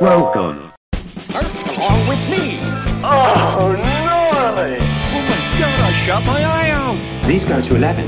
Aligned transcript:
Welcome. 0.00 0.72
along 1.34 2.08
with 2.08 2.30
me. 2.30 2.56
Oh, 3.04 3.76
gnarly! 3.76 4.78
Oh 4.80 5.22
my 5.28 5.58
god, 5.58 5.80
I 5.80 5.92
shot 5.92 6.24
my 6.24 6.42
eye 6.42 6.70
out. 6.70 6.96
Please 7.22 7.44
go 7.44 7.60
to 7.60 7.76
11. 7.76 8.06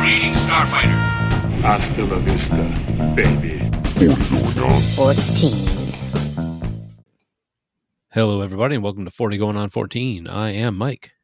Reading 0.00 0.32
Starfighter. 0.32 0.96
Hasta 1.60 2.04
la 2.04 2.20
vista, 2.20 2.62
baby. 3.16 3.68
14. 4.94 5.98
Hello, 8.12 8.40
everybody, 8.40 8.76
and 8.76 8.84
welcome 8.84 9.04
to 9.04 9.10
40 9.10 9.38
Going 9.38 9.56
on 9.56 9.70
14. 9.70 10.28
I 10.28 10.52
am 10.52 10.78
Mike. 10.78 11.14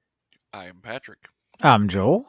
I 0.52 0.64
am 0.64 0.80
Patrick. 0.82 1.20
I'm 1.62 1.86
Joel. 1.86 2.26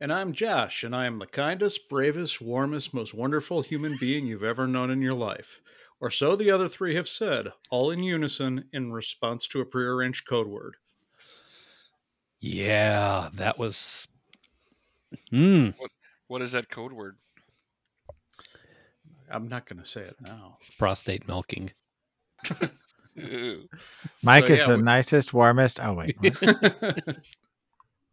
And 0.00 0.12
I'm 0.12 0.32
Josh, 0.32 0.84
and 0.84 0.94
I 0.94 1.06
am 1.06 1.18
the 1.18 1.26
kindest, 1.26 1.88
bravest, 1.88 2.40
warmest, 2.40 2.94
most 2.94 3.14
wonderful 3.14 3.62
human 3.62 3.96
being 3.98 4.26
you've 4.26 4.44
ever 4.44 4.68
known 4.68 4.92
in 4.92 5.02
your 5.02 5.14
life. 5.14 5.60
Or 6.00 6.10
so 6.10 6.34
the 6.34 6.50
other 6.50 6.68
three 6.68 6.94
have 6.94 7.08
said, 7.08 7.52
all 7.70 7.90
in 7.90 8.02
unison 8.02 8.64
in 8.72 8.90
response 8.92 9.46
to 9.48 9.60
a 9.60 9.66
prearranged 9.66 10.26
code 10.26 10.46
word. 10.46 10.76
Yeah, 12.40 13.28
that 13.34 13.58
was. 13.58 14.08
Hmm. 15.30 15.70
What 16.28 16.40
is 16.40 16.52
that 16.52 16.70
code 16.70 16.92
word? 16.92 17.16
I'm 19.30 19.46
not 19.48 19.66
going 19.68 19.78
to 19.78 19.84
say 19.84 20.00
it 20.02 20.16
now. 20.22 20.56
Prostate 20.78 21.28
milking. 21.28 21.70
Mike 24.22 24.46
So, 24.46 24.52
is 24.52 24.60
yeah, 24.60 24.66
the 24.68 24.76
we- 24.78 24.82
nicest, 24.82 25.34
warmest. 25.34 25.80
Oh 25.80 25.92
wait. 25.94 26.16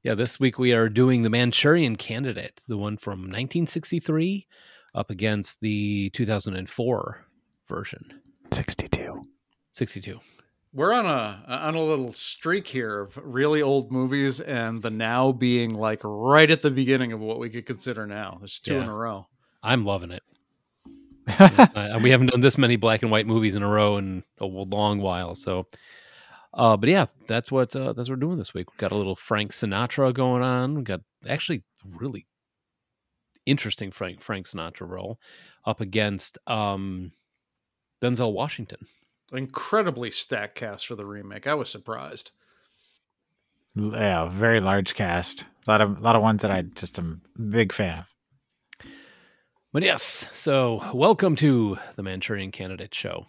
Yeah, 0.04 0.14
this 0.16 0.40
week 0.40 0.58
we 0.58 0.72
are 0.74 0.88
doing 0.88 1.24
the 1.24 1.30
Manchurian 1.30 1.98
Candidate, 1.98 2.64
the 2.68 2.78
one 2.78 2.96
from 2.96 3.22
1963, 3.24 4.48
up 4.96 5.10
against 5.10 5.60
the 5.60 6.10
2004 6.12 7.26
version. 7.68 8.22
sixty-two. 8.52 9.22
62. 9.72 10.20
We're 10.74 10.94
on 10.94 11.06
a 11.06 11.44
on 11.48 11.76
a 11.76 11.84
little 11.84 12.12
streak 12.12 12.68
here 12.68 13.02
of 13.02 13.18
really 13.22 13.62
old 13.62 13.92
movies, 13.92 14.40
and 14.40 14.82
the 14.82 14.90
now 14.90 15.32
being 15.32 15.74
like 15.74 16.02
right 16.04 16.50
at 16.50 16.62
the 16.62 16.72
beginning 16.72 17.14
of 17.14 17.20
what 17.20 17.40
we 17.40 17.50
could 17.50 17.66
consider 17.66 18.06
now. 18.06 18.38
There's 18.40 18.60
two 18.60 18.76
in 18.76 18.88
a 18.88 18.94
row. 18.94 19.28
I'm 19.64 19.84
loving 19.84 20.12
it. 20.12 20.24
Uh, 21.40 22.00
we 22.02 22.10
haven't 22.10 22.28
done 22.28 22.40
this 22.40 22.58
many 22.58 22.78
black 22.78 23.02
and 23.02 23.12
white 23.12 23.28
movies 23.28 23.54
in 23.54 23.62
a 23.62 23.68
row 23.68 23.98
in 23.98 24.24
a 24.40 24.46
long 24.46 25.00
while. 25.00 25.36
So, 25.36 25.68
uh, 26.54 26.78
but 26.78 26.90
yeah, 26.90 27.08
that's 27.28 27.52
what 27.52 27.76
uh, 27.76 27.94
that's 27.94 28.10
what 28.10 28.18
we're 28.18 28.28
doing 28.28 28.38
this 28.38 28.54
week. 28.54 28.72
We've 28.72 28.80
got 28.80 28.94
a 28.94 28.98
little 28.98 29.16
Frank 29.16 29.52
Sinatra 29.52 30.14
going 30.14 30.42
on. 30.42 30.76
We've 30.76 30.84
got 30.86 31.02
actually 31.28 31.64
really 31.86 32.26
interesting 33.46 33.92
Frank 33.92 34.22
Frank 34.22 34.48
Sinatra 34.48 34.88
role 34.88 35.20
up 35.66 35.82
against 35.82 36.38
um, 36.48 37.12
Denzel 38.02 38.34
Washington. 38.34 38.88
Incredibly 39.34 40.12
stacked 40.12 40.56
cast 40.56 40.88
for 40.88 40.96
the 40.96 41.06
remake. 41.06 41.48
I 41.48 41.54
was 41.54 41.70
surprised. 41.70 42.32
yeah, 43.76 44.30
very 44.30 44.60
large 44.60 44.96
cast. 44.96 45.42
A 45.68 45.72
lot 45.72 45.82
of 45.82 45.98
a 45.98 46.02
lot 46.02 46.16
of 46.16 46.22
ones 46.22 46.42
that 46.42 46.52
I 46.52 46.62
just 46.62 46.98
am 46.98 47.22
a 47.38 47.42
big 47.42 47.74
fan 47.74 48.00
of. 48.00 48.06
But 49.74 49.84
yes, 49.84 50.28
so 50.34 50.82
welcome 50.94 51.36
to 51.38 51.78
the 51.96 52.04
Manchurian 52.04 52.52
Candidate 52.52 52.96
Show. 52.96 53.26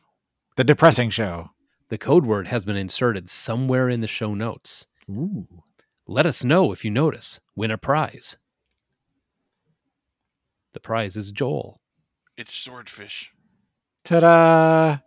The 0.57 0.65
depressing 0.65 1.11
show. 1.11 1.51
The 1.89 1.99
code 1.99 2.27
word 2.27 2.47
has 2.49 2.65
been 2.65 2.77
inserted 2.77 3.29
somewhere 3.29 3.89
in 3.89 4.01
the 4.03 4.07
show 4.07 4.35
notes. 4.35 4.87
Ooh. 5.11 5.47
Let 6.07 6.27
us 6.27 6.45
know 6.45 6.73
if 6.73 6.85
you 6.85 6.91
notice. 6.91 7.41
Win 7.57 7.71
a 7.71 7.79
prize. 7.79 8.37
The 10.75 10.81
prize 10.81 11.17
is 11.17 11.33
Joel. 11.33 11.81
It's 12.37 12.55
swordfish. 12.55 13.31
Ta-da! 14.09 15.01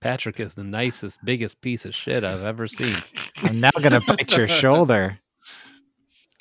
Patrick 0.00 0.38
is 0.38 0.54
the 0.54 0.62
nicest, 0.62 1.18
biggest 1.24 1.60
piece 1.60 1.84
of 1.84 1.96
shit 1.96 2.22
I've 2.22 2.44
ever 2.44 2.68
seen. 2.68 2.94
I'm 3.38 3.58
now 3.58 3.72
gonna 3.82 4.00
bite 4.06 4.36
your 4.36 4.46
shoulder. 4.46 5.18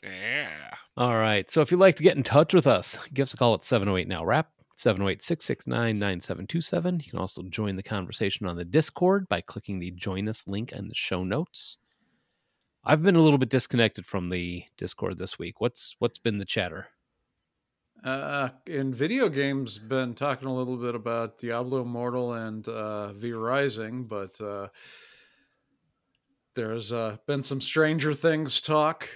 Yeah. 0.03 0.49
All 0.97 1.15
right. 1.15 1.49
So 1.49 1.61
if 1.61 1.71
you'd 1.71 1.79
like 1.79 1.95
to 1.95 2.03
get 2.03 2.17
in 2.17 2.23
touch 2.23 2.53
with 2.53 2.67
us, 2.67 2.99
give 3.13 3.23
us 3.23 3.33
a 3.33 3.37
call 3.37 3.53
at 3.53 3.63
708 3.63 4.05
Now 4.05 4.25
Rap, 4.25 4.49
708 4.75 5.23
669 5.23 5.97
9727. 5.97 6.99
You 6.99 7.09
can 7.09 7.19
also 7.19 7.41
join 7.43 7.77
the 7.77 7.83
conversation 7.83 8.45
on 8.45 8.57
the 8.57 8.65
Discord 8.65 9.29
by 9.29 9.39
clicking 9.39 9.79
the 9.79 9.91
Join 9.91 10.27
Us 10.27 10.43
link 10.45 10.73
in 10.73 10.89
the 10.89 10.93
show 10.93 11.23
notes. 11.23 11.77
I've 12.83 13.01
been 13.01 13.15
a 13.15 13.21
little 13.21 13.37
bit 13.37 13.49
disconnected 13.49 14.05
from 14.05 14.29
the 14.29 14.65
Discord 14.77 15.17
this 15.17 15.39
week. 15.39 15.61
What's 15.61 15.95
what's 15.99 16.19
been 16.19 16.37
the 16.37 16.43
chatter? 16.43 16.87
Uh, 18.03 18.49
in 18.67 18.93
video 18.93 19.29
games, 19.29 19.79
been 19.79 20.13
talking 20.13 20.47
a 20.49 20.53
little 20.53 20.75
bit 20.75 20.93
about 20.93 21.37
Diablo 21.37 21.81
Immortal 21.83 22.33
and 22.33 22.67
uh, 22.67 23.13
V 23.13 23.31
Rising, 23.31 24.03
but 24.05 24.39
uh, 24.41 24.67
there's 26.55 26.91
uh, 26.91 27.17
been 27.27 27.43
some 27.43 27.61
Stranger 27.61 28.13
Things 28.13 28.59
talk 28.59 29.07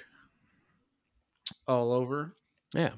all 1.68 1.92
over. 1.92 2.34
Yeah. 2.74 2.92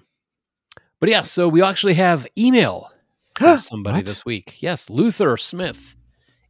But 1.00 1.10
yeah, 1.10 1.24
so 1.24 1.48
we 1.48 1.64
actually 1.64 1.96
have 1.96 2.28
email 2.38 2.92
from 3.36 3.60
somebody 3.60 3.98
What? 3.98 4.06
this 4.06 4.24
week. 4.26 4.62
Yes, 4.62 4.90
Luther 4.90 5.38
Smith 5.38 5.96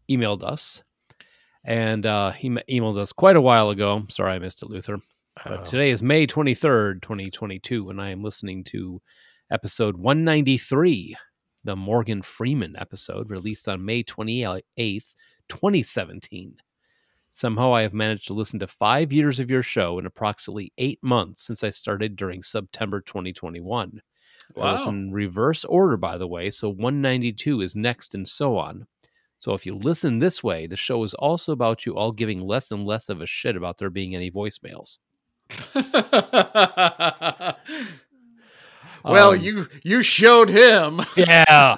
emailed 0.09 0.43
us. 0.43 0.83
And 1.63 2.05
uh, 2.05 2.31
he 2.31 2.49
emailed 2.49 2.97
us 2.97 3.13
quite 3.13 3.35
a 3.35 3.41
while 3.41 3.69
ago. 3.69 4.03
Sorry 4.09 4.33
I 4.33 4.39
missed 4.39 4.63
it, 4.63 4.69
Luther. 4.69 4.97
But 5.45 5.59
Oh. 5.61 5.63
today 5.63 5.91
is 5.91 6.01
May 6.03 6.25
23rd, 6.27 7.01
2022, 7.01 7.89
and 7.89 8.01
I 8.01 8.09
am 8.09 8.23
listening 8.23 8.63
to 8.65 9.01
episode 9.51 9.97
193, 9.97 11.15
the 11.63 11.75
Morgan 11.75 12.21
Freeman 12.21 12.75
episode, 12.77 13.29
released 13.29 13.67
on 13.67 13.83
May 13.85 14.03
28th, 14.03 15.13
2017. 15.47 16.55
Somehow 17.31 17.73
I 17.73 17.83
have 17.83 17.93
managed 17.93 18.27
to 18.27 18.33
listen 18.33 18.59
to 18.59 18.67
five 18.67 19.11
years 19.13 19.39
of 19.39 19.49
your 19.51 19.61
show 19.63 19.99
in 19.99 20.05
approximately 20.05 20.73
eight 20.77 20.99
months 21.03 21.43
since 21.43 21.63
I 21.63 21.69
started 21.69 22.15
during 22.15 22.41
September 22.41 23.01
2021. 23.01 24.01
I 24.55 24.59
Wow. 24.59 24.71
listen 24.71 24.95
in 24.95 25.11
reverse 25.13 25.63
order, 25.65 25.95
by 25.95 26.17
the 26.17 26.27
way, 26.27 26.49
so 26.49 26.69
192 26.69 27.61
is 27.61 27.75
next 27.75 28.15
and 28.15 28.27
so 28.27 28.57
on. 28.57 28.87
So 29.37 29.53
if 29.53 29.65
you 29.65 29.75
listen 29.75 30.17
this 30.19 30.43
way, 30.43 30.65
the 30.65 30.75
show 30.75 31.03
is 31.03 31.13
also 31.13 31.51
about 31.51 31.85
you 31.85 31.95
all 31.95 32.11
giving 32.11 32.39
less 32.41 32.71
and 32.71 32.83
less 32.85 33.09
of 33.09 33.21
a 33.21 33.27
shit 33.27 33.55
about 33.55 33.77
there 33.77 33.91
being 33.91 34.15
any 34.15 34.31
voicemails. 34.31 34.97
well, 39.03 39.31
Um, 39.31 39.39
you 39.41 39.67
you 39.83 40.03
showed 40.03 40.49
him. 40.49 41.01
Yeah. 41.17 41.77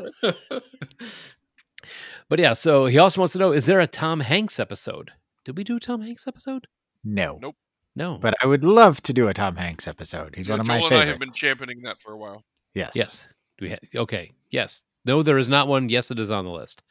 but 2.30 2.40
yeah, 2.40 2.54
so 2.54 2.86
he 2.86 2.98
also 2.98 3.22
wants 3.22 3.34
to 3.34 3.40
know 3.40 3.52
is 3.52 3.66
there 3.66 3.80
a 3.80 3.88
Tom 3.88 4.20
Hanks 4.22 4.60
episode? 4.60 5.12
Did 5.46 5.58
we 5.58 5.64
do 5.64 5.78
a 5.78 5.80
Tom 5.80 6.02
Hanks 6.02 6.28
episode? 6.28 6.68
No. 7.04 7.40
Nope. 7.42 7.56
No. 7.96 8.18
But 8.18 8.36
I 8.42 8.46
would 8.48 8.64
love 8.64 9.02
to 9.04 9.14
do 9.14 9.28
a 9.28 9.34
Tom 9.34 9.56
Hanks 9.56 9.88
episode. 9.88 10.36
He's 10.36 10.48
Yeah, 10.48 10.54
one 10.54 10.62
of 10.62 10.68
Joel 10.68 10.80
my 10.80 10.86
and 10.88 10.96
I 10.96 11.06
have 11.06 11.20
been 11.20 11.34
championing 11.34 11.82
that 11.84 12.02
for 12.02 12.14
a 12.14 12.18
while. 12.18 12.44
Yes. 12.74 12.92
Yes. 12.96 13.28
Do 13.58 13.66
we 13.66 13.72
ha- 13.72 14.02
okay. 14.02 14.32
Yes. 14.50 14.84
No, 15.04 15.24
there 15.24 15.38
is 15.40 15.50
not 15.50 15.68
one. 15.68 15.90
Yes, 15.90 16.12
it 16.12 16.20
is 16.20 16.32
on 16.32 16.46
the 16.46 16.52
list. 16.52 16.84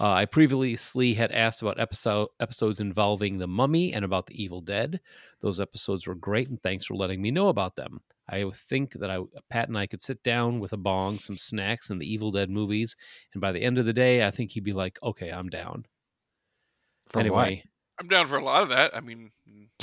Uh, 0.00 0.12
I 0.12 0.26
previously 0.26 1.14
had 1.14 1.32
asked 1.32 1.60
about 1.60 1.80
episode 1.80 2.28
episodes 2.38 2.78
involving 2.78 3.38
the 3.38 3.48
Mummy 3.48 3.92
and 3.92 4.04
about 4.04 4.26
the 4.26 4.40
Evil 4.40 4.60
Dead. 4.60 5.00
Those 5.40 5.60
episodes 5.60 6.06
were 6.06 6.14
great, 6.14 6.48
and 6.48 6.62
thanks 6.62 6.84
for 6.84 6.94
letting 6.94 7.20
me 7.20 7.30
know 7.32 7.48
about 7.48 7.74
them. 7.74 8.00
I 8.28 8.48
think 8.54 8.92
that 8.92 9.10
I, 9.10 9.18
Pat 9.50 9.68
and 9.68 9.76
I 9.78 9.86
could 9.86 10.02
sit 10.02 10.22
down 10.22 10.60
with 10.60 10.72
a 10.72 10.76
bong, 10.76 11.18
some 11.18 11.36
snacks, 11.38 11.90
and 11.90 12.00
the 12.00 12.12
Evil 12.12 12.30
Dead 12.30 12.48
movies, 12.50 12.96
and 13.32 13.40
by 13.40 13.50
the 13.52 13.62
end 13.62 13.78
of 13.78 13.86
the 13.86 13.92
day, 13.92 14.24
I 14.24 14.30
think 14.30 14.52
he'd 14.52 14.62
be 14.64 14.72
like, 14.72 14.98
"Okay, 15.02 15.30
I'm 15.30 15.48
down." 15.48 15.84
For 17.08 17.18
anyway, 17.20 17.64
I'm 17.98 18.06
down 18.06 18.26
for 18.26 18.36
a 18.36 18.44
lot 18.44 18.62
of 18.62 18.68
that. 18.68 18.94
I 18.94 19.00
mean, 19.00 19.32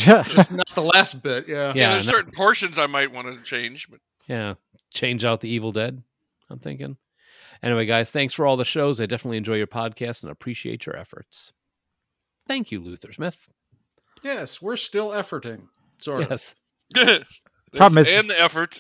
what? 0.06 0.28
Just 0.30 0.52
not 0.52 0.70
the 0.76 0.84
last 0.84 1.24
bit. 1.24 1.48
Yeah. 1.48 1.70
Yeah, 1.70 1.74
yeah, 1.76 1.92
there's 1.94 2.06
no- 2.06 2.12
certain 2.14 2.32
portions 2.32 2.78
I 2.78 2.86
might 2.88 3.12
want 3.12 3.28
to 3.36 3.42
change, 3.44 3.90
but 3.90 4.00
Yeah, 4.28 4.54
change 4.94 5.26
out 5.26 5.42
the 5.42 5.50
Evil 5.50 5.72
Dead. 5.74 6.02
I'm 6.50 6.60
thinking. 6.60 6.96
Anyway, 7.64 7.86
guys, 7.86 8.12
thanks 8.12 8.34
for 8.34 8.46
all 8.46 8.58
the 8.58 8.66
shows. 8.66 9.00
I 9.00 9.06
definitely 9.06 9.38
enjoy 9.38 9.56
your 9.56 9.68
podcast 9.68 10.24
and 10.24 10.32
appreciate 10.32 10.86
your 10.86 10.96
efforts. 10.98 11.52
Thank 12.48 12.72
you, 12.72 12.80
Luther 12.80 13.12
Smith. 13.12 13.48
Yes, 14.24 14.62
we're 14.62 14.78
still 14.78 15.10
efforting. 15.10 15.68
Sort 16.00 16.24
of. 16.24 16.30
Yes. 16.32 16.56
Problem 17.76 17.98
is- 18.00 18.08
and 18.08 18.30
the 18.30 18.40
effort. 18.42 18.80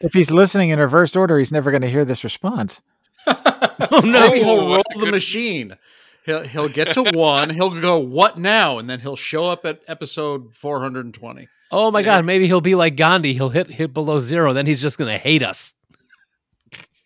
if 0.00 0.12
he's 0.12 0.30
listening 0.30 0.70
in 0.70 0.78
reverse 0.78 1.14
order, 1.14 1.38
he's 1.38 1.52
never 1.52 1.70
going 1.70 1.82
to 1.82 1.90
hear 1.90 2.04
this 2.04 2.24
response. 2.24 2.80
Oh 3.78 4.00
no! 4.00 4.28
Maybe 4.30 4.38
he'll 4.38 4.60
Oh, 4.60 4.74
roll 4.74 4.82
the 5.04 5.10
machine. 5.10 5.76
He'll 6.24 6.42
he'll 6.44 6.68
get 6.68 6.94
to 6.94 7.02
one. 7.12 7.50
He'll 7.50 7.78
go 7.78 7.98
what 7.98 8.38
now, 8.38 8.78
and 8.78 8.88
then 8.88 9.00
he'll 9.00 9.16
show 9.16 9.48
up 9.48 9.66
at 9.66 9.80
episode 9.86 10.54
four 10.54 10.80
hundred 10.80 11.04
and 11.04 11.12
twenty. 11.14 11.48
Oh 11.70 11.90
my 11.90 12.02
God! 12.02 12.24
Maybe 12.24 12.46
he'll 12.46 12.62
be 12.62 12.74
like 12.74 12.96
Gandhi. 12.96 13.34
He'll 13.34 13.50
hit 13.50 13.68
hit 13.68 13.92
below 13.92 14.20
zero. 14.20 14.54
Then 14.54 14.64
he's 14.66 14.80
just 14.80 14.96
gonna 14.96 15.18
hate 15.18 15.42
us. 15.42 15.74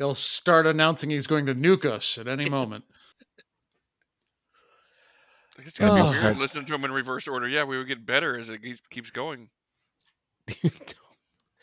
He'll 0.00 0.14
start 0.14 0.66
announcing 0.66 1.10
he's 1.10 1.26
going 1.26 1.44
to 1.44 1.54
nuke 1.54 1.84
us 1.84 2.16
at 2.16 2.26
any 2.26 2.48
moment. 2.58 2.84
It's 5.58 5.78
gonna 5.78 5.92
be 5.92 6.00
Oh. 6.00 6.04
weird 6.04 6.16
Start- 6.18 6.38
listening 6.38 6.64
to 6.66 6.74
him 6.74 6.84
in 6.86 6.90
reverse 6.92 7.28
order. 7.28 7.46
Yeah, 7.46 7.64
we 7.64 7.76
would 7.76 7.86
get 7.86 8.06
better 8.06 8.38
as 8.38 8.48
it 8.48 8.62
keeps, 8.62 8.80
keeps 8.90 9.10
going. 9.10 9.48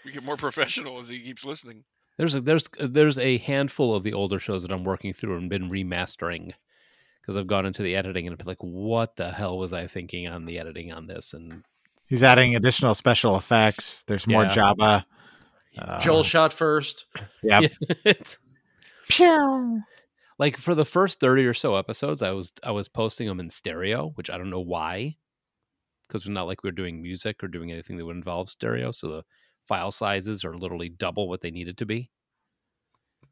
We 0.06 0.13
get 0.13 0.24
more 0.24 0.38
professional 0.38 1.01
as 1.01 1.10
he 1.10 1.19
keeps 1.22 1.44
listening. 1.44 1.84
There's 2.18 2.34
a, 2.34 2.39
there's 2.39 2.69
there's 2.80 3.18
a 3.18 3.39
handful 3.39 3.94
of 3.94 4.04
the 4.04 4.13
older 4.13 4.39
shows 4.39 4.62
that 4.62 4.72
I'm 4.72 4.86
working 4.86 5.12
through 5.13 5.36
and 5.36 5.50
been 5.50 5.69
remastering 5.69 6.54
because 7.22 7.36
I've 7.36 7.48
gone 7.48 7.66
into 7.66 7.84
the 7.84 7.94
editing 7.98 8.25
and 8.25 8.38
been 8.38 8.48
like, 8.48 8.62
what 8.63 9.18
the 9.18 9.31
hell 9.34 9.57
was 9.57 9.74
I 9.74 9.86
thinking 9.88 10.25
on 10.30 10.45
the 10.45 10.60
editing 10.60 10.94
on 10.94 11.07
this? 11.07 11.34
And 11.34 11.63
He's 12.06 12.24
adding 12.24 12.56
additional 12.56 12.95
special 12.95 13.36
effects. 13.36 14.04
There's 14.04 14.28
more 14.28 14.44
Yeah. 14.44 14.54
Java. 14.54 15.04
Uh, 15.77 16.00
Joel 16.00 16.24
shot 16.24 16.53
first. 16.53 17.06
Yep. 17.44 17.71
it's 18.06 18.39
Pew! 19.09 19.81
like 20.39 20.57
for 20.57 20.75
the 20.75 20.85
first 20.85 21.19
30 21.19 21.45
or 21.45 21.53
so 21.53 21.75
episodes 21.75 22.21
i 22.21 22.31
was 22.31 22.51
i 22.63 22.71
was 22.71 22.88
posting 22.88 23.27
them 23.27 23.39
in 23.39 23.50
stereo 23.50 24.09
which 24.15 24.29
i 24.29 24.38
don't 24.38 24.50
know 24.50 24.59
why 24.59 25.15
because 26.07 26.21
it's 26.21 26.29
not 26.29 26.47
like 26.47 26.63
we 26.63 26.69
are 26.69 26.74
doing 26.74 27.01
music 27.01 27.44
or 27.44 27.47
doing 27.47 27.71
anything 27.71 27.97
that 27.97 28.06
would 28.06 28.15
involve 28.15 28.50
stereo 28.50 28.91
so 28.91 29.07
the 29.07 29.24
file 29.68 29.91
sizes 29.91 30.44
are 30.44 30.57
literally 30.57 30.89
double 30.89 31.27
what 31.29 31.41
they 31.41 31.51
needed 31.51 31.77
to 31.77 31.85
be 31.85 32.09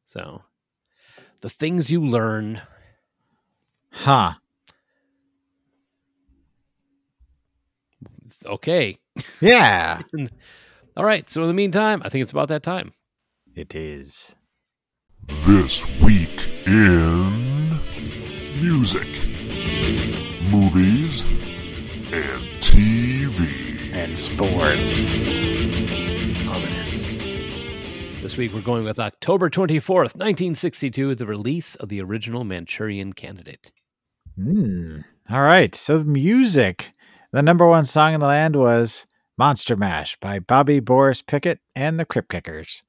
so 0.05 0.41
the 1.41 1.49
things 1.49 1.91
you 1.91 2.03
learn 2.05 2.61
Huh. 3.91 4.33
okay 8.45 8.97
Yeah. 9.41 10.01
all 10.97 11.05
right 11.05 11.29
so 11.29 11.41
in 11.41 11.47
the 11.47 11.53
meantime 11.53 12.01
i 12.05 12.09
think 12.09 12.21
it's 12.21 12.31
about 12.31 12.47
that 12.47 12.63
time 12.63 12.93
It 13.55 13.73
is. 13.75 14.35
This 15.47 15.83
week 16.01 16.47
in 16.67 17.69
music, 18.61 19.07
movies, 20.51 21.23
and 22.13 22.41
TV. 22.61 23.91
And 23.93 24.17
sports. 24.19 24.99
ominous 26.47 27.05
this 28.21 28.37
week 28.37 28.53
we're 28.53 28.61
going 28.61 28.83
with 28.83 28.99
october 28.99 29.49
24th 29.49 30.15
1962 30.15 31.15
the 31.15 31.25
release 31.25 31.75
of 31.75 31.89
the 31.89 32.01
original 32.01 32.43
manchurian 32.43 33.13
candidate 33.13 33.71
Hmm. 34.37 34.97
All 35.29 35.41
right. 35.41 35.73
So 35.73 36.03
music. 36.03 36.91
The 37.31 37.41
number 37.41 37.65
one 37.65 37.85
song 37.85 38.13
in 38.13 38.19
the 38.19 38.25
land 38.27 38.57
was 38.57 39.05
Monster 39.37 39.75
Mash 39.75 40.15
by 40.17 40.39
Bobby 40.39 40.79
Boris 40.79 41.21
Pickett 41.21 41.59
and 41.75 41.99
the 41.99 42.05
Crypt 42.05 42.29
Kickers. 42.29 42.83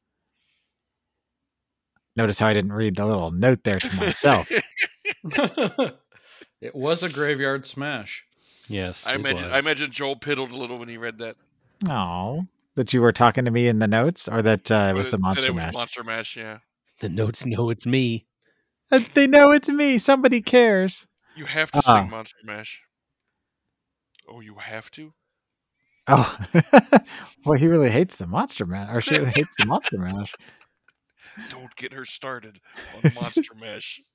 Notice 2.15 2.39
how 2.39 2.47
I 2.49 2.55
didn't 2.55 2.73
read 2.73 2.97
the 2.97 3.05
little 3.05 3.31
note 3.31 3.65
there 3.65 3.79
to 3.79 3.97
myself. 3.97 4.49
it 5.25 6.75
was 6.75 7.03
a 7.03 7.09
graveyard 7.11 7.67
smash. 7.67 8.25
yes 8.69 9.07
I 9.07 9.13
it 9.15 9.17
imagine 9.21 9.51
I 9.51 9.59
imagine 9.59 9.91
Joel 9.91 10.17
piddled 10.17 10.51
a 10.53 10.57
little 10.57 10.79
when 10.79 10.89
he 10.89 10.97
read 10.97 11.19
that. 11.19 11.37
Oh, 11.89 12.47
that 12.75 12.93
you 12.95 13.03
were 13.03 13.13
talking 13.13 13.45
to 13.45 13.51
me 13.51 13.67
in 13.69 13.81
the 13.81 13.87
notes, 13.89 14.29
or 14.29 14.41
that 14.43 14.71
uh, 14.71 14.89
it 14.91 14.95
was 14.95 15.11
the 15.11 15.19
Monster 15.19 15.49
it 15.49 15.55
was 15.55 15.57
Mash. 15.65 15.75
Monster 15.75 16.05
Mash, 16.05 16.37
yeah. 16.37 16.59
the 17.01 17.09
notes 17.09 17.45
know 17.45 17.69
it's 17.71 17.87
me 17.87 18.27
Uh, 18.91 19.01
they 19.15 19.27
know 19.27 19.51
it's 19.51 19.69
me. 19.69 19.99
Somebody 19.99 20.41
cares. 20.41 21.07
You 21.37 21.45
have 21.45 21.71
to 21.73 21.83
Ah. 21.87 22.01
sing 22.01 22.11
Monster 22.11 22.39
Mash. 22.45 22.81
Oh, 24.29 24.41
you 24.41 24.55
have 24.55 24.91
to? 24.93 25.13
Oh, 26.09 26.39
well, 27.45 27.59
he 27.59 27.67
really 27.67 27.91
hates 27.91 28.17
the 28.17 28.27
Monster 28.27 28.67
Mash, 28.67 28.95
or 28.95 29.01
she 29.01 29.17
hates 29.25 29.57
the 29.59 29.67
Monster 29.67 29.99
Mash. 29.99 30.33
Don't 31.49 31.75
get 31.77 31.93
her 31.93 32.05
started 32.05 32.61
on 32.95 33.13
Monster 33.15 33.55
Mash. 33.55 34.01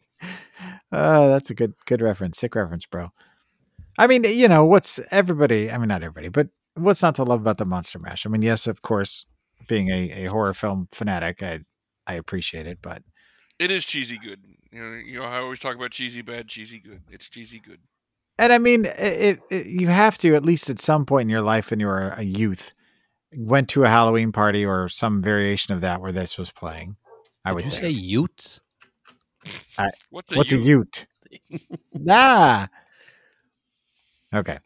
Oh, 0.91 1.29
that's 1.29 1.49
a 1.49 1.55
good 1.55 1.73
good 1.87 1.99
reference. 1.99 2.37
Sick 2.37 2.53
reference, 2.53 2.85
bro. 2.85 3.11
I 3.97 4.05
mean, 4.05 4.23
you 4.23 4.47
know, 4.47 4.65
what's 4.65 4.99
everybody, 5.09 5.71
I 5.71 5.79
mean 5.79 5.87
not 5.87 6.03
everybody, 6.03 6.29
but 6.29 6.49
what's 6.75 7.01
not 7.01 7.15
to 7.15 7.23
love 7.23 7.41
about 7.41 7.57
the 7.57 7.65
Monster 7.65 7.97
Mash? 7.97 8.25
I 8.25 8.29
mean, 8.29 8.43
yes, 8.43 8.67
of 8.67 8.83
course, 8.83 9.25
being 9.67 9.89
a, 9.89 10.11
a 10.11 10.25
horror 10.25 10.53
film 10.53 10.87
fanatic, 10.91 11.41
I 11.41 11.61
I 12.05 12.13
appreciate 12.15 12.67
it, 12.67 12.79
but 12.83 13.01
It 13.59 13.71
is 13.71 13.85
cheesy 13.85 14.19
good. 14.19 14.41
You 14.71 14.81
know, 14.83 14.91
you 14.97 15.19
know, 15.19 15.25
I 15.25 15.39
always 15.39 15.59
talk 15.59 15.75
about 15.75 15.91
cheesy 15.91 16.21
bad, 16.21 16.47
cheesy 16.47 16.79
good. 16.79 17.01
It's 17.09 17.29
cheesy 17.29 17.59
good. 17.59 17.79
And 18.41 18.51
I 18.51 18.57
mean, 18.57 18.85
it, 18.85 19.39
it 19.49 19.67
you 19.67 19.87
have 19.87 20.17
to 20.19 20.35
at 20.35 20.43
least 20.43 20.69
at 20.69 20.79
some 20.79 21.05
point 21.05 21.27
in 21.27 21.29
your 21.29 21.41
life 21.41 21.69
when 21.69 21.79
you 21.79 21.85
were 21.87 22.09
a 22.09 22.23
youth 22.23 22.73
went 23.33 23.69
to 23.69 23.83
a 23.83 23.87
Halloween 23.89 24.31
party 24.31 24.65
or 24.65 24.89
some 24.89 25.21
variation 25.21 25.73
of 25.73 25.81
that 25.81 26.01
where 26.01 26.11
this 26.11 26.37
was 26.37 26.51
playing. 26.51 26.97
I 27.45 27.51
Did 27.51 27.55
would 27.55 27.65
you 27.65 27.71
think. 27.71 27.83
say 27.83 27.89
Utes? 27.91 28.59
What's 30.09 30.31
a 30.33 30.35
What's 30.35 30.51
a 30.51 30.57
Ute? 30.57 31.07
Ute? 31.51 31.61
ah. 32.09 32.67
Okay. 34.33 34.59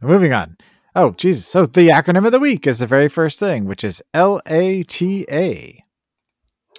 Moving 0.00 0.32
on. 0.32 0.56
Oh, 0.94 1.10
Jesus. 1.12 1.46
So 1.46 1.64
the 1.66 1.88
acronym 1.88 2.26
of 2.26 2.32
the 2.32 2.40
week 2.40 2.66
is 2.66 2.78
the 2.80 2.86
very 2.86 3.08
first 3.08 3.38
thing, 3.38 3.66
which 3.66 3.84
is 3.84 4.02
L 4.14 4.40
A 4.46 4.82
T 4.82 5.26
A. 5.30 5.84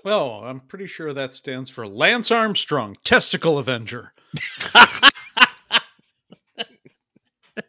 Oh, 0.06 0.44
I'm 0.44 0.60
pretty 0.62 0.88
sure 0.88 1.14
that 1.14 1.34
stands 1.34 1.70
for 1.70 1.88
Lance 1.88 2.32
Armstrong, 2.32 2.98
Testicle 3.04 3.58
Avenger. 3.58 4.14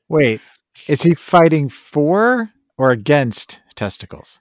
Wait, 0.09 0.41
is 0.87 1.03
he 1.03 1.15
fighting 1.15 1.69
for 1.69 2.51
or 2.77 2.91
against 2.91 3.61
testicles? 3.75 4.41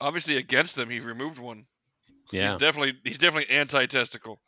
Obviously 0.00 0.36
against 0.36 0.76
them, 0.76 0.90
he 0.90 1.00
removed 1.00 1.38
one. 1.38 1.66
Yeah. 2.32 2.52
He's 2.52 2.58
definitely 2.60 2.94
he's 3.04 3.18
definitely 3.18 3.54
anti-testicle. 3.54 4.40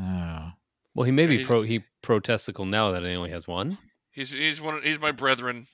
Oh. 0.00 0.50
Well, 0.94 1.04
he 1.04 1.12
may 1.12 1.26
be 1.26 1.36
He's- 1.36 1.46
pro. 1.46 1.62
He 1.62 1.84
pro 2.02 2.20
testicle 2.20 2.64
now 2.66 2.90
that 2.92 3.02
he 3.02 3.10
only 3.14 3.30
has 3.30 3.46
one. 3.48 3.78
He's 4.12 4.30
he's 4.30 4.60
one 4.60 4.76
of, 4.76 4.82
he's 4.84 5.00
my 5.00 5.10
brethren. 5.12 5.66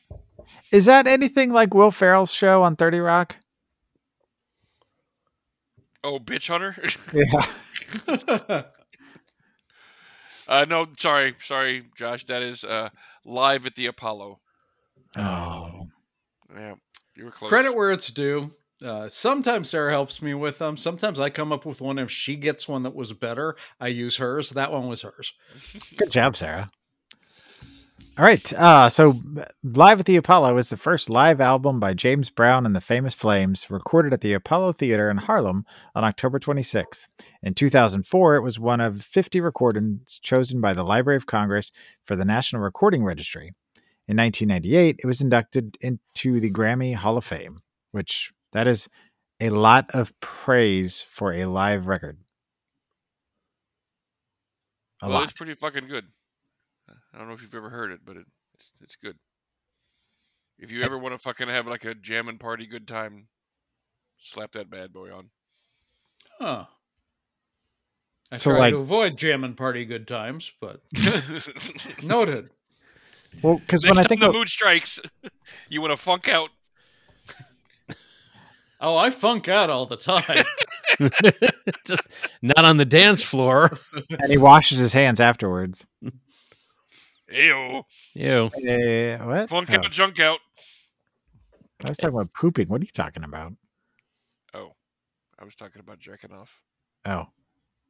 Is 0.73 0.87
that 0.87 1.07
anything 1.07 1.53
like 1.53 1.75
Will 1.75 1.91
Ferrell's 1.91 2.33
show 2.33 2.63
on 2.63 2.75
30 2.77 3.01
Rock? 3.01 3.37
Oh, 6.03 6.19
bitch 6.19 6.49
hunter. 6.49 6.75
Yeah. 7.13 8.63
uh, 10.49 10.65
no, 10.69 10.87
sorry, 10.99 11.35
sorry, 11.43 11.85
Josh. 11.97 12.25
That 12.27 12.43
is 12.43 12.65
uh, 12.65 12.89
live 13.25 13.67
at 13.67 13.75
the 13.75 13.87
Apollo. 13.87 14.41
Oh. 15.17 15.87
Yeah, 16.55 16.75
you 17.17 17.25
were 17.25 17.31
close. 17.31 17.49
Credit 17.49 17.75
where 17.75 17.91
it's 17.91 18.11
due. 18.11 18.53
Uh, 18.85 19.09
sometimes 19.09 19.69
Sarah 19.69 19.93
helps 19.93 20.23
me 20.23 20.33
with 20.33 20.59
them. 20.59 20.77
Sometimes 20.77 21.21
I 21.21 21.29
come 21.29 21.53
up 21.53 21.67
with 21.67 21.83
one. 21.83 21.99
If 21.99 22.11
she 22.11 22.35
gets 22.37 22.67
one 22.67 22.83
that 22.85 22.95
was 22.95 23.13
better, 23.13 23.57
I 23.79 23.89
use 23.89 24.17
hers. 24.17 24.51
That 24.51 24.73
one 24.73 24.89
was 24.89 25.03
hers. 25.03 25.35
Good 25.97 26.11
job, 26.11 26.37
Sarah. 26.37 26.69
All 28.21 28.27
right. 28.27 28.53
Uh, 28.53 28.91
so, 28.91 29.15
Live 29.65 30.01
at 30.01 30.05
the 30.05 30.17
Apollo 30.17 30.59
is 30.59 30.69
the 30.69 30.77
first 30.77 31.09
live 31.09 31.41
album 31.41 31.81
by 31.81 31.95
James 31.95 32.29
Brown 32.29 32.67
and 32.67 32.77
the 32.77 32.81
Famous 32.83 33.15
Flames, 33.15 33.71
recorded 33.71 34.13
at 34.13 34.21
the 34.21 34.35
Apollo 34.35 34.75
Theater 34.75 35.09
in 35.09 35.17
Harlem 35.17 35.65
on 35.95 36.05
October 36.05 36.39
26th. 36.39 37.07
In 37.43 37.55
2004, 37.55 38.37
it 38.37 38.43
was 38.43 38.59
one 38.59 38.79
of 38.79 39.01
50 39.01 39.41
recordings 39.41 40.21
chosen 40.23 40.61
by 40.61 40.75
the 40.75 40.83
Library 40.83 41.17
of 41.17 41.25
Congress 41.25 41.73
for 42.05 42.15
the 42.15 42.27
National 42.27 42.61
Recording 42.61 43.05
Registry. 43.05 43.55
In 44.07 44.19
1998, 44.19 44.97
it 45.03 45.07
was 45.07 45.23
inducted 45.23 45.79
into 45.81 46.41
the 46.41 46.51
Grammy 46.51 46.97
Hall 46.97 47.17
of 47.17 47.25
Fame, 47.25 47.63
which 47.91 48.33
that 48.53 48.67
is 48.67 48.87
a 49.41 49.49
lot 49.49 49.87
of 49.95 50.13
praise 50.21 51.01
for 51.09 51.33
a 51.33 51.47
live 51.47 51.87
record. 51.87 52.19
A 55.03 55.09
well, 55.09 55.21
lot. 55.21 55.25
it's 55.25 55.33
pretty 55.33 55.55
fucking 55.55 55.89
good. 55.89 56.05
I 57.15 57.19
don't 57.19 57.29
know 57.29 57.35
if 57.35 57.43
you've 57.43 57.55
ever 57.55 57.71
heard 57.71 57.91
it, 57.93 58.01
but 58.05 58.17
it, 58.17 58.27
it's 58.55 58.71
it's 58.83 58.97
good. 58.97 59.17
If 60.59 60.71
you 60.71 60.83
ever 60.83 60.99
want 60.99 61.15
to 61.15 61.19
fucking 61.19 61.49
have 61.49 61.67
like 61.67 61.85
a 61.85 61.95
jamming 61.95 62.39
party 62.39 62.67
good 62.67 62.87
time, 62.87 63.29
slap 64.19 64.53
that 64.53 64.71
bad 64.71 64.93
boy 64.93 65.13
on. 65.13 65.31
Huh. 66.39 66.65
I 68.33 68.37
So, 68.37 68.51
try 68.51 68.59
like- 68.61 68.75
to 68.75 68.79
avoid 68.79 69.17
jamming 69.17 69.55
party 69.55 69.85
good 69.85 70.07
times, 70.07 70.53
but 70.61 70.81
noted. 72.03 72.51
Well, 73.43 73.59
because 73.59 73.87
when 73.87 73.99
I 73.99 74.03
think 74.03 74.21
the 74.21 74.29
of, 74.29 74.35
mood 74.35 74.49
strikes, 74.49 75.01
you 75.69 75.81
want 75.81 75.93
to 75.93 75.97
funk 75.97 76.29
out. 76.29 76.51
Oh, 78.83 78.97
I 78.97 79.11
funk 79.11 79.47
out 79.47 79.69
all 79.69 79.85
the 79.85 79.99
time. 79.99 80.43
Just 81.85 82.09
not 82.41 82.65
on 82.65 82.79
the 82.79 82.87
dance 82.87 83.23
floor. 83.23 83.77
and 84.09 84.31
he 84.31 84.39
washes 84.39 84.79
his 84.79 84.95
hands 84.95 85.21
afterwards. 85.21 85.85
Ew, 87.31 87.83
Ew. 88.15 88.51
Eh, 88.67 89.17
what? 89.19 89.49
funk 89.49 89.69
Oh, 89.73 89.77
out, 89.77 89.91
junk 89.91 90.19
out. 90.21 90.41
I 91.85 91.89
was 91.89 91.97
talking 91.97 92.15
about 92.15 92.33
pooping. 92.35 92.69
What 92.69 92.81
are 92.81 92.85
you 92.85 92.91
talking 92.93 93.25
about? 93.25 93.53
Oh, 94.55 94.75
I 95.39 95.45
was 95.45 95.55
talking 95.55 95.81
about 95.81 95.99
jerking 95.99 96.33
off. 96.33 96.51
Oh, 97.07 97.27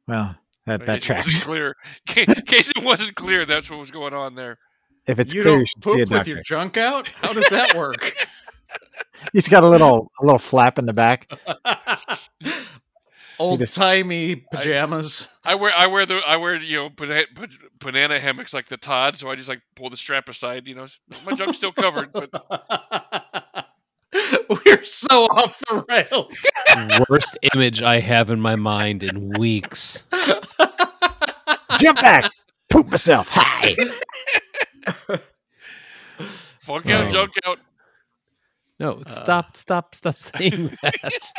well, 0.07 0.35
that 0.65 0.85
that 0.85 1.01
case 1.01 1.09
it 1.09 1.15
wasn't 1.15 1.33
tracks. 1.33 1.43
clear. 1.43 1.75
In 2.17 2.25
case 2.45 2.69
it 2.75 2.83
wasn't 2.83 3.15
clear, 3.15 3.45
that's 3.45 3.69
what 3.69 3.79
was 3.79 3.91
going 3.91 4.13
on 4.13 4.35
there. 4.35 4.57
If 5.07 5.19
it's 5.19 5.33
you 5.33 5.41
clear, 5.41 5.53
you 5.53 5.59
don't 5.59 5.67
should 5.67 5.83
see 5.83 5.89
a 5.89 5.93
poop 5.93 5.99
with 5.99 6.09
doctor. 6.09 6.31
your 6.31 6.43
junk 6.43 6.77
out? 6.77 7.07
How 7.09 7.33
does 7.33 7.49
that 7.49 7.73
work? 7.75 8.13
He's 9.33 9.47
got 9.47 9.63
a 9.63 9.67
little 9.67 10.11
a 10.21 10.25
little 10.25 10.39
flap 10.39 10.79
in 10.79 10.85
the 10.85 10.93
back. 10.93 11.29
Old 13.41 13.67
timey 13.67 14.35
pajamas. 14.35 15.27
I 15.43 15.55
wear 15.55 15.71
I 15.75 15.87
wear 15.87 16.05
the 16.05 16.17
I 16.17 16.37
wear 16.37 16.55
you 16.55 16.77
know 16.77 16.89
banana, 16.89 17.25
banana 17.79 18.19
hammocks 18.19 18.53
like 18.53 18.67
the 18.67 18.77
Todd, 18.77 19.17
so 19.17 19.29
I 19.29 19.35
just 19.35 19.49
like 19.49 19.61
pull 19.75 19.89
the 19.89 19.97
strap 19.97 20.29
aside. 20.29 20.67
You 20.67 20.75
know, 20.75 20.87
my 21.25 21.33
junk's 21.33 21.57
still 21.57 21.71
covered, 21.71 22.13
but 22.13 22.29
We're 24.49 24.83
so 24.83 25.25
off 25.25 25.59
the 25.69 25.83
rails. 25.89 26.45
Worst 27.09 27.37
image 27.55 27.81
I 27.81 27.99
have 27.99 28.29
in 28.29 28.39
my 28.39 28.55
mind 28.55 29.03
in 29.03 29.31
weeks. 29.31 30.03
Jump 31.79 31.99
back. 31.99 32.29
Poop 32.69 32.91
myself. 32.91 33.27
Hi. 33.31 33.75
Funk 36.59 36.85
out, 36.89 37.07
um, 37.07 37.11
junk 37.11 37.31
out. 37.45 37.59
No, 38.79 39.01
uh. 39.05 39.09
stop, 39.09 39.57
stop, 39.57 39.95
stop 39.95 40.15
saying 40.15 40.77
that. 40.83 41.33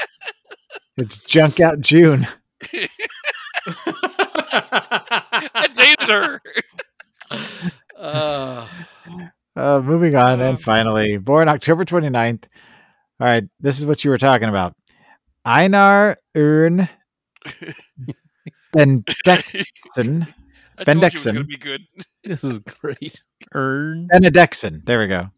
It's 0.96 1.18
Junk 1.18 1.60
Out 1.60 1.80
June. 1.80 2.28
I 4.74 5.68
dated 5.74 6.08
her. 6.08 6.40
uh, 7.98 8.66
Uh, 9.54 9.80
moving 9.82 10.14
on, 10.16 10.40
Um, 10.40 10.46
and 10.48 10.60
finally, 10.60 11.18
born 11.18 11.48
October 11.48 11.84
29th. 11.84 12.44
All 13.20 13.26
right, 13.26 13.44
this 13.60 13.78
is 13.78 13.84
what 13.86 14.02
you 14.04 14.10
were 14.10 14.18
talking 14.18 14.48
about. 14.48 14.74
Einar 15.44 16.16
Urn 16.34 16.88
Bendexen. 18.74 19.64
I 20.78 20.84
told 20.84 21.04
it 21.04 21.12
was 21.12 21.24
gonna 21.24 21.44
be 21.44 21.58
good. 21.58 21.82
this 22.24 22.42
is 22.44 22.58
great. 22.60 23.20
Urn 23.54 24.08
Benedexen. 24.12 24.84
There 24.86 24.98
we 25.00 25.06
go. 25.06 25.28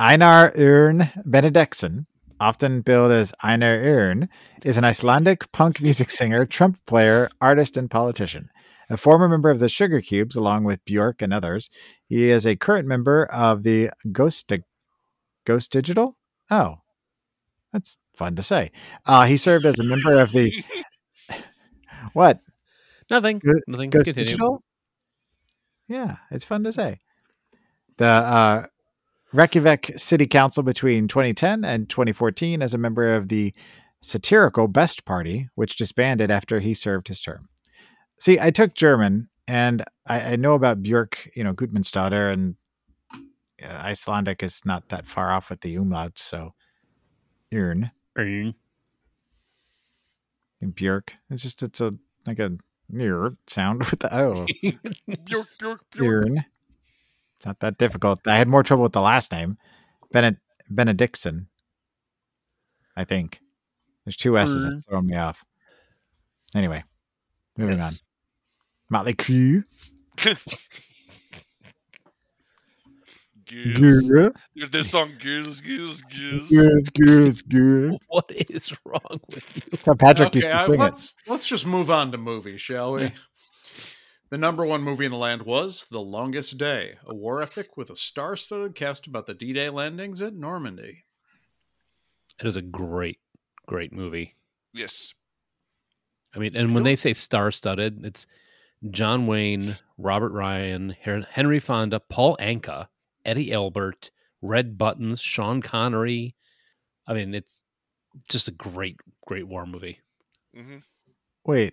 Einar 0.00 0.52
Urn 0.56 1.10
Benedexen, 1.28 2.06
often 2.40 2.80
billed 2.82 3.12
as 3.12 3.32
Einar 3.42 3.74
Urn, 3.76 4.28
is 4.64 4.76
an 4.76 4.84
Icelandic 4.84 5.50
punk 5.52 5.80
music 5.82 6.10
singer, 6.10 6.46
trumpet 6.46 6.84
player, 6.86 7.28
artist, 7.40 7.76
and 7.76 7.90
politician. 7.90 8.50
A 8.88 8.96
former 8.96 9.28
member 9.28 9.50
of 9.50 9.58
the 9.58 9.68
Sugar 9.68 10.00
Cubes, 10.00 10.36
along 10.36 10.64
with 10.64 10.84
Bjork 10.84 11.20
and 11.20 11.32
others, 11.32 11.68
he 12.08 12.30
is 12.30 12.46
a 12.46 12.54
current 12.54 12.86
member 12.86 13.26
of 13.26 13.64
the 13.64 13.90
Ghost 14.12 14.52
Ghost 15.44 15.72
Digital. 15.72 16.16
Oh, 16.50 16.76
that's 17.72 17.96
fun 18.14 18.36
to 18.36 18.42
say. 18.42 18.70
Uh, 19.04 19.24
he 19.26 19.36
served 19.36 19.66
as 19.66 19.78
a 19.78 19.84
member 19.84 20.20
of 20.20 20.30
the 20.32 20.52
what 22.12 22.40
Nothing. 23.10 23.38
Go- 23.38 23.60
Nothing. 23.66 23.90
Ghost 23.90 24.06
Continue. 24.06 24.26
Digital. 24.26 24.62
Yeah, 25.88 26.16
it's 26.30 26.44
fun 26.44 26.64
to 26.64 26.72
say. 26.72 26.98
The 27.98 28.06
uh, 28.06 28.66
Reykjavik 29.32 29.92
City 29.96 30.26
Council 30.26 30.62
between 30.62 31.08
2010 31.08 31.64
and 31.64 31.88
2014 31.88 32.62
as 32.62 32.74
a 32.74 32.78
member 32.78 33.14
of 33.14 33.28
the 33.28 33.52
satirical 34.00 34.68
Best 34.68 35.04
Party, 35.04 35.48
which 35.54 35.76
disbanded 35.76 36.30
after 36.30 36.60
he 36.60 36.74
served 36.74 37.08
his 37.08 37.20
term. 37.20 37.48
See, 38.18 38.38
I 38.40 38.50
took 38.50 38.74
German 38.74 39.28
and 39.48 39.84
I, 40.06 40.20
I 40.20 40.36
know 40.36 40.54
about 40.54 40.82
Björk, 40.82 41.28
you 41.34 41.44
know, 41.44 41.52
Gudmundsdottir, 41.52 42.32
and 42.32 42.56
uh, 43.62 43.66
Icelandic 43.66 44.42
is 44.42 44.62
not 44.64 44.88
that 44.88 45.06
far 45.06 45.32
off 45.32 45.50
with 45.50 45.60
the 45.60 45.76
umlaut, 45.76 46.18
so 46.18 46.54
Urn 47.54 47.90
Earn. 48.16 48.54
and 50.60 50.74
Björk. 50.74 51.10
It's 51.30 51.42
just 51.42 51.62
it's 51.62 51.80
a 51.80 51.94
like 52.26 52.38
a 52.38 52.52
near 52.88 53.36
sound 53.46 53.84
with 53.90 54.00
the 54.00 54.14
O. 54.16 54.46
Bjork, 55.24 55.46
Bjork. 55.58 55.80
Urn. 56.00 56.44
It's 57.36 57.46
not 57.46 57.60
that 57.60 57.78
difficult. 57.78 58.26
I 58.26 58.38
had 58.38 58.48
more 58.48 58.62
trouble 58.62 58.82
with 58.82 58.92
the 58.92 59.00
last 59.00 59.32
name, 59.32 59.58
Bened 60.12 60.38
Benedictson. 60.70 61.48
I 62.96 63.04
think 63.04 63.40
there's 64.04 64.16
two 64.16 64.38
S's 64.38 64.64
Urn. 64.64 64.70
that's 64.70 64.86
mm. 64.86 64.88
throwing 64.88 65.06
me 65.06 65.16
off. 65.16 65.44
Anyway, 66.54 66.82
moving 67.56 67.78
Yes. 67.78 68.02
on. 68.90 68.98
Motley 68.98 69.14
Crue. 69.14 69.64
Girls. 70.16 70.56
Good, 73.48 74.32
There's 74.56 74.70
this 74.70 74.90
song, 74.90 75.12
girls, 75.22 75.60
girls, 75.60 76.02
girls. 76.02 76.48
good, 76.48 76.94
good, 76.94 77.48
good. 77.48 77.96
What 78.08 78.24
is 78.30 78.74
wrong 78.84 79.20
with 79.28 79.56
you? 79.56 79.62
That's 79.70 79.84
how 79.84 79.94
Patrick 79.94 80.28
okay, 80.28 80.38
used 80.38 80.50
to 80.50 80.58
sing 80.58 80.74
it. 80.74 80.80
let's 80.80 81.14
let's 81.28 81.46
just 81.46 81.64
move 81.64 81.88
on 81.88 82.10
to 82.10 82.18
movies, 82.18 82.60
shall 82.60 82.94
we? 82.94 83.12
The 84.36 84.40
number 84.40 84.66
one 84.66 84.82
movie 84.82 85.06
in 85.06 85.12
the 85.12 85.16
land 85.16 85.40
was 85.40 85.86
The 85.90 85.98
Longest 85.98 86.58
Day, 86.58 86.98
a 87.06 87.14
war 87.14 87.40
epic 87.40 87.78
with 87.78 87.88
a 87.88 87.96
star-studded 87.96 88.74
cast 88.74 89.06
about 89.06 89.24
the 89.24 89.32
D-Day 89.32 89.70
landings 89.70 90.20
at 90.20 90.34
Normandy. 90.34 91.04
It 92.38 92.46
is 92.46 92.56
a 92.56 92.60
great, 92.60 93.18
great 93.64 93.94
movie. 93.94 94.36
Yes. 94.74 95.14
I 96.34 96.38
mean, 96.38 96.54
and 96.54 96.74
when 96.74 96.84
they 96.84 96.96
say 96.96 97.14
star-studded, 97.14 98.04
it's 98.04 98.26
John 98.90 99.26
Wayne, 99.26 99.74
Robert 99.96 100.32
Ryan, 100.32 100.94
Henry 101.00 101.58
Fonda, 101.58 101.98
Paul 101.98 102.36
Anka, 102.38 102.88
Eddie 103.24 103.54
Albert, 103.54 104.10
Red 104.42 104.76
Buttons, 104.76 105.18
Sean 105.18 105.62
Connery. 105.62 106.34
I 107.06 107.14
mean, 107.14 107.34
it's 107.34 107.62
just 108.28 108.48
a 108.48 108.52
great, 108.52 109.00
great 109.26 109.48
war 109.48 109.64
movie. 109.64 110.00
Mm-hmm. 110.54 110.80
Wait, 111.46 111.72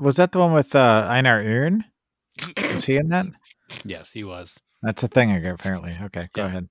was 0.00 0.16
that 0.16 0.32
the 0.32 0.38
one 0.38 0.52
with 0.52 0.74
uh, 0.74 1.06
Einar 1.08 1.40
Urn? 1.40 1.84
Was 2.72 2.84
he 2.84 2.96
in 2.96 3.08
that? 3.08 3.26
Yes, 3.84 4.10
he 4.10 4.24
was. 4.24 4.60
That's 4.82 5.04
a 5.04 5.08
thing, 5.08 5.30
again, 5.30 5.54
apparently. 5.54 5.96
Okay, 6.02 6.28
go 6.32 6.42
Yeah. 6.42 6.46
ahead. 6.48 6.68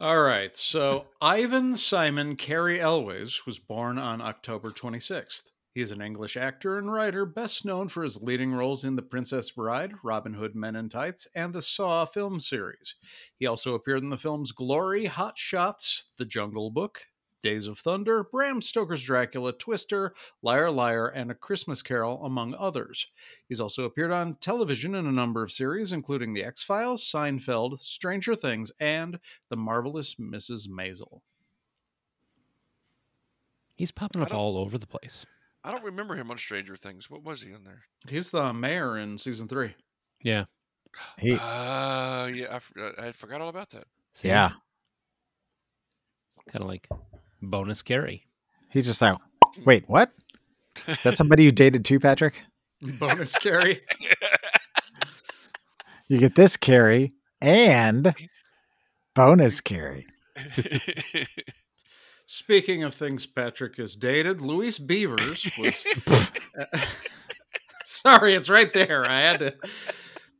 All 0.00 0.20
right, 0.22 0.56
so 0.56 1.06
Ivan 1.20 1.74
Simon 1.76 2.36
Cary 2.36 2.80
Elwes 2.80 3.44
was 3.46 3.58
born 3.58 3.98
on 3.98 4.20
October 4.20 4.70
26th. 4.70 5.50
He 5.74 5.80
is 5.80 5.90
an 5.90 6.00
English 6.00 6.36
actor 6.36 6.78
and 6.78 6.92
writer, 6.92 7.24
best 7.24 7.64
known 7.64 7.88
for 7.88 8.02
his 8.04 8.20
leading 8.22 8.52
roles 8.52 8.84
in 8.84 8.94
The 8.94 9.02
Princess 9.02 9.50
Bride, 9.52 9.92
Robin 10.04 10.34
Hood 10.34 10.54
Men 10.54 10.76
in 10.76 10.88
Tights, 10.88 11.26
and 11.34 11.52
the 11.52 11.62
Saw 11.62 12.04
film 12.04 12.38
series. 12.38 12.94
He 13.38 13.46
also 13.46 13.74
appeared 13.74 14.02
in 14.02 14.10
the 14.10 14.18
films 14.18 14.52
Glory, 14.52 15.06
Hot 15.06 15.36
Shots, 15.38 16.14
The 16.18 16.24
Jungle 16.24 16.70
Book, 16.70 17.00
Days 17.42 17.66
of 17.66 17.78
Thunder, 17.78 18.24
Bram 18.24 18.62
Stoker's 18.62 19.02
Dracula, 19.02 19.52
Twister, 19.52 20.14
Liar 20.42 20.70
Liar, 20.70 21.08
and 21.08 21.30
A 21.30 21.34
Christmas 21.34 21.82
Carol, 21.82 22.24
among 22.24 22.54
others. 22.54 23.08
He's 23.48 23.60
also 23.60 23.84
appeared 23.84 24.12
on 24.12 24.36
television 24.36 24.94
in 24.94 25.06
a 25.06 25.12
number 25.12 25.42
of 25.42 25.50
series, 25.52 25.92
including 25.92 26.32
The 26.32 26.44
X 26.44 26.62
Files, 26.62 27.02
Seinfeld, 27.02 27.80
Stranger 27.80 28.34
Things, 28.34 28.70
and 28.80 29.18
The 29.48 29.56
Marvelous 29.56 30.14
Mrs. 30.16 30.68
Maisel. 30.68 31.20
He's 33.76 33.90
popping 33.92 34.22
up 34.22 34.32
all 34.32 34.56
over 34.56 34.78
the 34.78 34.86
place. 34.86 35.26
I 35.64 35.70
don't 35.70 35.84
remember 35.84 36.14
him 36.14 36.30
on 36.30 36.38
Stranger 36.38 36.76
Things. 36.76 37.10
What 37.10 37.22
was 37.22 37.42
he 37.42 37.52
in 37.52 37.64
there? 37.64 37.82
He's 38.08 38.30
the 38.30 38.52
mayor 38.52 38.98
in 38.98 39.18
season 39.18 39.48
three. 39.48 39.74
Yeah. 40.22 40.44
He, 41.18 41.32
Uh, 41.32 42.26
yeah, 42.26 42.58
I 42.98 43.12
forgot 43.12 43.40
all 43.40 43.48
about 43.48 43.70
that. 43.70 43.86
See? 44.12 44.28
yeah, 44.28 44.50
It's 46.28 46.38
Kind 46.52 46.62
of 46.62 46.68
like 46.68 46.86
bonus 47.42 47.82
carry. 47.82 48.24
he's 48.70 48.86
just 48.86 49.02
like, 49.02 49.18
wait, 49.66 49.84
what? 49.88 50.12
Is 50.86 51.02
that 51.02 51.14
somebody 51.16 51.44
you 51.44 51.52
dated 51.52 51.84
too, 51.84 52.00
Patrick? 52.00 52.40
Bonus 52.98 53.34
carry. 53.36 53.80
You 56.08 56.18
get 56.18 56.34
this 56.34 56.58
carry 56.58 57.12
and 57.40 58.14
bonus 59.14 59.62
carry. 59.62 60.04
Speaking 62.26 62.82
of 62.82 62.92
things 62.92 63.24
Patrick 63.24 63.76
has 63.78 63.96
dated, 63.96 64.42
Louise 64.42 64.78
Beavers 64.78 65.50
was. 65.58 65.86
Sorry, 67.84 68.34
it's 68.34 68.50
right 68.50 68.70
there. 68.74 69.08
I 69.08 69.20
had 69.20 69.38
to. 69.38 69.54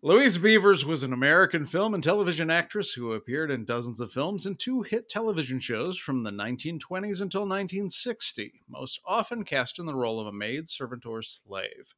Louise 0.04 0.36
Beavers 0.36 0.84
was 0.84 1.04
an 1.04 1.12
American 1.12 1.64
film 1.64 1.94
and 1.94 2.02
television 2.02 2.50
actress 2.50 2.92
who 2.92 3.12
appeared 3.12 3.52
in 3.52 3.64
dozens 3.64 4.00
of 4.00 4.10
films 4.10 4.46
and 4.46 4.58
two 4.58 4.82
hit 4.82 5.08
television 5.08 5.60
shows 5.60 5.96
from 5.96 6.24
the 6.24 6.30
1920s 6.32 7.22
until 7.22 7.42
1960, 7.42 8.62
most 8.68 9.00
often 9.06 9.44
cast 9.44 9.78
in 9.78 9.86
the 9.86 9.94
role 9.94 10.18
of 10.18 10.26
a 10.26 10.32
maid, 10.32 10.68
servant, 10.68 11.06
or 11.06 11.22
slave. 11.22 11.94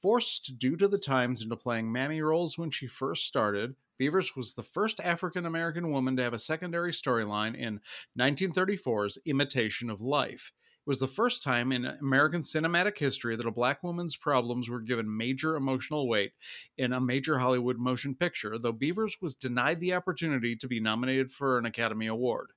Forced 0.00 0.58
due 0.58 0.78
to 0.78 0.88
the 0.88 0.96
times 0.96 1.42
into 1.42 1.56
playing 1.56 1.92
mammy 1.92 2.22
roles 2.22 2.56
when 2.56 2.70
she 2.70 2.86
first 2.86 3.26
started, 3.26 3.74
Beavers 3.98 4.34
was 4.34 4.54
the 4.54 4.62
first 4.62 4.98
African 4.98 5.44
American 5.44 5.90
woman 5.90 6.16
to 6.16 6.22
have 6.22 6.32
a 6.32 6.38
secondary 6.38 6.90
storyline 6.90 7.54
in 7.54 7.80
1934's 8.18 9.18
Imitation 9.26 9.90
of 9.90 10.00
Life. 10.00 10.52
Was 10.90 10.98
the 10.98 11.06
first 11.06 11.44
time 11.44 11.70
in 11.70 11.84
American 11.84 12.40
cinematic 12.40 12.98
history 12.98 13.36
that 13.36 13.46
a 13.46 13.52
black 13.52 13.84
woman's 13.84 14.16
problems 14.16 14.68
were 14.68 14.80
given 14.80 15.16
major 15.16 15.54
emotional 15.54 16.08
weight 16.08 16.32
in 16.78 16.92
a 16.92 17.00
major 17.00 17.38
Hollywood 17.38 17.78
motion 17.78 18.12
picture, 18.16 18.58
though 18.58 18.72
Beavers 18.72 19.16
was 19.22 19.36
denied 19.36 19.78
the 19.78 19.94
opportunity 19.94 20.56
to 20.56 20.66
be 20.66 20.80
nominated 20.80 21.30
for 21.30 21.58
an 21.58 21.64
Academy 21.64 22.08
Award. 22.08 22.50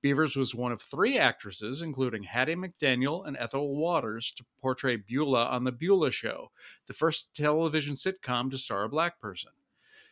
Beavers 0.00 0.36
was 0.36 0.54
one 0.54 0.70
of 0.70 0.80
three 0.80 1.18
actresses, 1.18 1.82
including 1.82 2.22
Hattie 2.22 2.54
McDaniel 2.54 3.26
and 3.26 3.36
Ethel 3.36 3.74
Waters, 3.74 4.32
to 4.36 4.44
portray 4.60 4.94
Beulah 4.94 5.46
on 5.46 5.64
The 5.64 5.72
Beulah 5.72 6.12
Show, 6.12 6.52
the 6.86 6.92
first 6.92 7.34
television 7.34 7.96
sitcom 7.96 8.48
to 8.52 8.58
star 8.58 8.84
a 8.84 8.88
black 8.88 9.18
person. 9.18 9.50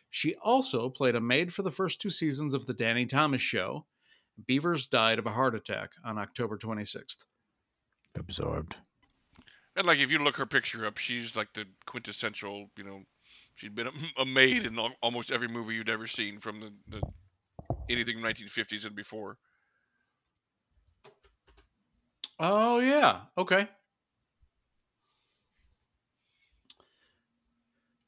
She 0.09 0.35
also 0.43 0.89
played 0.89 1.15
a 1.15 1.21
maid 1.21 1.53
for 1.53 1.61
the 1.61 1.71
first 1.71 2.01
two 2.01 2.09
seasons 2.09 2.53
of 2.53 2.65
The 2.65 2.73
Danny 2.73 3.05
Thomas 3.05 3.41
Show. 3.41 3.85
Beavers 4.45 4.87
died 4.87 5.19
of 5.19 5.25
a 5.25 5.31
heart 5.31 5.55
attack 5.55 5.91
on 6.03 6.17
October 6.17 6.57
26th. 6.57 7.23
Absorbed. 8.17 8.75
and 9.75 9.85
like, 9.87 9.99
if 9.99 10.11
you 10.11 10.19
look 10.19 10.37
her 10.37 10.45
picture 10.45 10.85
up, 10.85 10.97
she's 10.97 11.35
like 11.35 11.53
the 11.53 11.65
quintessential. 11.85 12.69
You 12.77 12.83
know, 12.83 13.01
she'd 13.55 13.75
been 13.75 13.87
a, 13.87 13.91
a 14.21 14.25
maid 14.25 14.65
in 14.65 14.77
al- 14.77 14.95
almost 15.01 15.31
every 15.31 15.47
movie 15.47 15.75
you'd 15.75 15.89
ever 15.89 16.07
seen 16.07 16.39
from 16.39 16.59
the, 16.59 16.71
the 16.89 17.01
anything 17.89 18.17
1950s 18.17 18.85
and 18.85 18.95
before. 18.95 19.37
Oh, 22.39 22.79
yeah. 22.79 23.19
Okay. 23.37 23.67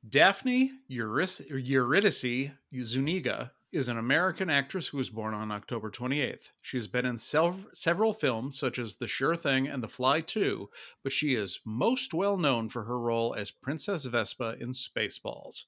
Daphne 0.07 0.71
Eurydice, 0.87 1.41
Eurydice 1.49 2.51
Zuniga 2.83 3.51
is 3.73 3.89
an 3.89 3.97
American 3.97 4.49
actress 4.49 4.87
who 4.87 4.97
was 4.97 5.09
born 5.09 5.33
on 5.33 5.51
October 5.51 5.89
28th. 5.89 6.51
She's 6.61 6.87
been 6.87 7.05
in 7.05 7.17
sev- 7.17 7.65
several 7.73 8.13
films 8.13 8.57
such 8.59 8.77
as 8.79 8.95
The 8.95 9.07
Sure 9.07 9.35
Thing 9.35 9.67
and 9.67 9.81
The 9.83 9.87
Fly 9.87 10.21
2, 10.21 10.69
but 11.03 11.11
she 11.11 11.33
is 11.35 11.59
most 11.65 12.13
well 12.13 12.37
known 12.37 12.69
for 12.69 12.83
her 12.83 12.99
role 12.99 13.33
as 13.35 13.51
Princess 13.51 14.05
Vespa 14.05 14.55
in 14.59 14.69
Spaceballs. 14.69 15.63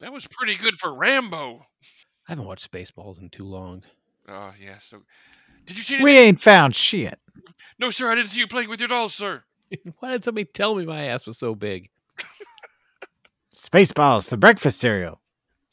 That 0.00 0.12
was 0.12 0.26
pretty 0.26 0.56
good 0.56 0.76
for 0.76 0.94
Rambo. 0.94 1.66
I 2.28 2.32
haven't 2.32 2.46
watched 2.46 2.70
Spaceballs 2.70 3.20
in 3.20 3.28
too 3.30 3.44
long. 3.46 3.82
Oh 4.28 4.52
yeah. 4.60 4.78
So, 4.78 5.02
did 5.64 5.76
you 5.76 5.82
see? 5.82 5.94
We 6.02 6.12
anything- 6.12 6.28
ain't 6.28 6.40
found 6.40 6.74
shit. 6.74 7.18
No, 7.78 7.90
sir. 7.90 8.10
I 8.10 8.14
didn't 8.14 8.30
see 8.30 8.40
you 8.40 8.46
playing 8.48 8.68
with 8.68 8.80
your 8.80 8.88
dolls, 8.88 9.14
sir. 9.14 9.44
Why 10.00 10.10
did 10.10 10.24
somebody 10.24 10.46
tell 10.46 10.74
me 10.74 10.84
my 10.84 11.04
ass 11.04 11.26
was 11.26 11.38
so 11.38 11.54
big? 11.54 11.90
Spaceballs, 13.54 14.28
the 14.28 14.36
breakfast 14.36 14.78
cereal. 14.78 15.20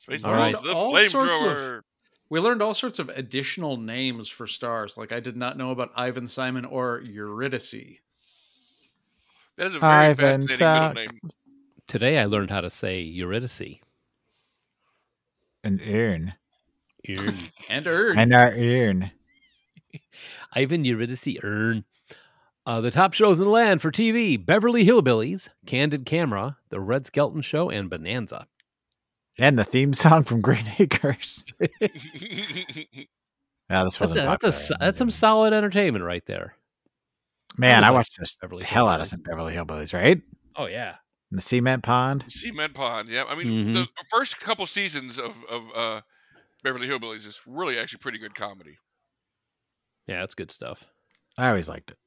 Space 0.04 0.24
All 0.26 0.34
right. 0.34 0.52
The 0.52 0.74
All 0.74 0.98
sorts 0.98 1.40
of- 1.40 1.82
We 2.30 2.42
learned 2.42 2.62
all 2.62 2.74
sorts 2.74 3.00
of 3.00 3.08
additional 3.10 3.78
names 3.78 4.28
for 4.28 4.48
stars. 4.48 4.98
Like 4.98 5.14
I 5.14 5.22
did 5.22 5.38
not 5.38 5.58
know 5.58 5.72
about 5.72 5.92
Ivan 5.96 6.28
Simon 6.28 6.66
or 6.66 7.02
Eurydice. 7.10 8.00
That 9.56 9.68
is 9.68 9.76
a 9.76 9.80
very 9.80 9.92
Ivan 9.92 10.18
fascinating 10.48 10.58
Sack. 10.58 10.96
middle 10.96 11.14
name. 11.14 11.30
Today 11.88 12.18
I 12.20 12.26
learned 12.26 12.50
how 12.50 12.60
to 12.62 12.70
say 12.70 13.00
Eurydice. 13.02 13.80
An 15.64 15.80
urn. 15.88 16.34
Earn. 17.08 17.36
And 17.70 17.88
Erd. 17.88 18.18
And 18.20 18.34
our 18.34 18.52
urn. 18.52 19.12
Ivan 20.54 20.84
Eurydice 20.84 21.38
Earn. 21.44 21.86
Uh, 22.66 22.82
the 22.82 22.92
top 22.92 23.14
shows 23.14 23.40
in 23.40 23.46
the 23.46 23.52
land 23.52 23.82
for 23.82 23.92
TV 23.92 24.44
Beverly 24.44 24.86
Hillbillies, 24.86 25.50
Candid 25.66 26.06
Camera, 26.06 26.58
The 26.70 26.80
Red 26.82 27.06
Skelton 27.06 27.42
Show, 27.42 27.70
and 27.70 27.90
Bonanza. 27.90 28.48
And 29.40 29.58
the 29.58 29.64
theme 29.64 29.94
song 29.94 30.24
from 30.24 30.42
Green 30.42 30.72
Acres. 30.80 31.46
Yeah, 33.70 33.86
this 33.86 33.94
That's, 33.98 34.00
wasn't 34.12 34.26
a, 34.26 34.38
that's, 34.42 34.70
a, 34.72 34.74
that's 34.80 34.98
some 34.98 35.10
solid 35.10 35.54
entertainment 35.54 36.04
right 36.04 36.24
there. 36.28 36.56
Man, 37.58 37.80
was 37.80 37.86
I 37.86 37.90
like 37.90 37.96
watched 37.96 38.20
this 38.20 38.36
Beverly 38.36 38.64
hell 38.64 38.90
out 38.90 39.00
of 39.02 39.08
some 39.08 39.22
Beverly 39.22 39.54
Hillbillies, 39.56 39.94
right? 39.94 40.22
Oh, 40.56 40.66
yeah. 40.66 40.96
In 41.32 41.38
the 41.38 41.42
cement 41.42 41.82
pond. 41.82 42.26
Cement 42.28 42.74
Pond. 42.74 43.10
Yeah, 43.10 43.24
I 43.24 43.36
mean 43.36 43.48
Mhm. 43.48 43.74
the 43.74 43.88
first 44.12 44.40
couple 44.40 44.66
seasons 44.68 45.18
of 45.18 45.34
of 45.50 45.64
uh, 45.76 46.02
Beverly 46.64 46.88
Hillbillies 46.88 47.26
is 47.26 47.40
really 47.48 47.80
actually 47.80 48.00
pretty 48.00 48.20
good 48.20 48.36
comedy. 48.36 48.78
Yeah, 50.08 50.20
that's 50.20 50.36
good 50.36 50.52
stuff. 50.52 50.84
I 51.38 51.48
always 51.48 51.70
liked 51.70 51.90
it. 51.90 51.98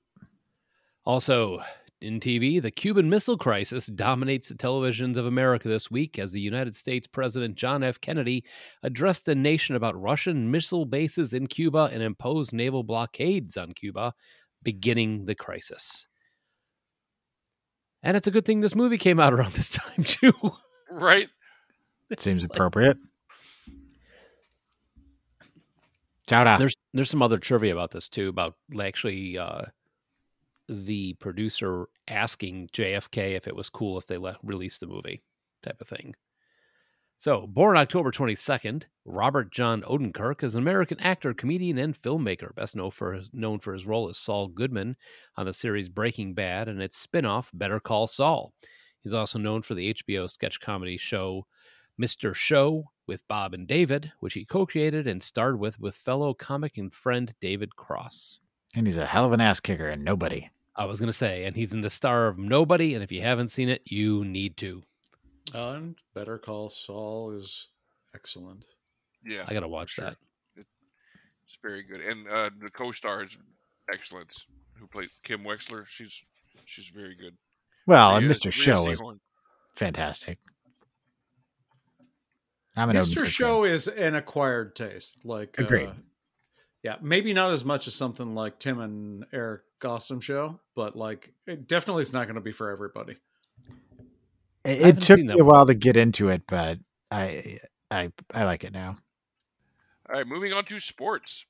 Also, 1.05 1.61
in 2.01 2.21
TV, 2.21 2.61
the 2.61 2.71
Cuban 2.71 3.09
Missile 3.09 3.39
Crisis 3.39 3.87
dominates 3.87 4.49
the 4.49 4.55
televisions 4.55 5.17
of 5.17 5.27
America 5.27 5.69
this 5.69 5.91
week 5.91 6.19
as 6.19 6.33
the 6.33 6.41
United 6.41 6.77
States 6.77 7.07
President 7.07 7.55
John 7.57 7.83
F. 7.83 8.01
Kennedy 8.01 8.45
addressed 8.83 9.27
the 9.27 9.35
nation 9.35 9.77
about 9.77 10.01
Russian 10.01 10.51
missile 10.51 10.85
bases 10.85 11.33
in 11.33 11.47
Cuba 11.47 11.91
and 11.93 12.03
imposed 12.03 12.53
naval 12.53 12.83
blockades 12.83 13.57
on 13.57 13.73
Cuba, 13.73 14.13
beginning 14.63 15.25
the 15.25 15.35
crisis. 15.35 16.07
And 18.03 18.17
it's 18.17 18.27
a 18.27 18.31
good 18.31 18.45
thing 18.45 18.61
this 18.61 18.75
movie 18.75 18.99
came 18.99 19.19
out 19.19 19.33
around 19.35 19.55
this 19.55 19.71
time, 19.71 20.05
too. 20.05 20.35
Right? 20.91 21.29
It 22.09 22.21
seems 22.21 22.45
appropriate. 22.45 22.99
Chowda. 26.29 26.57
There's 26.57 26.77
there's 26.93 27.11
some 27.11 27.23
other 27.23 27.39
trivia 27.39 27.73
about 27.73 27.91
this 27.91 28.09
too 28.09 28.29
about 28.29 28.55
actually 28.81 29.37
uh, 29.39 29.63
the 30.69 31.15
producer 31.15 31.87
asking 32.09 32.69
JFK 32.73 33.37
if 33.37 33.47
it 33.47 33.57
was 33.57 33.69
cool 33.69 33.99
if 33.99 34.07
they 34.07 34.19
let 34.19 34.37
release 34.43 34.79
the 34.79 34.87
movie 34.87 35.23
type 35.63 35.81
of 35.81 35.89
thing. 35.89 36.15
So, 37.19 37.47
born 37.47 37.79
October 37.79 38.11
22nd, 38.11 38.85
Robert 39.07 39.51
John 39.51 39.81
Odenkirk 39.83 40.43
is 40.43 40.55
an 40.55 40.61
American 40.61 41.01
actor, 41.01 41.33
comedian, 41.33 41.79
and 41.79 42.01
filmmaker, 42.01 42.55
best 42.55 42.77
known 42.77 42.91
for 42.91 43.15
his, 43.15 43.31
known 43.33 43.59
for 43.59 43.73
his 43.73 43.87
role 43.87 44.11
as 44.11 44.19
Saul 44.19 44.49
Goodman 44.49 44.97
on 45.37 45.47
the 45.47 45.55
series 45.55 45.89
Breaking 45.89 46.35
Bad 46.35 46.69
and 46.69 46.83
its 46.83 46.99
spin-off 46.99 47.51
Better 47.55 47.81
Call 47.81 48.07
Saul. 48.07 48.53
He's 49.03 49.15
also 49.15 49.39
known 49.39 49.63
for 49.63 49.75
the 49.75 49.95
HBO 49.95 50.29
sketch 50.29 50.61
comedy 50.61 50.99
show 50.99 51.47
Mr. 51.99 52.35
Show 52.35 52.85
with 53.07 53.27
Bob 53.29 53.55
and 53.55 53.67
David, 53.67 54.13
which 54.21 54.35
he 54.35 54.45
co-created 54.45 55.07
and 55.07 55.23
starred 55.23 55.59
with 55.59 55.81
with 55.81 55.95
fellow 55.97 56.35
comic 56.35 56.77
and 56.77 56.93
friend 56.93 57.33
David 57.41 57.77
Cross. 57.77 58.41
and 58.75 58.87
he's 58.87 58.99
a 58.99 59.07
hell 59.07 59.25
of 59.25 59.33
an 59.33 59.41
ass 59.41 59.59
kicker 59.61 59.89
and 59.89 60.05
nobody. 60.05 60.51
I 60.77 60.85
was 60.85 61.01
going 61.01 61.09
to 61.09 61.13
say, 61.13 61.45
and 61.45 61.57
he's 61.57 61.73
in 61.73 61.81
the 61.81 61.91
star 61.91 62.27
of 62.27 62.39
Nobody, 62.39 62.95
and 62.95 63.03
if 63.03 63.11
you 63.11 63.23
haven't 63.23 63.49
seen 63.49 63.69
it, 63.69 63.83
you 63.87 64.25
need 64.25 64.57
to. 64.59 64.83
And 65.55 65.97
Better 66.15 66.39
Call 66.39 66.69
Saul 66.69 67.33
is 67.33 67.69
excellent. 68.15 68.67
Yeah. 69.25 69.45
I 69.47 69.55
got 69.55 69.61
to 69.61 69.69
watch 69.69 69.93
sure. 69.93 70.05
that. 70.07 70.17
It's 70.57 71.59
very 71.63 71.83
good. 71.83 72.01
And 72.01 72.29
uh, 72.29 72.51
the 72.61 72.71
co-star 72.71 73.23
is 73.23 73.39
excellent. 73.93 74.31
Who 74.75 74.87
played 74.87 75.09
Kim 75.23 75.43
Wexler? 75.43 75.87
She's 75.87 76.25
she's 76.67 76.89
very 76.89 77.15
good. 77.15 77.35
Well, 77.87 78.17
and 78.17 78.27
Mr. 78.27 78.47
Rhea 78.47 78.53
Show 78.53 78.91
is 78.91 79.03
fantastic. 79.77 80.39
I'm 82.77 82.91
an 82.91 82.97
Mr. 82.97 83.23
Odenkirk 83.23 83.27
Show 83.27 83.65
is 83.65 83.89
an 83.89 84.17
acquired 84.17 84.77
taste. 84.77 85.25
Like, 85.25 85.57
Agreed. 85.59 85.89
uh, 85.89 85.93
yeah, 86.83 86.97
maybe 87.01 87.33
not 87.33 87.51
as 87.51 87.65
much 87.65 87.87
as 87.87 87.95
something 87.95 88.35
like 88.35 88.59
Tim 88.59 88.81
and 88.81 89.27
Eric 89.33 89.63
Gossam 89.81 90.21
show, 90.21 90.61
but 90.75 90.97
like, 90.97 91.33
it 91.47 91.67
definitely 91.69 92.03
is 92.03 92.13
not 92.13 92.27
going 92.27 92.37
to 92.37 92.41
be 92.41 92.53
for 92.53 92.71
everybody. 92.71 93.17
It, 94.65 94.81
it 94.81 95.01
took 95.01 95.21
me 95.21 95.39
a 95.39 95.45
while 95.45 95.67
to 95.67 95.75
get 95.75 95.97
into 95.97 96.29
it, 96.29 96.43
but 96.47 96.79
I 97.11 97.61
I 97.91 98.11
I 98.35 98.45
like 98.45 98.65
it 98.65 98.73
now. 98.73 98.97
All 100.09 100.17
right, 100.17 100.27
moving 100.27 100.53
on 100.53 100.65
to 100.67 100.81
sports. 100.81 101.47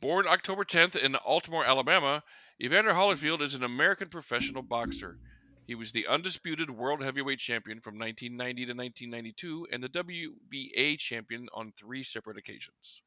Born 0.00 0.26
October 0.28 0.64
10th 0.64 0.94
in 0.94 1.14
Altamore, 1.14 1.66
Alabama, 1.66 2.22
Evander 2.60 2.92
Holyfield 2.92 3.40
is 3.40 3.54
an 3.54 3.64
American 3.64 4.08
professional 4.08 4.62
boxer. 4.62 5.18
He 5.66 5.74
was 5.74 5.92
the 5.92 6.06
undisputed 6.06 6.70
world 6.70 7.02
heavyweight 7.02 7.40
champion 7.40 7.80
from 7.80 7.98
1990 7.98 8.66
to 8.66 8.72
1992 8.72 9.66
and 9.72 9.82
the 9.82 9.88
WBA 9.88 10.98
champion 10.98 11.48
on 11.52 11.72
three 11.72 12.02
separate 12.02 12.38
occasions. 12.38 13.02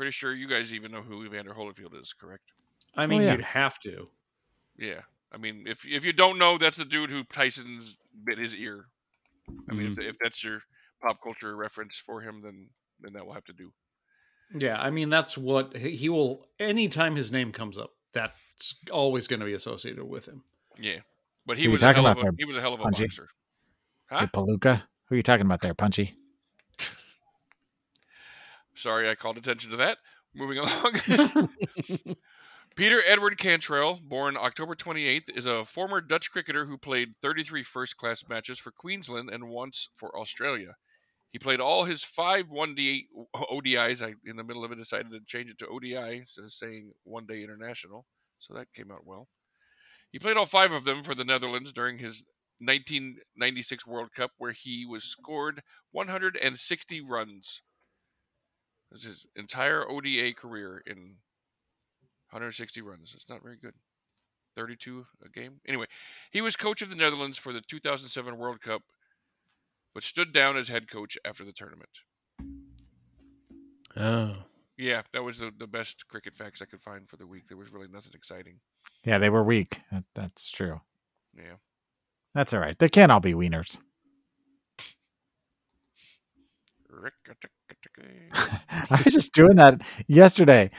Pretty 0.00 0.12
sure 0.12 0.34
you 0.34 0.48
guys 0.48 0.72
even 0.72 0.92
know 0.92 1.02
who 1.02 1.26
Evander 1.26 1.52
Holyfield 1.52 2.00
is, 2.00 2.14
correct? 2.14 2.52
I 2.96 3.04
oh, 3.04 3.06
mean, 3.06 3.20
yeah. 3.20 3.32
you'd 3.32 3.42
have 3.42 3.78
to. 3.80 4.08
Yeah. 4.78 5.02
I 5.30 5.36
mean, 5.36 5.66
if 5.66 5.86
if 5.86 6.06
you 6.06 6.14
don't 6.14 6.38
know, 6.38 6.56
that's 6.56 6.78
the 6.78 6.86
dude 6.86 7.10
who 7.10 7.22
Tyson's 7.24 7.98
bit 8.24 8.38
his 8.38 8.54
ear. 8.54 8.86
I 9.68 9.74
mean, 9.74 9.88
if, 9.88 9.96
mm-hmm. 9.96 10.08
if 10.08 10.16
that's 10.18 10.42
your 10.42 10.62
pop 11.02 11.22
culture 11.22 11.54
reference 11.54 11.98
for 11.98 12.22
him, 12.22 12.40
then 12.40 12.70
then 13.00 13.12
that 13.12 13.26
will 13.26 13.34
have 13.34 13.44
to 13.44 13.52
do. 13.52 13.70
Yeah, 14.58 14.80
I 14.80 14.88
mean, 14.88 15.10
that's 15.10 15.36
what 15.36 15.76
he 15.76 15.94
he 15.96 16.08
will, 16.08 16.46
anytime 16.58 17.14
his 17.14 17.30
name 17.30 17.52
comes 17.52 17.76
up, 17.76 17.90
that's 18.14 18.76
always 18.90 19.28
going 19.28 19.40
to 19.40 19.46
be 19.46 19.52
associated 19.52 20.02
with 20.02 20.24
him. 20.26 20.42
Yeah, 20.78 21.00
but 21.44 21.58
he 21.58 21.64
Who 21.64 21.72
was 21.72 21.82
a 21.82 21.88
talking 21.88 22.04
hell 22.04 22.12
of 22.12 22.16
a 22.16 22.22
there, 22.22 22.32
he 22.38 22.46
was 22.46 22.56
a 22.56 22.62
hell 22.62 22.72
of 22.72 22.80
a 22.80 22.84
Punchy? 22.84 23.04
boxer. 23.04 23.28
Huh? 24.08 24.20
Hey, 24.20 24.26
Palooka, 24.28 24.82
who 25.10 25.14
are 25.14 25.16
you 25.16 25.22
talking 25.22 25.44
about 25.44 25.60
there, 25.60 25.74
Punchy? 25.74 26.14
Sorry, 28.80 29.08
I 29.08 29.14
called 29.14 29.38
attention 29.38 29.72
to 29.72 29.76
that. 29.78 29.98
Moving 30.34 30.58
along. 30.60 31.00
Peter 32.76 33.02
Edward 33.04 33.36
Cantrell, 33.36 34.00
born 34.02 34.36
October 34.36 34.74
28th, 34.74 35.36
is 35.36 35.46
a 35.46 35.64
former 35.64 36.00
Dutch 36.00 36.30
cricketer 36.30 36.64
who 36.64 36.78
played 36.78 37.08
33 37.20 37.62
first 37.62 37.96
class 37.96 38.24
matches 38.28 38.58
for 38.58 38.70
Queensland 38.70 39.30
and 39.30 39.48
once 39.48 39.88
for 39.96 40.18
Australia. 40.18 40.74
He 41.32 41.38
played 41.38 41.60
all 41.60 41.84
his 41.84 42.02
five 42.02 42.46
1D 42.46 43.02
ODIs. 43.36 44.02
I, 44.02 44.14
in 44.24 44.36
the 44.36 44.44
middle 44.44 44.64
of 44.64 44.72
it, 44.72 44.76
decided 44.78 45.10
to 45.10 45.20
change 45.26 45.50
it 45.50 45.58
to 45.58 45.68
ODI 45.68 46.18
instead 46.18 46.44
of 46.44 46.52
saying 46.52 46.92
one 47.04 47.26
day 47.26 47.42
international. 47.42 48.06
So 48.38 48.54
that 48.54 48.72
came 48.74 48.90
out 48.90 49.06
well. 49.06 49.28
He 50.12 50.18
played 50.18 50.36
all 50.36 50.46
five 50.46 50.72
of 50.72 50.84
them 50.84 51.02
for 51.02 51.14
the 51.14 51.24
Netherlands 51.24 51.72
during 51.72 51.98
his 51.98 52.24
1996 52.60 53.86
World 53.86 54.10
Cup, 54.14 54.32
where 54.38 54.52
he 54.52 54.86
was 54.86 55.04
scored 55.04 55.62
160 55.92 57.00
runs. 57.02 57.62
That's 58.90 59.04
his 59.04 59.26
entire 59.36 59.88
ODA 59.88 60.34
career 60.34 60.82
in 60.86 61.16
160 62.30 62.80
runs. 62.82 63.12
It's 63.14 63.28
not 63.28 63.42
very 63.42 63.56
good. 63.56 63.74
32 64.56 65.06
a 65.24 65.28
game. 65.28 65.60
Anyway, 65.66 65.86
he 66.32 66.40
was 66.40 66.56
coach 66.56 66.82
of 66.82 66.90
the 66.90 66.96
Netherlands 66.96 67.38
for 67.38 67.52
the 67.52 67.60
2007 67.60 68.36
World 68.36 68.60
Cup, 68.60 68.82
but 69.94 70.02
stood 70.02 70.32
down 70.32 70.56
as 70.56 70.68
head 70.68 70.90
coach 70.90 71.16
after 71.24 71.44
the 71.44 71.52
tournament. 71.52 71.90
Oh. 73.96 74.34
Yeah, 74.76 75.02
that 75.12 75.22
was 75.22 75.38
the, 75.38 75.52
the 75.58 75.66
best 75.66 76.08
cricket 76.08 76.36
facts 76.36 76.62
I 76.62 76.64
could 76.64 76.80
find 76.80 77.08
for 77.08 77.16
the 77.16 77.26
week. 77.26 77.48
There 77.48 77.56
was 77.56 77.72
really 77.72 77.88
nothing 77.88 78.12
exciting. 78.14 78.58
Yeah, 79.04 79.18
they 79.18 79.28
were 79.28 79.44
weak. 79.44 79.80
That, 79.92 80.04
that's 80.14 80.50
true. 80.50 80.80
Yeah. 81.36 81.56
That's 82.34 82.54
all 82.54 82.60
right. 82.60 82.78
They 82.78 82.88
can't 82.88 83.12
all 83.12 83.20
be 83.20 83.34
wieners. 83.34 83.76
I 88.32 89.02
was 89.04 89.14
just 89.14 89.32
doing 89.32 89.56
that 89.56 89.80
yesterday. 90.06 90.70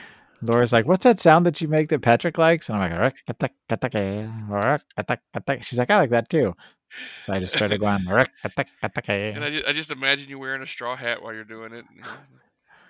Laura's 0.41 0.73
like, 0.73 0.87
"What's 0.87 1.03
that 1.03 1.19
sound 1.19 1.45
that 1.45 1.61
you 1.61 1.67
make 1.67 1.89
that 1.89 2.01
Patrick 2.01 2.37
likes?" 2.37 2.69
And 2.69 2.77
I'm 2.77 2.91
like, 2.97 3.15
"She's 5.63 5.77
like, 5.77 5.91
"I 5.91 5.97
like 5.97 6.09
that 6.09 6.29
too." 6.29 6.55
So 7.25 7.33
I 7.33 7.39
just 7.39 7.55
started 7.55 7.79
going. 7.79 8.05
"Rick, 8.05 8.31
And 9.35 9.43
I 9.43 9.49
just, 9.51 9.67
I 9.67 9.71
just 9.71 9.91
imagine 9.91 10.29
you 10.29 10.39
wearing 10.39 10.61
a 10.61 10.67
straw 10.67 10.95
hat 10.95 11.21
while 11.21 11.33
you're 11.33 11.43
doing 11.43 11.73
it. 11.73 11.85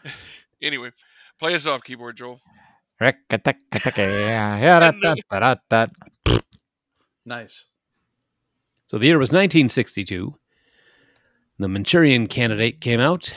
anyway, 0.62 0.92
play 1.40 1.54
us 1.56 1.68
off, 1.68 1.84
keyboard 1.84 2.18
Joel. 2.18 2.40
Nice. 7.26 7.66
So 8.88 8.98
the 8.98 9.08
year 9.08 9.18
was 9.18 9.30
1962. 9.30 10.36
The 11.60 11.68
Manchurian 11.68 12.28
Candidate 12.28 12.82
came 12.82 13.00
out. 13.00 13.36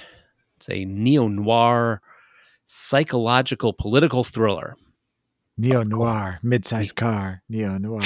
It's 0.67 0.75
a 0.75 0.87
neo 0.87 1.29
noir 1.29 2.01
psychological 2.65 3.75
political 3.75 4.25
thriller. 4.25 4.77
Neo 5.59 5.83
noir, 5.83 6.39
mid-sized 6.43 6.97
car. 6.97 7.43
Neo 7.51 7.77
noir. 7.79 8.01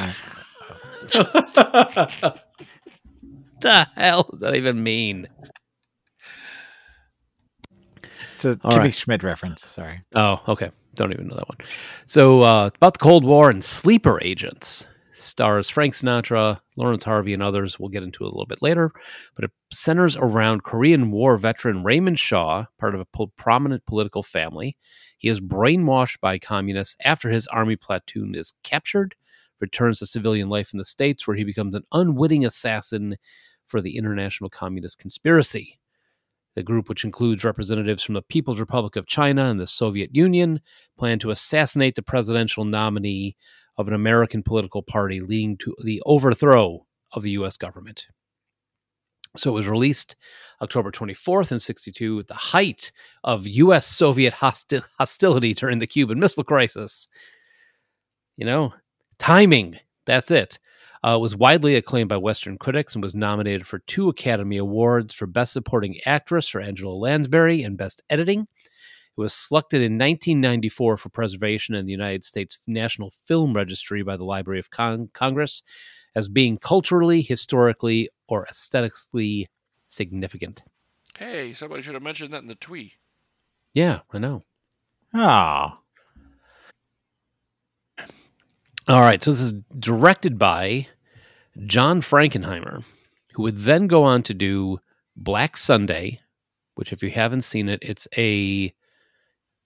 The 3.60 3.88
hell 3.96 4.28
does 4.30 4.38
that 4.38 4.54
even 4.54 4.84
mean? 4.84 5.26
It's 8.36 8.44
a 8.44 8.50
All 8.62 8.70
Kimmy 8.70 8.78
right. 8.78 8.94
Schmidt 8.94 9.24
reference. 9.24 9.66
Sorry. 9.66 10.00
Oh, 10.14 10.40
okay. 10.46 10.70
Don't 10.94 11.12
even 11.12 11.26
know 11.26 11.34
that 11.34 11.48
one. 11.48 11.58
So, 12.06 12.42
uh, 12.42 12.70
about 12.76 12.92
the 12.94 13.00
Cold 13.00 13.24
War 13.24 13.50
and 13.50 13.64
sleeper 13.64 14.20
agents. 14.22 14.86
Stars 15.18 15.68
Frank 15.68 15.94
Sinatra, 15.94 16.60
Laurence 16.76 17.04
Harvey, 17.04 17.34
and 17.34 17.42
others. 17.42 17.78
We'll 17.78 17.88
get 17.88 18.02
into 18.02 18.24
a 18.24 18.26
little 18.26 18.46
bit 18.46 18.62
later. 18.62 18.90
But 19.34 19.44
it 19.44 19.50
centers 19.72 20.16
around 20.16 20.62
Korean 20.62 21.10
War 21.10 21.36
veteran 21.36 21.82
Raymond 21.82 22.18
Shaw, 22.18 22.66
part 22.78 22.94
of 22.94 23.00
a 23.00 23.04
po- 23.06 23.32
prominent 23.36 23.84
political 23.86 24.22
family. 24.22 24.76
He 25.18 25.28
is 25.28 25.40
brainwashed 25.40 26.20
by 26.20 26.38
communists 26.38 26.96
after 27.04 27.28
his 27.28 27.46
army 27.48 27.76
platoon 27.76 28.34
is 28.34 28.54
captured, 28.62 29.16
returns 29.60 29.98
to 29.98 30.06
civilian 30.06 30.48
life 30.48 30.72
in 30.72 30.78
the 30.78 30.84
States, 30.84 31.26
where 31.26 31.36
he 31.36 31.44
becomes 31.44 31.74
an 31.74 31.82
unwitting 31.92 32.44
assassin 32.44 33.16
for 33.66 33.82
the 33.82 33.96
international 33.96 34.48
communist 34.48 34.98
conspiracy. 34.98 35.80
The 36.54 36.62
group, 36.62 36.88
which 36.88 37.04
includes 37.04 37.44
representatives 37.44 38.02
from 38.02 38.14
the 38.14 38.22
People's 38.22 38.58
Republic 38.58 38.96
of 38.96 39.06
China 39.06 39.44
and 39.44 39.60
the 39.60 39.66
Soviet 39.66 40.14
Union, 40.14 40.60
planned 40.98 41.20
to 41.20 41.30
assassinate 41.30 41.94
the 41.94 42.02
presidential 42.02 42.64
nominee 42.64 43.36
of 43.78 43.88
an 43.88 43.94
American 43.94 44.42
political 44.42 44.82
party, 44.82 45.20
leading 45.20 45.56
to 45.58 45.74
the 45.82 46.02
overthrow 46.04 46.84
of 47.12 47.22
the 47.22 47.30
U.S. 47.30 47.56
government. 47.56 48.06
So 49.36 49.50
it 49.50 49.54
was 49.54 49.68
released 49.68 50.16
October 50.60 50.90
24th 50.90 51.52
in 51.52 51.60
62 51.60 52.20
at 52.20 52.26
the 52.26 52.34
height 52.34 52.92
of 53.24 53.46
U.S. 53.46 53.86
Soviet 53.86 54.34
hosti- 54.34 54.82
hostility 54.98 55.54
during 55.54 55.78
the 55.78 55.86
Cuban 55.86 56.18
Missile 56.18 56.44
Crisis. 56.44 57.06
You 58.36 58.46
know, 58.46 58.74
timing. 59.18 59.78
That's 60.06 60.30
it. 60.30 60.58
Uh, 61.04 61.16
it 61.16 61.20
was 61.20 61.36
widely 61.36 61.76
acclaimed 61.76 62.08
by 62.08 62.16
Western 62.16 62.58
critics 62.58 62.94
and 62.94 63.02
was 63.02 63.14
nominated 63.14 63.66
for 63.66 63.78
two 63.80 64.08
Academy 64.08 64.56
Awards 64.56 65.14
for 65.14 65.26
Best 65.26 65.52
Supporting 65.52 65.98
Actress 66.06 66.48
for 66.48 66.60
Angela 66.60 66.92
Lansbury 66.92 67.62
and 67.62 67.76
Best 67.76 68.02
Editing. 68.10 68.48
It 69.18 69.20
was 69.20 69.34
selected 69.34 69.78
in 69.78 69.98
1994 69.98 70.96
for 70.96 71.08
preservation 71.08 71.74
in 71.74 71.86
the 71.86 71.92
United 71.92 72.22
States 72.22 72.58
National 72.68 73.10
Film 73.24 73.52
Registry 73.52 74.04
by 74.04 74.16
the 74.16 74.22
Library 74.22 74.60
of 74.60 74.70
Con- 74.70 75.10
Congress 75.12 75.64
as 76.14 76.28
being 76.28 76.56
culturally, 76.56 77.20
historically, 77.22 78.10
or 78.28 78.46
aesthetically 78.46 79.48
significant. 79.88 80.62
Hey, 81.18 81.52
somebody 81.52 81.82
should 81.82 81.94
have 81.94 82.02
mentioned 82.02 82.32
that 82.32 82.42
in 82.42 82.46
the 82.46 82.54
tweet. 82.54 82.92
Yeah, 83.74 84.00
I 84.12 84.18
know. 84.18 84.44
Oh, 85.12 85.78
All 88.86 89.00
right, 89.00 89.20
so 89.20 89.32
this 89.32 89.40
is 89.40 89.52
directed 89.80 90.38
by 90.38 90.86
John 91.66 92.02
Frankenheimer, 92.02 92.84
who 93.34 93.42
would 93.42 93.58
then 93.58 93.88
go 93.88 94.04
on 94.04 94.22
to 94.22 94.32
do 94.32 94.78
Black 95.16 95.56
Sunday, 95.56 96.20
which, 96.76 96.92
if 96.92 97.02
you 97.02 97.10
haven't 97.10 97.42
seen 97.42 97.68
it, 97.68 97.80
it's 97.82 98.06
a 98.16 98.72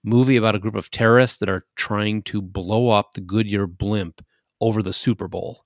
movie 0.03 0.35
about 0.35 0.55
a 0.55 0.59
group 0.59 0.75
of 0.75 0.91
terrorists 0.91 1.39
that 1.39 1.49
are 1.49 1.65
trying 1.75 2.21
to 2.23 2.41
blow 2.41 2.89
up 2.89 3.13
the 3.13 3.21
Goodyear 3.21 3.67
blimp 3.67 4.23
over 4.61 4.81
the 4.81 4.93
Super 4.93 5.27
Bowl. 5.27 5.63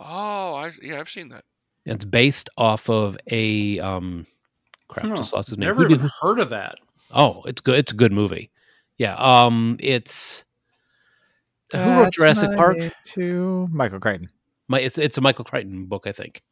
Oh, 0.00 0.54
I, 0.54 0.72
yeah, 0.82 1.00
I've 1.00 1.08
seen 1.08 1.28
that. 1.30 1.44
It's 1.84 2.04
based 2.04 2.50
off 2.56 2.88
of 2.88 3.16
a 3.30 3.78
um, 3.80 4.26
crap. 4.88 5.06
Huh, 5.06 5.16
Just 5.16 5.32
lost 5.32 5.48
his 5.50 5.58
name. 5.58 5.68
Never 5.68 5.88
even 5.90 6.10
heard 6.20 6.38
of 6.38 6.50
that. 6.50 6.76
Oh, 7.10 7.42
it's 7.46 7.60
good. 7.60 7.78
It's 7.78 7.92
a 7.92 7.96
good 7.96 8.12
movie. 8.12 8.50
Yeah. 8.98 9.14
Um, 9.14 9.76
it's 9.80 10.44
who 11.72 11.78
wrote 11.78 12.04
That's 12.04 12.16
Jurassic 12.16 12.56
Park? 12.56 12.76
To. 13.04 13.68
Michael 13.70 14.00
Crichton. 14.00 14.30
My, 14.68 14.80
it's 14.80 14.98
it's 14.98 15.16
a 15.16 15.20
Michael 15.20 15.44
Crichton 15.44 15.86
book, 15.86 16.06
I 16.06 16.12
think. 16.12 16.42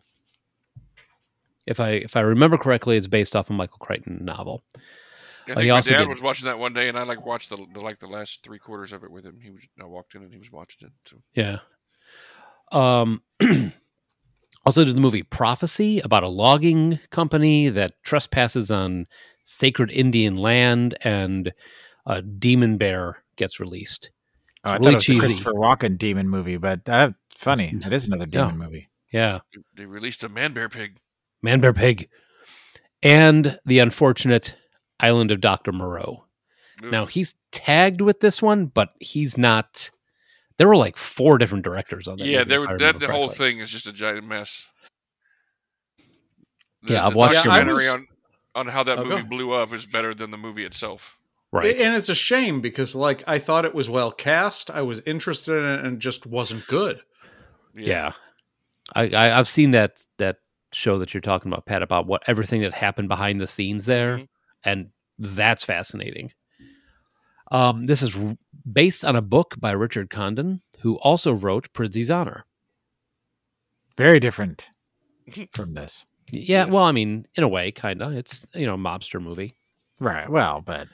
If 1.67 1.81
I 1.81 1.91
if 1.91 2.17
I 2.17 2.21
remember 2.21 2.57
correctly, 2.57 2.97
it's 2.97 3.07
based 3.07 3.37
off 3.37 3.51
a 3.51 3.53
Michael 3.53 3.79
Crichton 3.79 4.21
novel. 4.25 4.63
I 5.49 5.55
think 5.55 5.65
he 5.65 5.71
my 5.71 5.81
dad 5.81 5.99
did- 5.99 6.09
was 6.09 6.21
watching 6.21 6.47
that 6.47 6.59
one 6.59 6.73
day, 6.73 6.89
and 6.89 6.99
I 6.99 7.03
like 7.05 7.25
watched 7.25 7.51
the, 7.51 7.65
the 7.73 7.81
like 7.81 7.99
the 7.99 8.07
last 8.07 8.43
three 8.43 8.59
quarters 8.59 8.93
of 8.93 9.05
it 9.05 9.11
with 9.11 9.25
him. 9.25 9.39
He 9.43 9.51
was 9.51 9.63
I 9.81 9.85
walked 9.85 10.15
in 10.15 10.23
and 10.23 10.33
he 10.33 10.39
was 10.39 10.51
watching 10.51 10.89
it. 10.89 10.93
So 11.07 11.17
Yeah. 11.35 11.59
Um. 12.73 13.23
also, 14.67 14.85
did 14.85 14.97
the 14.97 15.01
movie 15.01 15.23
Prophecy 15.23 16.01
about 16.01 16.23
a 16.23 16.29
logging 16.29 16.99
company 17.11 17.69
that 17.69 17.95
trespasses 18.03 18.71
on 18.71 19.07
sacred 19.45 19.91
Indian 19.91 20.37
land, 20.37 20.97
and 21.03 21.53
a 22.07 22.23
demon 22.23 22.77
bear 22.77 23.23
gets 23.37 23.61
released. 23.61 24.11
Oh, 24.65 24.71
I 24.71 24.77
really 24.79 24.95
thought 24.95 25.09
it 25.09 25.15
was 25.15 25.25
a. 25.25 25.27
Christopher 25.27 25.53
Walken 25.53 25.97
demon 25.99 26.29
movie, 26.29 26.57
but 26.57 26.89
uh, 26.89 27.11
funny. 27.31 27.73
It 27.87 27.93
is 27.93 28.09
another 28.09 28.27
demon 28.27 28.59
movie. 28.59 28.89
Yeah. 29.13 29.39
they 29.77 29.87
released 29.87 30.25
a 30.25 30.29
man 30.29 30.53
bear 30.53 30.69
pig. 30.69 30.99
Man 31.43 31.61
Bear 31.61 31.73
Pig, 31.73 32.09
and 33.03 33.59
the 33.65 33.79
unfortunate 33.79 34.57
Island 35.01 35.31
of 35.31 35.41
Doctor 35.41 35.73
Moreau. 35.73 36.25
Oof. 36.85 36.91
Now 36.93 37.07
he's 37.07 37.35
tagged 37.53 38.01
with 38.01 38.21
this 38.21 38.41
one, 38.43 38.67
but 38.67 38.91
he's 39.01 39.37
not. 39.39 39.91
There 40.59 40.69
were 40.69 40.77
like 40.77 40.97
four 40.97 41.37
different 41.39 41.65
directors 41.65 42.09
on 42.09 42.17
that. 42.19 42.27
yeah, 42.27 42.39
movie, 42.39 42.49
there 42.49 42.65
if 42.65 42.71
were, 42.71 42.79
that 42.79 42.99
the 43.01 43.11
whole 43.13 43.29
thing 43.29 43.59
is 43.61 43.69
just 43.71 43.87
a 43.87 43.93
giant 43.93 44.27
mess. 44.27 44.67
Yeah, 46.87 47.07
I've 47.07 47.15
watched 47.15 47.35
your- 47.35 47.45
documentary 47.45 47.85
Yeah, 47.85 47.91
I 47.91 47.95
on 47.95 48.07
on 48.55 48.67
how 48.69 48.83
that 48.85 48.93
Oh, 48.99 49.03
go 49.03 49.03
movie 49.05 49.15
ahead. 49.17 49.29
blew 49.31 49.53
up 49.53 49.73
is 49.75 49.85
better 49.85 50.15
than 50.15 50.31
the 50.31 50.39
movie 50.39 50.65
itself. 50.65 51.19
Right. 51.53 51.77
And 51.79 51.95
it's 51.95 52.09
a 52.09 52.15
shame 52.15 52.61
because, 52.63 52.95
like, 52.95 53.23
I 53.27 53.39
thought 53.39 53.65
it 53.67 53.75
was 53.75 53.89
well 53.91 54.11
cast. 54.11 54.71
I 54.71 54.81
was 54.83 55.01
interested 55.07 55.59
in 55.59 55.65
it 55.65 55.85
and 55.85 56.01
just 56.01 56.27
wasn't 56.27 56.67
good. 56.67 57.01
yeah. 57.75 58.13
I, 58.95 59.09
I 59.09 59.39
I've 59.39 59.49
seen 59.49 59.73
that 59.73 60.05
that 60.19 60.37
show 60.73 60.99
that 61.01 61.13
you're 61.13 61.21
talking 61.21 61.51
about, 61.53 61.67
Pat, 61.67 61.83
about 61.83 62.07
what 62.07 62.23
everything 62.29 62.63
that 62.63 62.73
happened 62.73 63.09
behind 63.09 63.41
the 63.41 63.47
scenes 63.49 63.85
there, 63.87 64.19
Mhm. 64.19 64.29
And 64.67 64.91
that's 65.19 65.65
fascinating. 65.65 66.33
Um, 67.51 67.87
this 67.87 68.03
is 68.03 68.17
r- 68.17 68.37
based 68.71 69.05
on 69.05 69.17
a 69.17 69.23
book 69.23 69.55
by 69.59 69.71
Richard 69.71 70.11
Condon, 70.11 70.61
who 70.81 70.97
also 70.99 71.33
wrote 71.33 71.73
Prizzi's 71.73 72.11
Honor. 72.11 72.45
Very 73.97 74.21
different 74.21 74.69
from 75.53 75.75
this. 75.75 76.05
Yeah, 76.33 76.65
well, 76.67 76.83
I 76.85 76.93
mean, 76.93 77.27
in 77.37 77.45
a 77.45 77.49
way, 77.49 77.71
kind 77.71 78.03
of. 78.03 78.13
It's 78.13 78.47
you 78.55 78.67
know, 78.67 78.75
a 78.75 78.79
mobster 78.79 79.23
movie. 79.23 79.55
Right. 80.01 80.29
Well, 80.29 80.61
but 80.61 80.89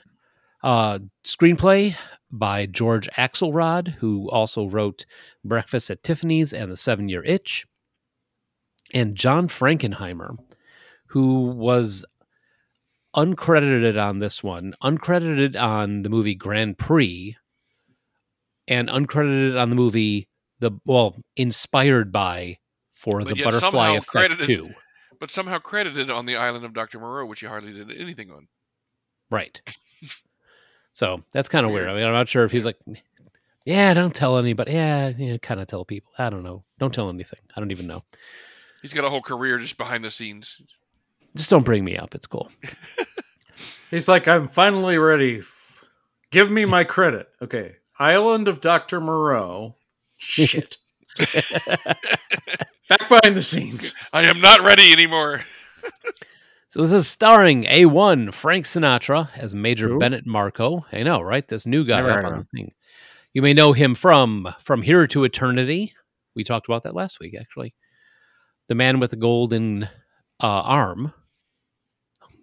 Uh, 0.63 0.99
screenplay 1.25 1.95
by 2.31 2.65
George 2.67 3.09
Axelrod, 3.17 3.95
who 3.95 4.29
also 4.29 4.67
wrote 4.67 5.05
Breakfast 5.43 5.89
at 5.89 6.03
Tiffany's 6.03 6.53
and 6.53 6.71
The 6.71 6.77
Seven 6.77 7.09
Year 7.09 7.23
Itch, 7.23 7.65
and 8.93 9.15
John 9.15 9.47
Frankenheimer, 9.47 10.37
who 11.07 11.47
was 11.49 12.05
uncredited 13.15 14.01
on 14.01 14.19
this 14.19 14.43
one, 14.43 14.75
uncredited 14.83 15.59
on 15.59 16.01
the 16.03 16.09
movie 16.09 16.35
Grand 16.35 16.77
Prix, 16.77 17.35
and 18.67 18.89
uncredited 18.89 19.59
on 19.61 19.69
the 19.69 19.75
movie 19.75 20.27
the 20.59 20.71
well, 20.85 21.15
inspired 21.35 22.11
by 22.11 22.57
for 22.95 23.19
But 23.19 23.35
the 23.35 23.43
Butterfly 23.43 23.91
Effect 23.91 24.05
credited- 24.07 24.45
too. 24.45 24.69
But 25.19 25.29
somehow 25.29 25.59
credited 25.59 26.09
on 26.09 26.25
the 26.25 26.35
island 26.35 26.65
of 26.65 26.73
Dr. 26.73 26.99
Moreau, 26.99 27.25
which 27.25 27.39
he 27.39 27.45
hardly 27.45 27.71
did 27.71 27.91
anything 27.91 28.31
on. 28.31 28.47
Right. 29.29 29.61
So 30.95 31.23
that's 31.33 31.49
kind 31.49 31.65
of 31.65 31.71
weird. 31.71 31.89
I 31.89 31.95
mean, 31.95 32.03
I'm 32.05 32.13
not 32.13 32.29
sure 32.29 32.45
if 32.45 32.51
he's 32.51 32.65
like, 32.65 32.77
yeah, 33.65 33.95
don't 33.95 34.13
tell 34.13 34.37
anybody. 34.37 34.73
Yeah, 34.73 35.11
yeah, 35.17 35.37
kind 35.37 35.59
of 35.59 35.65
tell 35.65 35.83
people. 35.85 36.11
I 36.19 36.29
don't 36.29 36.43
know. 36.43 36.63
Don't 36.77 36.93
tell 36.93 37.09
anything. 37.09 37.39
I 37.57 37.59
don't 37.59 37.71
even 37.71 37.87
know. 37.87 38.03
He's 38.83 38.93
got 38.93 39.03
a 39.03 39.09
whole 39.09 39.21
career 39.21 39.57
just 39.57 39.75
behind 39.77 40.05
the 40.05 40.11
scenes. 40.11 40.61
Just 41.35 41.49
don't 41.49 41.65
bring 41.65 41.83
me 41.83 41.97
up. 41.97 42.15
It's 42.15 42.27
cool. 42.27 42.51
He's 43.91 44.07
like, 44.07 44.27
I'm 44.27 44.47
finally 44.47 44.97
ready. 44.97 45.41
Give 46.31 46.49
me 46.49 46.65
my 46.65 46.83
credit. 46.83 47.29
Okay. 47.41 47.75
Island 47.99 48.47
of 48.47 48.61
Dr. 48.61 48.99
Moreau. 48.99 49.75
Shit. 50.17 50.77
Back 51.17 53.09
behind 53.09 53.35
the 53.35 53.41
scenes. 53.41 53.93
I 54.11 54.23
am 54.23 54.41
not 54.41 54.61
ready 54.61 54.91
anymore. 54.91 55.41
So 56.69 56.81
this 56.81 56.91
is 56.91 57.07
starring 57.07 57.65
A1 57.65 58.33
Frank 58.33 58.65
Sinatra 58.65 59.29
as 59.35 59.53
Major 59.53 59.89
Who? 59.89 59.99
Bennett 59.99 60.25
Marco. 60.25 60.83
I 60.91 61.03
know, 61.03 61.21
right? 61.21 61.47
This 61.47 61.67
new 61.67 61.85
guy 61.85 62.01
Never 62.01 62.17
up 62.17 62.25
on 62.25 62.39
the 62.39 62.45
thing. 62.45 62.71
You 63.31 63.43
may 63.43 63.53
know 63.53 63.73
him 63.73 63.93
from 63.93 64.51
From 64.59 64.81
Here 64.81 65.05
to 65.05 65.23
Eternity. 65.23 65.93
We 66.35 66.43
talked 66.43 66.67
about 66.67 66.81
that 66.81 66.95
last 66.95 67.19
week, 67.19 67.35
actually. 67.39 67.75
The 68.69 68.73
Man 68.73 68.99
with 68.99 69.11
the 69.11 69.17
Golden 69.17 69.83
uh, 70.41 70.47
Arm. 70.47 71.13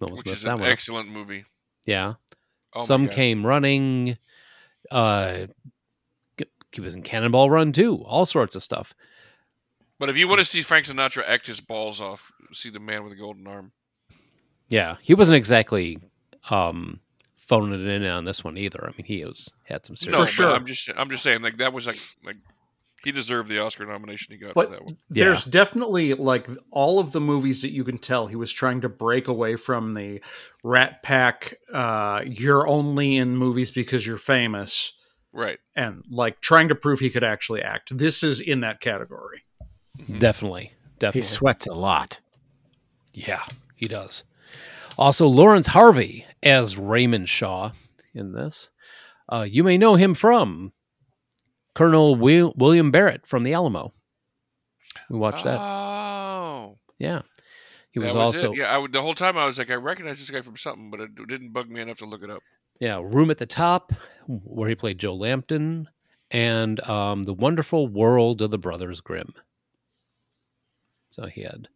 Almost 0.01 0.19
which 0.19 0.27
messed 0.27 0.37
is 0.39 0.43
that 0.45 0.55
an 0.55 0.61
one 0.61 0.69
up. 0.69 0.73
excellent 0.73 1.09
movie. 1.11 1.45
Yeah. 1.87 2.15
Oh 2.75 2.85
Some 2.85 3.09
came 3.09 3.45
running. 3.47 4.17
Uh, 4.91 5.47
he 6.73 6.81
was 6.81 6.95
in 6.95 7.03
Cannonball 7.03 7.51
Run 7.51 7.73
too. 7.73 8.03
All 8.05 8.27
sorts 8.27 8.55
of 8.57 8.63
stuff. 8.63 8.95
But 9.99 10.09
if 10.09 10.17
you 10.17 10.29
want 10.29 10.39
to 10.39 10.45
see 10.45 10.63
Frank 10.63 10.87
Sinatra 10.87 11.25
act 11.27 11.47
his 11.47 11.61
balls 11.61 12.01
off, 12.01 12.33
see 12.53 12.71
the 12.71 12.81
man 12.81 13.03
with 13.03 13.13
the 13.13 13.19
golden 13.19 13.47
arm. 13.47 13.73
Yeah, 14.69 14.97
he 15.03 15.15
wasn't 15.15 15.37
exactly 15.37 15.99
um, 16.49 17.01
phoning 17.37 17.75
it 17.85 17.87
in 17.91 18.05
on 18.07 18.25
this 18.25 18.45
one 18.45 18.57
either. 18.57 18.85
I 18.85 18.97
mean, 18.97 19.05
he 19.05 19.25
was 19.25 19.53
had 19.65 19.85
some 19.85 19.97
serious. 19.97 20.17
No, 20.19 20.25
For 20.25 20.31
sure. 20.31 20.47
but 20.51 20.55
I'm 20.57 20.67
just 20.67 20.89
I'm 20.97 21.11
just 21.11 21.23
saying 21.23 21.43
like 21.43 21.59
that 21.59 21.73
was 21.73 21.87
like 21.87 21.99
like 22.25 22.37
he 23.05 23.13
deserved 23.13 23.49
the 23.49 23.59
Oscar 23.59 23.87
nomination 23.87 24.33
he 24.35 24.39
got 24.39 24.55
But 24.55 24.67
for 24.67 24.73
that 24.73 24.85
one. 24.85 24.97
Yeah. 25.11 25.25
there's 25.27 25.45
definitely 25.45 26.15
like 26.15 26.49
all 26.71 26.99
of 26.99 27.13
the 27.13 27.21
movies 27.21 27.63
that 27.63 27.71
you 27.73 27.85
can 27.85 27.99
tell 27.99 28.27
he 28.27 28.37
was 28.37 28.53
trying 28.53 28.81
to 28.83 28.89
break 28.89 29.29
away 29.29 29.57
from 29.57 29.95
the 29.95 30.21
Rat 30.63 31.03
Pack. 31.03 31.55
Uh, 31.73 32.23
you're 32.27 32.67
only 32.69 33.17
in 33.17 33.37
movies 33.37 33.71
because 33.71 34.07
you're 34.07 34.19
famous, 34.19 34.93
Right. 35.33 35.59
and 35.77 36.03
like 36.11 36.41
trying 36.41 36.69
to 36.69 36.75
prove 36.75 37.01
he 37.01 37.11
could 37.11 37.25
actually 37.25 37.63
act. 37.63 37.97
This 37.97 38.23
is 38.23 38.41
in 38.41 38.61
that 38.61 38.81
category. 38.81 39.43
Definitely, 39.99 40.19
definitely. 40.19 40.73
He 40.93 40.99
definitely. 40.99 41.23
sweats 41.23 41.67
a 41.67 41.75
lot. 41.75 42.21
Yeah, 43.13 43.43
he 43.77 43.89
does. 43.89 44.25
Also, 44.99 45.27
Laurence 45.27 45.69
Harvey 45.69 46.27
as 46.43 46.77
Raymond 46.77 47.29
Shaw 47.29 47.73
in 48.15 48.33
this. 48.33 48.71
Uh, 49.29 49.47
you 49.49 49.63
may 49.65 49.79
know 49.79 49.95
him 49.95 50.15
from 50.15 50.73
Colonel 51.75 52.17
Wil- 52.17 52.55
William 52.57 52.91
Barrett 52.91 53.27
from 53.27 53.43
the 53.45 53.53
Alamo. 53.55 53.93
We 55.09 55.19
watched 55.19 55.45
that. 55.45 55.59
Oh. 55.61 56.79
Yeah, 56.99 57.23
he 57.93 58.01
that 58.01 58.07
was, 58.07 58.15
it. 58.15 58.19
also 58.19 58.53
yeah. 58.53 58.65
I, 58.65 58.79
would- 58.79 58.93
the 58.93 59.01
whole 59.03 59.15
time 59.15 59.37
I 59.39 59.47
was 59.47 59.59
like, 59.59 59.71
I 59.71 59.75
recognize 59.75 60.19
this 60.19 60.31
guy 60.31 60.43
from 60.43 60.57
something, 60.57 60.91
but 60.91 61.01
it 61.01 61.11
didn't 61.29 61.53
bug 61.53 61.69
me 61.69 61.81
enough 61.81 61.99
to 61.99 62.07
look 62.07 62.23
it 62.23 62.31
up. 62.31 62.43
yeah 62.81 63.01
Room 63.03 63.31
at 63.31 63.39
the 63.39 63.47
Top, 63.47 63.93
where 64.27 64.69
he 64.69 64.75
played 64.75 64.99
Joe 64.99 65.15
Lampton, 65.15 65.89
and 66.31 66.79
um, 66.89 67.23
The 67.25 67.33
Wonderful 67.35 67.89
World 67.89 68.43
of 68.43 68.51
the 68.51 68.59
Brothers 68.59 69.01
Grimm. 69.01 69.33
So 71.11 71.27
he 71.27 71.43
had 71.43 71.69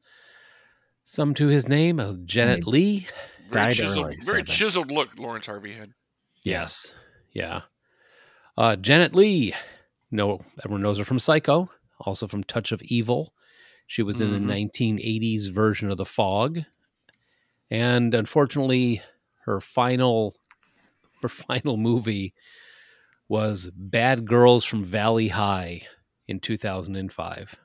some 1.05 1.35
to 1.35 1.49
his 1.49 1.69
name. 1.69 1.99
Uh, 1.99 2.15
Janet 2.25 2.67
Leigh. 2.67 3.07
Very 3.51 3.67
Died 3.67 3.75
chiseled, 3.77 4.07
early, 4.07 4.17
very 4.23 4.41
sadly. 4.41 4.55
chiseled 4.55 4.91
look 4.91 5.11
Laurence 5.19 5.47
Harvey 5.47 5.75
had. 5.75 5.91
Yes. 6.43 6.95
Yeah. 7.33 7.63
Uh, 8.57 8.77
Janet 8.77 9.15
Leigh. 9.15 9.55
No, 10.15 10.45
everyone 10.65 10.83
knows 10.83 10.99
her 10.99 11.05
from 11.05 11.19
Psycho, 11.19 11.69
also 11.99 12.29
from 12.29 12.45
Touch 12.45 12.71
of 12.71 12.81
Evil. 12.85 13.35
She 13.89 14.01
was 14.03 14.21
in 14.21 14.29
Mhm. 14.31 14.33
the 14.33 14.41
1980s 14.41 15.49
version 15.49 15.91
of 15.91 15.97
The 15.99 16.05
Fog. 16.05 16.61
And 17.71 18.15
unfortunately, 18.15 19.03
her 19.45 19.61
final 19.61 20.37
her 21.23 21.29
final 21.29 21.77
movie 21.77 22.33
was 23.29 23.71
Bad 23.75 24.27
Girls 24.27 24.65
from 24.65 24.85
Valley 24.85 25.29
High 25.29 25.83
in 26.29 26.39
2005. 26.39 27.57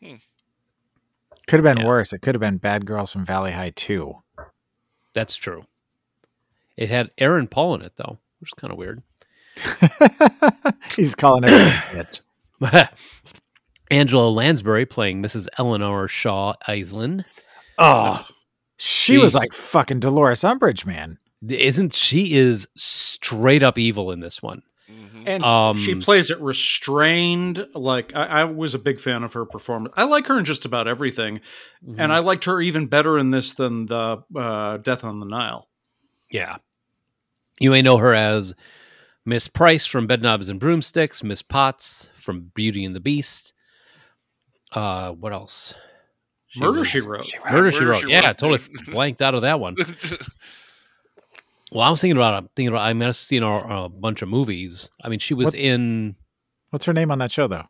Could 0.00 1.60
have 1.60 1.62
been 1.62 1.78
Yeah. 1.78 1.86
worse. 1.86 2.12
It 2.12 2.20
could 2.22 2.34
have 2.34 2.40
been 2.40 2.56
Bad 2.58 2.84
Girls 2.86 3.12
from 3.12 3.24
Valley 3.24 3.52
High 3.52 3.70
2. 3.70 4.22
That's 5.12 5.36
true. 5.36 5.66
It 6.76 6.88
had 6.88 7.12
Aaron 7.18 7.46
Paul 7.46 7.76
in 7.76 7.82
it 7.82 7.92
though, 7.96 8.18
which 8.40 8.48
is 8.50 8.54
kind 8.54 8.72
of 8.72 8.78
weird. 8.78 9.02
He's 10.96 11.14
calling 11.14 11.44
it 11.46 12.20
a. 12.62 12.90
Angela 13.90 14.28
Lansbury 14.28 14.86
playing 14.86 15.22
Mrs. 15.22 15.46
Eleanor 15.58 16.08
Shaw 16.08 16.54
Iselin. 16.68 17.24
Oh, 17.78 18.24
she 18.78 19.18
was 19.18 19.34
like 19.34 19.52
fucking 19.52 20.00
Dolores 20.00 20.40
Umbridge, 20.42 20.84
man. 20.84 21.18
Isn't 21.48 21.94
she 21.94 22.34
is 22.34 22.66
straight 22.76 23.62
up 23.62 23.78
evil 23.78 24.10
in 24.10 24.20
this 24.20 24.42
one? 24.42 24.62
hmm 24.88 25.22
And 25.26 25.44
Um, 25.44 25.76
she 25.76 25.94
plays 25.94 26.30
it 26.30 26.40
restrained. 26.40 27.64
Like 27.74 28.14
I, 28.16 28.24
I 28.40 28.44
was 28.44 28.74
a 28.74 28.78
big 28.78 28.98
fan 28.98 29.22
of 29.22 29.34
her 29.34 29.44
performance. 29.44 29.94
I 29.96 30.04
like 30.04 30.26
her 30.26 30.38
in 30.38 30.44
just 30.44 30.64
about 30.64 30.88
everything, 30.88 31.40
Mm-hmm. 31.86 32.00
and 32.00 32.12
I 32.12 32.18
liked 32.20 32.44
her 32.44 32.60
even 32.60 32.86
better 32.86 33.18
in 33.18 33.30
this 33.30 33.54
than 33.54 33.86
the 33.86 34.22
uh, 34.34 34.78
Death 34.78 35.04
on 35.04 35.20
the 35.20 35.26
Nile. 35.26 35.68
yeah, 36.30 36.56
you 37.60 37.70
may 37.70 37.82
know 37.82 37.98
her 37.98 38.14
as 38.14 38.54
Miss 39.26 39.48
Price 39.48 39.84
from 39.84 40.06
Bedknobs 40.08 40.48
and 40.48 40.58
Broomsticks, 40.60 41.22
Miss 41.22 41.42
Potts 41.42 42.08
from 42.14 42.52
Beauty 42.54 42.84
and 42.84 42.94
the 42.94 43.00
Beast. 43.00 43.52
Uh, 44.72 45.12
what 45.12 45.32
else? 45.32 45.74
She 46.48 46.60
Murder 46.60 46.78
was- 46.78 46.88
She 46.88 47.00
Wrote. 47.00 47.26
Murder 47.50 47.72
She 47.72 47.84
Wrote. 47.84 48.00
She 48.02 48.08
Yeah, 48.08 48.28
Wrote. 48.28 48.38
totally 48.38 48.60
blanked 48.88 49.20
out 49.20 49.34
of 49.34 49.42
that 49.42 49.60
one. 49.60 49.76
Well, 51.72 51.82
I 51.82 51.90
was 51.90 52.00
thinking 52.00 52.16
about. 52.16 52.34
I'm 52.34 52.48
thinking 52.54 52.68
about. 52.68 52.82
I 52.82 52.92
mean, 52.92 53.08
I've 53.08 53.16
seen 53.16 53.42
a, 53.42 53.56
a 53.56 53.88
bunch 53.88 54.22
of 54.22 54.28
movies. 54.28 54.88
I 55.02 55.08
mean, 55.08 55.18
she 55.18 55.34
was 55.34 55.46
What- 55.46 55.54
in. 55.56 56.14
What's 56.70 56.84
her 56.84 56.92
name 56.92 57.10
on 57.10 57.18
that 57.18 57.32
show, 57.32 57.48
though? 57.48 57.64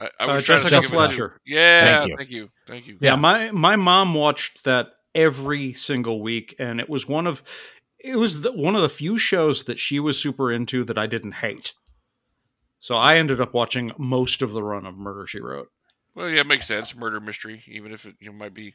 I, 0.00 0.10
I 0.18 0.24
Uh, 0.24 0.32
was 0.34 0.44
trying 0.44 0.58
to 0.62 0.68
Jessica 0.68 0.68
think 0.68 0.72
of 0.72 0.84
it, 0.84 0.88
too. 0.88 0.94
Fletcher. 0.96 1.40
Yeah, 1.46 1.96
Thank 1.98 2.08
you. 2.10 2.16
thank 2.16 2.30
you, 2.30 2.50
thank 2.66 2.86
you. 2.88 2.98
Yeah, 3.00 3.14
my 3.14 3.52
my 3.52 3.76
mom 3.76 4.14
watched 4.14 4.64
that 4.64 4.88
every 5.14 5.74
single 5.74 6.20
week, 6.20 6.56
and 6.58 6.80
it 6.80 6.90
was 6.90 7.06
one 7.08 7.28
of 7.28 7.44
it 8.06 8.16
was 8.16 8.42
the, 8.42 8.52
one 8.52 8.74
of 8.76 8.82
the 8.82 8.88
few 8.88 9.18
shows 9.18 9.64
that 9.64 9.78
she 9.78 9.98
was 10.00 10.20
super 10.20 10.52
into 10.52 10.84
that 10.84 10.98
I 10.98 11.06
didn't 11.06 11.32
hate. 11.32 11.72
So 12.80 12.94
I 12.96 13.16
ended 13.18 13.40
up 13.40 13.52
watching 13.54 13.90
most 13.98 14.42
of 14.42 14.52
the 14.52 14.62
run 14.62 14.86
of 14.86 14.96
Murder 14.96 15.26
She 15.26 15.40
Wrote. 15.40 15.68
Well, 16.14 16.30
yeah, 16.30 16.40
it 16.40 16.46
makes 16.46 16.66
sense. 16.66 16.94
Murder 16.94 17.20
mystery, 17.20 17.62
even 17.66 17.92
if 17.92 18.06
it 18.06 18.14
you 18.20 18.28
know, 18.28 18.36
might 18.36 18.54
be 18.54 18.74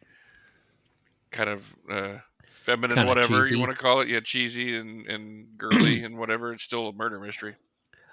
kind 1.31 1.49
of 1.49 1.75
uh, 1.89 2.17
feminine, 2.47 2.95
Kinda 2.97 3.09
whatever 3.09 3.41
cheesy. 3.41 3.55
you 3.55 3.59
want 3.61 3.71
to 3.71 3.77
call 3.77 4.01
it. 4.01 4.09
Yeah, 4.09 4.19
cheesy 4.19 4.75
and, 4.75 5.07
and 5.07 5.57
girly 5.57 6.03
and 6.03 6.17
whatever. 6.17 6.53
It's 6.53 6.63
still 6.63 6.89
a 6.89 6.93
murder 6.93 7.19
mystery. 7.19 7.55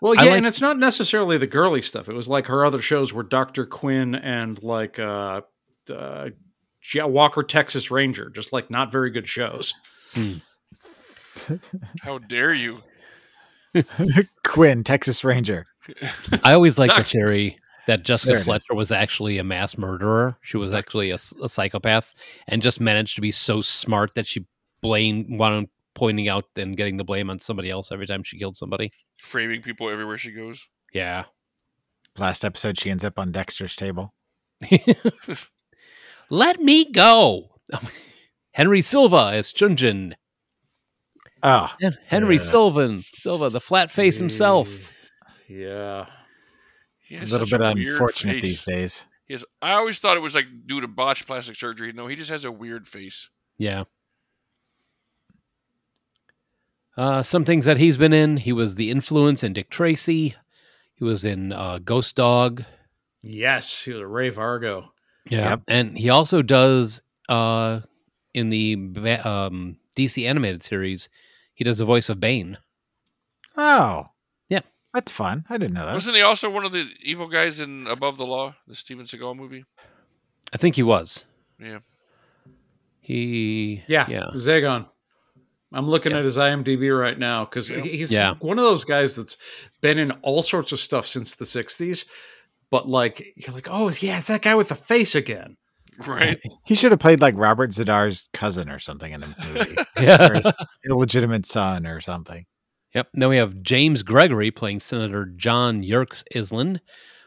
Well, 0.01 0.15
yeah, 0.15 0.23
like- 0.23 0.31
and 0.39 0.47
it's 0.47 0.61
not 0.61 0.79
necessarily 0.79 1.37
the 1.39 1.47
girly 1.47 1.83
stuff. 1.83 2.09
It 2.09 2.15
was 2.15 2.29
like 2.29 2.47
her 2.47 2.65
other 2.65 2.81
shows 2.81 3.13
were 3.13 3.25
Doctor 3.25 3.67
Quinn 3.67 4.15
and 4.15 4.63
like 4.63 4.99
uh, 4.99 5.43
uh, 5.93 6.29
Walker 6.95 7.43
Texas 7.43 7.91
Ranger, 7.91 8.31
just 8.31 8.53
like 8.53 8.71
not 8.71 8.93
very 8.93 9.11
good 9.11 9.27
shows. 9.27 9.75
How 12.03 12.19
dare 12.19 12.55
you? 12.55 12.81
Quinn, 14.45 14.85
Texas 14.85 15.25
Ranger. 15.25 15.67
I 16.45 16.55
always 16.55 16.79
like 16.79 16.91
the 16.91 16.97
Doc- 16.97 17.07
theory 17.07 17.59
that 17.87 18.03
Jessica 18.03 18.35
it 18.35 18.39
is. 18.41 18.45
Fletcher 18.45 18.75
was 18.75 18.93
actually 18.93 19.39
a 19.39 19.45
mass 19.45 19.79
murderer. 19.79 20.37
She 20.43 20.57
was 20.57 20.75
actually 20.75 21.11
a 21.11 21.19
psychopath 21.19 22.15
and 22.47 22.61
just 22.63 22.81
managed 22.81 23.15
to 23.17 23.21
be 23.21 23.31
so 23.31 23.61
smart 23.61 24.15
that 24.15 24.27
she 24.27 24.47
blamed, 24.83 25.27
wound 25.31 25.69
pointing 25.95 26.29
out 26.29 26.45
and 26.57 26.77
getting 26.77 26.97
the 26.97 27.05
blame 27.05 27.31
on 27.31 27.41
somebody 27.41 27.71
else 27.71 27.91
every 27.91 28.07
time 28.07 28.23
she 28.23 28.39
killed 28.39 28.57
somebody. 28.57 28.93
Framing 29.19 29.63
people 29.63 29.91
everywhere 29.91 30.19
she 30.19 30.31
goes. 30.31 30.67
Yeah. 30.93 31.25
Last 32.17 32.45
episode, 32.45 32.79
she 32.79 32.91
ends 32.91 33.05
up 33.05 33.19
on 33.19 33.33
Dexter's 33.33 33.77
table. 33.77 34.15
Let 36.31 36.61
me 36.61 36.91
go. 36.91 37.61
Henry 38.53 38.81
Silva 38.81 39.31
as 39.33 39.53
Chunjin. 39.53 40.15
Oh, 41.43 41.73
Hen- 41.81 41.99
Henry 42.07 42.37
Yeah. 42.37 42.43
Sylvan, 42.43 43.05
Silva, 43.15 43.51
the 43.51 43.61
flat 43.61 43.91
face 43.91 44.19
himself. 44.19 44.69
Yeah. 45.49 46.07
A 47.11 47.25
little 47.25 47.47
bit 47.47 47.61
weird 47.75 47.93
unfortunate 47.93 48.35
face. 48.35 48.43
these 48.43 48.65
days. 48.65 49.05
He 49.27 49.35
has- 49.35 49.45
I 49.63 49.73
always 49.73 49.99
thought 49.99 50.17
it 50.17 50.21
was 50.21 50.35
like 50.35 50.47
due 50.67 50.81
to 50.81 50.89
botched 50.89 51.27
plastic 51.27 51.57
surgery. 51.57 51.93
No, 51.93 52.07
he 52.07 52.17
just 52.17 52.31
has 52.31 52.45
a 52.45 52.53
weird 52.53 52.87
face. 52.89 53.29
Yeah. 53.59 53.85
Uh, 56.97 57.23
some 57.23 57.45
things 57.45 57.65
that 57.65 57.77
he's 57.79 57.97
been 57.97 58.13
in. 58.13 58.39
He 58.39 58.53
was 58.53 58.75
the 58.75 58.91
influence 58.91 59.45
in 59.45 59.53
Dick 59.53 59.71
Tracy. 59.71 60.35
He 60.97 61.05
was 61.05 61.25
in 61.25 61.53
uh, 61.53 61.79
Ghost 61.79 62.17
Dog. 62.17 62.65
Yes, 63.23 63.85
he 63.85 63.93
was 63.93 64.01
a 64.01 64.07
Ray 64.07 64.31
Vargo. 64.31 64.89
Yeah, 65.29 65.51
Yep. 65.51 65.63
and 65.69 65.99
he 65.99 66.09
also 66.11 66.43
does 66.43 67.03
uh, 67.29 67.81
in 68.35 68.51
the 68.51 68.75
um, 69.25 69.77
DC 69.97 70.27
animated 70.27 70.63
series. 70.63 71.09
He 71.59 71.65
does 71.65 71.79
the 71.79 71.85
voice 71.85 72.09
of 72.09 72.21
Bane. 72.21 72.57
Oh, 73.57 74.05
Yeah. 74.49 74.61
That's 74.95 75.11
fun. 75.11 75.45
I 75.51 75.59
didn't 75.59 75.75
know 75.75 75.87
that. 75.87 75.93
Wasn't 75.95 76.15
he 76.15 76.23
also 76.23 76.49
one 76.49 76.65
of 76.65 76.71
the 76.71 76.87
evil 77.03 77.27
guys 77.27 77.59
in 77.59 77.89
Above 77.89 78.17
the 78.17 78.25
Law, 78.25 78.55
the 78.69 78.77
Steven 78.77 79.07
Seagal 79.07 79.35
movie? 79.37 79.65
I 80.53 80.57
think 80.57 80.77
he 80.77 80.85
was. 80.85 81.25
Yeah. 81.61 81.81
He. 83.01 83.83
Yeah, 83.89 84.07
Yeah. 84.09 84.27
Zagon. 84.35 84.89
I'm 85.73 85.89
looking 85.89 86.13
Yeah. 86.13 86.19
at 86.19 86.25
his 86.25 86.39
IMDb 86.39 86.97
right 86.97 87.19
now 87.19 87.45
because 87.45 87.71
Yeah. 87.71 87.81
he's 87.81 88.13
Yeah. 88.13 88.35
one 88.39 88.57
of 88.59 88.65
those 88.65 88.85
guys 88.85 89.17
that's 89.17 89.37
been 89.81 89.99
in 89.99 90.13
all 90.23 90.45
sorts 90.45 90.71
of 90.71 90.79
stuff 90.79 91.09
since 91.09 91.35
the 91.35 91.45
'60s. 91.45 92.07
But 92.71 92.89
like, 92.89 93.33
you're 93.37 93.53
like, 93.55 93.67
oh, 93.69 93.91
yeah, 94.01 94.19
it's 94.19 94.29
that 94.29 94.43
guy 94.43 94.55
with 94.55 94.69
the 94.69 94.77
face 94.77 95.17
again. 95.17 95.57
Right. 96.07 96.41
He 96.65 96.75
should 96.75 96.91
have 96.93 97.01
played 97.01 97.21
like 97.21 97.35
Robert 97.37 97.71
Z'Dar's 97.71 98.29
cousin 98.35 98.69
or 98.69 98.79
something 98.79 99.13
in 99.13 99.21
the 99.23 99.35
movie, 99.43 99.77
or 99.97 100.03
Yeah. 100.03 100.33
his 100.35 100.47
illegitimate 100.89 101.47
son 101.47 101.87
or 101.87 102.01
something. 102.01 102.45
Yep. 102.95 103.09
Then 103.15 103.29
we 103.31 103.37
have 103.39 103.63
James 103.63 104.03
Gregory 104.03 104.51
playing 104.51 104.81
Senator 104.81 105.25
John 105.25 105.83
Yerkes 105.83 106.25
Iselin, 106.35 106.81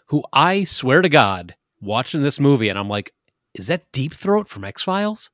who 0.08 0.24
I 0.32 0.64
swear 0.64 1.02
to 1.02 1.10
God 1.10 1.56
watching 1.82 2.22
this 2.22 2.40
movie 2.40 2.70
and 2.70 2.78
I'm 2.80 2.88
like, 2.90 3.14
is 3.56 3.68
that 3.68 3.92
Deep 3.92 4.14
Throat 4.14 4.48
from 4.48 4.64
X 4.64 4.82
Files? 4.84 5.30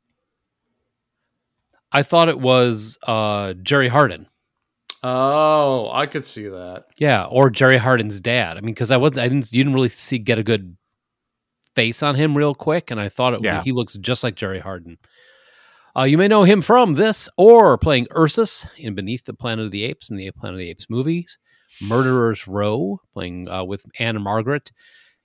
I 1.91 2.03
thought 2.03 2.29
it 2.29 2.39
was 2.39 2.97
uh, 3.03 3.53
Jerry 3.61 3.87
Hardin. 3.87 4.27
Oh, 5.03 5.89
I 5.93 6.05
could 6.05 6.25
see 6.25 6.47
that. 6.47 6.85
Yeah, 6.97 7.25
or 7.25 7.49
Jerry 7.49 7.77
Hardin's 7.77 8.19
dad. 8.19 8.57
I 8.57 8.61
mean, 8.61 8.73
because 8.73 8.91
I 8.91 8.97
wasn't, 8.97 9.19
I 9.19 9.29
didn't, 9.29 9.51
you 9.53 9.63
didn't 9.63 9.75
really 9.75 9.89
see 9.89 10.17
get 10.17 10.39
a 10.39 10.43
good 10.43 10.75
face 11.77 12.01
on 12.01 12.15
him 12.15 12.35
real 12.35 12.55
quick, 12.55 12.89
and 12.89 12.99
I 12.99 13.07
thought 13.07 13.35
it, 13.35 13.43
Yeah. 13.43 13.61
he 13.63 13.71
looks 13.71 13.93
just 13.97 14.23
like 14.23 14.33
Jerry 14.35 14.59
Hardin. 14.59 14.97
Uh, 15.95 16.03
you 16.05 16.17
may 16.17 16.27
know 16.27 16.43
him 16.43 16.61
from 16.61 16.93
this 16.93 17.29
or 17.37 17.77
playing 17.77 18.07
Ursus 18.15 18.65
in 18.77 18.95
Beneath 18.95 19.25
the 19.25 19.33
Planet 19.33 19.65
of 19.65 19.71
the 19.71 19.83
Apes 19.83 20.09
in 20.09 20.17
the 20.17 20.31
Planet 20.31 20.55
of 20.55 20.59
the 20.59 20.69
Apes 20.71 20.87
movies, 20.89 21.37
Murderer's 21.79 22.47
Row, 22.47 22.99
playing 23.13 23.47
uh, 23.47 23.63
with 23.63 23.85
Ann-Margret 23.99 24.71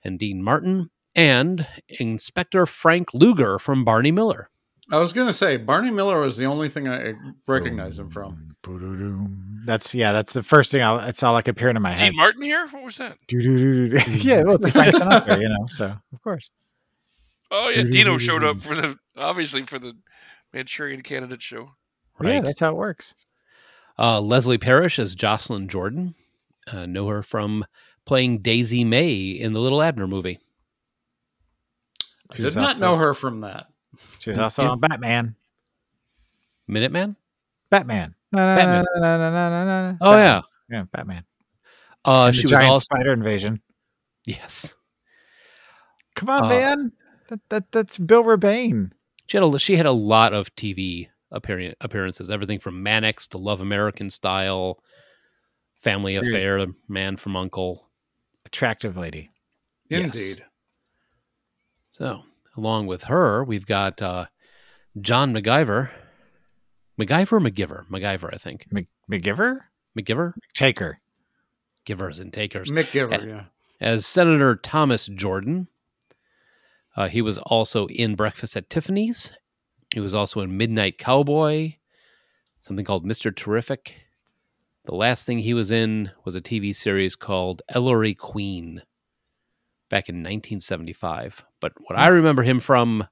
and 0.03 0.19
Dean 0.19 0.43
Martin, 0.43 0.91
and 1.15 1.65
Inspector 1.99 2.63
Frank 2.67 3.13
Luger 3.15 3.57
from 3.57 3.83
Barney 3.83 4.11
Miller. 4.11 4.49
I 4.91 4.97
was 4.99 5.11
going 5.13 5.27
to 5.27 5.33
say 5.33 5.57
Barney 5.57 5.89
Miller 5.91 6.19
was 6.19 6.37
the 6.37 6.45
only 6.45 6.69
thing 6.69 6.87
I 6.87 7.13
recognized 7.47 7.99
him 7.99 8.09
from. 8.11 8.52
Boo-doo-doo. 8.63 9.27
That's 9.65 9.93
yeah. 9.93 10.11
That's 10.13 10.33
the 10.33 10.41
first 10.43 10.71
thing. 10.71 10.81
I'll, 10.81 10.97
that's 10.97 11.21
all 11.21 11.35
I 11.35 11.41
could 11.41 11.59
hear 11.59 11.69
into 11.69 11.79
my 11.81 11.91
head. 11.91 12.09
Dean 12.11 12.15
Martin 12.15 12.41
here? 12.41 12.65
What 12.71 12.83
was 12.83 12.97
that? 12.97 13.17
Yeah, 13.29 14.41
well, 14.43 14.55
it's 14.55 14.69
Frank 14.71 14.95
Sinatra, 14.95 15.39
you 15.39 15.49
know. 15.49 15.67
So 15.69 15.85
of 16.13 16.21
course. 16.23 16.49
Oh 17.51 17.69
yeah, 17.69 17.83
Dino 17.83 18.17
showed 18.17 18.43
up 18.43 18.59
for 18.61 18.73
the 18.73 18.97
obviously 19.17 19.63
for 19.65 19.79
the 19.79 19.93
Manchurian 20.53 21.01
Candidate 21.03 21.41
show. 21.41 21.71
Yeah, 22.23 22.41
that's 22.41 22.59
how 22.61 22.71
it 22.71 22.75
works. 22.77 23.13
Uh, 23.99 24.21
Leslie 24.21 24.57
Parrish 24.57 24.97
as 24.97 25.13
Jocelyn 25.13 25.67
Jordan. 25.67 26.15
Uh, 26.71 26.85
know 26.85 27.07
her 27.09 27.21
from 27.21 27.65
playing 28.05 28.39
Daisy 28.39 28.83
Mae 28.85 29.31
in 29.31 29.51
the 29.53 29.59
Little 29.59 29.81
Abner 29.81 30.07
movie. 30.07 30.39
I 32.31 32.35
She 32.37 32.43
did 32.43 32.55
not 32.55 32.67
also- 32.69 32.79
know 32.79 32.95
her 32.97 33.13
from 33.13 33.41
that. 33.41 33.67
She 34.19 34.29
was 34.31 34.39
also 34.39 34.63
Yeah. 34.63 34.69
on 34.69 34.79
Batman. 34.79 35.35
Minuteman? 36.69 37.15
Batman. 37.69 38.15
Oh, 38.33 40.15
yeah. 40.17 40.41
yeah, 40.69 40.83
Batman. 40.91 41.23
Uh, 42.05 42.31
she 42.31 42.43
was 42.43 42.51
all 42.53 42.79
spider 42.79 43.13
invasion. 43.13 43.61
Yes. 44.25 44.73
Come 46.15 46.29
on, 46.29 46.45
Uh, 46.45 46.49
man. 46.49 46.91
That, 47.29 47.39
that 47.49 47.71
that's 47.71 47.97
Bill 47.97 48.23
Rebane. 48.23 48.91
She 49.27 49.37
had 49.37 49.43
a, 49.43 49.59
she 49.59 49.75
had 49.77 49.85
a 49.85 49.91
lot 49.91 50.33
of 50.33 50.53
TV 50.55 51.07
appearance, 51.31 51.75
appearances, 51.81 52.29
everything 52.29 52.59
from 52.59 52.83
Mannix 52.83 53.27
to 53.27 53.37
Love 53.37 53.61
American 53.61 54.09
Style, 54.09 54.79
Family 55.81 56.19
Weird. 56.19 56.27
Affair, 56.27 56.65
Man 56.87 57.17
from 57.17 57.35
Uncle. 57.35 57.89
Attractive 58.45 58.97
lady. 58.97 59.29
Yes. 59.89 60.03
Indeed. 60.03 60.45
So, 61.91 62.23
along 62.57 62.87
with 62.87 63.03
her, 63.03 63.43
we've 63.43 63.65
got 63.65 64.01
uh, 64.01 64.25
John 64.99 65.33
MacGyver. 65.33 65.89
MacGyver 66.99 67.33
or 67.33 67.39
McGiver? 67.39 67.87
MacGyver, 67.87 68.33
I 68.33 68.37
think. 68.37 68.67
Mc, 68.71 68.87
McGiver? 69.11 69.61
McGiver? 69.97 70.33
Taker. 70.53 70.99
Givers 71.85 72.19
and 72.19 72.31
takers. 72.31 72.71
McGiver, 72.71 72.91
Giver, 72.91 73.27
yeah. 73.27 73.43
as 73.81 74.05
Senator 74.05 74.55
Thomas 74.55 75.07
Jordan. 75.07 75.67
Uh, 76.95 77.07
he 77.07 77.21
was 77.21 77.39
also 77.39 77.87
in 77.87 78.15
Breakfast 78.15 78.55
at 78.55 78.69
Tiffany's. 78.69 79.33
He 79.93 79.99
was 79.99 80.13
also 80.13 80.39
in 80.41 80.57
Midnight 80.57 80.97
Cowboy, 80.97 81.75
something 82.61 82.85
called 82.85 83.05
Mr. 83.05 83.35
Terrific. 83.35 83.95
The 84.85 84.95
last 84.95 85.25
thing 85.25 85.39
he 85.39 85.53
was 85.53 85.71
in 85.71 86.11
was 86.25 86.35
a 86.35 86.41
TV 86.41 86.75
series 86.75 87.15
called 87.15 87.61
Ellery 87.69 88.13
Queen 88.13 88.81
back 89.89 90.09
in 90.09 90.15
1975. 90.15 91.45
But 91.59 91.73
what 91.77 91.97
I 91.97 92.07
remember 92.07 92.43
him 92.43 92.59
from 92.59 93.07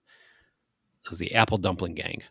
was 1.09 1.19
the 1.19 1.33
Apple 1.35 1.57
Dumpling 1.57 1.95
Gang, 1.95 2.23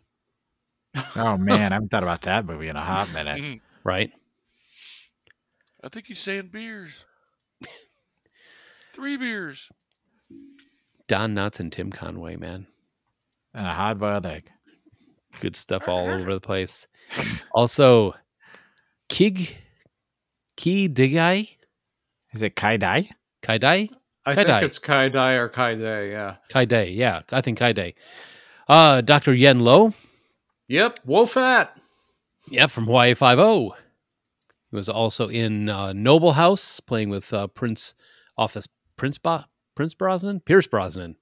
Oh 1.15 1.37
man, 1.37 1.71
I 1.71 1.75
haven't 1.75 1.89
thought 1.89 2.03
about 2.03 2.21
that 2.23 2.45
movie 2.45 2.67
in 2.67 2.75
a 2.75 2.83
hot 2.83 3.11
minute. 3.13 3.37
Mhm. 3.41 3.61
right? 3.83 4.11
I 5.83 5.89
think 5.89 6.05
he's 6.07 6.19
saying 6.19 6.49
beers. 6.51 7.05
Three 8.93 9.17
beers. 9.17 9.69
Don 11.07 11.33
Knotts 11.33 11.59
and 11.59 11.71
Tim 11.71 11.91
Conway, 11.91 12.35
man. 12.35 12.67
And 13.53 13.65
a 13.67 13.73
hot 13.73 13.97
boiled 13.99 14.25
egg. 14.25 14.49
good 15.39 15.55
stuff 15.55 15.87
all 15.87 16.07
over 16.09 16.33
the 16.33 16.41
place. 16.41 16.87
Also, 17.53 18.13
Kig 19.09 19.55
Ki 20.57 20.89
Digai 20.89 21.55
Is 22.33 22.41
it 22.43 22.55
Kai 22.55 22.77
Dai? 22.77 23.09
Kai 23.41 23.57
Dai 23.57 23.89
I 24.25 24.31
Kai 24.31 24.35
think 24.35 24.47
Dai. 24.49 24.63
it's 24.63 24.77
Kai 24.79 25.09
Dai 25.09 25.33
or 25.33 25.47
Kai 25.49 25.75
Day, 25.75 26.11
yeah. 26.11 26.35
Kai 26.49 26.65
Dai. 26.65 26.83
Yeah, 26.83 27.21
I 27.31 27.41
think 27.41 27.57
Kai 27.57 27.73
Dai. 27.73 27.93
Uh, 28.67 29.01
Dr. 29.01 29.33
Yen 29.33 29.59
Lo. 29.61 29.93
Yep, 30.71 31.01
Wo 31.03 31.25
Fat. 31.25 31.77
Yep, 32.49 32.71
from 32.71 32.85
Hawaii 32.85 33.13
Five 33.13 33.39
O. 33.39 33.75
He 34.69 34.75
was 34.77 34.87
also 34.87 35.27
in 35.27 35.67
uh, 35.67 35.91
Noble 35.91 36.31
House, 36.31 36.79
playing 36.79 37.09
with 37.09 37.33
uh, 37.33 37.47
Prince 37.47 37.93
Office 38.37 38.69
Prince 38.95 39.17
Bo- 39.17 39.43
Prince 39.75 39.93
Brosnan, 39.95 40.39
Pierce 40.39 40.67
Brosnan. 40.67 41.17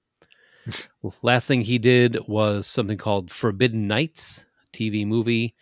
Last 1.22 1.48
thing 1.48 1.62
he 1.62 1.78
did 1.78 2.16
was 2.28 2.68
something 2.68 2.96
called 2.96 3.32
Forbidden 3.32 3.88
Nights, 3.88 4.44
TV 4.72 5.04
movie, 5.04 5.56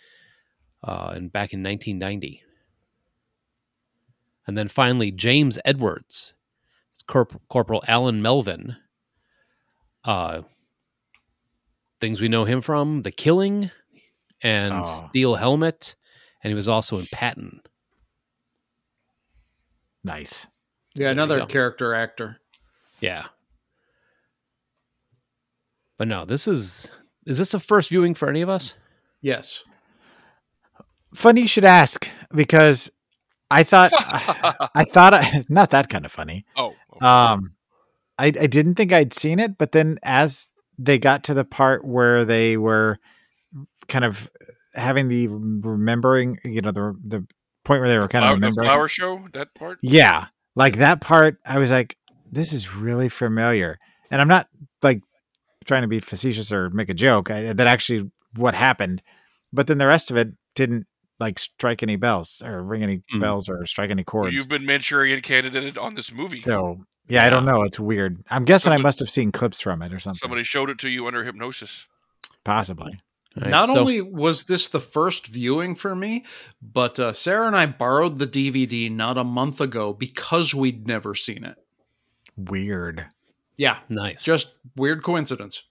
uh, 0.85 1.13
and 1.15 1.33
back 1.33 1.55
in 1.55 1.63
1990. 1.63 2.43
And 4.47 4.59
then 4.59 4.69
finally, 4.69 5.11
James 5.11 5.59
Edwards, 5.65 6.35
it's 6.93 7.03
Corp- 7.03 7.41
Corporal 7.49 7.83
Alan 7.89 8.21
Melvin. 8.21 8.77
Uh, 10.05 10.43
things 12.01 12.21
we 12.21 12.29
know 12.29 12.45
him 12.45 12.61
from: 12.61 13.03
The 13.03 13.11
Killing 13.13 13.71
and 14.43 14.73
Oh. 14.75 14.83
Steel 14.85 15.35
Helmet, 15.37 15.95
and 16.43 16.51
he 16.51 16.55
was 16.55 16.69
also 16.69 16.99
in 16.99 17.07
Patton. 17.13 17.61
Nice. 20.05 20.47
Yeah, 20.95 21.07
you 21.07 21.13
another 21.13 21.47
character 21.47 21.95
actor. 21.95 22.39
Yeah. 23.01 23.27
But 25.99 26.09
no, 26.09 26.25
this 26.25 26.47
is 26.49 26.89
is 27.27 27.39
this 27.39 27.55
a 27.55 27.61
first 27.61 27.91
viewing 27.91 28.15
for 28.15 28.29
any 28.29 28.41
of 28.41 28.49
us? 28.49 28.75
Yes. 29.21 29.65
Funny 31.15 31.43
you 31.43 31.49
should 31.49 31.65
ask 31.65 32.09
because 32.35 32.91
I 33.51 33.65
thought 33.65 33.91
I 33.95 34.85
thought 34.89 35.15
I, 35.15 35.45
not 35.49 35.71
that 35.71 35.89
kind 35.89 36.05
of 36.05 36.13
funny. 36.13 36.45
Oh, 36.57 36.75
okay. 36.95 37.07
Um, 37.07 37.55
I 38.19 38.27
I 38.27 38.47
didn't 38.47 38.77
think 38.77 38.93
I'd 38.93 39.13
seen 39.13 39.41
it, 39.41 39.59
but 39.59 39.73
then 39.73 39.99
as 40.03 40.47
they 40.79 40.99
got 40.99 41.25
to 41.25 41.35
the 41.35 41.45
part 41.45 41.85
where 41.85 42.25
they 42.25 42.57
were 42.57 42.99
kind 43.89 44.05
of 44.05 44.31
having 44.75 45.09
the 45.09 45.27
remembering, 45.29 46.39
you 46.45 46.61
know, 46.61 46.71
the 46.71 46.95
the 47.05 47.27
point 47.65 47.81
where 47.81 47.89
they 47.89 47.99
were 47.99 48.09
kind 48.09 48.23
Flower- 48.23 48.35
of 48.35 48.41
the 48.41 48.47
remembering. 48.47 48.67
flower 48.69 48.89
show. 48.89 49.29
That 49.33 49.55
part. 49.55 49.79
Yeah, 49.83 50.27
like 50.55 50.77
that 50.79 51.01
part, 51.01 51.39
I 51.45 51.59
was 51.59 51.71
like, 51.71 51.97
this 52.31 52.53
is 52.53 52.75
really 52.75 53.09
familiar, 53.09 53.79
and 54.11 54.21
I'm 54.21 54.29
not 54.29 54.49
like 54.83 55.03
trying 55.65 55.83
to 55.83 55.89
be 55.89 56.01
facetious 56.01 56.53
or 56.53 56.71
make 56.71 56.89
a 56.89 56.95
joke. 56.95 57.31
I, 57.31 57.53
that 57.53 57.67
actually 57.67 58.11
what 58.37 58.55
happened, 58.55 59.03
but 59.53 59.67
then 59.67 59.79
the 59.79 59.87
rest 59.87 60.11
of 60.11 60.17
it 60.17 60.29
didn't 60.55 60.87
like 61.21 61.39
strike 61.39 61.83
any 61.83 61.97
bells 61.97 62.41
or 62.45 62.63
ring 62.63 62.83
any 62.83 63.03
Mm. 63.13 63.21
bells 63.21 63.49
or 63.49 63.67
strike 63.67 63.91
any 63.91 64.05
chords. 64.05 64.33
You've 64.35 64.49
been 64.49 64.65
Manchurian 64.65 65.21
candidate 65.21 65.77
on 65.77 65.95
this 65.95 66.13
movie. 66.13 66.37
So 66.37 66.85
yeah, 67.09 67.25
I 67.25 67.31
don't 67.31 67.45
know. 67.45 67.63
It's 67.63 67.81
weird. 67.81 68.23
I'm 68.31 68.45
guessing 68.45 68.73
I 68.73 68.79
must 68.79 68.99
have 69.01 69.11
seen 69.11 69.33
clips 69.33 69.61
from 69.61 69.83
it 69.83 69.93
or 69.93 70.01
something. 70.01 70.19
Somebody 70.19 70.43
showed 70.45 70.71
it 70.71 70.79
to 70.81 70.89
you 70.89 71.07
under 71.07 71.25
hypnosis. 71.25 71.87
Possibly. 72.45 73.01
All 73.37 73.43
right, 73.43 73.51
Not 73.51 73.69
so- 73.69 73.79
only 73.81 74.01
was 74.01 74.45
this 74.45 74.69
the 74.69 74.81
first 74.81 75.27
viewing 75.27 75.75
for 75.75 75.95
me, 75.95 76.25
but 76.63 76.99
uh, 76.99 77.13
Sarah 77.13 77.47
and 77.47 77.57
I 77.57 77.67
borrowed 77.67 78.19
the 78.19 78.27
DVD 78.27 78.91
not 78.91 79.19
a 79.19 79.25
month 79.25 79.61
ago 79.61 79.93
because 79.93 80.55
we'd 80.55 80.87
never 80.87 81.15
seen 81.15 81.45
it. 81.45 81.57
Weird. 82.37 83.07
Yeah, 83.57 83.79
nice. 83.89 84.23
just 84.23 84.55
weird 84.77 85.03
coincidence. 85.03 85.65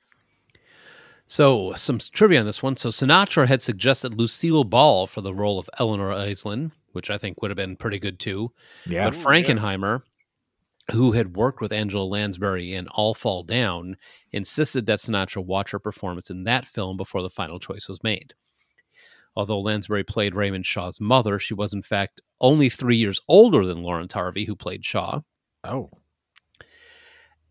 So, 1.25 1.73
some 1.73 1.99
trivia 1.99 2.39
on 2.39 2.45
this 2.45 2.63
one. 2.63 2.77
So, 2.77 2.89
Sinatra 2.89 3.47
had 3.47 3.61
suggested 3.61 4.13
Lucille 4.17 4.63
Ball 4.63 5.07
for 5.07 5.21
the 5.21 5.33
role 5.33 5.59
of 5.59 5.69
Eleanor 5.77 6.09
Iselin, 6.11 6.71
which 6.93 7.09
I 7.09 7.17
think 7.17 7.41
would 7.41 7.51
have 7.51 7.57
been 7.57 7.75
pretty 7.75 7.99
good 7.99 8.17
too. 8.19 8.51
Yeah. 8.85 9.09
But 9.09 9.19
Frankenheimer, 9.19 10.03
who 10.91 11.11
had 11.11 11.35
worked 11.35 11.61
with 11.61 11.73
Angela 11.73 12.03
Lansbury 12.03 12.73
in 12.73 12.87
All 12.89 13.13
Fall 13.13 13.43
Down, 13.43 13.97
insisted 14.31 14.85
that 14.85 14.99
Sinatra 14.99 15.43
watch 15.43 15.71
her 15.71 15.79
performance 15.79 16.29
in 16.29 16.43
that 16.43 16.65
film 16.65 16.97
before 16.97 17.21
the 17.21 17.29
final 17.29 17.59
choice 17.59 17.87
was 17.87 18.03
made. 18.03 18.33
Although 19.35 19.61
Lansbury 19.61 20.03
played 20.03 20.33
Raymond 20.33 20.65
Shaw's 20.65 20.99
mother, 20.99 21.37
she 21.37 21.53
was 21.53 21.73
in 21.73 21.83
fact 21.83 22.21
only 22.41 22.69
three 22.69 22.97
years 22.97 23.21
older 23.27 23.65
than 23.65 23.83
Laurence 23.83 24.13
Harvey, 24.13 24.45
who 24.45 24.55
played 24.55 24.83
Shaw. 24.83 25.21
Oh. 25.63 25.91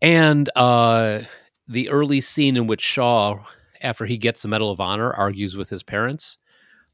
And 0.01 0.49
uh, 0.55 1.21
the 1.67 1.89
early 1.89 2.21
scene 2.21 2.57
in 2.57 2.67
which 2.67 2.81
Shaw, 2.81 3.39
after 3.81 4.05
he 4.05 4.17
gets 4.17 4.41
the 4.41 4.47
Medal 4.47 4.71
of 4.71 4.81
Honor, 4.81 5.13
argues 5.13 5.55
with 5.55 5.69
his 5.69 5.83
parents, 5.83 6.39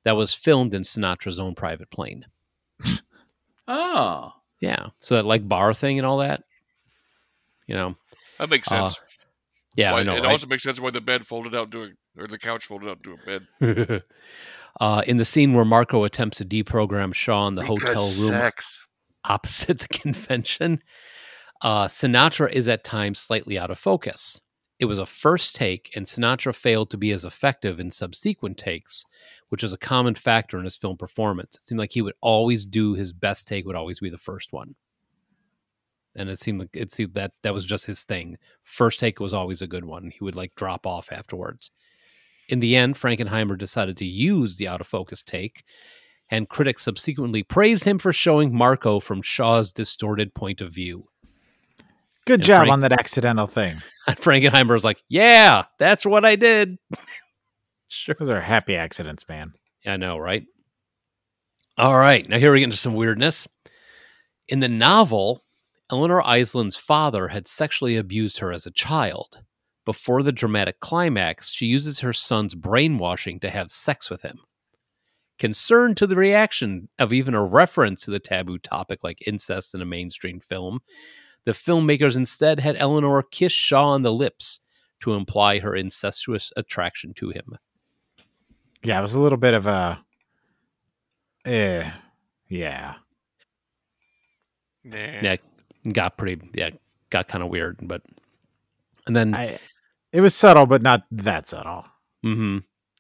that 0.03 0.15
was 0.15 0.33
filmed 0.33 0.73
in 0.73 0.83
Sinatra's 0.83 1.39
own 1.39 1.55
private 1.55 1.89
plane. 1.89 2.25
Oh, 3.65 4.33
Yeah. 4.63 4.87
So 5.01 5.15
that 5.15 5.25
like 5.25 5.45
bar 5.45 5.73
thing 5.73 5.99
and 5.99 6.05
all 6.05 6.19
that, 6.19 6.41
you 7.67 7.75
know. 7.75 7.95
That 8.39 8.49
makes 8.49 8.71
Uh, 8.71 8.87
sense. 8.87 8.99
Yeah, 9.75 9.91
Why- 9.91 9.99
I 9.99 10.03
know. 10.03 10.15
it 10.15 10.21
right? 10.21 10.31
also 10.31 10.47
makes 10.47 10.63
sense 10.63 10.79
why 10.79 10.91
the 10.91 11.01
bed 11.01 11.27
folded 11.27 11.53
out 11.53 11.69
to 11.71 11.83
a, 11.83 11.89
or 12.21 12.27
the 12.27 12.37
couch 12.39 12.65
folded 12.67 12.89
out 12.89 13.03
to 13.03 13.13
a 13.13 13.39
bed. 13.89 14.03
uh, 14.79 15.03
in 15.05 15.17
the 15.17 15.25
scene 15.25 15.53
where 15.53 15.65
Marco 15.65 16.05
attempts 16.05 16.37
to 16.37 16.45
deprogram 16.45 17.13
Shaw 17.13 17.45
in 17.47 17.55
the 17.55 17.65
hotel 17.65 18.05
room 18.19 18.29
Sex. 18.29 18.87
opposite 19.25 19.79
the 19.79 19.87
convention, 20.01 20.81
uh, 21.61 21.87
Sinatra 21.87 22.49
is 22.51 22.67
at 22.69 22.85
times 22.85 23.19
slightly 23.19 23.57
out 23.59 23.69
of 23.69 23.77
focus. 23.79 24.39
It 24.83 24.87
was 24.87 24.99
a 24.99 25.05
first 25.05 25.55
take, 25.55 25.91
and 25.95 26.05
Sinatra 26.05 26.53
failed 26.53 26.89
to 26.89 26.97
be 26.97 27.11
as 27.11 27.23
effective 27.23 27.79
in 27.79 27.89
subsequent 27.89 28.57
takes, 28.57 29.05
which 29.47 29.63
is 29.63 29.71
a 29.71 29.77
common 29.77 30.13
factor 30.13 30.59
in 30.59 30.65
his 30.65 30.75
film 30.75 30.97
performance. 30.97 31.55
It 31.55 31.63
seemed 31.63 31.79
like 31.79 31.93
he 31.93 32.01
would 32.01 32.15
always 32.19 32.65
do 32.65 32.93
his 32.93 33.13
best 33.13 33.47
take 33.47 33.65
would 33.65 33.77
always 33.77 34.01
be 34.01 34.09
the 34.09 34.17
first 34.17 34.51
one, 34.51 34.75
and 36.17 36.27
it 36.27 36.37
seemed 36.37 36.59
like 36.59 36.71
it 36.73 36.91
seemed 36.91 37.13
that 37.13 37.31
that 37.43 37.53
was 37.53 37.65
just 37.65 37.85
his 37.85 38.03
thing. 38.03 38.37
First 38.61 38.99
take 38.99 39.21
was 39.21 39.33
always 39.33 39.61
a 39.61 39.67
good 39.67 39.85
one. 39.85 40.11
He 40.11 40.21
would 40.21 40.35
like 40.35 40.53
drop 40.53 40.85
off 40.85 41.13
afterwards. 41.13 41.71
In 42.49 42.59
the 42.59 42.75
end, 42.75 42.95
Frankenheimer 42.95 43.57
decided 43.57 43.95
to 43.95 44.05
use 44.05 44.57
the 44.57 44.67
out 44.67 44.81
of 44.81 44.87
focus 44.87 45.23
take, 45.23 45.63
and 46.29 46.49
critics 46.49 46.83
subsequently 46.83 47.41
praised 47.41 47.85
him 47.85 47.99
for 47.99 48.11
showing 48.11 48.53
Marco 48.53 48.99
from 48.99 49.21
Shaw's 49.21 49.71
distorted 49.71 50.33
point 50.33 50.59
of 50.59 50.73
view. 50.73 51.07
Good 52.25 52.41
Yeah, 52.41 52.45
job 52.47 52.59
Frank- 52.61 52.73
on 52.73 52.79
that 52.81 52.91
accidental 52.93 53.47
thing. 53.47 53.81
Frankenheimer 54.09 54.71
was 54.71 54.83
like, 54.83 55.01
"Yeah, 55.09 55.65
that's 55.79 56.05
what 56.05 56.23
I 56.25 56.35
did." 56.35 56.77
sure, 57.87 58.15
Those 58.19 58.29
are 58.29 58.41
happy 58.41 58.75
accidents, 58.75 59.25
man. 59.27 59.53
I 59.85 59.97
know, 59.97 60.17
right? 60.17 60.43
All 61.77 61.97
right, 61.97 62.27
now 62.29 62.37
here 62.37 62.51
we 62.53 62.59
get 62.59 62.65
into 62.65 62.77
some 62.77 62.93
weirdness. 62.93 63.47
In 64.47 64.59
the 64.59 64.69
novel, 64.69 65.43
Eleanor 65.91 66.21
Iselin's 66.21 66.75
father 66.75 67.29
had 67.29 67.47
sexually 67.47 67.95
abused 67.97 68.39
her 68.39 68.51
as 68.51 68.65
a 68.65 68.71
child. 68.71 69.39
Before 69.85 70.23
the 70.23 70.31
dramatic 70.31 70.79
climax, 70.79 71.51
she 71.51 71.65
uses 71.65 71.99
her 71.99 72.13
son's 72.13 72.55
brainwashing 72.55 73.39
to 73.41 73.49
have 73.49 73.71
sex 73.71 74.09
with 74.09 74.21
him. 74.21 74.39
Concerned 75.39 75.97
to 75.97 76.07
the 76.07 76.15
reaction 76.15 76.87
of 76.99 77.11
even 77.11 77.33
a 77.33 77.43
reference 77.43 78.03
to 78.03 78.11
the 78.11 78.19
taboo 78.19 78.59
topic 78.59 79.03
like 79.03 79.27
incest 79.27 79.73
in 79.73 79.81
a 79.81 79.85
mainstream 79.85 80.39
film, 80.39 80.79
the 81.45 81.51
filmmakers 81.51 82.15
instead 82.15 82.59
had 82.59 82.75
Eleanor 82.77 83.23
kiss 83.23 83.51
Shaw 83.51 83.89
on 83.89 84.01
the 84.01 84.13
lips 84.13 84.59
to 85.01 85.13
imply 85.13 85.59
her 85.59 85.75
incestuous 85.75 86.51
attraction 86.55 87.13
to 87.15 87.29
him. 87.29 87.57
Yeah, 88.83 88.99
it 88.99 89.01
was 89.01 89.13
a 89.13 89.19
little 89.19 89.37
bit 89.37 89.53
of 89.53 89.65
a. 89.65 89.99
Eh, 91.45 91.89
yeah. 92.49 92.95
Nah. 94.83 94.97
Yeah, 94.97 95.35
got 95.91 96.17
pretty, 96.17 96.41
yeah, 96.53 96.71
got 97.09 97.27
kind 97.27 97.43
of 97.43 97.49
weird, 97.49 97.79
but 97.81 98.01
and 99.07 99.15
then 99.15 99.33
I. 99.33 99.59
It 100.11 100.21
was 100.21 100.35
subtle, 100.35 100.67
but 100.67 100.81
not 100.81 101.03
that 101.11 101.47
subtle. 101.49 101.85
Mm 102.23 102.35
hmm 102.35 102.57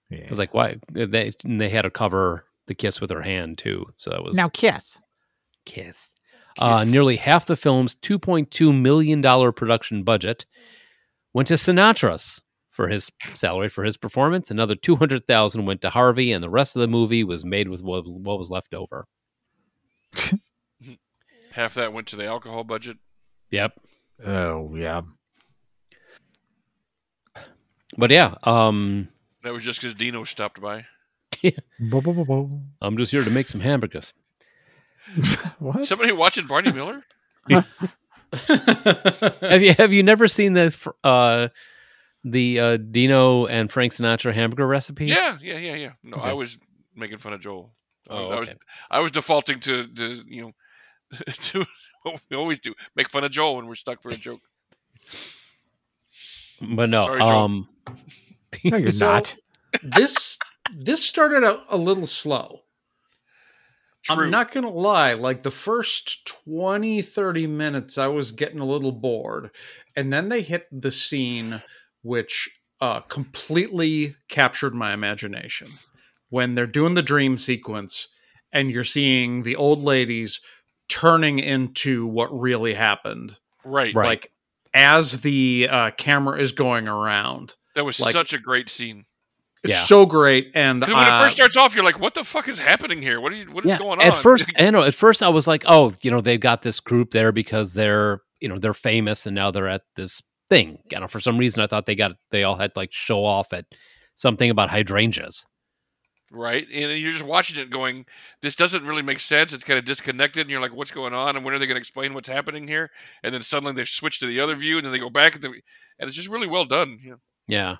Yeah. 0.09 0.19
it 0.19 0.29
was 0.29 0.39
like, 0.39 0.53
why 0.53 0.77
they 0.91 1.33
and 1.43 1.61
they 1.61 1.69
had 1.69 1.83
to 1.83 1.91
cover 1.91 2.45
the 2.65 2.75
kiss 2.75 2.99
with 2.99 3.11
her 3.11 3.21
hand 3.21 3.57
too, 3.57 3.85
so 3.97 4.09
that 4.11 4.23
was 4.23 4.35
now 4.35 4.49
kiss. 4.49 4.99
kiss. 5.65 6.13
Uh, 6.57 6.83
nearly 6.83 7.15
half 7.15 7.45
the 7.45 7.55
film's 7.55 7.95
$2.2 7.95 8.79
million 8.81 9.21
production 9.53 10.03
budget 10.03 10.45
went 11.33 11.47
to 11.47 11.55
Sinatra's 11.55 12.41
for 12.69 12.87
his 12.89 13.11
salary 13.33 13.69
for 13.69 13.83
his 13.83 13.97
performance. 13.97 14.49
Another 14.51 14.75
200000 14.75 15.65
went 15.65 15.81
to 15.81 15.89
Harvey, 15.89 16.31
and 16.31 16.43
the 16.43 16.49
rest 16.49 16.75
of 16.75 16.79
the 16.81 16.87
movie 16.87 17.23
was 17.23 17.43
made 17.45 17.69
with 17.69 17.81
what 17.83 18.03
was, 18.03 18.17
what 18.19 18.37
was 18.39 18.49
left 18.51 18.73
over. 18.73 19.05
Half 21.51 21.75
that 21.75 21.93
went 21.93 22.07
to 22.07 22.15
the 22.15 22.25
alcohol 22.25 22.63
budget. 22.63 22.97
Yep. 23.51 23.79
Oh 24.25 24.73
yeah. 24.75 25.01
But 27.95 28.09
yeah, 28.09 28.35
um, 28.43 29.07
That 29.43 29.53
was 29.53 29.61
just 29.63 29.79
because 29.79 29.93
Dino 29.93 30.23
stopped 30.23 30.59
by. 30.59 30.85
Bo- 31.43 32.01
bo- 32.01 32.13
bo- 32.13 32.25
bo. 32.25 32.61
I'm 32.81 32.97
just 32.97 33.11
here 33.11 33.23
to 33.23 33.29
make 33.29 33.47
some 33.49 33.61
hamburgers. 33.61 34.13
what? 35.59 35.85
Somebody 35.85 36.11
watching 36.11 36.47
Barney 36.47 36.71
Miller? 36.71 37.03
have 37.49 37.65
you 39.61 39.73
have 39.73 39.93
you 39.93 40.03
never 40.03 40.27
seen 40.27 40.53
the 40.53 40.75
uh, 41.03 41.49
the 42.23 42.59
uh, 42.59 42.77
Dino 42.77 43.45
and 43.45 43.71
Frank 43.71 43.93
Sinatra 43.93 44.33
hamburger 44.33 44.67
recipes? 44.67 45.09
Yeah, 45.09 45.37
yeah, 45.41 45.57
yeah, 45.57 45.75
yeah. 45.75 45.91
No, 46.03 46.17
I 46.17 46.33
was 46.33 46.57
making 46.95 47.17
fun 47.19 47.33
of 47.33 47.41
Joel. 47.41 47.71
I 48.09 48.13
was, 48.13 48.31
Oh, 48.31 48.35
I 48.35 48.39
was. 48.39 48.49
I 48.91 48.99
was 48.99 49.11
defaulting 49.11 49.59
to, 49.61 49.83
the 49.87 50.23
you 50.27 50.41
know, 50.41 50.51
to 51.31 51.65
what 52.03 52.21
we 52.29 52.37
always 52.37 52.59
do: 52.59 52.73
make 52.95 53.09
fun 53.09 53.23
of 53.23 53.31
Joel 53.31 53.57
when 53.57 53.67
we're 53.67 53.75
stuck 53.75 54.01
for 54.01 54.09
a 54.09 54.15
joke. 54.15 54.41
But 56.61 56.89
no, 56.89 57.05
Sorry, 57.05 57.21
um, 57.21 57.67
No, 58.63 58.77
you're 58.77 58.87
So- 58.87 59.11
not. 59.11 59.35
this 59.81 60.37
this 60.77 61.03
started 61.03 61.43
out 61.43 61.61
a 61.69 61.77
little 61.77 62.05
slow. 62.07 62.61
True. 64.03 64.25
I'm 64.25 64.31
not 64.31 64.51
going 64.51 64.65
to 64.65 64.69
lie, 64.69 65.13
like 65.13 65.43
the 65.43 65.51
first 65.51 66.25
20 66.45 67.01
30 67.01 67.47
minutes 67.47 67.97
I 67.97 68.07
was 68.07 68.31
getting 68.31 68.59
a 68.59 68.65
little 68.65 68.91
bored 68.91 69.51
and 69.95 70.11
then 70.11 70.29
they 70.29 70.41
hit 70.41 70.65
the 70.71 70.91
scene 70.91 71.61
which 72.01 72.49
uh 72.81 72.99
completely 73.01 74.15
captured 74.27 74.73
my 74.73 74.93
imagination. 74.93 75.69
When 76.29 76.55
they're 76.55 76.67
doing 76.67 76.95
the 76.95 77.01
dream 77.03 77.37
sequence 77.37 78.09
and 78.51 78.69
you're 78.69 78.83
seeing 78.83 79.43
the 79.43 79.55
old 79.55 79.79
ladies 79.79 80.41
turning 80.89 81.39
into 81.39 82.05
what 82.05 82.27
really 82.37 82.73
happened. 82.73 83.39
right. 83.63 83.95
Right. 83.95 84.05
Like 84.05 84.31
as 84.73 85.21
the 85.21 85.67
uh, 85.69 85.91
camera 85.91 86.39
is 86.39 86.51
going 86.51 86.87
around. 86.87 87.55
That 87.75 87.85
was 87.85 87.99
like- 87.99 88.13
such 88.13 88.33
a 88.33 88.39
great 88.39 88.69
scene. 88.69 89.05
It's 89.63 89.71
Yeah. 89.73 89.79
so 89.83 90.05
great 90.05 90.51
And 90.55 90.81
when 90.81 90.89
it 90.91 90.95
uh, 90.95 91.19
first 91.19 91.35
starts 91.35 91.55
off, 91.55 91.73
you're 91.73 91.85
like, 91.85 91.99
"What 91.99 92.13
the 92.13 92.23
fuck 92.23 92.47
is 92.49 92.59
happening 92.59 93.01
here? 93.01 93.21
What 93.21 93.31
are 93.31 93.35
you? 93.35 93.51
What 93.51 93.65
is 93.65 93.69
yeah. 93.69 93.77
going 93.77 93.99
on?" 93.99 94.05
At 94.05 94.15
first, 94.15 94.51
I 94.57 94.69
know. 94.71 94.83
At 94.83 94.93
first, 94.95 95.23
I 95.23 95.29
was 95.29 95.47
like, 95.47 95.63
"Oh, 95.67 95.93
you 96.01 96.11
know, 96.11 96.19
they've 96.21 96.39
got 96.39 96.61
this 96.63 96.79
group 96.81 97.11
there 97.11 97.31
because 97.31 97.73
they're, 97.73 98.19
you 98.41 98.49
know, 98.49 98.59
they're 98.59 98.73
famous, 98.73 99.25
and 99.25 99.33
now 99.35 99.51
they're 99.51 99.69
at 99.69 99.83
this 99.95 100.21
thing." 100.49 100.79
You 100.91 100.99
know, 100.99 101.07
for 101.07 101.19
some 101.21 101.37
reason, 101.37 101.63
I 101.63 101.67
thought 101.67 101.85
they 101.85 101.95
got 101.95 102.11
they 102.31 102.43
all 102.43 102.57
had 102.57 102.71
like 102.75 102.89
show 102.91 103.23
off 103.23 103.53
at 103.53 103.65
something 104.15 104.49
about 104.49 104.69
hydrangeas. 104.69 105.45
right? 106.31 106.65
And 106.73 106.97
you're 106.99 107.11
just 107.11 107.23
watching 107.23 107.57
it, 107.61 107.69
going, 107.69 108.05
"This 108.41 108.55
doesn't 108.55 108.83
really 108.85 109.01
make 109.03 109.19
sense. 109.21 109.53
It's 109.53 109.63
kind 109.63 109.79
of 109.79 109.85
disconnected." 109.85 110.41
And 110.41 110.49
you're 110.49 110.61
like, 110.61 110.73
"What's 110.73 110.91
going 110.91 111.13
on? 111.13 111.35
And 111.37 111.45
when 111.45 111.53
are 111.53 111.59
they 111.59 111.67
going 111.67 111.75
to 111.75 111.79
explain 111.81 112.13
what's 112.13 112.27
happening 112.27 112.67
here?" 112.67 112.89
And 113.23 113.33
then 113.33 113.41
suddenly 113.41 113.73
they 113.73 113.85
switch 113.85 114.19
to 114.19 114.25
the 114.27 114.39
other 114.41 114.55
view, 114.55 114.77
and 114.77 114.85
then 114.85 114.91
they 114.91 114.99
go 114.99 115.09
back, 115.11 115.35
and, 115.35 115.43
they, 115.43 115.47
and 115.47 116.07
it's 116.07 116.17
just 116.17 116.29
really 116.29 116.47
well 116.47 116.65
done. 116.65 116.99
You 117.01 117.11
know? 117.11 117.17
Yeah. 117.47 117.75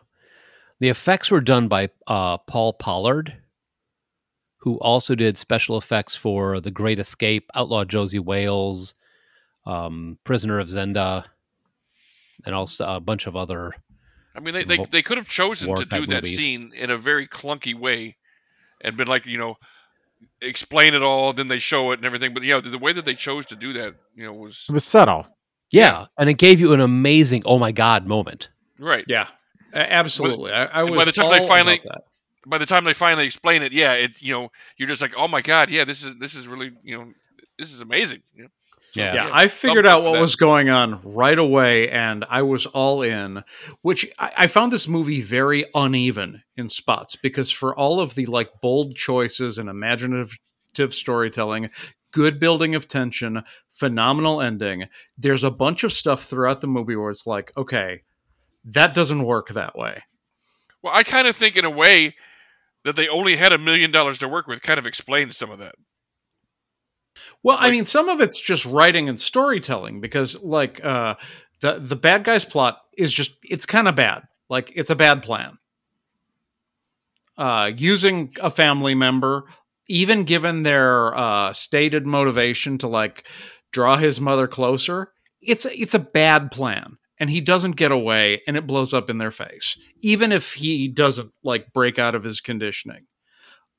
The 0.84 0.90
effects 0.90 1.32
were 1.32 1.40
done 1.40 1.70
by 1.70 1.92
uh, 2.08 2.40
Paul 2.40 2.74
Pollard, 2.74 3.38
who 4.58 4.78
also 4.80 5.16
did 5.16 5.38
special 5.38 5.78
effects 5.78 6.14
for 6.14 6.60
The 6.60 6.72
Great 6.72 7.00
Escape, 7.00 7.50
Outlaw 7.56 7.86
Josey 7.86 8.20
Wales, 8.20 8.94
um, 9.66 10.18
Prisoner 10.26 10.60
of 10.60 10.68
Zenda, 10.68 11.24
and 12.46 12.54
also 12.54 12.86
a 12.86 13.00
bunch 13.00 13.28
of 13.28 13.38
other. 13.38 13.72
I 14.36 14.42
mean, 14.42 14.54
they, 14.54 14.66
they, 14.66 14.76
Vo- 14.76 14.88
they 14.92 15.02
could 15.02 15.16
have 15.16 15.30
chosen 15.30 15.74
to 15.74 15.86
do 15.86 16.06
that 16.08 16.24
movies. 16.24 16.38
scene 16.38 16.74
in 16.76 16.92
a 16.92 16.98
very 16.98 17.28
clunky 17.28 17.74
way 17.74 18.18
and 18.82 18.98
been 18.98 19.08
like, 19.08 19.26
you 19.26 19.38
know, 19.38 19.56
explain 20.42 20.96
it 20.96 21.02
all, 21.02 21.32
then 21.32 21.48
they 21.48 21.60
show 21.60 21.94
it 21.94 22.00
and 22.00 22.06
everything. 22.06 22.34
But 22.34 22.44
yeah, 22.44 22.60
the, 22.60 22.72
the 22.72 22.78
way 22.78 22.92
that 22.92 23.06
they 23.06 23.16
chose 23.16 23.46
to 23.46 23.56
do 23.56 23.72
that, 23.72 23.96
you 24.16 24.26
know, 24.26 24.34
was 24.34 24.66
It 24.68 24.74
was 24.74 24.84
subtle. 24.84 25.28
Yeah, 25.72 26.08
and 26.18 26.30
it 26.30 26.34
gave 26.34 26.60
you 26.60 26.74
an 26.74 26.82
amazing 26.82 27.44
"Oh 27.46 27.58
my 27.58 27.72
God" 27.72 28.06
moment. 28.06 28.50
right. 28.80 29.06
Yeah, 29.08 29.28
a- 29.74 29.92
absolutely. 29.94 30.52
I, 30.52 30.66
I 30.66 30.84
and 30.84 30.96
by 30.96 31.06
the 31.06 31.12
time 31.12 31.26
all 31.26 31.32
they 31.32 31.48
finally- 31.48 31.82
By 32.46 32.58
the 32.58 32.66
time 32.66 32.84
they 32.84 32.94
finally 32.94 33.26
explain 33.26 33.62
it, 33.62 33.72
yeah, 33.72 33.94
it 33.94 34.22
you 34.22 34.34
know, 34.34 34.52
you're 34.78 34.88
just 34.88 35.02
like, 35.02 35.14
oh 35.18 35.28
my 35.28 35.42
god, 35.42 35.70
yeah, 35.70 35.86
this 35.86 36.04
is 36.04 36.18
this 36.20 36.36
is 36.36 36.48
really 36.48 36.72
you 36.84 36.98
know, 36.98 37.14
this 37.58 37.72
is 37.74 37.80
amazing. 37.82 38.22
You 38.36 38.44
know? 38.44 38.50
So, 38.92 39.02
Yeah. 39.02 39.14
Yeah, 39.16 39.30
I 39.34 39.48
figured 39.48 39.86
out 39.88 40.04
what 40.04 40.20
was 40.20 40.36
going 40.36 40.70
on 40.70 41.00
right 41.04 41.40
away, 41.40 41.90
and 41.90 42.26
I 42.30 42.42
was 42.44 42.66
all 42.68 43.02
in. 43.02 43.44
Which 43.82 44.06
I, 44.20 44.32
I 44.40 44.48
found 44.48 44.72
this 44.72 44.88
movie 44.88 45.22
very 45.22 45.66
uneven 45.74 46.44
in 46.58 46.70
spots 46.70 47.16
because 47.16 47.50
for 47.50 47.74
all 47.76 48.00
of 48.02 48.14
the 48.16 48.26
like 48.26 48.50
bold 48.62 48.96
choices 48.96 49.58
and 49.58 49.70
imaginative 49.70 50.38
storytelling, 50.90 51.70
good 52.12 52.40
building 52.40 52.76
of 52.76 52.88
tension, 52.88 53.44
phenomenal 53.72 54.42
ending, 54.42 54.86
there's 55.18 55.44
a 55.44 55.52
bunch 55.52 55.84
of 55.84 55.94
stuff 55.94 56.26
throughout 56.26 56.62
the 56.62 56.68
movie 56.68 56.96
where 56.96 57.10
it's 57.10 57.26
like, 57.26 57.52
okay, 57.58 58.04
that 58.66 58.94
doesn't 58.94 59.24
work 59.24 59.50
that 59.50 59.76
way. 59.76 60.02
Well, 60.82 60.94
I 60.96 61.04
kind 61.04 61.28
of 61.28 61.36
think 61.36 61.56
in 61.56 61.66
a 61.66 61.70
way 61.70 62.16
that 62.84 62.96
they 62.96 63.08
only 63.08 63.36
had 63.36 63.54
a 63.54 63.58
million 63.58 63.92
dollars 63.92 64.20
to 64.20 64.28
work 64.28 64.48
with 64.48 64.62
kind 64.62 64.80
of 64.80 64.86
explains 64.86 65.38
some 65.38 65.52
of 65.52 65.60
that. 65.60 65.76
Well, 67.44 67.58
I 67.60 67.72
mean, 67.72 67.86
some 67.86 68.10
of 68.10 68.22
it's 68.22 68.40
just 68.40 68.66
writing 68.66 69.08
and 69.10 69.20
storytelling 69.20 70.02
because, 70.02 70.42
like, 70.42 70.84
uh, 70.84 71.16
the 71.62 71.80
the 71.80 71.96
bad 71.96 72.24
guy's 72.24 72.46
plot 72.46 72.80
is 72.98 73.14
just 73.14 73.32
it's 73.44 73.66
kind 73.66 73.88
of 73.88 73.96
bad. 73.96 74.24
Like, 74.50 74.72
it's 74.76 74.90
a 74.90 74.96
bad 74.96 75.24
plan. 75.24 75.58
Uh, 77.38 77.72
using 77.76 78.32
a 78.42 78.52
family 78.52 78.96
member, 78.96 79.46
even 79.88 80.24
given 80.24 80.64
their 80.64 81.16
uh, 81.16 81.54
stated 81.54 82.06
motivation 82.06 82.78
to 82.80 82.88
like 82.88 83.26
draw 83.72 83.98
his 83.98 84.22
mother 84.22 84.48
closer, 84.48 85.12
it's 85.42 85.66
it's 85.66 85.96
a 85.96 86.00
bad 86.00 86.52
plan. 86.52 86.96
And 87.24 87.30
he 87.30 87.40
doesn't 87.40 87.78
get 87.78 87.90
away 87.94 88.42
and 88.48 88.58
it 88.58 88.68
blows 88.68 88.94
up 88.94 89.10
in 89.10 89.18
their 89.18 89.32
face, 89.32 89.78
even 90.02 90.34
if 90.34 90.52
he 90.52 90.90
doesn't 90.90 91.32
like 91.42 91.72
break 91.72 91.98
out 91.98 92.16
of 92.16 92.24
his 92.26 92.42
conditioning. 92.42 93.06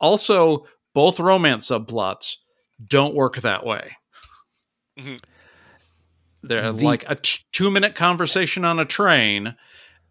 Also, 0.00 0.64
both 0.94 1.20
romance 1.20 1.68
subplots 1.68 2.36
don't 2.88 3.14
work 3.14 3.36
that 3.42 3.66
way. 3.66 3.98
Mhm. 4.98 5.20
They're 6.42 6.72
The- 6.72 6.82
like 6.84 7.04
a 7.06 7.16
t- 7.16 7.42
two 7.52 7.70
minute 7.70 7.94
conversation 7.94 8.64
on 8.64 8.78
a 8.78 8.86
train, 8.86 9.56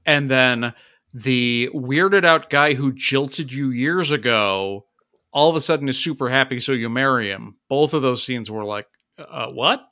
and 0.06 0.30
then 0.30 0.76
the 1.12 1.72
weirded 1.74 2.24
out 2.24 2.52
guy 2.52 2.76
who 2.76 2.94
jilted 2.94 3.52
you 3.52 3.72
years 3.72 4.12
ago 4.12 4.86
all 5.32 5.50
of 5.50 5.56
a 5.56 5.62
sudden 5.62 5.90
is 5.90 5.98
super 5.98 6.30
happy, 6.30 6.60
so 6.60 6.74
you 6.74 6.88
marry 6.90 7.30
him. 7.30 7.58
Both 7.68 7.96
of 7.96 8.04
those 8.04 8.24
scenes 8.24 8.52
were 8.52 8.64
like, 8.64 8.86
uh, 9.18 9.50
what? 9.52 9.84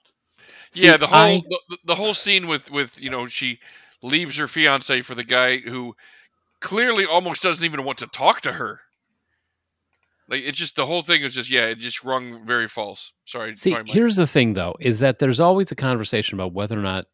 Yeah, 0.74 0.98
the 0.98 1.08
whole 1.08 1.18
I- 1.18 1.44
the, 1.70 1.78
the 1.86 1.96
whole 1.96 2.14
scene 2.14 2.48
with 2.48 2.70
with 2.72 3.02
you 3.02 3.10
know 3.10 3.28
she 3.28 3.60
leaves 4.02 4.36
her 4.38 4.48
fiance 4.48 5.02
for 5.04 5.16
the 5.16 5.24
guy 5.24 5.58
who 5.58 5.96
clearly 6.60 7.06
almost 7.06 7.42
doesn't 7.44 7.64
even 7.66 7.84
want 7.84 7.98
to 8.00 8.08
talk 8.08 8.42
to 8.42 8.54
her. 8.54 8.80
Like 10.30 10.42
it's 10.44 10.58
just 10.58 10.76
the 10.78 10.86
whole 10.86 11.02
thing 11.02 11.24
is 11.24 11.34
just 11.36 11.50
yeah, 11.52 11.66
it 11.66 11.80
just 11.80 12.04
rung 12.04 12.46
very 12.46 12.68
false. 12.68 13.12
Sorry. 13.26 13.56
See, 13.56 13.72
sorry, 13.72 13.84
here's 13.88 14.16
the 14.16 14.28
thing, 14.28 14.54
though, 14.54 14.76
is 14.80 15.00
that 15.00 15.20
there's 15.20 15.40
always 15.42 15.72
a 15.72 15.76
conversation 15.76 16.36
about 16.40 16.54
whether 16.54 16.78
or 16.80 16.82
not 16.84 17.06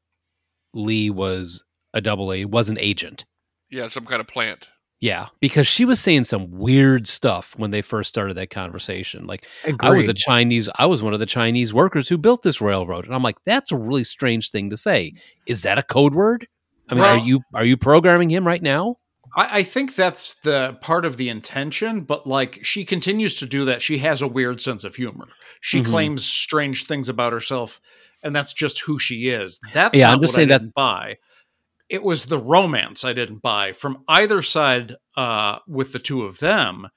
Lee 0.73 1.09
was 1.09 1.63
a 1.93 2.01
double 2.01 2.31
A, 2.31 2.45
was 2.45 2.69
an 2.69 2.77
agent. 2.79 3.25
yeah, 3.71 3.87
some 3.87 4.05
kind 4.05 4.21
of 4.21 4.27
plant. 4.27 4.67
Yeah, 4.99 5.27
because 5.39 5.67
she 5.67 5.85
was 5.85 5.99
saying 5.99 6.23
some 6.23 6.49
weird 6.49 7.07
stuff 7.07 7.53
when 7.55 7.69
they 7.69 7.83
first 7.83 8.09
started 8.09 8.35
that 8.37 8.49
conversation. 8.49 9.27
Like, 9.27 9.45
I 9.79 9.91
was 9.91 10.07
a 10.07 10.13
Chinese, 10.13 10.69
I 10.75 10.87
was 10.87 11.03
one 11.03 11.13
of 11.13 11.19
the 11.19 11.27
Chinese 11.27 11.71
workers 11.71 12.09
who 12.09 12.17
built 12.17 12.41
this 12.41 12.61
railroad, 12.61 13.05
and 13.05 13.13
I'm 13.13 13.21
like, 13.21 13.37
that's 13.45 13.71
a 13.71 13.77
really 13.77 14.03
strange 14.03 14.49
thing 14.49 14.71
to 14.71 14.77
say. 14.77 15.13
Is 15.45 15.61
that 15.61 15.77
a 15.77 15.83
code 15.83 16.15
word? 16.15 16.47
I 16.89 16.95
mean, 16.95 17.01
Well- 17.03 17.19
are 17.19 17.23
you 17.25 17.41
are 17.53 17.65
you 17.65 17.77
programming 17.77 18.29
him 18.31 18.47
right 18.47 18.61
now? 18.61 18.97
I, 19.35 19.59
I 19.59 19.63
think 19.63 19.93
that's 19.93 20.33
the 20.35 20.77
part 20.81 21.05
of 21.05 21.17
the 21.17 21.29
intention, 21.29 22.01
but 22.01 22.25
like 22.25 22.59
she 22.63 22.83
continues 22.83 23.35
to 23.35 23.45
do 23.45 23.65
that. 23.65 23.83
She 23.83 23.99
has 23.99 24.21
a 24.23 24.27
weird 24.27 24.61
sense 24.61 24.83
of 24.83 24.95
humor. 24.95 25.27
She 25.61 25.81
Mhm. 25.81 25.85
claims 25.85 26.25
strange 26.25 26.85
things 26.87 27.07
about 27.07 27.33
herself, 27.33 27.79
and 28.23 28.35
that's 28.35 28.51
just 28.53 28.79
who 28.79 28.97
she 28.97 29.27
is. 29.29 29.59
That's 29.73 29.95
Yeah, 29.99 30.07
not 30.07 30.15
I'm 30.15 30.21
just 30.21 30.31
what 30.31 30.35
saying 30.37 30.49
that- 30.49 30.73
buy. 30.73 31.17
It 31.89 32.03
was 32.03 32.25
the 32.25 32.39
romance 32.39 33.05
I 33.05 33.13
didn't 33.13 33.41
buy 33.41 33.73
from 33.73 34.03
either 34.07 34.41
side 34.41 34.95
uh, 35.15 35.59
with 35.67 35.93
the 35.93 35.99
two 35.99 36.23
of 36.23 36.39
them, 36.39 36.88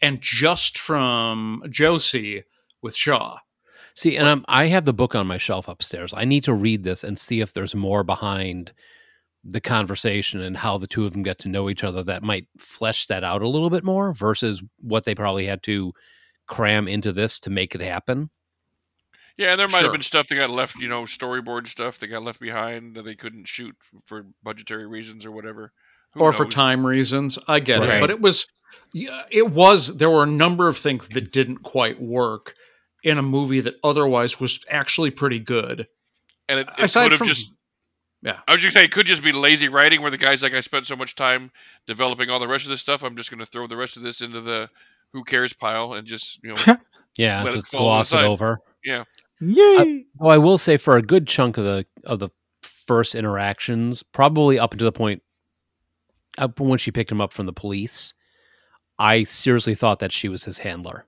and 0.00 0.20
just 0.20 0.78
from 0.78 1.64
Josie 1.68 2.44
with 2.82 2.94
Shaw. 2.94 3.38
See, 3.94 4.16
and 4.16 4.28
I'm, 4.28 4.44
I 4.46 4.66
have 4.66 4.84
the 4.84 4.92
book 4.92 5.16
on 5.16 5.26
my 5.26 5.38
shelf 5.38 5.66
upstairs. 5.66 6.14
I 6.16 6.24
need 6.24 6.44
to 6.44 6.54
read 6.54 6.84
this 6.84 7.02
and 7.02 7.18
see 7.18 7.40
if 7.40 7.52
there's 7.52 7.74
more 7.74 8.04
behind 8.04 8.72
the 9.42 9.60
conversation 9.60 10.40
and 10.40 10.56
how 10.56 10.78
the 10.78 10.86
two 10.86 11.04
of 11.04 11.12
them 11.12 11.22
get 11.22 11.38
to 11.38 11.48
know 11.48 11.68
each 11.68 11.82
other 11.82 12.04
that 12.04 12.22
might 12.22 12.46
flesh 12.58 13.06
that 13.06 13.24
out 13.24 13.42
a 13.42 13.48
little 13.48 13.70
bit 13.70 13.82
more 13.82 14.12
versus 14.12 14.62
what 14.80 15.04
they 15.04 15.14
probably 15.14 15.46
had 15.46 15.62
to 15.64 15.92
cram 16.46 16.86
into 16.86 17.12
this 17.12 17.40
to 17.40 17.50
make 17.50 17.74
it 17.74 17.80
happen. 17.80 18.30
Yeah, 19.38 19.50
and 19.50 19.56
there 19.58 19.68
might 19.68 19.78
Sure. 19.78 19.84
have 19.84 19.92
been 19.92 20.02
stuff 20.02 20.26
that 20.28 20.34
got 20.34 20.50
left, 20.50 20.76
you 20.76 20.88
know, 20.88 21.02
storyboard 21.04 21.68
stuff 21.68 21.98
that 21.98 22.08
got 22.08 22.22
left 22.22 22.40
behind 22.40 22.96
that 22.96 23.04
they 23.04 23.14
couldn't 23.14 23.46
shoot 23.46 23.74
for 24.06 24.26
budgetary 24.42 24.86
reasons 24.86 25.24
or 25.24 25.30
whatever. 25.30 25.72
Who 26.14 26.20
or 26.20 26.32
for 26.32 26.44
time 26.46 26.84
reasons. 26.86 27.38
I 27.46 27.60
get 27.60 27.80
Right. 27.80 27.98
it, 27.98 28.00
but 28.00 28.10
it 28.10 28.20
was 28.20 28.46
it 28.94 29.50
was 29.50 29.96
there 29.96 30.10
were 30.10 30.22
a 30.24 30.26
number 30.26 30.66
of 30.68 30.76
things 30.76 31.08
that 31.08 31.30
didn't 31.32 31.58
quite 31.58 32.00
work 32.00 32.54
in 33.04 33.16
a 33.18 33.22
movie 33.22 33.60
that 33.60 33.74
otherwise 33.84 34.40
was 34.40 34.58
actually 34.70 35.10
pretty 35.10 35.38
good. 35.38 35.86
And 36.48 36.60
it, 36.60 36.68
it 36.78 36.84
Aside 36.84 37.04
could 37.04 37.12
have 37.12 37.18
from- 37.18 37.28
just. 37.28 37.52
Yeah. 38.22 38.40
I 38.48 38.52
was 38.52 38.60
just 38.62 38.74
saying, 38.74 38.86
it 38.86 38.90
could 38.92 39.06
just 39.06 39.22
be 39.22 39.30
lazy 39.30 39.68
writing 39.68 40.02
where 40.02 40.10
the 40.10 40.18
guy's 40.18 40.42
like, 40.42 40.52
I 40.52 40.58
spent 40.58 40.88
so 40.88 40.96
much 40.96 41.14
time 41.14 41.52
developing 41.86 42.30
all 42.30 42.40
the 42.40 42.48
rest 42.48 42.64
of 42.64 42.70
this 42.70 42.80
stuff. 42.80 43.04
I'm 43.04 43.16
just 43.16 43.30
going 43.30 43.38
to 43.38 43.46
throw 43.46 43.68
the 43.68 43.76
rest 43.76 43.96
of 43.96 44.02
this 44.02 44.20
into 44.22 44.40
the 44.40 44.68
who 45.12 45.22
cares 45.22 45.52
pile 45.52 45.92
and 45.92 46.04
just, 46.04 46.40
you 46.42 46.52
know, 46.52 46.56
Yeah, 47.16 47.44
Let 47.44 47.52
it 47.54 47.58
just 47.58 47.70
fall 47.70 47.82
gloss 47.82 48.12
it 48.12 48.16
over. 48.16 48.26
over. 48.26 48.58
Yay! 49.40 50.06
Oh, 50.20 50.28
I 50.28 50.38
will 50.38 50.58
say 50.58 50.76
for 50.76 50.96
a 50.96 51.02
good 51.02 51.26
chunk 51.26 51.58
of 51.58 51.64
the 51.64 51.86
of 52.04 52.18
the 52.18 52.30
first 52.62 53.14
interactions, 53.14 54.02
probably 54.02 54.58
up 54.58 54.72
to 54.76 54.84
the 54.84 54.92
point 54.92 55.22
up 56.38 56.58
when 56.60 56.78
she 56.78 56.90
picked 56.90 57.10
him 57.12 57.20
up 57.20 57.32
from 57.32 57.46
the 57.46 57.52
police, 57.52 58.14
I 58.98 59.24
seriously 59.24 59.74
thought 59.74 60.00
that 60.00 60.12
she 60.12 60.28
was 60.28 60.44
his 60.44 60.58
handler. 60.58 61.04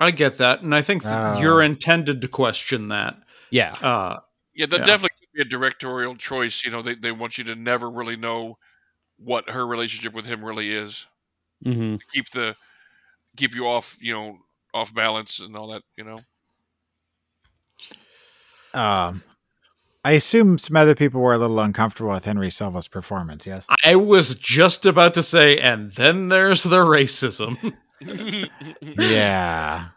I 0.00 0.10
get 0.10 0.38
that, 0.38 0.62
and 0.62 0.74
I 0.74 0.82
think 0.82 1.04
that 1.04 1.12
Ah. 1.14 1.40
you're 1.40 1.62
intended 1.62 2.20
to 2.22 2.28
question 2.28 2.88
that. 2.88 3.16
Yeah. 3.50 3.72
Uh, 3.74 4.20
yeah, 4.54 4.66
that 4.66 4.80
Yeah. 4.80 4.84
definitely 4.84 5.16
could 5.20 5.32
be 5.34 5.42
a 5.42 5.44
directorial 5.44 6.16
choice. 6.16 6.64
You 6.64 6.70
know, 6.72 6.82
they, 6.82 6.94
they 6.94 7.12
want 7.12 7.38
you 7.38 7.44
to 7.44 7.54
never 7.54 7.88
really 7.90 8.16
know 8.16 8.58
what 9.16 9.48
her 9.50 9.64
relationship 9.66 10.12
with 10.12 10.26
him 10.26 10.44
really 10.44 10.74
is. 10.74 11.06
hmm 11.62 11.96
Keep 12.12 12.30
the, 12.30 12.56
keep 13.36 13.54
you 13.54 13.68
off, 13.68 13.96
you 14.00 14.12
know, 14.12 14.38
off 14.74 14.94
balance 14.94 15.40
and 15.40 15.56
all 15.56 15.68
that, 15.68 15.82
you 15.96 16.04
know. 16.04 16.18
Um, 18.74 19.22
I 20.04 20.12
assume 20.12 20.58
some 20.58 20.76
other 20.76 20.94
people 20.94 21.20
were 21.20 21.34
a 21.34 21.38
little 21.38 21.60
uncomfortable 21.60 22.10
with 22.10 22.24
Henry 22.24 22.50
Silva's 22.50 22.88
performance. 22.88 23.46
Yes. 23.46 23.64
I 23.84 23.96
was 23.96 24.34
just 24.34 24.84
about 24.84 25.14
to 25.14 25.22
say, 25.22 25.58
and 25.58 25.92
then 25.92 26.28
there's 26.28 26.64
the 26.64 26.78
racism. 26.78 27.74
yeah. 28.80 29.88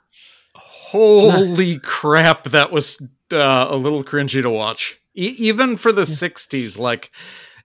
Holy 0.56 1.80
crap, 1.80 2.44
that 2.46 2.72
was 2.72 3.02
uh, 3.32 3.68
a 3.70 3.76
little 3.76 4.04
cringy 4.04 4.44
to 4.44 4.50
watch. 4.50 5.00
E- 5.16 5.36
even 5.40 5.76
for 5.76 5.92
the 5.92 6.04
60s, 6.04 6.78
like, 6.78 7.12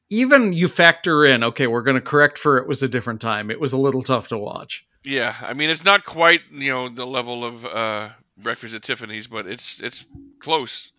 even 0.08 0.54
you 0.54 0.66
factor 0.66 1.24
in, 1.24 1.44
okay, 1.44 1.66
we're 1.66 1.82
going 1.82 1.96
to 1.96 2.00
correct 2.00 2.38
for 2.38 2.56
it 2.56 2.66
was 2.66 2.82
a 2.82 2.88
different 2.88 3.20
time. 3.20 3.50
It 3.50 3.60
was 3.60 3.74
a 3.74 3.78
little 3.78 4.02
tough 4.02 4.28
to 4.28 4.38
watch. 4.38 4.86
Yeah, 5.04 5.34
I 5.42 5.54
mean 5.54 5.70
it's 5.70 5.84
not 5.84 6.04
quite 6.04 6.40
you 6.52 6.70
know 6.70 6.88
the 6.88 7.06
level 7.06 7.44
of 7.44 7.64
uh, 7.64 8.10
Breakfast 8.36 8.74
at 8.74 8.82
Tiffany's, 8.82 9.26
but 9.26 9.46
it's 9.46 9.80
it's 9.80 10.04
close. 10.40 10.92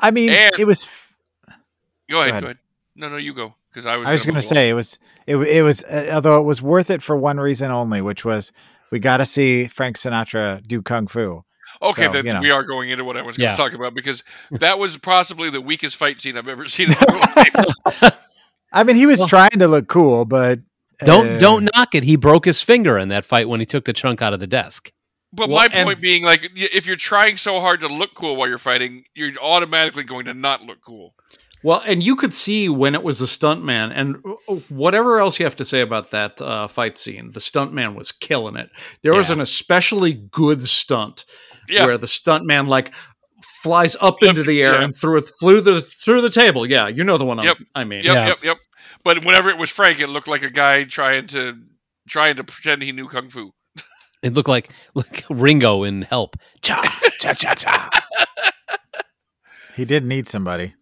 I 0.00 0.10
mean, 0.10 0.30
And- 0.32 0.52
it 0.58 0.66
was. 0.66 0.86
Go 2.10 2.20
ahead, 2.20 2.30
ahead. 2.30 2.42
go 2.42 2.46
ahead. 2.48 2.58
No, 2.96 3.08
no, 3.10 3.16
you 3.16 3.34
go 3.34 3.54
because 3.70 3.86
I 3.86 3.96
was. 3.96 4.08
I 4.08 4.12
was 4.12 4.24
going 4.24 4.34
to 4.34 4.42
say 4.42 4.68
it 4.70 4.74
was. 4.74 4.98
It, 5.26 5.36
it 5.36 5.62
was. 5.62 5.82
Uh, 5.84 6.10
although 6.12 6.38
it 6.40 6.44
was 6.44 6.60
worth 6.62 6.90
it 6.90 7.02
for 7.02 7.16
one 7.16 7.38
reason 7.38 7.70
only, 7.70 8.00
which 8.00 8.24
was 8.24 8.52
we 8.90 8.98
got 8.98 9.18
to 9.18 9.26
see 9.26 9.66
Frank 9.66 9.96
Sinatra 9.98 10.66
do 10.66 10.82
kung 10.82 11.06
fu. 11.06 11.44
Okay, 11.82 12.06
so, 12.06 12.12
that 12.12 12.24
you 12.24 12.32
know. 12.32 12.40
we 12.40 12.50
are 12.50 12.64
going 12.64 12.90
into 12.90 13.04
what 13.04 13.16
I 13.16 13.22
was 13.22 13.36
going 13.36 13.48
Yeah. 13.48 13.54
to 13.54 13.56
talk 13.62 13.72
about 13.72 13.94
because 13.94 14.24
that 14.52 14.78
was 14.78 14.96
possibly 14.96 15.50
the 15.50 15.60
weakest 15.60 15.96
fight 15.96 16.20
scene 16.20 16.36
I've 16.36 16.48
ever 16.48 16.66
seen 16.66 16.90
in 16.92 16.96
my 17.08 17.42
life. 18.02 18.14
I 18.72 18.82
mean, 18.84 18.96
he 18.96 19.06
was 19.06 19.18
Well- 19.20 19.28
trying 19.28 19.58
to 19.58 19.68
look 19.68 19.86
cool, 19.88 20.24
but 20.24 20.60
Don't 21.04 21.28
uh, 21.36 21.38
don't 21.38 21.68
knock 21.74 21.94
it. 21.94 22.02
He 22.02 22.16
broke 22.16 22.44
his 22.44 22.60
finger 22.62 22.98
in 22.98 23.08
that 23.08 23.24
fight 23.24 23.48
when 23.48 23.60
he 23.60 23.66
took 23.66 23.84
the 23.84 23.92
chunk 23.92 24.20
out 24.22 24.32
of 24.34 24.40
the 24.40 24.46
desk. 24.46 24.90
But 25.32 25.48
Well, 25.48 25.58
my 25.58 25.68
and- 25.72 25.86
point 25.86 26.00
being, 26.00 26.24
like, 26.24 26.50
if 26.54 26.86
you're 26.86 26.96
trying 26.96 27.36
so 27.36 27.60
hard 27.60 27.80
to 27.80 27.86
look 27.88 28.14
cool 28.14 28.36
while 28.36 28.48
you're 28.48 28.56
fighting, 28.58 29.04
you're 29.14 29.32
automatically 29.42 30.02
going 30.04 30.24
to 30.24 30.32
not 30.34 30.62
look 30.62 30.78
cool. 30.82 31.14
Well, 31.62 31.82
and 31.86 32.02
you 32.02 32.16
could 32.16 32.34
see 32.34 32.68
when 32.68 32.94
it 32.94 33.02
was 33.02 33.20
a 33.20 33.26
stuntman, 33.26 33.90
and 33.94 34.16
uh, 34.48 34.54
whatever 34.68 35.18
else 35.18 35.38
you 35.38 35.44
have 35.44 35.56
to 35.56 35.64
say 35.64 35.80
about 35.80 36.12
that 36.12 36.40
uh, 36.40 36.66
fight 36.68 36.96
scene, 36.96 37.32
the 37.32 37.40
stuntman 37.40 37.94
was 37.94 38.10
killing 38.12 38.56
it. 38.56 38.70
There 39.02 39.12
was 39.12 39.28
an 39.28 39.40
especially 39.40 40.14
good 40.14 40.62
stunt 40.62 41.24
Yeah, 41.68 41.84
where 41.84 41.98
the 41.98 42.06
stuntman 42.06 42.66
like 42.68 42.92
flies 43.62 43.96
up 44.00 44.20
Flipped 44.20 44.38
into 44.38 44.42
the 44.44 44.62
air 44.62 44.74
yeah. 44.74 44.84
and 44.84 44.94
threw 44.94 45.18
it 45.18 45.24
through 45.40 45.60
the 45.62 45.82
through 45.82 46.20
the 46.22 46.30
table. 46.30 46.64
Yeah, 46.64 46.86
you 46.88 47.02
know 47.04 47.18
the 47.18 47.24
one 47.24 47.38
I'm- 47.40 47.48
Yep. 47.48 47.56
I 47.74 47.84
mean. 47.84 48.04
yep, 48.04 48.14
Yeah. 48.14 48.26
yep, 48.28 48.38
yep. 48.44 48.56
But 49.04 49.24
whenever 49.24 49.50
it 49.50 49.58
was 49.58 49.70
Frank, 49.70 50.00
it 50.00 50.08
looked 50.08 50.28
like 50.28 50.42
a 50.42 50.50
guy 50.50 50.84
trying 50.84 51.26
to 51.28 51.58
trying 52.08 52.36
to 52.36 52.44
pretend 52.44 52.82
he 52.82 52.92
knew 52.92 53.08
kung 53.08 53.30
fu. 53.30 53.52
It 54.20 54.34
looked 54.34 54.48
like 54.48 54.70
like 54.94 55.24
Ringo 55.30 55.84
in 55.84 56.02
Help. 56.02 56.36
Cha 56.60 56.82
cha 57.20 57.34
cha 57.34 57.54
cha. 57.54 57.88
he 59.76 59.84
did 59.84 60.04
need 60.04 60.26
somebody. 60.26 60.74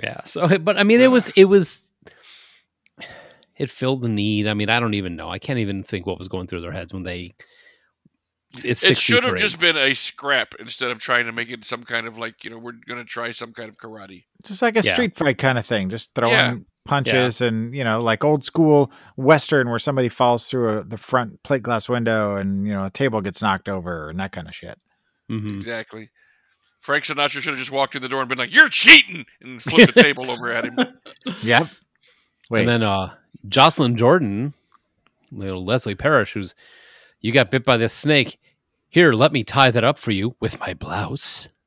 Yeah. 0.00 0.22
So, 0.24 0.58
but 0.58 0.78
I 0.78 0.84
mean, 0.84 1.00
it 1.00 1.10
was 1.10 1.28
it 1.30 1.46
was 1.46 1.84
it 3.56 3.70
filled 3.70 4.02
the 4.02 4.08
need. 4.08 4.46
I 4.46 4.54
mean, 4.54 4.70
I 4.70 4.80
don't 4.80 4.94
even 4.94 5.16
know. 5.16 5.28
I 5.28 5.38
can't 5.38 5.58
even 5.58 5.82
think 5.82 6.06
what 6.06 6.18
was 6.18 6.28
going 6.28 6.46
through 6.46 6.60
their 6.62 6.72
heads 6.72 6.92
when 6.92 7.02
they. 7.02 7.34
It's 8.62 8.82
It 8.84 8.98
should 8.98 9.24
have 9.24 9.36
just 9.36 9.58
been 9.58 9.76
a 9.78 9.94
scrap 9.94 10.54
instead 10.58 10.90
of 10.90 10.98
trying 11.00 11.26
to 11.26 11.32
make 11.32 11.50
it 11.50 11.64
some 11.64 11.84
kind 11.84 12.06
of 12.06 12.18
like 12.18 12.44
you 12.44 12.50
know 12.50 12.58
we're 12.58 12.72
gonna 12.86 13.04
try 13.04 13.30
some 13.32 13.52
kind 13.52 13.68
of 13.70 13.76
karate. 13.78 14.24
Just 14.44 14.60
like 14.62 14.76
a 14.76 14.82
Yeah. 14.82 14.92
street 14.92 15.16
fight 15.16 15.38
kind 15.38 15.58
of 15.58 15.64
thing, 15.64 15.88
just 15.88 16.14
throwing 16.14 16.34
Yeah. 16.34 16.54
punches 16.84 17.40
and 17.40 17.74
you 17.74 17.82
know, 17.84 18.00
like 18.00 18.24
old 18.24 18.44
school 18.44 18.92
western 19.16 19.70
where 19.70 19.78
somebody 19.78 20.08
falls 20.10 20.48
through 20.48 20.78
a, 20.80 20.84
the 20.84 20.98
front 20.98 21.42
plate 21.42 21.62
glass 21.62 21.88
window 21.88 22.36
and 22.36 22.66
you 22.66 22.72
know 22.74 22.84
a 22.84 22.90
table 22.90 23.20
gets 23.22 23.40
knocked 23.40 23.68
over 23.68 24.10
and 24.10 24.20
that 24.20 24.32
kind 24.32 24.48
of 24.48 24.54
shit. 24.54 24.78
Mhm. 25.30 25.54
Exactly. 25.54 26.10
Frank 26.80 27.04
Sinatra 27.04 27.40
should 27.40 27.44
have 27.52 27.58
just 27.58 27.70
walked 27.70 27.94
in 27.94 28.02
the 28.02 28.08
door 28.08 28.20
and 28.20 28.28
been 28.28 28.38
like, 28.38 28.52
"You're 28.52 28.68
cheating," 28.68 29.24
and 29.40 29.62
flipped 29.62 29.94
the 29.94 30.02
table 30.02 30.30
over 30.30 30.50
at 30.52 30.64
him. 30.64 30.76
Yep. 31.42 31.68
Wait, 32.50 32.60
And 32.60 32.68
then 32.68 32.82
uh 32.82 33.14
Jocelyn 33.48 33.96
Jordan, 33.96 34.52
little 35.30 35.64
Leslie 35.64 35.94
Parrish, 35.94 36.32
who's 36.34 36.54
you 37.20 37.32
got 37.32 37.50
bit 37.52 37.64
by 37.64 37.76
this 37.76 37.94
snake. 37.94 38.38
Here, 38.92 39.14
let 39.14 39.32
me 39.32 39.42
tie 39.42 39.70
that 39.70 39.84
up 39.84 39.98
for 39.98 40.10
you 40.10 40.36
with 40.38 40.60
my 40.60 40.74
blouse. 40.74 41.48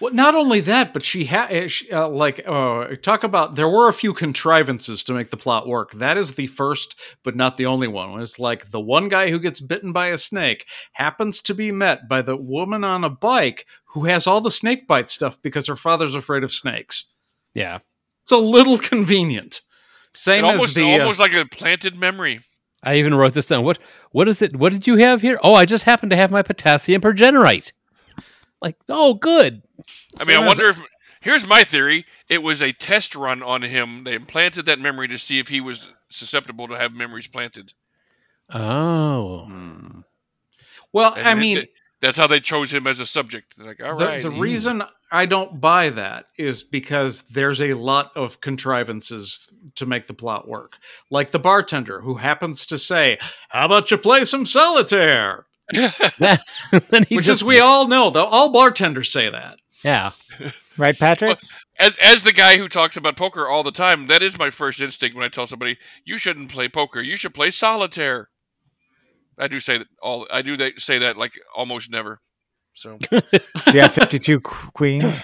Well, 0.00 0.12
not 0.12 0.34
only 0.34 0.58
that, 0.58 0.92
but 0.92 1.04
she 1.04 1.26
had 1.26 1.70
uh, 1.92 2.08
like 2.08 2.42
uh, 2.48 2.96
talk 3.00 3.22
about. 3.22 3.54
There 3.54 3.68
were 3.68 3.88
a 3.88 3.92
few 3.92 4.12
contrivances 4.12 5.04
to 5.04 5.12
make 5.12 5.30
the 5.30 5.36
plot 5.36 5.68
work. 5.68 5.92
That 5.92 6.18
is 6.18 6.34
the 6.34 6.48
first, 6.48 6.98
but 7.22 7.36
not 7.36 7.56
the 7.56 7.66
only 7.66 7.86
one. 7.86 8.20
It's 8.20 8.40
like 8.40 8.72
the 8.72 8.80
one 8.80 9.08
guy 9.08 9.30
who 9.30 9.38
gets 9.38 9.60
bitten 9.60 9.92
by 9.92 10.08
a 10.08 10.18
snake 10.18 10.66
happens 10.94 11.40
to 11.42 11.54
be 11.54 11.70
met 11.70 12.08
by 12.08 12.22
the 12.22 12.36
woman 12.36 12.82
on 12.82 13.04
a 13.04 13.08
bike 13.08 13.64
who 13.92 14.06
has 14.06 14.26
all 14.26 14.40
the 14.40 14.50
snake 14.50 14.88
bite 14.88 15.08
stuff 15.08 15.40
because 15.40 15.68
her 15.68 15.76
father's 15.76 16.16
afraid 16.16 16.42
of 16.42 16.50
snakes. 16.50 17.04
Yeah. 17.54 17.78
It's 18.24 18.32
a 18.32 18.38
little 18.38 18.78
convenient. 18.92 19.60
Same 20.12 20.44
It 20.44 20.48
as 20.48 20.54
almost, 20.54 20.74
the 20.74 20.94
uh, 20.94 20.98
almost 20.98 21.20
like 21.20 21.34
a 21.34 21.46
planted 21.46 21.96
memory. 21.96 22.40
I 22.82 22.96
even 22.96 23.14
wrote 23.14 23.34
this 23.34 23.46
down. 23.46 23.64
What 23.64 23.78
what 24.10 24.28
is 24.28 24.42
it? 24.42 24.56
What 24.56 24.72
did 24.72 24.86
you 24.86 24.96
have 24.96 25.22
here? 25.22 25.38
Oh, 25.42 25.54
I 25.54 25.64
just 25.64 25.84
happen 25.84 26.10
to 26.10 26.16
have 26.16 26.30
my 26.30 26.42
potassium 26.42 27.00
pergenerite. 27.00 27.72
Like, 28.60 28.76
oh, 28.88 29.14
good. 29.14 29.62
I 30.20 30.24
mean, 30.24 30.38
I 30.38 30.46
wonder 30.46 30.68
if. 30.68 30.80
Here's 31.20 31.46
my 31.46 31.62
theory. 31.62 32.04
It 32.28 32.38
was 32.42 32.62
a 32.62 32.72
test 32.72 33.14
run 33.14 33.42
on 33.44 33.62
him. 33.62 34.02
They 34.02 34.14
implanted 34.14 34.66
that 34.66 34.80
memory 34.80 35.06
to 35.08 35.18
see 35.18 35.38
if 35.38 35.46
he 35.46 35.60
was 35.60 35.88
susceptible 36.08 36.66
to 36.68 36.74
have 36.76 36.92
memories 36.92 37.28
planted. 37.28 37.72
Oh, 38.50 39.44
hmm. 39.46 40.00
well, 40.92 41.14
And 41.14 41.28
I 41.28 41.34
mean, 41.34 41.58
it- 41.58 41.72
that's 42.00 42.16
how 42.16 42.26
they 42.26 42.40
chose 42.40 42.72
him 42.74 42.88
as 42.88 42.98
a 42.98 43.06
subject. 43.06 43.56
They're 43.56 43.68
like, 43.68 43.80
all 43.82 43.96
the, 43.96 44.04
right. 44.06 44.22
the 44.22 44.32
he- 44.32 44.40
reason 44.40 44.82
I 45.12 45.26
don't 45.26 45.60
buy 45.60 45.90
that 45.90 46.26
is 46.38 46.62
because 46.62 47.22
there's 47.24 47.60
a 47.60 47.74
lot 47.74 48.12
of 48.16 48.40
contrivances 48.40 49.52
to 49.76 49.84
make 49.86 50.06
the 50.06 50.14
plot 50.14 50.48
work. 50.48 50.76
Like 51.10 51.30
the 51.30 51.38
bartender 51.38 52.00
who 52.00 52.14
happens 52.14 52.66
to 52.66 52.78
say, 52.78 53.18
How 53.50 53.66
about 53.66 53.90
you 53.90 53.98
play 53.98 54.24
some 54.24 54.46
solitaire? 54.46 55.46
then 55.72 56.38
he 57.08 57.16
Which 57.16 57.26
just 57.26 57.42
is, 57.42 57.44
we 57.44 57.60
all 57.60 57.86
know, 57.88 58.10
though, 58.10 58.24
all 58.26 58.50
bartenders 58.52 59.12
say 59.12 59.30
that. 59.30 59.58
yeah. 59.84 60.10
Right, 60.78 60.98
Patrick? 60.98 61.38
as 61.78 61.96
as 61.98 62.22
the 62.22 62.32
guy 62.32 62.56
who 62.56 62.68
talks 62.68 62.96
about 62.96 63.16
poker 63.16 63.46
all 63.46 63.62
the 63.62 63.70
time, 63.72 64.06
that 64.06 64.22
is 64.22 64.38
my 64.38 64.50
first 64.50 64.80
instinct 64.80 65.14
when 65.14 65.24
I 65.24 65.28
tell 65.28 65.46
somebody 65.46 65.76
you 66.04 66.16
shouldn't 66.16 66.50
play 66.50 66.68
poker. 66.68 67.02
You 67.02 67.16
should 67.16 67.34
play 67.34 67.50
solitaire. 67.50 68.30
I 69.38 69.48
do 69.48 69.60
say 69.60 69.78
that 69.78 69.86
all. 70.02 70.26
I 70.30 70.42
do 70.42 70.56
say 70.78 70.98
that 71.00 71.16
like 71.18 71.32
almost 71.54 71.90
never. 71.90 72.20
So, 72.74 72.98
So 73.10 73.72
you 73.72 73.88
52 73.88 74.40
queens. 74.40 75.22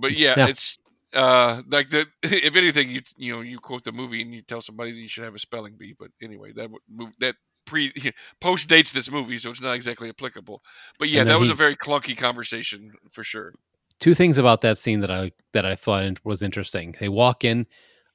but 0.00 0.12
yeah, 0.12 0.34
Yeah. 0.36 0.46
it's 0.48 0.78
uh 1.14 1.62
like 1.68 1.88
the 1.88 2.06
if 2.22 2.56
anything 2.56 2.90
you 2.90 3.00
you 3.16 3.34
know 3.34 3.40
you 3.40 3.58
quote 3.58 3.84
the 3.84 3.92
movie 3.92 4.20
and 4.22 4.34
you 4.34 4.42
tell 4.42 4.60
somebody 4.60 4.92
that 4.92 4.98
you 4.98 5.08
should 5.08 5.24
have 5.24 5.34
a 5.34 5.38
spelling 5.38 5.74
bee. 5.78 5.94
But 5.98 6.10
anyway, 6.22 6.52
that 6.56 6.70
would 6.70 7.12
that 7.20 7.36
pre 7.64 7.92
post 8.40 8.68
dates 8.68 8.92
this 8.92 9.10
movie, 9.10 9.38
so 9.38 9.50
it's 9.50 9.60
not 9.60 9.72
exactly 9.74 10.08
applicable. 10.08 10.62
But 10.98 11.08
yeah, 11.08 11.20
And 11.20 11.28
then 11.28 11.34
that 11.34 11.40
was 11.40 11.48
he- 11.48 11.52
a 11.52 11.56
very 11.56 11.76
clunky 11.76 12.16
conversation 12.16 12.92
for 13.12 13.24
sure. 13.24 13.52
Two 13.98 14.14
things 14.14 14.36
about 14.36 14.60
that 14.60 14.76
scene 14.76 15.00
that 15.00 15.10
I 15.10 15.32
that 15.54 15.64
I 15.64 15.74
thought 15.74 16.24
was 16.24 16.42
interesting. 16.42 16.94
They 17.00 17.08
walk 17.08 17.44
in. 17.44 17.66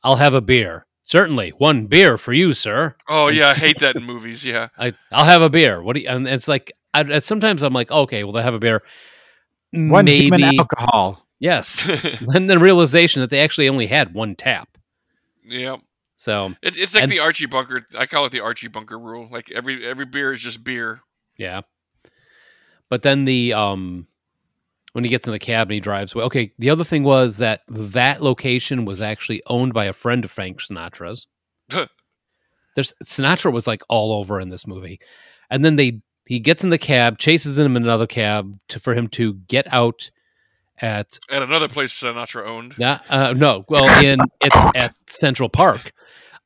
I'll 0.03 0.17
have 0.17 0.35
a 0.35 0.41
beer. 0.41 0.85
Certainly, 1.03 1.49
one 1.57 1.87
beer 1.87 2.15
for 2.17 2.31
you, 2.33 2.53
sir. 2.53 2.95
Oh 3.09 3.27
yeah, 3.29 3.49
I 3.49 3.53
hate 3.55 3.79
that 3.79 3.95
in 3.95 4.03
movies. 4.03 4.45
Yeah. 4.45 4.67
I, 4.77 4.93
I'll 5.11 5.25
have 5.25 5.41
a 5.41 5.49
beer. 5.49 5.81
What 5.81 5.95
do 5.95 6.01
you? 6.01 6.07
And 6.07 6.27
it's 6.27 6.47
like 6.47 6.71
I, 6.93 7.01
I- 7.15 7.19
sometimes 7.19 7.61
I'm 7.61 7.73
like, 7.73 7.91
okay, 7.91 8.23
well, 8.23 8.33
they 8.33 8.41
have 8.43 8.53
a 8.53 8.59
beer. 8.59 8.81
One 9.71 10.05
Maybe 10.05 10.23
human 10.25 10.43
alcohol. 10.59 11.25
yes. 11.39 11.89
and 12.33 12.49
the 12.49 12.59
realization 12.59 13.21
that 13.21 13.29
they 13.29 13.39
actually 13.39 13.69
only 13.69 13.87
had 13.87 14.13
one 14.13 14.35
tap. 14.35 14.77
yeah. 15.45 15.77
So 16.17 16.53
It's 16.61 16.77
it's 16.77 16.93
like 16.93 17.03
And- 17.03 17.11
the 17.11 17.19
Archie 17.19 17.47
Bunker. 17.47 17.87
I 17.97 18.05
call 18.05 18.25
it 18.25 18.31
the 18.31 18.41
Archie 18.41 18.67
Bunker 18.67 18.99
rule. 18.99 19.27
Like 19.31 19.49
every 19.51 19.83
every 19.87 20.05
beer 20.05 20.33
is 20.33 20.39
just 20.41 20.63
beer. 20.63 21.01
yeah. 21.37 21.61
But 22.89 23.01
then 23.03 23.25
the 23.25 23.53
um 23.53 24.07
when 24.91 25.03
he 25.05 25.09
gets 25.09 25.25
in 25.25 25.31
the 25.31 25.39
cab 25.39 25.67
and 25.69 25.73
he 25.73 25.79
drives 25.79 26.13
away. 26.13 26.25
Okay, 26.25 26.53
the 26.59 26.69
other 26.69 26.83
thing 26.83 27.03
was 27.03 27.37
that 27.37 27.61
that 27.69 28.21
location 28.21 28.83
was 28.85 28.99
actually 29.01 29.41
owned 29.47 29.73
by 29.73 29.85
a 29.85 29.93
friend 29.93 30.25
of 30.25 30.29
Frank 30.31 30.59
Sinatra's. 30.61 31.27
There's 32.75 32.93
Sinatra 33.03 33.51
was 33.51 33.65
like 33.67 33.81
all 33.89 34.13
over 34.13 34.39
in 34.39 34.49
this 34.49 34.67
movie, 34.67 34.99
and 35.49 35.63
then 35.65 35.75
they 35.77 36.01
he 36.31 36.39
gets 36.39 36.63
in 36.63 36.69
the 36.69 36.77
cab, 36.77 37.17
chases 37.17 37.57
him 37.59 37.75
in 37.75 37.83
another 37.83 38.07
cab 38.07 38.57
to 38.69 38.79
for 38.79 38.93
him 38.95 39.09
to 39.09 39.33
get 39.33 39.67
out 39.73 40.11
at 40.79 41.19
At 41.29 41.41
another 41.41 41.67
place 41.67 41.93
Sinatra 41.93 42.47
owned. 42.47 42.75
Yeah, 42.77 42.99
uh, 43.09 43.33
no. 43.33 43.65
Well, 43.67 44.01
in 44.01 44.21
at, 44.41 44.75
at 44.77 44.95
Central 45.07 45.49
Park. 45.49 45.91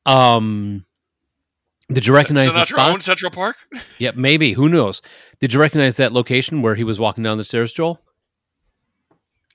Um, 0.04 0.84
did 1.88 2.04
you 2.04 2.12
recognize 2.12 2.54
the 2.54 2.62
Sinatra 2.62 2.66
spot? 2.66 2.90
owned 2.90 3.02
Central 3.04 3.30
Park. 3.30 3.58
Yeah, 3.98 4.10
maybe. 4.16 4.54
Who 4.54 4.68
knows? 4.68 5.02
Did 5.38 5.52
you 5.52 5.60
recognize 5.60 5.98
that 5.98 6.12
location 6.12 6.62
where 6.62 6.74
he 6.74 6.82
was 6.82 6.98
walking 6.98 7.22
down 7.22 7.38
the 7.38 7.44
stairs, 7.44 7.72
Joel? 7.72 8.00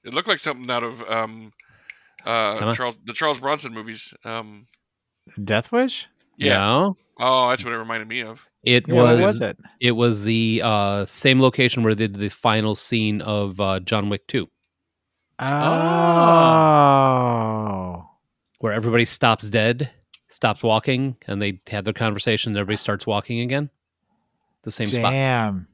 It 0.06 0.14
looked 0.14 0.30
like 0.30 0.40
something 0.40 0.72
out 0.72 0.84
of 0.84 1.04
um, 1.04 1.52
uh. 2.26 2.74
Charles 2.74 2.96
the 3.04 3.12
Charles 3.12 3.42
Bronson 3.42 3.74
movies. 3.74 4.14
Um, 4.24 4.68
Death 5.44 5.74
Wish? 5.74 6.08
yeah. 6.38 6.54
No. 6.54 6.98
Oh, 7.24 7.50
that's 7.50 7.64
what 7.64 7.72
it 7.72 7.78
reminded 7.78 8.08
me 8.08 8.22
of. 8.24 8.50
It 8.64 8.88
Yeah, 8.88 8.94
was, 8.96 9.20
was 9.20 9.42
it? 9.42 9.58
it 9.80 9.92
was 9.92 10.24
the 10.24 10.62
uh, 10.64 11.06
same 11.06 11.40
location 11.40 11.84
where 11.84 11.94
they 11.94 12.08
did 12.08 12.16
the 12.20 12.30
final 12.30 12.74
scene 12.74 13.22
of 13.22 13.60
uh, 13.60 13.80
John 13.82 14.10
Wick 14.10 14.26
Two, 14.28 14.50
Oh. 16.72 18.08
where 18.60 18.74
everybody 18.74 19.06
stops 19.06 19.48
dead, 19.48 19.90
stops 20.30 20.64
walking, 20.64 21.16
and 21.28 21.42
they 21.42 21.62
have 21.68 21.84
their 21.86 21.94
conversation. 21.94 22.52
And 22.52 22.58
everybody 22.58 22.78
starts 22.78 23.06
walking 23.08 23.40
again. 23.42 23.70
The 24.64 24.72
same 24.72 24.88
spot. 24.88 25.12
Damn. 25.12 25.68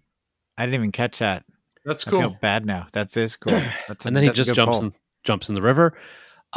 I 0.57 0.65
didn't 0.65 0.75
even 0.75 0.91
catch 0.91 1.19
that. 1.19 1.43
That's 1.85 2.05
I 2.07 2.11
cool. 2.11 2.19
feel 2.21 2.37
bad 2.41 2.65
now. 2.65 2.87
That's 2.91 3.15
is 3.17 3.35
cool. 3.35 3.53
That's 3.87 4.05
a- 4.05 4.07
and 4.07 4.15
then 4.15 4.23
he 4.23 4.29
just 4.31 4.53
jumps 4.53 4.77
pull. 4.79 4.87
in, 4.87 4.93
jumps 5.23 5.49
in 5.49 5.55
the 5.55 5.61
river. 5.61 5.93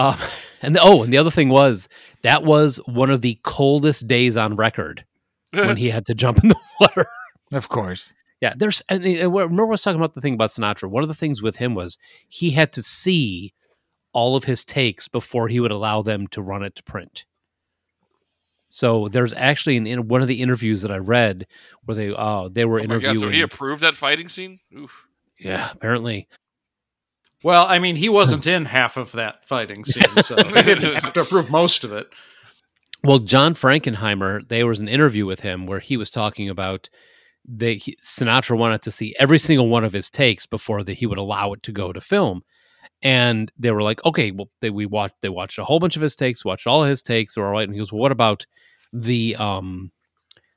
Uh, 0.00 0.16
and 0.62 0.74
the, 0.74 0.80
oh, 0.82 1.02
and 1.02 1.12
the 1.12 1.18
other 1.18 1.30
thing 1.30 1.48
was 1.50 1.88
that 2.22 2.42
was 2.42 2.76
one 2.86 3.10
of 3.10 3.20
the 3.20 3.38
coldest 3.42 4.08
days 4.08 4.36
on 4.36 4.56
record 4.56 5.04
when 5.52 5.76
he 5.76 5.90
had 5.96 6.06
to 6.06 6.14
jump 6.14 6.42
in 6.42 6.48
the 6.48 6.56
water. 6.80 7.06
Of 7.52 7.68
course. 7.68 8.12
Yeah, 8.40 8.54
there's 8.56 8.82
and, 8.88 9.04
and 9.04 9.34
remember 9.34 9.64
I 9.64 9.66
was 9.66 9.82
talking 9.82 10.00
about 10.00 10.14
the 10.14 10.22
thing 10.22 10.34
about 10.34 10.50
Sinatra. 10.50 10.88
One 10.88 11.02
of 11.02 11.08
the 11.08 11.14
things 11.14 11.42
with 11.42 11.56
him 11.56 11.74
was 11.74 11.98
he 12.26 12.52
had 12.52 12.72
to 12.72 12.82
see 12.82 13.52
all 14.12 14.34
of 14.34 14.44
his 14.44 14.64
takes 14.64 15.08
before 15.08 15.48
he 15.48 15.60
would 15.60 15.70
allow 15.70 16.00
them 16.00 16.26
to 16.28 16.40
run 16.40 16.62
it 16.62 16.74
to 16.76 16.82
print. 16.82 17.26
So 18.70 19.08
there's 19.08 19.34
actually 19.34 19.76
an, 19.76 19.86
in 19.86 20.08
one 20.08 20.22
of 20.22 20.28
the 20.28 20.40
interviews 20.40 20.80
that 20.82 20.90
I 20.90 20.96
read 20.96 21.46
where 21.84 21.94
they 21.94 22.14
uh 22.16 22.48
they 22.50 22.64
were 22.64 22.80
Oh 22.80 22.84
interviewing. 22.84 23.16
God, 23.16 23.20
so 23.20 23.28
he 23.28 23.42
approved 23.42 23.82
that 23.82 23.94
fighting 23.94 24.28
scene. 24.30 24.58
Oof. 24.74 25.04
yeah, 25.38 25.70
apparently. 25.70 26.26
Well, 27.42 27.66
I 27.66 27.78
mean, 27.78 27.96
he 27.96 28.08
wasn't 28.08 28.46
in 28.46 28.66
half 28.66 28.96
of 28.96 29.12
that 29.12 29.44
fighting 29.46 29.84
scene, 29.84 30.04
so 30.22 30.36
he 30.36 30.62
didn't 30.62 30.94
have 31.02 31.12
to 31.14 31.22
approve 31.22 31.50
most 31.50 31.84
of 31.84 31.92
it. 31.92 32.08
Well, 33.02 33.18
John 33.18 33.54
Frankenheimer, 33.54 34.46
there 34.48 34.66
was 34.66 34.78
an 34.78 34.88
interview 34.88 35.24
with 35.24 35.40
him 35.40 35.66
where 35.66 35.80
he 35.80 35.96
was 35.96 36.10
talking 36.10 36.50
about 36.50 36.90
they 37.48 37.76
he, 37.76 37.96
Sinatra 38.02 38.56
wanted 38.58 38.82
to 38.82 38.90
see 38.90 39.14
every 39.18 39.38
single 39.38 39.68
one 39.68 39.84
of 39.84 39.94
his 39.94 40.10
takes 40.10 40.44
before 40.44 40.84
that 40.84 40.98
he 40.98 41.06
would 41.06 41.18
allow 41.18 41.52
it 41.54 41.62
to 41.64 41.72
go 41.72 41.92
to 41.92 42.00
film. 42.00 42.42
And 43.02 43.50
they 43.58 43.70
were 43.70 43.82
like, 43.82 44.04
okay, 44.04 44.30
well, 44.30 44.50
they 44.60 44.68
we 44.68 44.84
watched 44.84 45.16
they 45.22 45.30
watched 45.30 45.58
a 45.58 45.64
whole 45.64 45.78
bunch 45.78 45.96
of 45.96 46.02
his 46.02 46.14
takes, 46.14 46.44
watched 46.44 46.66
all 46.66 46.84
of 46.84 46.90
his 46.90 47.00
takes, 47.00 47.34
they 47.34 47.40
were 47.40 47.46
all 47.46 47.54
right. 47.54 47.64
And 47.64 47.72
he 47.72 47.78
goes, 47.78 47.92
well, 47.92 48.02
what 48.02 48.12
about 48.12 48.44
the 48.92 49.36
um 49.36 49.90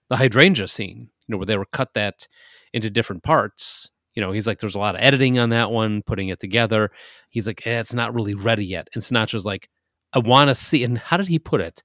the 0.10 0.18
hydrangea 0.18 0.68
scene? 0.68 1.10
You 1.28 1.34
know, 1.34 1.38
where 1.38 1.46
they 1.46 1.58
were 1.58 1.66
cut 1.66 1.94
that 1.94 2.28
into 2.74 2.90
different 2.90 3.24
parts. 3.24 3.92
You 4.16 4.22
know, 4.22 4.32
he's 4.32 4.47
like, 4.47 4.59
there's 4.59 4.76
a 4.76 4.80
lot 4.80 4.95
of 4.95 5.01
editing 5.01 5.39
on 5.39 5.49
that 5.49 5.72
one, 5.72 6.03
putting 6.03 6.30
it 6.30 6.39
together. 6.39 6.91
He's 7.30 7.47
like, 7.47 7.66
eh, 7.66 7.80
it's 7.80 7.93
not 7.93 8.14
really 8.14 8.36
ready 8.36 8.66
yet. 8.66 8.88
And 8.93 9.01
Sinatra's 9.01 9.45
like, 9.45 9.70
I 10.14 10.20
want 10.20 10.49
to 10.49 10.55
see. 10.55 10.84
And 10.84 10.97
how 10.97 11.18
did 11.18 11.28
he 11.28 11.39
put 11.39 11.61
it? 11.61 11.82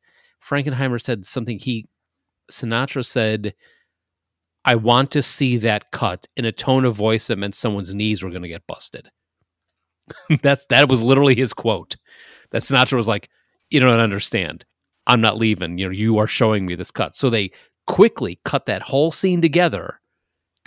Frankenheimer 0.46 1.00
said 1.00 1.24
something 1.24 1.58
he 1.58 1.86
Sinatra 2.50 3.04
said 3.04 3.54
I 4.64 4.74
want 4.74 5.10
to 5.12 5.22
see 5.22 5.56
that 5.58 5.90
cut 5.92 6.26
in 6.36 6.44
a 6.44 6.52
tone 6.52 6.84
of 6.84 6.94
voice 6.94 7.28
that 7.28 7.38
meant 7.38 7.54
someone's 7.54 7.94
knees 7.94 8.22
were 8.22 8.30
going 8.30 8.42
to 8.42 8.48
get 8.48 8.66
busted. 8.66 9.10
That's 10.42 10.66
that 10.66 10.88
was 10.88 11.00
literally 11.00 11.34
his 11.34 11.52
quote. 11.52 11.96
That 12.50 12.62
Sinatra 12.62 12.94
was 12.94 13.08
like, 13.08 13.28
"You 13.70 13.80
don't 13.80 14.00
understand. 14.00 14.64
I'm 15.06 15.20
not 15.20 15.38
leaving. 15.38 15.78
You 15.78 15.86
know, 15.86 15.92
you 15.92 16.18
are 16.18 16.26
showing 16.26 16.66
me 16.66 16.74
this 16.74 16.90
cut." 16.90 17.14
So 17.16 17.30
they 17.30 17.50
quickly 17.86 18.40
cut 18.44 18.66
that 18.66 18.82
whole 18.82 19.10
scene 19.10 19.40
together 19.40 19.97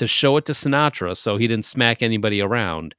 to 0.01 0.07
show 0.07 0.35
it 0.35 0.45
to 0.45 0.51
Sinatra 0.51 1.15
so 1.15 1.37
he 1.37 1.47
didn't 1.47 1.63
smack 1.63 2.01
anybody 2.01 2.41
around. 2.41 2.95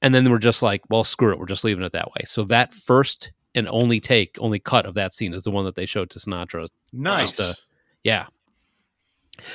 And 0.00 0.14
then 0.14 0.30
we're 0.30 0.38
just 0.38 0.62
like, 0.62 0.82
"Well, 0.88 1.02
screw 1.02 1.32
it. 1.32 1.38
We're 1.40 1.46
just 1.46 1.64
leaving 1.64 1.82
it 1.82 1.90
that 1.94 2.12
way." 2.12 2.22
So 2.26 2.44
that 2.44 2.72
first 2.72 3.32
and 3.56 3.66
only 3.68 3.98
take, 3.98 4.36
only 4.38 4.60
cut 4.60 4.86
of 4.86 4.94
that 4.94 5.12
scene 5.12 5.34
is 5.34 5.42
the 5.42 5.50
one 5.50 5.64
that 5.64 5.74
they 5.74 5.84
showed 5.84 6.10
to 6.10 6.20
Sinatra. 6.20 6.68
Nice. 6.92 7.64
Yeah. 8.04 8.26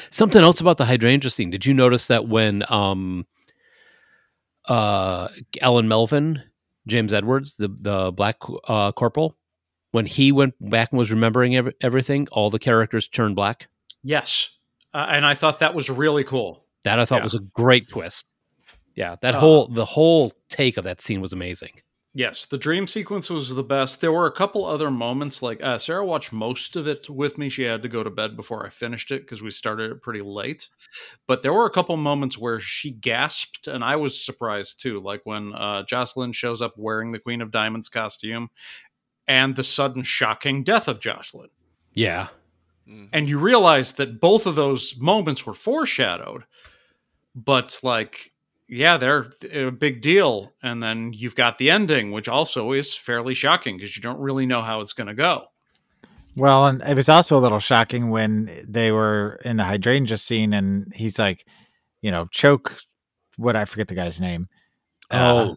Something 0.09 0.41
else 0.43 0.59
about 0.59 0.77
the 0.77 0.83
hydrangea 0.83 1.29
scene. 1.29 1.51
Did 1.51 1.65
you 1.65 1.73
notice 1.73 2.07
that 2.07 2.27
when 2.27 2.63
um 2.67 3.25
uh 4.65 5.29
Alan 5.61 5.87
Melvin, 5.87 6.43
James 6.85 7.13
Edwards, 7.13 7.55
the 7.55 7.69
the 7.79 8.11
black 8.11 8.35
uh 8.65 8.91
corporal, 8.91 9.37
when 9.91 10.05
he 10.05 10.33
went 10.33 10.55
back 10.69 10.91
and 10.91 10.99
was 10.99 11.11
remembering 11.11 11.55
ev- 11.55 11.73
everything, 11.79 12.27
all 12.33 12.49
the 12.49 12.59
characters 12.59 13.07
turned 13.07 13.37
black? 13.37 13.69
yes. 14.03 14.49
Uh, 14.93 15.07
and 15.09 15.25
I 15.25 15.33
thought 15.35 15.59
that 15.59 15.73
was 15.73 15.89
really 15.89 16.23
cool. 16.23 16.65
That 16.83 16.99
I 16.99 17.05
thought 17.05 17.19
Yeah. 17.19 17.23
was 17.23 17.35
a 17.35 17.39
great 17.39 17.89
twist. 17.89 18.25
Yeah, 18.95 19.15
that 19.21 19.35
Uh, 19.35 19.39
whole 19.39 19.67
the 19.67 19.85
whole 19.85 20.33
take 20.49 20.77
of 20.77 20.83
that 20.83 20.99
scene 21.01 21.21
was 21.21 21.31
amazing. 21.33 21.81
Yes, 22.13 22.45
the 22.45 22.57
dream 22.57 22.87
sequence 22.87 23.29
was 23.29 23.55
the 23.55 23.63
best. 23.63 24.01
There 24.01 24.11
were 24.11 24.25
a 24.25 24.31
couple 24.33 24.65
other 24.65 24.91
moments, 24.91 25.41
like 25.41 25.63
uh, 25.63 25.77
Sarah 25.77 26.05
watched 26.05 26.33
most 26.33 26.75
of 26.75 26.85
it 26.85 27.09
with 27.09 27.37
me. 27.37 27.47
She 27.47 27.63
had 27.63 27.81
to 27.83 27.87
go 27.87 28.03
to 28.03 28.09
bed 28.09 28.35
before 28.35 28.65
I 28.65 28.69
finished 28.69 29.11
it 29.11 29.21
because 29.21 29.41
we 29.41 29.49
started 29.49 29.91
it 29.91 30.01
pretty 30.01 30.21
late. 30.21 30.67
But 31.25 31.41
there 31.41 31.53
were 31.53 31.65
a 31.65 31.71
couple 31.71 31.95
moments 31.95 32.37
where 32.37 32.59
she 32.59 32.91
gasped, 32.91 33.67
and 33.67 33.81
I 33.81 33.95
was 33.95 34.21
surprised 34.21 34.81
too. 34.81 34.99
Like 34.99 35.21
when 35.23 35.53
uh, 35.53 35.83
Jocelyn 35.83 36.33
shows 36.33 36.61
up 36.61 36.73
wearing 36.77 37.13
the 37.13 37.19
Queen 37.19 37.41
of 37.41 37.49
Diamonds 37.49 37.87
costume, 37.87 38.49
and 39.25 39.55
the 39.55 39.63
sudden 39.63 40.03
shocking 40.03 40.65
death 40.65 40.89
of 40.89 40.99
Jocelyn. 40.99 41.49
Yeah, 41.93 42.27
Mhm. 42.87 43.09
and 43.13 43.29
you 43.29 43.37
realize 43.37 43.93
that 43.93 44.19
both 44.19 44.45
of 44.45 44.55
those 44.55 44.95
moments 44.97 45.45
were 45.45 45.53
foreshadowed 45.53 46.43
but 47.35 47.79
like 47.83 48.31
yeah 48.67 48.97
they're 48.97 49.31
a 49.53 49.71
big 49.71 50.01
deal 50.01 50.51
and 50.63 50.81
then 50.81 51.13
you've 51.13 51.35
got 51.35 51.57
the 51.57 51.69
ending 51.69 52.11
which 52.11 52.27
also 52.27 52.71
is 52.71 52.95
fairly 52.95 53.33
shocking 53.33 53.77
because 53.77 53.95
you 53.95 54.01
don't 54.01 54.19
really 54.19 54.45
know 54.45 54.61
how 54.61 54.81
it's 54.81 54.93
going 54.93 55.07
to 55.07 55.13
go 55.13 55.45
Well, 56.35 56.65
and 56.67 56.81
it 56.81 56.95
was 56.95 57.09
also 57.09 57.37
a 57.37 57.43
little 57.43 57.59
shocking 57.59 58.09
when 58.09 58.65
they 58.65 58.91
were 58.91 59.39
in 59.43 59.57
the 59.57 59.65
hydrangea 59.65 60.15
scene, 60.15 60.53
and 60.53 60.93
he's 60.95 61.19
like, 61.19 61.45
you 62.01 62.09
know, 62.09 62.27
choke. 62.31 62.77
What 63.35 63.57
I 63.57 63.65
forget 63.65 63.89
the 63.89 63.95
guy's 63.95 64.21
name. 64.21 64.47
Uh, 65.09 65.49
oh, 65.49 65.55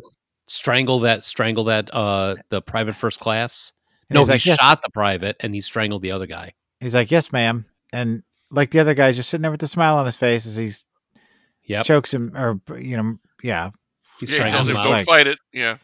strangle 0.48 0.98
that, 1.00 1.22
strangle 1.22 1.64
that, 1.64 1.94
uh, 1.94 2.34
the 2.48 2.60
private 2.60 2.96
first 2.96 3.20
class. 3.20 3.72
No, 4.10 4.22
he 4.22 4.26
like, 4.26 4.44
yes. 4.44 4.58
shot 4.58 4.82
the 4.82 4.90
private 4.90 5.36
and 5.38 5.54
he 5.54 5.60
strangled 5.60 6.02
the 6.02 6.10
other 6.10 6.26
guy. 6.26 6.54
He's 6.80 6.94
like, 6.94 7.10
yes, 7.10 7.32
ma'am, 7.32 7.66
and 7.92 8.22
like 8.50 8.70
the 8.70 8.80
other 8.80 8.94
guy's 8.94 9.16
just 9.16 9.30
sitting 9.30 9.42
there 9.42 9.50
with 9.50 9.62
a 9.62 9.66
smile 9.68 9.96
on 9.96 10.06
his 10.06 10.16
face 10.16 10.46
as 10.46 10.56
he's 10.56 10.84
Yep, 11.66 11.86
chokes 11.86 12.12
him, 12.12 12.36
or 12.36 12.60
you 12.78 12.96
know, 12.96 13.16
yeah, 13.42 13.70
he's 14.20 14.30
Yeah, 14.30 14.44
he 14.44 14.50
strangled 14.50 14.52
tells 14.52 14.68
him 14.68 14.76
him. 14.76 14.82
don't 14.82 14.92
like- 14.92 15.06
fight 15.06 15.26
it. 15.26 15.38
Yeah. 15.52 15.76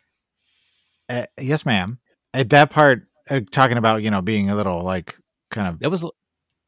uh, 1.09 1.25
yes, 1.41 1.65
ma'am. 1.65 1.99
At 2.35 2.51
that 2.51 2.71
part, 2.71 3.07
uh, 3.31 3.41
talking 3.51 3.79
about 3.79 4.03
you 4.03 4.11
know 4.11 4.21
being 4.21 4.51
a 4.51 4.57
little 4.57 4.83
like 4.83 5.17
kind 5.51 5.69
of 5.69 5.79
That 5.81 5.91
was, 5.91 6.05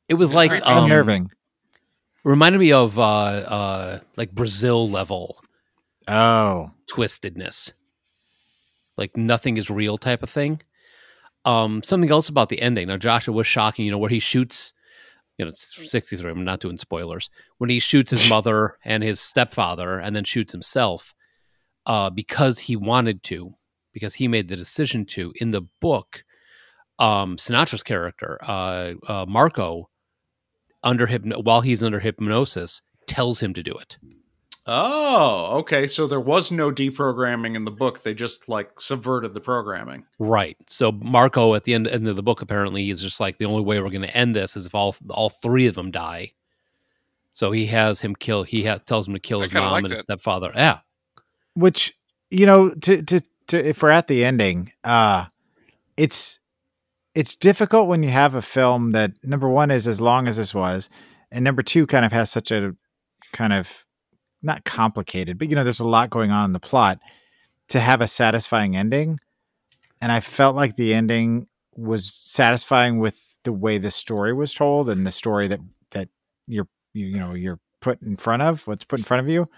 it 0.09 0.14
was 0.14 0.33
like 0.33 0.51
creepy. 0.51 0.64
um, 0.64 0.85
unnerving. 0.85 1.31
Reminded 2.25 2.59
me 2.59 2.73
of 2.73 2.99
uh, 2.99 3.03
uh, 3.03 4.01
like 4.16 4.33
Brazil 4.33 4.89
level 4.89 5.43
Oh, 6.09 6.70
twistedness, 6.93 7.73
like 8.97 9.16
nothing 9.16 9.57
is 9.57 9.68
real 9.70 9.99
type 9.99 10.23
of 10.23 10.31
thing. 10.31 10.62
Um, 11.45 11.82
something 11.82 12.11
else 12.11 12.28
about 12.28 12.49
the 12.49 12.62
ending. 12.62 12.88
Now, 12.88 12.97
Joshua 12.97 13.34
was 13.34 13.47
shocking. 13.47 13.84
You 13.84 13.90
know 13.90 13.99
where 13.99 14.11
he 14.11 14.20
shoots. 14.20 14.72
You 15.38 15.45
know, 15.45 15.49
it's 15.49 15.90
sixty 15.90 16.16
three. 16.16 16.30
I'm 16.30 16.45
not 16.45 16.61
doing 16.61 16.78
spoilers. 16.78 17.30
When 17.59 17.70
he 17.70 17.78
shoots 17.78 18.11
his 18.11 18.28
mother 18.30 18.76
and 18.84 19.03
his 19.03 19.20
stepfather, 19.20 19.99
and 19.99 20.14
then 20.14 20.24
shoots 20.24 20.53
himself, 20.53 21.14
uh, 21.86 22.11
because 22.11 22.61
he 22.61 22.76
wanted 22.76 23.22
to, 23.24 23.55
because 23.93 24.14
he 24.14 24.28
made 24.28 24.49
the 24.49 24.57
decision 24.57 25.05
to. 25.07 25.32
In 25.36 25.51
the 25.51 25.62
book, 25.80 26.24
um, 26.99 27.36
Sinatra's 27.36 27.82
character, 27.82 28.38
uh, 28.43 28.93
uh, 29.09 29.26
Marco, 29.26 29.88
under 30.84 31.07
hypno- 31.07 31.40
while 31.43 31.62
he's 31.62 31.82
under 31.82 32.01
hypnosis, 32.01 32.82
tells 33.07 33.40
him 33.40 33.55
to 33.55 33.62
do 33.62 33.72
it. 33.74 33.99
Oh 34.67 35.59
okay 35.59 35.87
so 35.89 36.07
there 36.07 36.21
was 36.21 36.53
no 36.53 36.71
deprogramming 36.71 37.57
in 37.57 37.65
the 37.65 37.71
book 37.71 38.03
they 38.03 38.15
just 38.15 38.49
like 38.49 38.79
subverted 38.79 39.35
the 39.35 39.41
programming 39.41 40.05
Right. 40.19 40.57
So 40.69 40.93
Marco 40.93 41.55
at 41.55 41.65
the 41.65 41.75
end, 41.75 41.89
end 41.89 42.07
of 42.07 42.15
the 42.15 42.23
book 42.23 42.43
apparently 42.43 42.89
is 42.91 43.03
just 43.03 43.19
like 43.19 43.39
the 43.39 43.45
only 43.45 43.63
way 43.63 43.81
we're 43.81 43.91
going 43.91 44.03
to 44.03 44.17
end 44.17 44.37
this 44.37 44.57
is 44.57 44.67
if 44.67 44.75
all 44.75 44.95
all 45.11 45.31
three 45.31 45.67
of 45.67 45.75
them 45.75 45.91
die. 45.91 46.33
So 47.33 47.51
he 47.51 47.67
has 47.67 48.01
him 48.01 48.15
kill. 48.15 48.45
He 48.45 48.65
ha- 48.65 48.79
tells 48.79 49.09
him 49.09 49.15
to 49.15 49.21
kill 49.21 49.41
I 49.41 49.43
his 49.43 49.53
mom 49.53 49.73
like 49.73 49.83
and 49.85 49.91
his 49.91 50.01
stepfather. 50.01 50.53
Yeah. 50.55 50.79
which 51.55 51.93
you 52.31 52.47
know 52.47 52.71
to 52.71 53.03
to 53.03 53.21
to 53.49 53.69
if 53.69 53.83
we're 53.83 53.91
at 53.91 54.07
the 54.07 54.25
ending 54.25 54.71
uh 54.85 55.27
it's 55.97 56.39
it's 57.15 57.35
difficult 57.37 57.89
when 57.89 58.03
you 58.05 58.11
have 58.11 58.35
a 58.37 58.43
film 58.43 58.93
that 58.93 59.13
number 59.25 59.49
one 59.49 59.71
is 59.73 59.89
as 59.89 60.01
long 60.01 60.29
as 60.29 60.37
this 60.37 60.55
was 60.55 60.89
and 61.33 61.45
number 61.45 61.63
two 61.63 61.87
kind 61.87 62.05
of 62.07 62.13
has 62.13 62.31
such 62.31 62.53
a 62.53 62.77
kind 63.33 63.53
of 63.53 63.85
not 64.43 64.64
complicated 64.64 65.38
but 65.38 65.49
you 65.49 65.55
know 65.55 65.64
there's 65.64 65.80
a 65.80 65.86
lot 65.86 66.11
going 66.11 66.30
on 66.30 66.45
in 66.45 66.53
the 66.53 66.61
plot 66.61 66.99
to 67.68 67.80
have 67.80 68.01
a 68.01 68.07
satisfying 68.07 68.76
ending 68.76 69.18
and 70.01 70.11
i 70.12 70.20
felt 70.20 70.57
like 70.57 70.76
the 70.76 70.93
ending 70.95 71.47
was 71.74 72.12
satisfying 72.24 72.99
with 72.99 73.34
the 73.45 73.53
way 73.53 73.78
the 73.78 73.90
story 73.90 74.32
was 74.32 74.53
told 74.55 74.88
and 74.88 75.07
the 75.07 75.12
story 75.12 75.49
that 75.49 75.61
that 75.90 76.09
you're 76.47 76.68
you, 76.93 77.07
you 77.07 77.18
know 77.18 77.34
you're 77.34 77.59
put 77.80 78.01
in 78.03 78.16
front 78.16 78.43
of 78.43 78.66
what's 78.66 78.84
put 78.84 78.99
in 78.99 79.05
front 79.05 79.20
of 79.20 79.28
you 79.28 79.49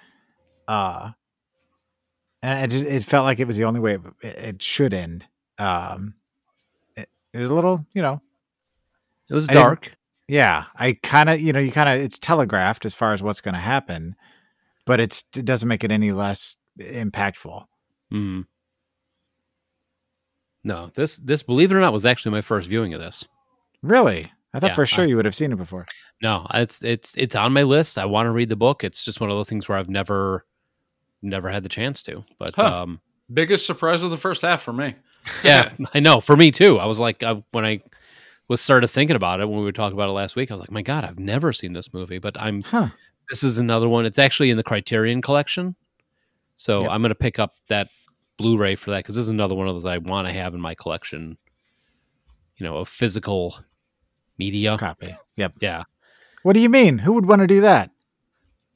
uh 0.68 1.10
and 2.42 2.70
it 2.70 2.74
just 2.74 2.86
it 2.86 3.02
felt 3.04 3.24
like 3.24 3.40
it 3.40 3.46
was 3.46 3.56
the 3.56 3.64
only 3.64 3.80
way 3.80 3.94
it, 4.22 4.26
it 4.26 4.62
should 4.62 4.92
end. 4.92 5.24
Um, 5.58 6.12
it, 6.94 7.08
it 7.32 7.38
was 7.38 7.48
a 7.48 7.54
little, 7.54 7.86
you 7.94 8.02
know, 8.02 8.20
It 9.30 9.34
was 9.34 9.48
I 9.48 9.54
dark. 9.54 9.96
yeah. 10.28 10.64
I 10.76 10.92
kind 11.02 11.30
of, 11.30 11.40
you 11.40 11.54
know, 11.54 11.58
you 11.60 11.72
kind 11.72 11.88
of 11.88 12.04
it's 12.04 12.18
telegraphed 12.18 12.84
as 12.84 12.94
far 12.94 13.14
as 13.14 13.22
what's 13.22 13.40
going 13.40 13.54
to 13.54 13.60
happen, 13.60 14.14
but 14.86 15.00
it's 15.00 15.24
it 15.36 15.44
doesn't 15.44 15.68
make 15.68 15.84
it 15.84 15.90
any 15.90 16.12
less 16.12 16.56
impactful. 16.80 17.64
Mm. 18.12 18.44
No, 20.62 20.90
this 20.94 21.16
this 21.18 21.42
believe 21.42 21.70
it 21.70 21.74
or 21.74 21.80
not 21.80 21.92
was 21.92 22.06
actually 22.06 22.32
my 22.32 22.40
first 22.40 22.68
viewing 22.68 22.94
of 22.94 23.00
this. 23.00 23.26
Really, 23.82 24.32
I 24.54 24.60
thought 24.60 24.68
Yeah, 24.70 24.74
for 24.74 24.86
sure 24.86 25.04
I- 25.04 25.08
you 25.08 25.16
would 25.16 25.24
have 25.26 25.34
seen 25.34 25.52
it 25.52 25.56
before. 25.56 25.86
No, 26.22 26.46
it's 26.54 26.82
it's 26.82 27.14
it's 27.16 27.36
on 27.36 27.52
my 27.52 27.62
list. 27.64 27.98
I 27.98 28.06
want 28.06 28.26
to 28.26 28.30
read 28.30 28.48
the 28.48 28.56
book. 28.56 28.82
It's 28.84 29.04
just 29.04 29.20
one 29.20 29.30
of 29.30 29.36
those 29.36 29.48
things 29.48 29.68
where 29.68 29.76
I've 29.76 29.90
never 29.90 30.46
never 31.22 31.50
had 31.50 31.62
the 31.62 31.68
chance 31.68 32.02
to. 32.04 32.24
But 32.38 32.54
Huh. 32.54 32.82
um, 32.82 33.00
biggest 33.32 33.66
surprise 33.66 34.02
of 34.02 34.10
the 34.10 34.16
first 34.16 34.42
half 34.42 34.62
for 34.62 34.72
me 34.72 34.94
yeah, 35.44 35.72
I 35.94 36.00
know. 36.00 36.20
For 36.20 36.36
me 36.36 36.50
too. 36.50 36.78
I 36.78 36.84
was 36.86 36.98
like, 37.00 37.22
I, 37.22 37.42
when 37.52 37.64
I 37.64 37.80
was 38.48 38.60
started 38.60 38.88
thinking 38.88 39.16
about 39.16 39.40
it 39.40 39.48
when 39.48 39.58
we 39.58 39.64
were 39.64 39.72
talking 39.72 39.96
about 39.96 40.10
it 40.10 40.12
last 40.12 40.36
week, 40.36 40.50
I 40.50 40.54
was 40.54 40.60
like, 40.60 40.70
my 40.70 40.82
God, 40.82 41.02
I've 41.04 41.18
never 41.18 41.50
seen 41.52 41.72
this 41.72 41.92
movie. 41.94 42.18
But 42.18 42.38
I'm 42.40 42.62
Huh? 42.62 42.88
This 43.30 43.42
is 43.42 43.58
another 43.58 43.88
one. 43.88 44.04
It's 44.06 44.18
actually 44.18 44.50
in 44.50 44.56
the 44.56 44.62
Criterion 44.62 45.22
collection, 45.22 45.74
so 46.54 46.82
Yep. 46.82 46.90
I'm 46.90 47.02
going 47.02 47.10
to 47.10 47.14
pick 47.14 47.38
up 47.38 47.54
that 47.68 47.88
Blu-ray 48.36 48.74
for 48.74 48.90
that 48.90 48.98
because 48.98 49.14
this 49.16 49.22
is 49.22 49.28
another 49.28 49.54
one 49.54 49.68
of 49.68 49.74
those 49.74 49.84
I 49.84 49.98
want 49.98 50.26
to 50.26 50.32
have 50.32 50.54
in 50.54 50.60
my 50.60 50.74
collection. 50.74 51.36
You 52.56 52.66
know, 52.66 52.76
of 52.76 52.88
physical 52.88 53.56
media. 54.38 54.76
Copy. 54.78 55.16
Yep. 55.36 55.54
Yeah, 55.60 55.82
What 56.44 56.52
do 56.52 56.60
you 56.60 56.68
mean? 56.68 56.98
Who 56.98 57.12
would 57.14 57.26
want 57.26 57.40
to 57.40 57.46
do 57.48 57.60
that? 57.62 57.90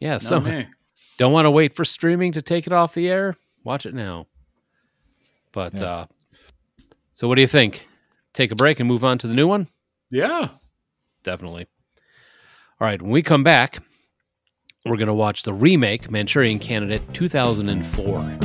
yeah. 0.01 0.13
Not 0.15 0.23
So 0.23 0.41
me. 0.41 0.67
don't 1.19 1.33
want 1.33 1.47
to 1.47 1.51
wait 1.51 1.75
for 1.77 1.85
streaming 1.85 2.33
to 2.33 2.43
take 2.43 2.67
it 2.67 2.73
off 2.73 2.95
the 2.95 3.09
air. 3.09 3.37
Watch 3.65 3.87
it 3.87 3.95
now. 3.95 4.27
But 5.53 5.75
Yeah. 5.75 5.85
uh, 5.87 6.07
so 7.15 7.29
what 7.29 7.37
do 7.37 7.41
you 7.41 7.49
think? 7.49 7.87
Take 8.33 8.51
a 8.53 8.57
break 8.57 8.79
and 8.81 8.89
move 8.89 9.05
on 9.05 9.19
to 9.19 9.27
the 9.29 9.35
new 9.35 9.47
one. 9.47 9.69
yeah 10.11 10.49
definitely. 11.25 11.67
All 12.81 12.87
right, 12.87 13.03
when 13.03 13.11
we 13.11 13.23
come 13.23 13.43
back, 13.45 13.79
we're 14.85 14.97
going 14.97 15.09
to 15.09 15.15
watch 15.15 15.43
the 15.43 15.53
remake 15.53 16.11
Manchurian 16.11 16.59
Candidate 16.59 17.03
2004. 17.13 18.39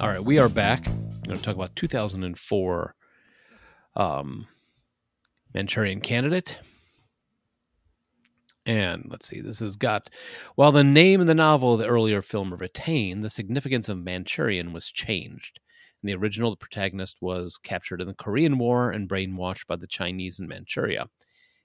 All 0.00 0.08
right, 0.08 0.24
we 0.24 0.38
are 0.38 0.48
back. 0.48 0.86
We're 0.86 1.26
going 1.26 1.38
to 1.38 1.42
talk 1.42 1.54
about 1.54 1.76
2004 1.76 2.94
um, 3.96 4.46
Manchurian 5.54 6.00
Candidate. 6.00 6.58
And 8.66 9.06
let's 9.08 9.26
see, 9.26 9.40
this 9.40 9.60
has 9.60 9.76
got 9.76 10.10
while 10.54 10.72
the 10.72 10.84
name 10.84 11.20
and 11.20 11.28
the 11.28 11.34
novel 11.34 11.74
of 11.74 11.80
the 11.80 11.86
earlier 11.86 12.20
film 12.20 12.52
retain, 12.52 13.22
the 13.22 13.30
significance 13.30 13.88
of 13.88 13.98
Manchurian 13.98 14.72
was 14.72 14.90
changed. 14.90 15.60
In 16.02 16.06
the 16.06 16.14
original, 16.14 16.50
the 16.50 16.56
protagonist 16.56 17.16
was 17.20 17.58
captured 17.58 18.00
in 18.00 18.08
the 18.08 18.14
Korean 18.14 18.58
War 18.58 18.90
and 18.90 19.08
brainwashed 19.08 19.66
by 19.66 19.76
the 19.76 19.86
Chinese 19.86 20.38
in 20.38 20.48
Manchuria. 20.48 21.08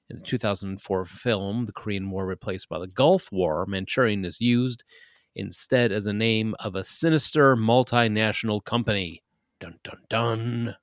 In 0.09 0.17
the 0.17 0.23
2004 0.23 1.05
film, 1.05 1.65
The 1.65 1.71
Korean 1.71 2.11
War 2.11 2.25
replaced 2.25 2.69
by 2.69 2.77
the 2.79 2.87
Gulf 2.87 3.31
War, 3.31 3.65
Manchurian 3.65 4.23
is 4.25 4.39
used 4.41 4.83
instead 5.35 5.91
as 5.91 6.05
a 6.05 6.13
name 6.13 6.53
of 6.59 6.75
a 6.75 6.83
sinister 6.83 7.55
multinational 7.55 8.63
company. 8.63 9.23
Dun 9.59 9.79
dun 9.83 9.97
dun. 10.09 10.75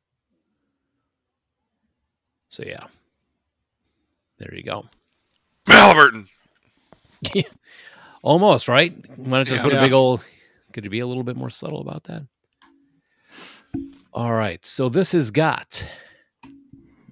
So, 2.49 2.65
yeah. 2.67 2.87
There 4.39 4.55
you 4.55 4.63
go. 4.63 4.87
Halliburton. 5.67 6.27
Almost, 8.23 8.67
right? 8.69 8.95
Why 9.17 9.39
not 9.39 9.47
just 9.47 9.59
Yeah. 9.59 9.63
put 9.63 9.73
a 9.75 9.81
big 9.81 9.93
old 9.93 10.25
could 10.73 10.85
you 10.85 10.91
be 10.91 11.01
a 11.01 11.07
little 11.07 11.23
bit 11.23 11.37
more 11.37 11.51
subtle 11.51 11.81
about 11.83 12.05
that? 12.05 12.23
All 14.13 14.35
right. 14.35 14.65
So 14.65 14.89
this 14.89 15.13
has 15.13 15.31
got 15.31 15.89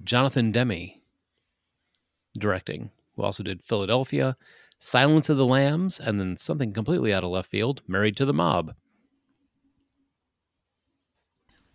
Jonathan 0.05 0.53
Demme 0.53 0.93
directing, 2.39 2.91
who 3.17 3.23
also 3.23 3.43
did 3.43 3.63
Philadelphia, 3.63 4.37
Silence 4.79 5.29
of 5.29 5.37
the 5.37 5.47
Lambs, 5.47 5.99
and 5.99 6.21
then 6.21 6.37
something 6.37 6.73
completely 6.73 7.13
out 7.13 7.25
of 7.25 7.31
left 7.31 7.51
field, 7.51 7.83
Married 7.87 8.17
to 8.17 8.25
the 8.25 8.35
Mob. 8.35 8.75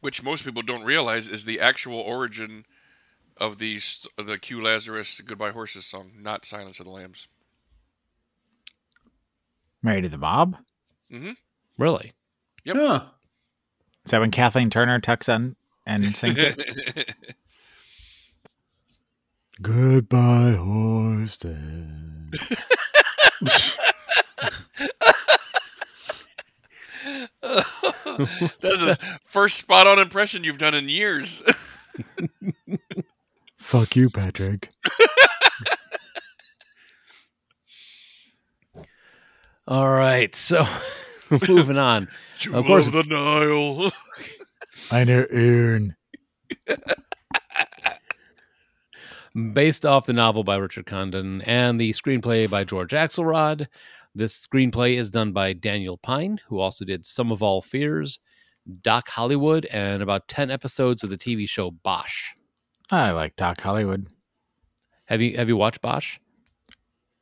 which 0.05 0.21
most 0.21 0.45
people 0.45 0.61
don't 0.61 0.83
realize 0.83 1.27
is 1.27 1.45
the 1.45 1.59
actual 1.59 1.99
origin 1.99 2.63
of 3.37 3.57
the 3.57 3.81
of 4.19 4.27
the 4.27 4.37
Q 4.37 4.61
Lazarus 4.61 5.19
Goodbye 5.25 5.49
Horses 5.49 5.87
song, 5.87 6.11
not 6.19 6.45
Silence 6.45 6.79
of 6.79 6.85
the 6.85 6.91
Lambs. 6.91 7.27
Married 9.81 10.03
to 10.03 10.09
the 10.09 10.19
Mob. 10.19 10.57
Mm-hmm. 11.11 11.31
Really? 11.79 12.13
Yep. 12.65 12.75
Huh. 12.75 13.05
Is 14.05 14.11
that 14.11 14.21
when 14.21 14.31
Kathleen 14.31 14.69
Turner 14.69 14.99
tucks 14.99 15.27
on 15.27 15.55
and 15.85 16.15
sings 16.15 16.37
it? 16.37 17.15
Goodbye, 19.61 20.55
horses. 20.59 21.45
That's 28.61 28.61
the 28.61 28.97
first 29.25 29.57
spot 29.57 29.87
on 29.87 29.99
impression 29.99 30.43
you've 30.43 30.57
done 30.57 30.73
in 30.73 30.89
years. 30.89 31.41
Fuck 33.57 33.95
you, 33.95 34.09
Patrick. 34.09 34.69
All 39.67 39.89
right. 39.89 40.35
So 40.35 40.65
moving 41.47 41.77
on. 41.77 42.07
Of 42.53 42.65
course- 42.65 42.87
of 42.87 42.93
the 42.93 43.03
Nile. 43.03 43.91
Eine 44.91 45.25
Ehren. 45.27 45.95
Based 49.53 49.85
off 49.85 50.05
the 50.05 50.13
novel 50.13 50.43
by 50.43 50.55
Richard 50.55 50.85
Condon 50.85 51.41
and 51.41 51.79
the 51.79 51.89
screenplay 51.91 52.49
by 52.49 52.63
George 52.63 52.91
Axelrod. 52.91 53.67
This 54.13 54.45
screenplay 54.47 54.95
is 54.97 55.09
done 55.09 55.33
by 55.33 55.51
Daniel 55.51 55.97
Pyne, 55.97 56.39
who 56.47 56.59
also 56.59 56.85
did 56.85 57.05
Sum 57.05 57.33
of 57.33 57.43
All 57.43 57.61
Fears, 57.61 58.19
Doc 58.81 59.09
Hollywood, 59.09 59.65
and 59.65 60.01
about 60.01 60.29
10 60.29 60.49
episodes 60.51 61.03
of 61.03 61.09
the 61.09 61.17
TV 61.17 61.49
show 61.49 61.71
Bosch. 61.71 62.29
I 62.89 63.11
like 63.11 63.35
Doc 63.35 63.59
Hollywood, 63.59 64.07
Have 65.05 65.21
you 65.21 65.35
have 65.35 65.49
you 65.49 65.57
watched 65.57 65.81
Bosch? 65.81 66.17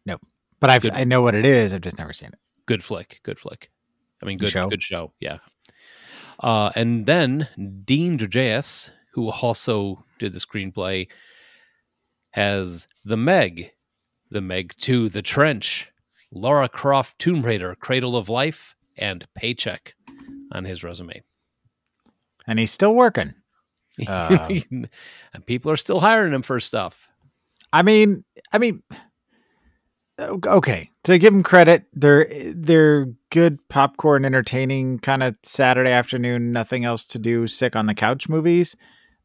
No, 0.06 0.18
but 0.60 0.70
I've, 0.70 0.88
I 0.94 1.06
know 1.06 1.22
what 1.24 1.34
it 1.36 1.46
is. 1.46 1.74
I've 1.74 1.82
just 1.82 1.98
never 1.98 2.14
seen 2.14 2.30
it. 2.30 2.40
Good 2.68 2.84
flick. 2.84 3.22
Good 3.24 3.40
flick. 3.40 3.72
I 4.24 4.26
mean, 4.26 4.38
Good 4.38 4.46
good 4.46 4.52
show. 4.52 4.70
good 4.70 4.82
show. 4.82 5.12
Yeah. 5.20 5.40
Uh, 6.40 6.72
and 6.76 7.06
then 7.06 7.48
Dean 7.86 8.18
Georgaris, 8.18 8.90
who 9.14 9.30
also 9.30 10.04
did 10.18 10.34
the 10.34 10.40
screenplay, 10.40 11.08
has 12.32 12.88
The 13.04 13.18
Meg, 13.18 13.72
The 14.32 14.42
Meg 14.42 14.74
2, 14.80 15.10
The 15.10 15.22
Trench, 15.22 15.92
Laura 16.32 16.68
Croft, 16.70 17.20
Tomb 17.20 17.44
Raider, 17.44 17.76
Cradle 17.76 18.16
of 18.16 18.30
Life, 18.30 18.76
and 18.98 19.28
Paycheck 19.36 19.96
on 20.52 20.66
his 20.66 20.84
resume. 20.84 21.22
And 22.48 22.58
he's 22.60 22.72
still 22.72 22.96
working. 22.96 23.36
Uh, 24.08 24.50
and 24.72 25.46
people 25.46 25.70
are 25.70 25.78
still 25.78 26.00
hiring 26.00 26.34
him 26.34 26.42
for 26.42 26.60
stuff. 26.60 27.08
I 27.72 27.84
mean, 27.84 28.24
I 28.52 28.58
mean, 28.58 28.82
okay. 30.46 30.90
To 31.04 31.18
give 31.18 31.34
them 31.34 31.44
credit, 31.44 31.86
they're 31.94 32.28
they're 32.54 33.08
good 33.30 33.60
popcorn, 33.70 34.26
entertaining 34.26 35.00
kind 35.00 35.22
of 35.24 35.38
Saturday 35.44 35.92
afternoon, 35.92 36.52
nothing 36.52 36.86
else 36.86 37.06
to 37.08 37.20
do, 37.20 37.48
sick 37.48 37.76
on 37.76 37.86
the 37.88 37.94
couch 37.96 38.30
movies. 38.30 38.76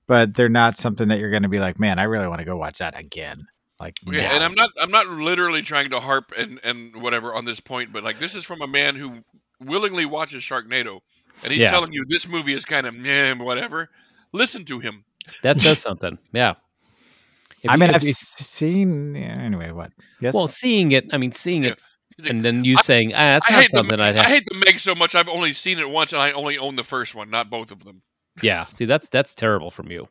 But 0.06 0.34
they're 0.34 0.48
not 0.48 0.76
something 0.78 1.08
that 1.08 1.18
you're 1.18 1.30
going 1.30 1.42
to 1.42 1.48
be 1.50 1.58
like, 1.60 1.78
man, 1.78 1.98
I 1.98 2.04
really 2.04 2.26
want 2.28 2.38
to 2.40 2.44
go 2.46 2.56
watch 2.56 2.78
that 2.78 2.98
again. 2.98 3.46
Like, 3.78 3.96
Yeah, 4.06 4.22
now. 4.22 4.34
and 4.36 4.44
I'm 4.44 4.54
not 4.54 4.70
I'm 4.80 4.90
not 4.90 5.06
literally 5.06 5.62
trying 5.62 5.90
to 5.90 6.00
harp 6.00 6.32
and 6.36 6.58
and 6.64 7.00
whatever 7.02 7.34
on 7.34 7.44
this 7.44 7.60
point, 7.60 7.92
but 7.92 8.02
like 8.02 8.18
this 8.18 8.34
is 8.34 8.44
from 8.44 8.60
a 8.62 8.66
man 8.66 8.96
who 8.96 9.18
willingly 9.60 10.04
watches 10.06 10.42
Sharknado, 10.42 11.00
and 11.42 11.52
he's 11.52 11.60
Yeah. 11.60 11.70
telling 11.70 11.92
you 11.92 12.04
this 12.08 12.26
movie 12.26 12.54
is 12.54 12.64
kind 12.64 12.86
of 12.86 12.94
meh, 12.94 13.34
whatever. 13.34 13.88
Listen 14.32 14.64
to 14.64 14.80
him. 14.80 15.04
That 15.42 15.58
says 15.58 15.78
something. 15.82 16.18
Yeah. 16.32 16.54
If 17.62 17.70
I 17.70 17.76
mean, 17.76 17.90
I've 17.90 18.02
you- 18.04 18.12
seen 18.12 19.14
yeah, 19.14 19.22
anyway. 19.40 19.72
What? 19.72 19.92
Yes. 20.20 20.34
well, 20.34 20.48
seeing 20.48 20.92
it, 20.92 21.06
I 21.12 21.18
mean, 21.18 21.32
seeing 21.32 21.64
Yeah. 21.64 21.70
it, 22.18 22.26
and 22.28 22.44
then 22.44 22.64
you 22.64 22.76
I- 22.78 22.82
saying, 22.82 23.12
ah, 23.14 23.16
that's 23.16 23.50
I 23.50 23.54
not 23.54 23.60
hate 23.62 23.70
the 23.70 23.76
something 23.78 24.00
I'd 24.00 24.16
I 24.16 24.28
hate 24.28 24.44
the 24.48 24.56
Meg 24.56 24.78
so 24.78 24.94
much. 24.94 25.14
I've 25.14 25.28
only 25.28 25.52
seen 25.52 25.78
it 25.78 25.88
once, 25.88 26.12
and 26.12 26.22
I 26.22 26.32
only 26.32 26.58
own 26.58 26.76
the 26.76 26.84
first 26.84 27.14
one, 27.14 27.30
not 27.30 27.50
both 27.50 27.70
of 27.70 27.84
them. 27.84 28.02
Yeah. 28.42 28.64
See, 28.66 28.84
that's 28.84 29.08
that's 29.08 29.34
terrible 29.34 29.70
from 29.70 29.90
you. 29.90 30.08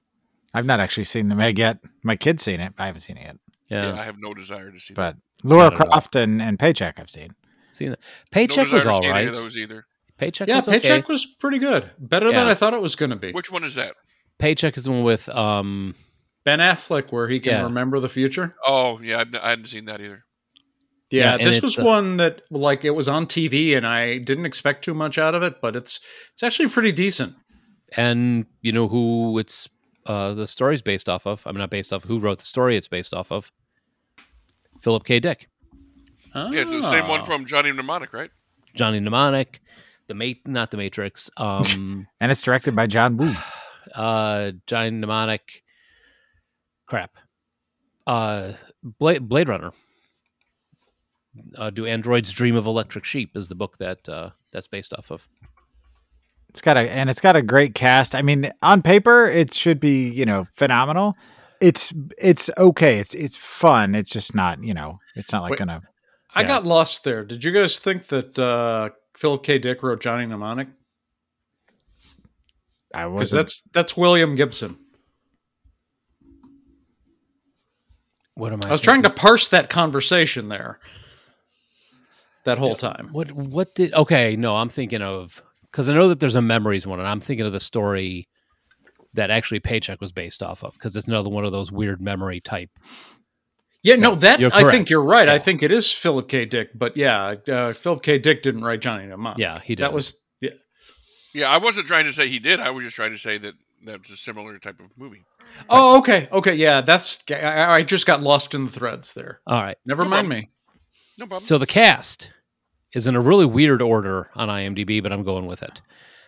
I've 0.54 0.66
not 0.66 0.80
actually 0.80 1.04
seen 1.06 1.30
the 1.30 1.36
Meg 1.36 1.60
yet. 1.60 1.78
My 2.04 2.16
kid's 2.16 2.44
seen 2.44 2.60
it. 2.60 2.74
I 2.78 2.88
haven't 2.88 3.02
seen 3.02 3.18
it 3.18 3.24
yet. 3.24 3.38
Yeah. 3.70 3.94
Yeah, 3.94 4.02
I 4.02 4.06
have 4.06 4.16
no 4.20 4.34
desire 4.34 4.72
to 4.72 4.80
see. 4.80 4.94
But 4.94 5.16
Laura 5.44 5.66
Not 5.66 5.74
at 5.74 5.82
all. 5.82 5.88
Croft 5.88 6.16
and, 6.16 6.42
and 6.42 6.58
Paycheck, 6.58 7.00
I've 7.00 7.10
seen. 7.10 7.36
Seen 7.74 7.90
that. 7.92 8.00
that. 8.00 8.06
No 8.06 8.32
Paycheck 8.32 8.72
was 8.72 8.86
all 8.86 8.92
right. 8.92 8.96
all 8.96 9.02
see 9.02 9.08
any 9.08 9.14
right. 9.14 9.28
of 9.30 9.36
those 9.36 9.58
either. 9.58 9.86
Paycheck 10.18 10.48
Yeah, 10.48 10.56
was 10.58 10.68
okay. 10.68 10.80
paycheck 10.80 11.08
was 11.10 11.26
pretty 11.26 11.60
good. 11.60 11.92
Better 12.00 12.32
than 12.32 12.48
I 12.48 12.54
thought 12.56 12.74
it 12.74 12.82
was 12.82 12.96
going 12.96 13.12
to 13.12 13.16
be. 13.16 13.32
Which 13.34 13.52
one 13.52 13.64
is 13.64 13.76
that? 13.76 13.94
Paycheck 14.40 14.78
is 14.78 14.86
the 14.86 14.92
one 14.92 15.04
with 15.04 15.30
um 15.30 15.94
Ben 16.48 16.60
Affleck, 16.60 17.12
where 17.12 17.28
he 17.28 17.42
can 17.42 17.52
Yeah. 17.52 17.64
remember 17.64 18.00
the 18.00 18.08
future. 18.08 18.56
Oh, 18.66 19.02
yeah, 19.02 19.20
I've- 19.20 19.38
I 19.38 19.50
hadn't 19.50 19.66
seen 19.68 19.84
that 19.86 20.00
either. 20.00 20.24
Yeah, 21.10 21.36
Yeah, 21.36 21.46
this 21.50 21.62
was 21.62 21.78
uh, 21.78 21.84
one 21.84 22.16
that 22.18 22.42
like 22.50 22.86
it 22.86 22.92
was 22.92 23.10
on 23.10 23.26
TV, 23.28 23.76
and 23.76 23.86
I 23.86 24.18
didn't 24.20 24.46
expect 24.46 24.84
too 24.86 24.94
much 24.94 25.18
out 25.18 25.36
of 25.36 25.44
it, 25.44 25.60
but 25.62 25.76
it's 25.76 26.00
it's 26.32 26.44
actually 26.44 26.70
pretty 26.70 26.92
decent. 26.94 27.36
and 27.96 28.46
you 28.62 28.72
know 28.72 28.88
who 28.88 29.38
it's 29.40 29.68
uh 30.06 30.34
the 30.34 30.48
story's 30.48 30.82
based 30.82 31.08
off 31.10 31.26
of. 31.28 31.44
I'm 31.46 31.58
not 31.58 31.70
based 31.70 31.92
off 31.94 32.04
who 32.06 32.18
wrote 32.20 32.40
the 32.40 32.46
story 32.46 32.76
it's 32.78 32.88
based 32.90 33.14
off 33.14 33.30
of. 33.32 33.52
Philip 34.82 35.04
K. 35.06 35.20
Dick. 35.20 35.50
Oh. 36.36 36.52
Yeah, 36.52 36.62
it's 36.62 36.72
the 36.72 36.92
same 36.92 37.08
one 37.08 37.22
Ah. 37.22 37.26
from 37.26 37.46
Johnny 37.46 37.72
Mnemonic, 37.72 38.14
right? 38.14 38.32
Johnny 38.76 39.00
Mnemonic, 39.00 39.60
the 40.08 40.14
mate 40.14 40.48
not 40.48 40.72
the 40.72 40.78
Matrix. 40.78 41.30
Um 41.38 42.08
And 42.22 42.32
it's 42.32 42.42
directed 42.42 42.76
by 42.76 42.88
John 42.88 43.18
Woo. 43.18 43.34
uh 43.96 44.52
Johnny 44.68 44.92
Mnemonic 44.92 45.64
crap. 46.88 47.12
Uh 48.08 48.54
Blade, 48.84 49.28
Blade 49.30 49.50
Runner. 49.50 49.72
Uh, 51.56 51.70
Do 51.70 51.86
Androids 51.86 52.32
Dream 52.32 52.56
of 52.56 52.66
Electric 52.66 53.06
Sheep 53.06 53.36
is 53.38 53.48
the 53.48 53.54
book 53.56 53.78
that 53.78 54.10
uh, 54.10 54.32
that's 54.52 54.66
based 54.66 54.92
off 54.94 55.12
of. 55.12 55.28
It's 56.50 56.62
got 56.62 56.78
a 56.78 56.82
and 56.82 57.12
it's 57.12 57.22
got 57.22 57.36
a 57.36 57.44
great 57.44 57.76
cast. 57.76 58.16
I 58.16 58.24
mean, 58.24 58.52
on 58.64 58.82
paper, 58.82 59.28
it 59.28 59.54
should 59.54 59.80
be 59.80 60.10
you 60.10 60.26
know 60.26 60.48
phenomenal. 60.56 61.16
It's 61.62 61.94
it's 62.18 62.50
okay. 62.58 62.98
It's 62.98 63.14
it's 63.14 63.36
fun. 63.38 63.94
It's 63.94 64.10
just 64.10 64.34
not 64.34 64.64
you 64.64 64.74
know. 64.74 64.98
It's 65.16 65.32
not 65.32 65.44
like 65.44 65.52
Wait. 65.52 65.60
gonna. 65.60 65.82
I 66.34 66.42
Yeah. 66.42 66.48
got 66.48 66.66
lost 66.66 67.04
there. 67.04 67.24
Did 67.24 67.44
you 67.44 67.52
guys 67.52 67.78
think 67.78 68.08
that 68.08 68.38
uh, 68.40 68.90
Philip 69.16 69.44
K. 69.44 69.60
Dick 69.60 69.84
wrote 69.84 70.02
Johnny 70.02 70.26
Mnemonic? 70.26 70.70
I 72.94 73.04
Because 73.04 73.20
was 73.20 73.32
that's 73.32 73.62
that's 73.74 73.96
William 73.98 74.36
Gibson. 74.36 74.78
What 78.38 78.54
am 78.54 78.60
I? 78.64 78.70
I 78.70 78.72
was 78.72 78.82
trying 78.82 79.04
to 79.04 79.10
parse 79.10 79.48
that 79.50 79.70
conversation 79.70 80.50
there. 80.50 80.80
That 82.46 82.60
whole 82.60 82.76
time. 82.76 83.10
What 83.12 83.32
what 83.32 83.76
did 83.76 83.94
okay, 83.94 84.36
no, 84.36 84.56
I'm 84.56 84.70
thinking 84.70 85.02
of 85.02 85.42
because 85.72 85.90
I 85.90 85.94
know 85.94 86.08
that 86.10 86.20
there's 86.20 86.36
a 86.36 86.42
memories 86.42 86.88
one, 86.88 87.00
and 87.00 87.08
I'm 87.08 87.20
thinking 87.20 87.46
of 87.46 87.52
the 87.52 87.60
story 87.60 88.28
that 89.16 89.32
actually 89.32 89.60
Paycheck 89.60 90.00
was 90.00 90.12
based 90.12 90.44
off 90.44 90.64
of, 90.64 90.74
because 90.74 90.96
it's 90.96 91.08
another 91.08 91.30
one 91.30 91.46
of 91.46 91.52
those 91.52 91.72
weird 91.72 92.00
memory 92.00 92.40
type. 92.40 92.70
Yeah, 93.84 93.96
no, 93.96 94.16
that 94.16 94.40
I 94.40 94.50
correct. 94.50 94.70
think 94.70 94.90
you're 94.90 95.04
right. 95.04 95.28
I 95.28 95.40
think 95.40 95.64
it 95.64 95.72
is 95.72 95.92
Philip 95.92 96.28
K. 96.28 96.46
Dick, 96.46 96.70
but 96.76 96.96
yeah, 96.96 97.36
uh, 97.48 97.74
Philip 97.74 98.04
K. 98.04 98.18
Dick 98.18 98.44
didn't 98.44 98.64
write 98.64 98.82
Johnny 98.82 99.08
Mnemonic. 99.08 99.40
Yeah, 99.40 99.60
he 99.60 99.76
did. 99.76 99.84
That 99.84 99.94
was 99.94 100.20
yeah. 100.40 100.52
Yeah, 101.34 101.50
I 101.50 101.58
wasn't 101.58 101.88
trying 101.88 102.06
to 102.06 102.14
say 102.14 102.28
he 102.28 102.40
did. 102.40 102.60
I 102.60 102.70
was 102.70 102.86
just 102.86 102.96
trying 102.96 103.12
to 103.12 103.18
say 103.18 103.38
that 103.40 103.54
that's 103.86 104.10
a 104.10 104.18
similar 104.18 104.58
type 104.60 104.80
of 104.80 104.88
movie. 104.98 105.24
Oh, 105.70 106.00
okay, 106.00 106.28
okay, 106.32 106.56
yeah. 106.56 106.82
That's 106.82 107.24
I, 107.32 107.76
I 107.78 107.84
just 107.84 108.06
got 108.06 108.22
lost 108.22 108.54
in 108.54 108.66
the 108.66 108.72
threads 108.72 109.14
there. 109.14 109.42
all 109.48 109.62
right. 109.62 109.78
Never 109.86 110.04
No 110.04 110.10
mind 110.10 110.28
problem. 110.28 110.42
me. 110.42 110.50
No 111.18 111.26
problem. 111.28 111.46
So 111.46 111.58
the 111.58 111.66
cast 111.68 112.32
is 112.94 113.08
in 113.08 113.16
a 113.16 113.22
really 113.22 113.46
weird 113.46 113.82
order 113.82 114.30
on 114.36 114.50
IMDb, 114.50 115.02
but 115.02 115.12
I'm 115.12 115.24
going 115.24 115.46
with 115.46 115.64
it. 115.64 115.82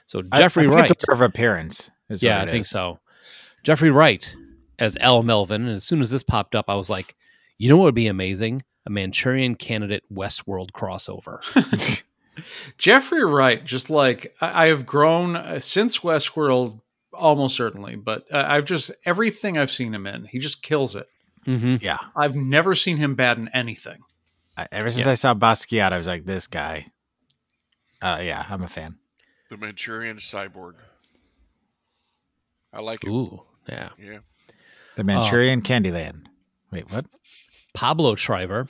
So 0.07 0.21
Jeffrey 0.21 0.63
I 0.63 0.65
think 0.67 0.75
Wright, 0.75 0.91
order 0.91 1.13
of 1.13 1.21
appearance. 1.21 1.91
is 2.09 2.23
yeah, 2.23 2.39
I 2.39 2.43
it 2.43 2.49
think 2.51 2.65
so. 2.65 2.99
Jeffrey 3.63 3.91
Wright 3.91 4.33
as 4.79 4.97
Al 4.97 5.21
Melvin, 5.23 5.65
and 5.65 5.75
as 5.75 5.83
soon 5.83 6.01
as 6.01 6.09
this 6.09 6.23
popped 6.23 6.55
up, 6.55 6.65
I 6.69 6.75
was 6.75 6.89
like, 6.89 7.15
you 7.57 7.69
know 7.69 7.77
what 7.77 7.83
would 7.85 7.95
be 7.95 8.07
amazing? 8.07 8.63
A 8.85 8.89
Manchurian 8.89 9.55
Candidate 9.55 10.03
Westworld 10.11 10.71
crossover. 10.71 11.41
Jeffrey 12.77 13.23
Wright, 13.25 13.63
just 13.63 13.89
like 13.89 14.35
I, 14.41 14.65
I 14.65 14.67
have 14.67 14.85
grown 14.85 15.35
uh, 15.35 15.59
since 15.59 15.99
Westworld, 15.99 16.79
almost 17.19 17.55
certainly, 17.55 17.95
but 17.95 18.23
uh, 18.31 18.43
I've 18.47 18.65
just 18.65 18.91
everything 19.05 19.57
I've 19.57 19.71
seen 19.71 19.93
him 19.93 20.07
in, 20.07 20.25
he 20.25 20.39
just 20.39 20.61
kills 20.63 20.95
it. 20.95 21.07
hmm 21.45 21.75
Yeah. 21.81 21.97
I've 22.15 22.35
never 22.35 22.75
seen 22.75 22.97
him 22.97 23.15
bad 23.15 23.37
in 23.37 23.47
anything. 23.49 23.99
I, 24.57 24.67
ever 24.71 24.91
since 24.91 25.05
Yeah. 25.05 25.11
I 25.11 25.15
saw 25.15 25.33
Basquiat, 25.33 25.91
I 25.93 25.97
was 25.97 26.07
like, 26.07 26.25
this 26.25 26.47
guy. 26.47 26.87
Uh, 28.01 28.19
yeah, 28.21 28.45
I'm 28.49 28.63
a 28.63 28.67
fan. 28.67 28.97
the 29.49 29.57
Manchurian 29.57 30.17
Cyborg. 30.17 30.75
I 32.73 32.81
like 32.81 33.03
it. 33.03 33.09
Ooh, 33.09 33.41
yeah. 33.67 33.89
Yeah. 33.97 34.19
The 34.95 35.03
Manchurian 35.03 35.61
Candyland. 35.61 36.25
Wait, 36.71 36.91
what? 36.91 37.05
Pablo 37.73 38.15
Schreiber, 38.15 38.67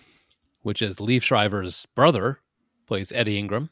which 0.61 0.81
is 0.81 0.97
Liev 0.97 1.21
Schreiber's 1.21 1.85
brother, 1.95 2.39
plays 2.87 3.11
Eddie 3.11 3.37
Ingram. 3.37 3.69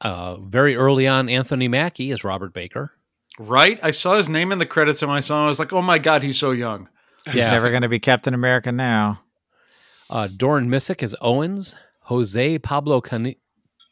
Uh, 0.00 0.36
very 0.36 0.76
early 0.76 1.06
on, 1.06 1.28
Anthony 1.28 1.68
Mackie 1.68 2.10
is 2.10 2.22
Robert 2.24 2.52
Baker. 2.52 2.92
Right? 3.38 3.78
I 3.82 3.90
saw 3.90 4.16
his 4.16 4.28
name 4.28 4.52
in 4.52 4.58
the 4.58 4.66
credits 4.66 5.02
and 5.02 5.08
when 5.10 5.16
I 5.18 5.20
saw 5.20 5.38
him, 5.38 5.44
I 5.44 5.48
was 5.48 5.58
like, 5.58 5.72
oh 5.72 5.82
my 5.82 5.98
God, 5.98 6.22
he's 6.22 6.38
so 6.38 6.52
young. 6.52 6.88
He's 7.26 7.34
Yeah. 7.36 7.48
never 7.50 7.70
going 7.70 7.82
to 7.82 7.88
be 7.88 7.98
Captain 7.98 8.34
America 8.34 8.72
now. 8.72 9.20
Uh, 10.08 10.28
Dorian 10.34 10.68
Missick 10.70 11.02
as 11.02 11.14
Owens, 11.20 11.74
Jose 12.02 12.58
Pablo 12.60 13.00
Can- 13.00 13.34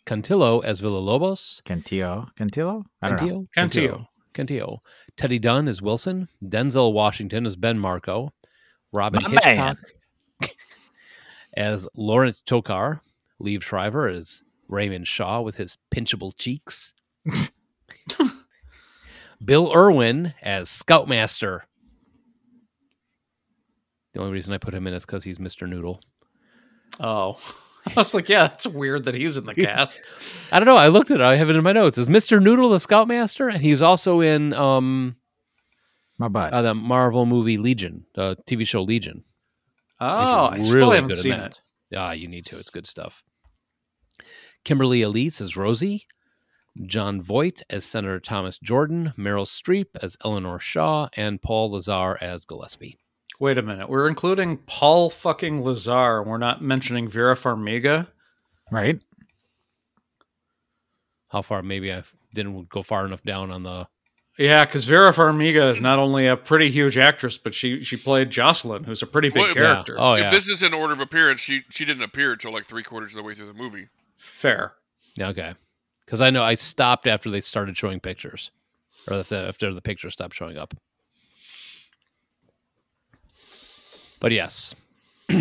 Cantillo 0.07 0.63
as 0.65 0.81
Villalobos, 0.81 1.63
Cantillo. 1.65 2.29
Cantillo? 2.39 2.85
I 3.03 3.09
don't 3.11 3.21
know. 3.27 3.47
Cantillo, 3.57 3.67
Cantillo. 3.67 4.07
Cantillo. 4.35 4.79
Teddy 5.17 5.39
Dunn 5.39 5.69
as 5.69 5.81
Wilson, 5.83 6.29
Denzel 6.45 6.93
Washington 6.93 7.47
as 7.47 7.57
Ben 7.57 7.79
Marco, 7.79 8.33
Robyn 8.93 9.23
My 9.23 9.31
Hitchcock 9.31 9.79
as 11.57 11.87
Lawrence 11.97 12.43
Tokar, 12.47 13.01
Liev 13.43 13.63
Schreiber 13.63 14.09
as 14.09 14.43
Raymond 14.69 15.07
Shaw 15.07 15.41
with 15.41 15.57
his 15.57 15.77
pinchable 15.93 16.33
cheeks, 16.37 16.93
Bill 19.43 19.73
Irwin 19.75 20.35
as 20.43 20.69
Scoutmaster. 20.69 21.65
The 24.13 24.21
only 24.21 24.33
reason 24.33 24.53
I 24.53 24.59
put 24.59 24.75
him 24.75 24.87
in 24.87 24.95
is 24.95 25.05
because 25.05 25.25
he's 25.25 25.39
Mr. 25.39 25.69
Noodle. 25.69 26.01
Oh. 27.01 27.39
I 27.87 27.93
was 27.97 28.15
like, 28.15 28.29
yeah, 28.31 28.47
it's 28.47 28.67
weird 28.67 29.05
that 29.05 29.15
he's 29.15 29.37
in 29.37 29.45
the 29.45 29.55
cast. 29.55 30.01
I 30.51 30.59
don't 30.59 30.67
know. 30.67 30.77
I 30.77 30.89
looked 30.89 31.11
at 31.11 31.21
it. 31.21 31.23
I 31.23 31.37
have 31.37 31.51
it 31.51 31.57
in 31.57 31.63
my 31.63 31.73
notes. 31.73 31.99
Is 31.99 32.09
Mr. 32.09 32.43
Noodle 32.43 32.71
the 32.71 32.81
Scoutmaster? 32.81 33.49
And 33.49 33.61
he's 33.61 33.83
also 33.83 34.21
in 34.21 34.55
um 34.55 35.17
My 36.19 36.29
butt. 36.29 36.53
uh, 36.55 36.63
the 36.63 36.75
Marvel 36.75 37.27
movie 37.27 37.59
Legion, 37.59 38.07
the 38.15 38.37
TV 38.47 38.67
show 38.67 38.83
Legion. 38.83 39.25
Oh, 40.01 40.47
I 40.47 40.57
He's 40.57 40.71
still 40.71 40.91
haven't 40.93 41.09
good 41.11 41.19
seen 41.19 41.33
that. 41.33 41.59
it. 41.91 41.97
Ah, 41.97 42.13
you 42.13 42.27
need 42.27 42.47
to. 42.47 42.59
It's 42.59 42.71
good 42.71 42.87
stuff. 42.87 43.23
Kimberly 44.65 45.03
Elise 45.03 45.41
as 45.43 45.57
Rosie, 45.57 46.07
Jon 46.87 47.23
Voight 47.23 47.63
as 47.71 47.85
Senator 47.85 48.19
Thomas 48.21 48.59
Jordan, 48.59 49.13
Meryl 49.17 49.47
Streep 49.47 49.87
as 50.03 50.17
Eleanor 50.25 50.59
Shaw, 50.59 51.09
and 51.17 51.41
Paul 51.41 51.71
Lazar 51.73 52.19
as 52.21 52.45
Gillespie. 52.45 52.99
Wait 53.41 53.59
a 53.59 53.63
minute. 53.63 53.89
We're 53.89 54.09
including 54.09 54.57
Paul 54.59 55.11
fucking 55.11 55.63
Lazar. 55.63 56.23
We're 56.23 56.39
not 56.39 56.63
mentioning 56.63 57.09
Vera 57.09 57.35
Farmiga. 57.35 58.09
right? 58.71 59.01
How 61.29 61.43
far? 61.43 61.63
Maybe 61.63 61.93
I 61.93 62.03
didn't 62.33 62.69
go 62.69 62.83
far 62.83 63.07
enough 63.07 63.23
down 63.23 63.51
on 63.51 63.63
the. 63.65 63.89
Yeah, 64.39 64.65
because 64.65 64.85
Vera 64.85 65.13
Farmiga 65.13 65.73
is 65.73 65.81
not 65.81 65.99
only 66.01 66.27
a 66.27 66.37
pretty 66.37 66.71
huge 66.71 66.99
actress, 66.99 67.39
but 67.39 67.55
she 67.55 67.83
she 67.85 67.97
played 67.97 68.31
Jocelyn, 68.31 68.83
who's 68.85 69.03
a 69.03 69.07
pretty 69.07 69.29
big 69.29 69.43
Well, 69.43 69.51
if- 69.51 69.57
character. 69.57 69.95
Oh 69.99 70.15
if 70.15 70.21
yeah. 70.21 70.31
this 70.31 70.49
is 70.49 70.63
in 70.63 70.75
order 70.75 70.93
of 70.93 71.01
appearance, 71.01 71.41
she 71.41 71.63
she 71.71 71.85
didn't 71.85 72.03
appear 72.03 72.33
until 72.33 72.53
like 72.53 72.65
three 72.67 72.83
quarters 72.83 73.13
of 73.13 73.17
the 73.17 73.23
way 73.23 73.35
through 73.35 73.47
the 73.47 73.53
movie. 73.55 73.89
Fair. 74.19 74.75
Okay. 75.21 75.55
Because 76.05 76.21
I 76.21 76.31
know 76.31 76.43
I 76.43 76.55
stopped 76.55 77.07
after 77.07 77.31
they 77.31 77.41
started 77.41 77.77
showing 77.77 78.01
pictures, 78.01 78.51
or 79.09 79.19
if 79.21 79.29
the, 79.29 79.39
after 79.49 79.73
the 79.73 79.81
pictures 79.81 80.13
stopped 80.15 80.35
showing 80.35 80.57
up. 80.59 80.75
But 84.21 84.33
yes, 84.33 84.75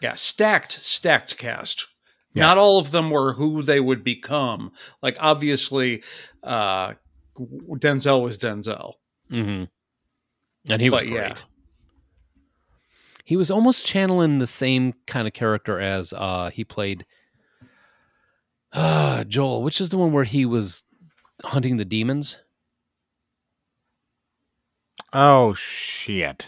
Yeah, 0.00 0.14
stacked, 0.14 0.72
stacked 0.72 1.38
cast. 1.38 1.86
Yes. 2.34 2.42
Not 2.42 2.58
all 2.58 2.78
of 2.78 2.90
them 2.90 3.08
were 3.10 3.32
who 3.32 3.62
they 3.62 3.80
would 3.80 4.04
become. 4.04 4.72
Like 5.02 5.16
obviously, 5.18 6.02
uh, 6.42 6.92
Denzel 7.38 8.22
was 8.22 8.38
Denzel. 8.38 8.94
hmm 9.30 9.64
and 10.68 10.80
he 10.82 10.90
was 10.90 11.00
But, 11.02 11.08
great. 11.10 11.14
yeah. 11.14 11.34
He 13.24 13.36
was 13.36 13.50
almost 13.50 13.86
channeling 13.86 14.38
the 14.38 14.46
same 14.46 14.92
kind 15.06 15.26
of 15.26 15.32
character 15.32 15.80
as 15.80 16.12
uh, 16.12 16.50
he 16.50 16.64
played 16.64 17.06
uh, 18.74 19.24
Joel, 19.28 19.62
which 19.62 19.80
is 19.80 19.88
the 19.88 19.96
one 19.98 20.12
where 20.12 20.24
he 20.24 20.44
was 20.44 20.84
hunting 21.44 21.78
the 21.78 21.84
demons. 21.86 22.40
Oh, 25.12 25.54
shit. 25.54 26.46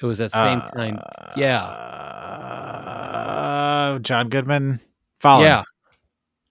It 0.00 0.06
was 0.06 0.18
that 0.18 0.32
same 0.32 0.58
Uh, 0.60 0.70
kind. 0.70 1.00
Yeah, 1.36 1.62
Uh, 1.62 3.98
John 4.00 4.28
Goodman. 4.28 4.80
Fallen. 5.20 5.46
yeah, 5.46 5.62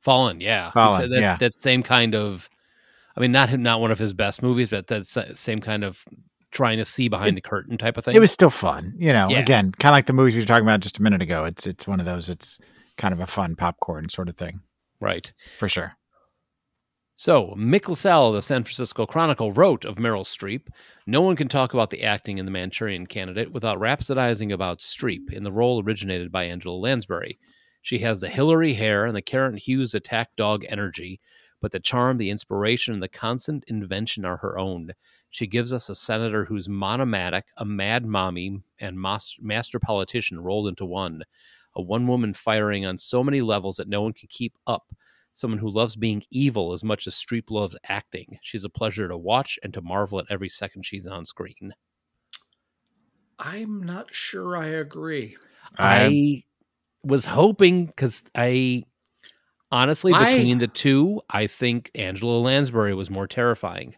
Fallen. 0.01 0.41
Yeah, 0.41 0.71
Fallen, 0.71 1.09
That, 1.11 1.21
yeah. 1.21 1.37
that 1.37 1.59
same 1.61 1.83
kind 1.83 2.15
of. 2.15 2.49
I 3.15 3.19
mean, 3.21 3.31
not 3.31 3.51
not 3.59 3.79
one 3.81 3.91
of 3.91 3.99
his 3.99 4.13
best 4.13 4.41
movies, 4.41 4.69
but 4.69 4.87
that 4.87 5.05
same 5.05 5.61
kind 5.61 5.83
of 5.83 6.03
trying 6.51 6.77
to 6.77 6.85
see 6.85 7.07
behind 7.09 7.37
the 7.37 7.41
curtain 7.41 7.77
type 7.77 7.97
of 7.97 8.05
thing. 8.05 8.15
It 8.15 8.19
was 8.19 8.31
still 8.31 8.49
fun. 8.49 8.93
You 8.97 9.13
know, 9.13 9.29
Yeah. 9.29 9.39
again, 9.39 9.71
kind 9.73 9.93
of 9.93 9.97
like 9.97 10.07
the 10.07 10.13
movies 10.13 10.33
we 10.35 10.41
were 10.41 10.47
talking 10.47 10.65
about 10.65 10.79
just 10.79 10.97
a 10.97 11.03
minute 11.03 11.21
ago. 11.21 11.45
It's 11.45 11.67
it's 11.67 11.85
one 11.87 11.99
of 11.99 12.05
those, 12.07 12.27
it's 12.29 12.57
kind 12.97 13.13
of 13.13 13.19
a 13.19 13.27
fun 13.27 13.55
popcorn 13.55 14.09
sort 14.09 14.29
of 14.29 14.37
thing, 14.37 14.61
right. 14.99 15.31
for 15.57 15.69
sure. 15.69 15.93
So, 17.15 17.53
Mick 17.55 17.87
LaSalle 17.87 18.29
of 18.29 18.35
the 18.35 18.41
San 18.41 18.63
Francisco 18.63 19.05
Chronicle 19.05 19.51
wrote 19.51 19.85
of 19.85 19.97
Meryl 19.97 20.25
Streep 20.25 20.67
No 21.05 21.21
one 21.21 21.35
can 21.35 21.47
talk 21.47 21.73
about 21.73 21.91
the 21.91 22.03
acting 22.03 22.39
in 22.39 22.45
The 22.45 22.51
Manchurian 22.51 23.05
Candidate 23.05 23.51
without 23.51 23.77
rhapsodizing 23.77 24.51
about 24.51 24.79
Streep 24.79 25.31
in 25.31 25.43
the 25.43 25.51
role 25.51 25.83
originated 25.83 26.31
by 26.31 26.45
Angela 26.45 26.75
Lansbury. 26.75 27.37
She 27.83 27.99
has 27.99 28.21
the 28.21 28.29
Hillary 28.29 28.73
hair 28.73 29.05
and 29.05 29.15
the 29.15 29.21
Karen 29.21 29.57
Hughes 29.57 29.93
attack 29.93 30.29
dog 30.37 30.65
energy, 30.67 31.19
but 31.61 31.71
the 31.71 31.79
charm, 31.79 32.17
the 32.17 32.31
inspiration, 32.31 32.95
and 32.95 33.03
the 33.03 33.07
constant 33.07 33.63
invention 33.67 34.25
are 34.25 34.37
her 34.37 34.57
own. 34.57 34.91
She 35.29 35.45
gives 35.47 35.71
us 35.71 35.89
a 35.89 35.95
senator 35.95 36.45
who's 36.45 36.67
monomatic, 36.67 37.45
a 37.57 37.65
mad 37.65 38.05
mommy, 38.05 38.61
and 38.79 38.99
master 38.99 39.79
politician 39.79 40.39
rolled 40.39 40.67
into 40.67 40.85
one. 40.85 41.23
A 41.75 41.81
one 41.81 42.07
woman 42.07 42.33
firing 42.33 42.85
on 42.85 42.97
so 42.97 43.23
many 43.23 43.41
levels 43.41 43.77
that 43.77 43.87
no 43.87 44.01
one 44.01 44.13
can 44.13 44.27
keep 44.29 44.57
up 44.67 44.93
someone 45.33 45.57
who 45.57 45.69
loves 45.69 45.95
being 45.95 46.23
evil 46.29 46.73
as 46.73 46.83
much 46.83 47.07
as 47.07 47.15
Streep 47.15 47.49
loves 47.49 47.77
acting. 47.87 48.37
She's 48.41 48.63
a 48.63 48.69
pleasure 48.69 49.07
to 49.07 49.17
watch 49.17 49.57
and 49.63 49.73
to 49.73 49.81
marvel 49.81 50.19
at 50.19 50.27
every 50.29 50.49
second 50.49 50.85
she's 50.85 51.07
on 51.07 51.25
screen. 51.25 51.73
I'm 53.39 53.83
not 53.83 54.13
sure 54.13 54.55
I 54.55 54.67
agree. 54.67 55.37
I, 55.77 56.05
I 56.05 56.43
was 57.03 57.25
hoping 57.25 57.87
because 57.87 58.23
I 58.35 58.83
honestly 59.71 60.13
I- 60.13 60.35
between 60.35 60.59
the 60.59 60.67
two, 60.67 61.21
I 61.29 61.47
think 61.47 61.89
Angela 61.95 62.39
Lansbury 62.39 62.93
was 62.93 63.09
more 63.09 63.27
terrifying. 63.27 63.95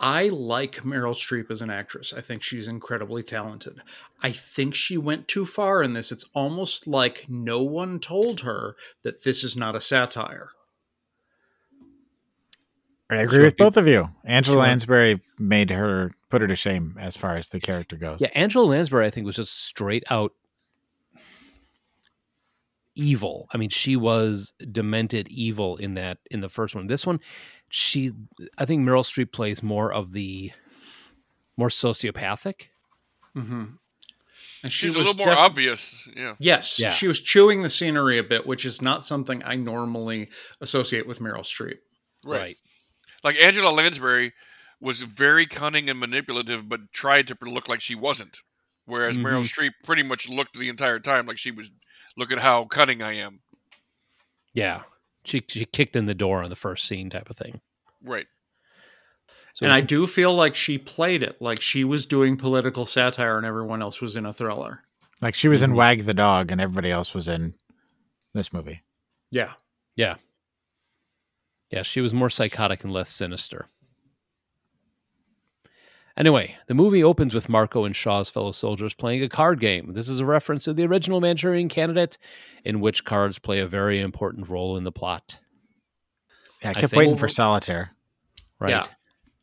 I 0.00 0.28
like 0.28 0.82
Meryl 0.84 1.14
Streep 1.14 1.50
as 1.50 1.60
an 1.60 1.70
actress. 1.70 2.12
I 2.16 2.20
think 2.20 2.42
she's 2.42 2.68
incredibly 2.68 3.22
talented. 3.24 3.82
I 4.22 4.30
think 4.30 4.74
she 4.74 4.96
went 4.96 5.26
too 5.26 5.44
far 5.44 5.82
in 5.82 5.92
this. 5.92 6.12
It's 6.12 6.24
almost 6.34 6.86
like 6.86 7.26
no 7.28 7.62
one 7.62 7.98
told 7.98 8.40
her 8.40 8.76
that 9.02 9.24
this 9.24 9.42
is 9.42 9.56
not 9.56 9.74
a 9.74 9.80
satire. 9.80 10.50
I 13.10 13.16
agree 13.16 13.38
Sure. 13.38 13.44
with 13.46 13.56
both 13.56 13.76
of 13.76 13.86
you. 13.88 14.10
Angela 14.24 14.58
Lansbury 14.60 15.20
made 15.38 15.70
her 15.70 16.12
put 16.28 16.42
her 16.42 16.46
to 16.48 16.54
shame 16.54 16.96
as 17.00 17.16
far 17.16 17.36
as 17.36 17.48
the 17.48 17.58
character 17.58 17.96
goes. 17.96 18.20
Yeah, 18.20 18.28
Angela 18.34 18.64
Lansbury, 18.66 19.06
I 19.06 19.10
think, 19.10 19.24
was 19.26 19.36
just 19.36 19.64
straight 19.64 20.04
out 20.10 20.32
evil. 22.98 23.48
I 23.52 23.56
mean, 23.56 23.70
she 23.70 23.96
was 23.96 24.52
demented 24.72 25.28
evil 25.28 25.76
in 25.76 25.94
that 25.94 26.18
in 26.30 26.40
the 26.40 26.48
first 26.48 26.74
one. 26.74 26.86
This 26.88 27.06
one, 27.06 27.20
she, 27.70 28.12
I 28.58 28.64
think 28.64 28.82
Meryl 28.82 29.04
Streep 29.04 29.32
plays 29.32 29.62
more 29.62 29.92
of 29.92 30.12
the 30.12 30.52
more 31.56 31.68
sociopathic. 31.68 32.68
Mm-hmm. 33.36 33.64
And 34.62 34.72
she 34.72 34.86
She's 34.86 34.94
a 34.94 34.98
little 34.98 35.14
more 35.14 35.26
def- 35.26 35.38
obvious. 35.38 36.08
Yeah. 36.16 36.34
Yes, 36.38 36.78
Yeah. 36.80 36.90
she 36.90 37.06
was 37.06 37.20
chewing 37.20 37.62
the 37.62 37.70
scenery 37.70 38.18
a 38.18 38.24
bit, 38.24 38.46
which 38.46 38.64
is 38.64 38.82
not 38.82 39.04
something 39.04 39.42
I 39.44 39.54
normally 39.54 40.30
associate 40.60 41.06
with 41.06 41.20
Meryl 41.20 41.40
Streep. 41.42 41.78
Right. 42.24 42.56
Like 43.22 43.36
Angela 43.36 43.70
Lansbury 43.70 44.32
was 44.80 45.02
very 45.02 45.46
cunning 45.46 45.88
and 45.90 45.98
manipulative, 45.98 46.68
but 46.68 46.80
tried 46.92 47.28
to 47.28 47.36
look 47.42 47.68
like 47.68 47.80
she 47.80 47.94
wasn't. 47.94 48.38
Whereas 48.86 49.18
Meryl 49.18 49.42
Streep 49.44 49.72
pretty 49.84 50.02
much 50.02 50.28
looked 50.28 50.58
the 50.58 50.68
entire 50.68 50.98
time 50.98 51.26
like 51.26 51.38
she 51.38 51.50
was. 51.50 51.70
Look 52.16 52.32
at 52.32 52.38
how 52.38 52.64
cunning 52.64 53.02
I 53.02 53.14
am. 53.16 53.40
Yeah. 54.54 54.82
She 55.24 55.44
she 55.48 55.64
kicked 55.66 55.94
in 55.96 56.06
the 56.06 56.14
door 56.14 56.42
on 56.42 56.50
the 56.50 56.56
first 56.56 56.88
scene 56.88 57.10
type 57.10 57.28
of 57.30 57.36
thing. 57.36 57.60
Right. 58.02 58.26
So 59.52 59.64
and 59.66 59.72
I 59.72 59.80
do 59.80 60.06
feel 60.06 60.34
like 60.34 60.54
she 60.54 60.78
played 60.78 61.22
it 61.22 61.40
like 61.40 61.60
she 61.60 61.84
was 61.84 62.06
doing 62.06 62.36
political 62.36 62.86
satire 62.86 63.36
and 63.36 63.46
everyone 63.46 63.82
else 63.82 64.00
was 64.00 64.16
in 64.16 64.24
a 64.26 64.32
thriller. 64.32 64.82
Like 65.20 65.34
she 65.34 65.48
was 65.48 65.62
in 65.62 65.72
Mhm. 65.72 65.76
Wag 65.76 66.04
the 66.04 66.14
Dog 66.14 66.50
and 66.52 66.60
everybody 66.60 66.90
else 66.90 67.12
was 67.12 67.28
in 67.28 67.54
this 68.34 68.52
movie. 68.52 68.82
Yeah. 69.30 69.54
yeah. 69.96 70.16
Yeah, 71.70 71.82
she 71.82 72.00
was 72.00 72.14
more 72.14 72.30
psychotic 72.30 72.84
and 72.84 72.92
less 72.92 73.10
sinister. 73.10 73.66
Anyway, 76.18 76.56
the 76.66 76.74
movie 76.74 77.02
opens 77.04 77.32
with 77.32 77.48
Marco 77.48 77.84
and 77.84 77.94
Shaw's 77.94 78.28
fellow 78.28 78.50
soldiers 78.50 78.92
playing 78.92 79.22
a 79.22 79.28
card 79.28 79.60
game. 79.60 79.92
This 79.92 80.08
is 80.08 80.18
a 80.18 80.26
reference 80.26 80.64
to 80.64 80.74
the 80.74 80.84
original 80.84 81.20
Manchurian 81.20 81.68
candidate, 81.68 82.18
in 82.64 82.80
which 82.80 83.04
cards 83.04 83.38
play 83.38 83.60
a 83.60 83.68
very 83.68 84.00
important 84.00 84.48
role 84.48 84.76
in 84.76 84.82
the 84.82 84.90
plot. 84.90 85.38
Yeah, 86.60 86.68
I 86.68 86.70
I 86.70 86.74
kept 86.74 86.90
think- 86.90 86.98
waiting 86.98 87.16
for 87.16 87.28
Solitaire. 87.28 87.92
Right? 88.58 88.70
Yeah. 88.70 88.84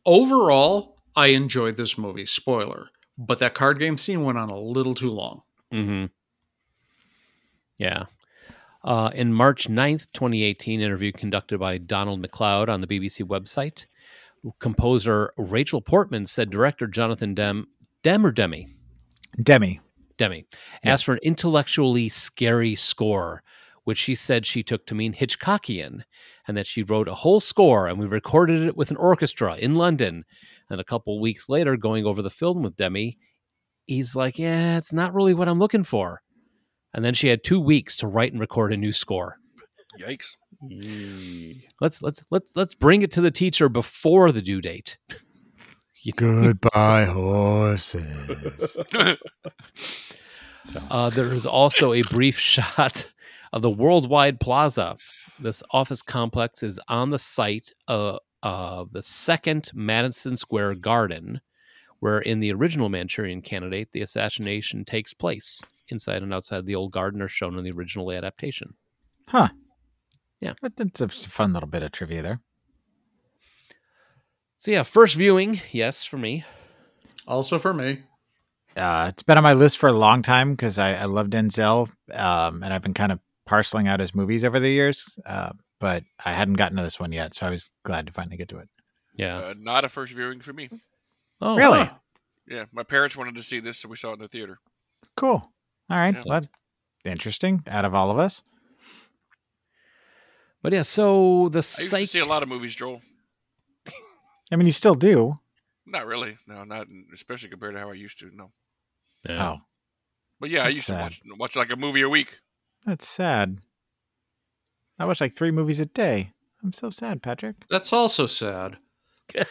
Overall, 0.04 0.98
I 1.16 1.28
enjoyed 1.28 1.78
this 1.78 1.96
movie. 1.96 2.26
Spoiler. 2.26 2.90
But 3.16 3.38
that 3.38 3.54
card 3.54 3.78
game 3.78 3.96
scene 3.96 4.24
went 4.24 4.36
on 4.36 4.50
a 4.50 4.58
little 4.58 4.94
too 4.94 5.10
long. 5.10 5.40
Mm-hmm. 5.72 6.06
Yeah. 7.78 8.04
Uh, 8.84 9.10
in 9.14 9.32
March 9.32 9.68
9th, 9.68 10.08
2018, 10.12 10.82
interview 10.82 11.10
conducted 11.12 11.58
by 11.58 11.78
Donald 11.78 12.22
McLeod 12.24 12.68
on 12.68 12.82
the 12.82 12.86
BBC 12.86 13.24
website. 13.26 13.86
Composer 14.58 15.32
Rachel 15.36 15.80
Portman 15.80 16.26
said 16.26 16.50
director 16.50 16.86
Jonathan 16.86 17.34
Dem, 17.34 17.66
Dem 18.02 18.26
or 18.26 18.32
Demi? 18.32 18.68
Demi. 19.42 19.80
Demi 20.18 20.46
asked 20.84 21.04
for 21.04 21.12
an 21.14 21.20
intellectually 21.22 22.08
scary 22.08 22.74
score, 22.74 23.42
which 23.84 23.98
she 23.98 24.14
said 24.14 24.46
she 24.46 24.62
took 24.62 24.86
to 24.86 24.94
mean 24.94 25.12
Hitchcockian, 25.12 26.02
and 26.48 26.56
that 26.56 26.66
she 26.66 26.82
wrote 26.82 27.08
a 27.08 27.14
whole 27.14 27.40
score 27.40 27.86
and 27.86 27.98
we 27.98 28.06
recorded 28.06 28.62
it 28.62 28.76
with 28.76 28.90
an 28.90 28.96
orchestra 28.96 29.56
in 29.56 29.74
London. 29.74 30.24
And 30.70 30.80
a 30.80 30.84
couple 30.84 31.20
weeks 31.20 31.48
later, 31.48 31.76
going 31.76 32.06
over 32.06 32.22
the 32.22 32.30
film 32.30 32.62
with 32.62 32.76
Demi, 32.76 33.18
he's 33.86 34.16
like, 34.16 34.38
"Yeah, 34.38 34.78
it's 34.78 34.92
not 34.92 35.14
really 35.14 35.34
what 35.34 35.48
I'm 35.48 35.58
looking 35.58 35.84
for." 35.84 36.22
And 36.94 37.04
then 37.04 37.14
she 37.14 37.28
had 37.28 37.44
two 37.44 37.60
weeks 37.60 37.96
to 37.98 38.06
write 38.06 38.32
and 38.32 38.40
record 38.40 38.72
a 38.72 38.76
new 38.76 38.92
score. 38.92 39.38
Yikes. 40.00 40.36
Let's 41.80 42.02
let's 42.02 42.22
let's 42.30 42.50
let's 42.54 42.74
bring 42.74 43.02
it 43.02 43.10
to 43.12 43.20
the 43.20 43.30
teacher 43.30 43.68
before 43.68 44.32
the 44.32 44.42
due 44.42 44.60
date. 44.60 44.98
Goodbye, 46.16 47.06
horses. 47.06 48.76
Uh, 50.90 51.10
there 51.10 51.32
is 51.32 51.46
also 51.46 51.92
a 51.92 52.02
brief 52.02 52.38
shot 52.38 53.12
of 53.52 53.62
the 53.62 53.70
Worldwide 53.70 54.40
Plaza. 54.40 54.96
This 55.38 55.62
office 55.70 56.02
complex 56.02 56.62
is 56.62 56.80
on 56.88 57.10
the 57.10 57.18
site 57.18 57.72
of, 57.88 58.18
of 58.42 58.92
the 58.92 59.02
second 59.02 59.70
Madison 59.74 60.36
Square 60.36 60.76
Garden, 60.76 61.40
where 62.00 62.18
in 62.18 62.40
the 62.40 62.52
original 62.52 62.88
Manchurian 62.88 63.42
Candidate, 63.42 63.90
the 63.92 64.02
assassination 64.02 64.84
takes 64.84 65.14
place. 65.14 65.62
Inside 65.88 66.22
and 66.22 66.34
outside 66.34 66.66
the 66.66 66.74
old 66.74 66.90
garden 66.90 67.22
are 67.22 67.28
shown 67.28 67.56
in 67.56 67.64
the 67.64 67.70
original 67.70 68.10
adaptation. 68.10 68.74
Huh. 69.28 69.48
Yeah. 70.40 70.52
That's 70.62 71.00
a 71.00 71.08
fun 71.08 71.52
little 71.52 71.68
bit 71.68 71.82
of 71.82 71.92
trivia 71.92 72.22
there. 72.22 72.40
So 74.58 74.70
yeah, 74.70 74.82
first 74.82 75.14
viewing, 75.14 75.60
yes, 75.72 76.04
for 76.04 76.18
me. 76.18 76.44
Also 77.26 77.58
for 77.58 77.72
me. 77.72 78.02
Uh, 78.76 79.06
it's 79.08 79.22
been 79.22 79.38
on 79.38 79.44
my 79.44 79.54
list 79.54 79.78
for 79.78 79.88
a 79.88 79.92
long 79.92 80.22
time 80.22 80.52
because 80.54 80.78
I, 80.78 80.94
I 80.94 81.04
love 81.04 81.28
Denzel, 81.28 81.88
um, 82.12 82.62
and 82.62 82.72
I've 82.72 82.82
been 82.82 82.94
kind 82.94 83.10
of 83.10 83.20
parceling 83.46 83.88
out 83.88 84.00
his 84.00 84.14
movies 84.14 84.44
over 84.44 84.60
the 84.60 84.68
years. 84.68 85.18
Uh, 85.24 85.52
but 85.80 86.04
I 86.24 86.34
hadn't 86.34 86.54
gotten 86.54 86.76
to 86.76 86.82
this 86.82 87.00
one 87.00 87.12
yet, 87.12 87.34
so 87.34 87.46
I 87.46 87.50
was 87.50 87.70
glad 87.84 88.06
to 88.06 88.12
finally 88.12 88.36
get 88.36 88.48
to 88.50 88.58
it. 88.58 88.68
Yeah. 89.14 89.38
Uh, 89.38 89.54
not 89.56 89.84
a 89.84 89.88
first 89.88 90.12
viewing 90.12 90.40
for 90.40 90.52
me. 90.52 90.68
oh, 91.40 91.54
really? 91.54 91.78
wow. 91.80 92.00
Yeah, 92.48 92.64
my 92.72 92.82
parents 92.82 93.16
wanted 93.16 93.34
to 93.36 93.42
see 93.42 93.60
this, 93.60 93.78
so 93.78 93.88
we 93.88 93.96
saw 93.96 94.10
it 94.10 94.14
in 94.14 94.18
the 94.20 94.28
theater. 94.28 94.58
Cool. 95.16 95.50
All 95.90 95.96
right. 95.96 96.14
Yeah. 96.14 96.22
Well, 96.24 96.42
interesting. 97.04 97.62
Out 97.66 97.84
of 97.84 97.94
all 97.94 98.10
of 98.10 98.18
us, 98.18 98.42
But 100.66 100.72
yeah, 100.72 100.82
so 100.82 101.48
the 101.52 101.58
I 101.58 101.60
used 101.60 101.92
to 101.92 102.06
see 102.08 102.18
a 102.18 102.26
lot 102.26 102.42
of 102.42 102.48
movies, 102.48 102.74
Joel. 102.74 103.00
I 104.50 104.56
mean, 104.56 104.66
you 104.66 104.72
still 104.72 104.96
do. 104.96 105.36
Not 105.86 106.06
really. 106.06 106.36
No, 106.48 106.64
not 106.64 106.88
especially 107.14 107.50
compared 107.50 107.74
to 107.74 107.80
how 107.80 107.90
I 107.90 107.92
used 107.92 108.18
to. 108.18 108.32
No. 108.34 108.50
Yeah. 109.28 109.50
Oh, 109.50 109.56
But 110.40 110.50
yeah, 110.50 110.62
I 110.64 110.70
used 110.70 110.82
sad. 110.86 111.12
to 111.12 111.28
watch 111.28 111.38
watch 111.38 111.54
like 111.56 111.70
a 111.70 111.76
movie 111.76 112.02
a 112.02 112.08
week. 112.08 112.34
that's 112.84 113.06
sad. 113.06 113.58
I 114.98 115.04
watch 115.04 115.20
like 115.20 115.36
three 115.36 115.52
movies 115.52 115.78
a 115.78 115.86
day. 115.86 116.32
I'm 116.64 116.72
so 116.72 116.90
sad, 116.90 117.22
Patrick. 117.22 117.54
That's 117.70 117.92
also 117.92 118.26
sad. 118.26 118.78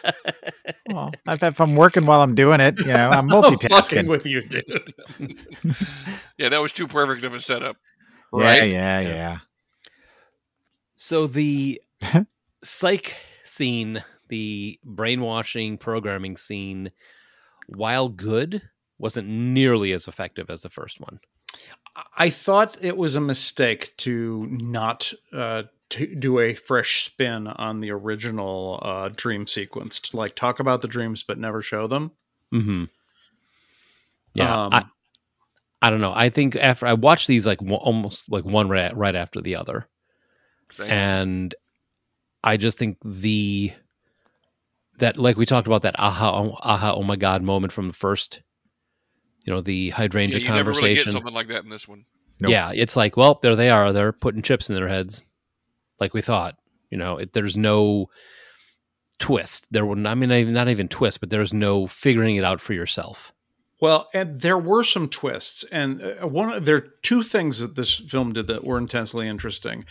Well, 0.91 1.11
if 1.29 1.41
if 1.43 1.61
I'm 1.61 1.77
working 1.77 2.05
while 2.05 2.21
I'm 2.21 2.35
doing 2.35 2.59
it, 2.59 2.77
you 2.79 2.87
know, 2.87 3.09
I'm 3.09 3.31
I'm 3.33 3.41
fucking 3.41 3.69
multitasking. 3.69 4.07
with 4.09 4.25
you, 4.25 4.41
dude. 4.41 4.93
Yeah, 6.37 6.49
that 6.49 6.57
was 6.61 6.73
too 6.73 6.89
perfect 6.89 7.23
of 7.23 7.33
a 7.33 7.39
setup. 7.39 7.77
Yeah, 8.33 8.43
Right? 8.43 8.69
yeah, 8.69 8.99
Yeah. 8.99 9.07
yeah. 9.09 9.37
So 10.95 11.27
the 11.27 11.81
psych 12.63 13.15
scene, 13.43 14.03
the 14.29 14.79
brainwashing 14.83 15.77
programming 15.77 16.37
scene, 16.37 16.91
while 17.67 18.09
good, 18.09 18.61
wasn't 18.97 19.27
nearly 19.27 19.91
as 19.91 20.07
effective 20.07 20.49
as 20.49 20.61
the 20.61 20.69
first 20.69 20.99
one. 20.99 21.19
I 22.17 22.29
thought 22.29 22.77
it 22.81 22.97
was 22.97 23.15
a 23.15 23.21
mistake 23.21 23.95
to 23.97 24.47
not 24.49 25.13
uh, 25.31 25.63
to 25.89 26.15
do 26.15 26.39
a 26.39 26.53
fresh 26.53 27.03
spin 27.03 27.47
on 27.47 27.79
the 27.79 27.91
original 27.91 28.79
uh, 28.81 29.09
dream 29.15 29.47
sequence. 29.47 29.99
To 30.01 30.17
like 30.17 30.35
talk 30.35 30.59
about 30.59 30.81
the 30.81 30.87
dreams 30.87 31.23
but 31.23 31.37
never 31.37 31.61
show 31.61 31.87
them. 31.87 32.11
Mm-hmm. 32.53 32.85
Yeah, 34.33 34.65
Um, 34.65 34.73
I, 34.73 34.85
I 35.81 35.89
don't 35.89 36.01
know. 36.01 36.13
I 36.13 36.29
think 36.29 36.55
after 36.57 36.85
I 36.85 36.93
watched 36.93 37.27
these, 37.27 37.45
like 37.45 37.61
one- 37.61 37.73
almost 37.81 38.29
like 38.29 38.43
one 38.43 38.67
right, 38.67 38.95
right 38.95 39.15
after 39.15 39.39
the 39.39 39.55
other, 39.55 39.87
Same. 40.71 40.91
and 40.91 41.55
I 42.43 42.57
just 42.57 42.77
think 42.77 42.97
the 43.03 43.71
that 44.97 45.17
like 45.17 45.37
we 45.37 45.45
talked 45.45 45.67
about 45.67 45.83
that 45.83 45.99
aha 45.99 46.41
oh, 46.41 46.57
aha 46.61 46.93
oh 46.95 47.03
my 47.03 47.15
god 47.15 47.43
moment 47.43 47.73
from 47.73 47.87
the 47.87 47.93
first, 47.93 48.41
you 49.45 49.53
know, 49.53 49.61
the 49.61 49.89
hydrangea 49.91 50.39
yeah, 50.39 50.49
you 50.49 50.55
never 50.55 50.71
really 50.71 50.81
get 50.81 51.03
conversation. 51.03 51.11
something 51.13 51.33
like 51.33 51.47
that 51.47 51.63
in 51.63 51.69
this 51.69 51.87
one. 51.87 52.05
Nope. 52.39 52.51
Yeah, 52.51 52.71
it's 52.73 52.95
like, 52.95 53.15
well, 53.15 53.39
there 53.41 53.55
they 53.55 53.69
are. 53.69 53.93
They're 53.93 54.11
putting 54.11 54.41
chips 54.41 54.69
in 54.69 54.75
their 54.75 54.89
heads, 54.89 55.21
like 55.99 56.13
we 56.13 56.21
thought. 56.21 56.55
You 56.91 56.97
know, 56.97 57.17
it, 57.17 57.33
there's 57.33 57.57
no 57.57 58.07
twist. 59.19 59.67
There 59.71 59.85
would, 59.85 60.05
I 60.05 60.15
mean, 60.15 60.53
not 60.53 60.69
even 60.69 60.87
twist, 60.87 61.19
but 61.19 61.29
there's 61.29 61.53
no 61.53 61.87
figuring 61.87 62.35
it 62.35 62.43
out 62.43 62.61
for 62.61 62.73
yourself. 62.73 63.31
Well, 63.81 64.09
and 64.13 64.39
there 64.39 64.57
were 64.57 64.83
some 64.83 65.09
twists, 65.09 65.63
and 65.71 66.01
uh, 66.01 66.27
one 66.27 66.63
there 66.63 66.75
are 66.75 66.93
two 67.03 67.23
things 67.23 67.59
that 67.59 67.75
this 67.75 67.95
film 67.95 68.33
did 68.33 68.47
that 68.47 68.63
were 68.63 68.77
intensely 68.77 69.27
interesting. 69.27 69.85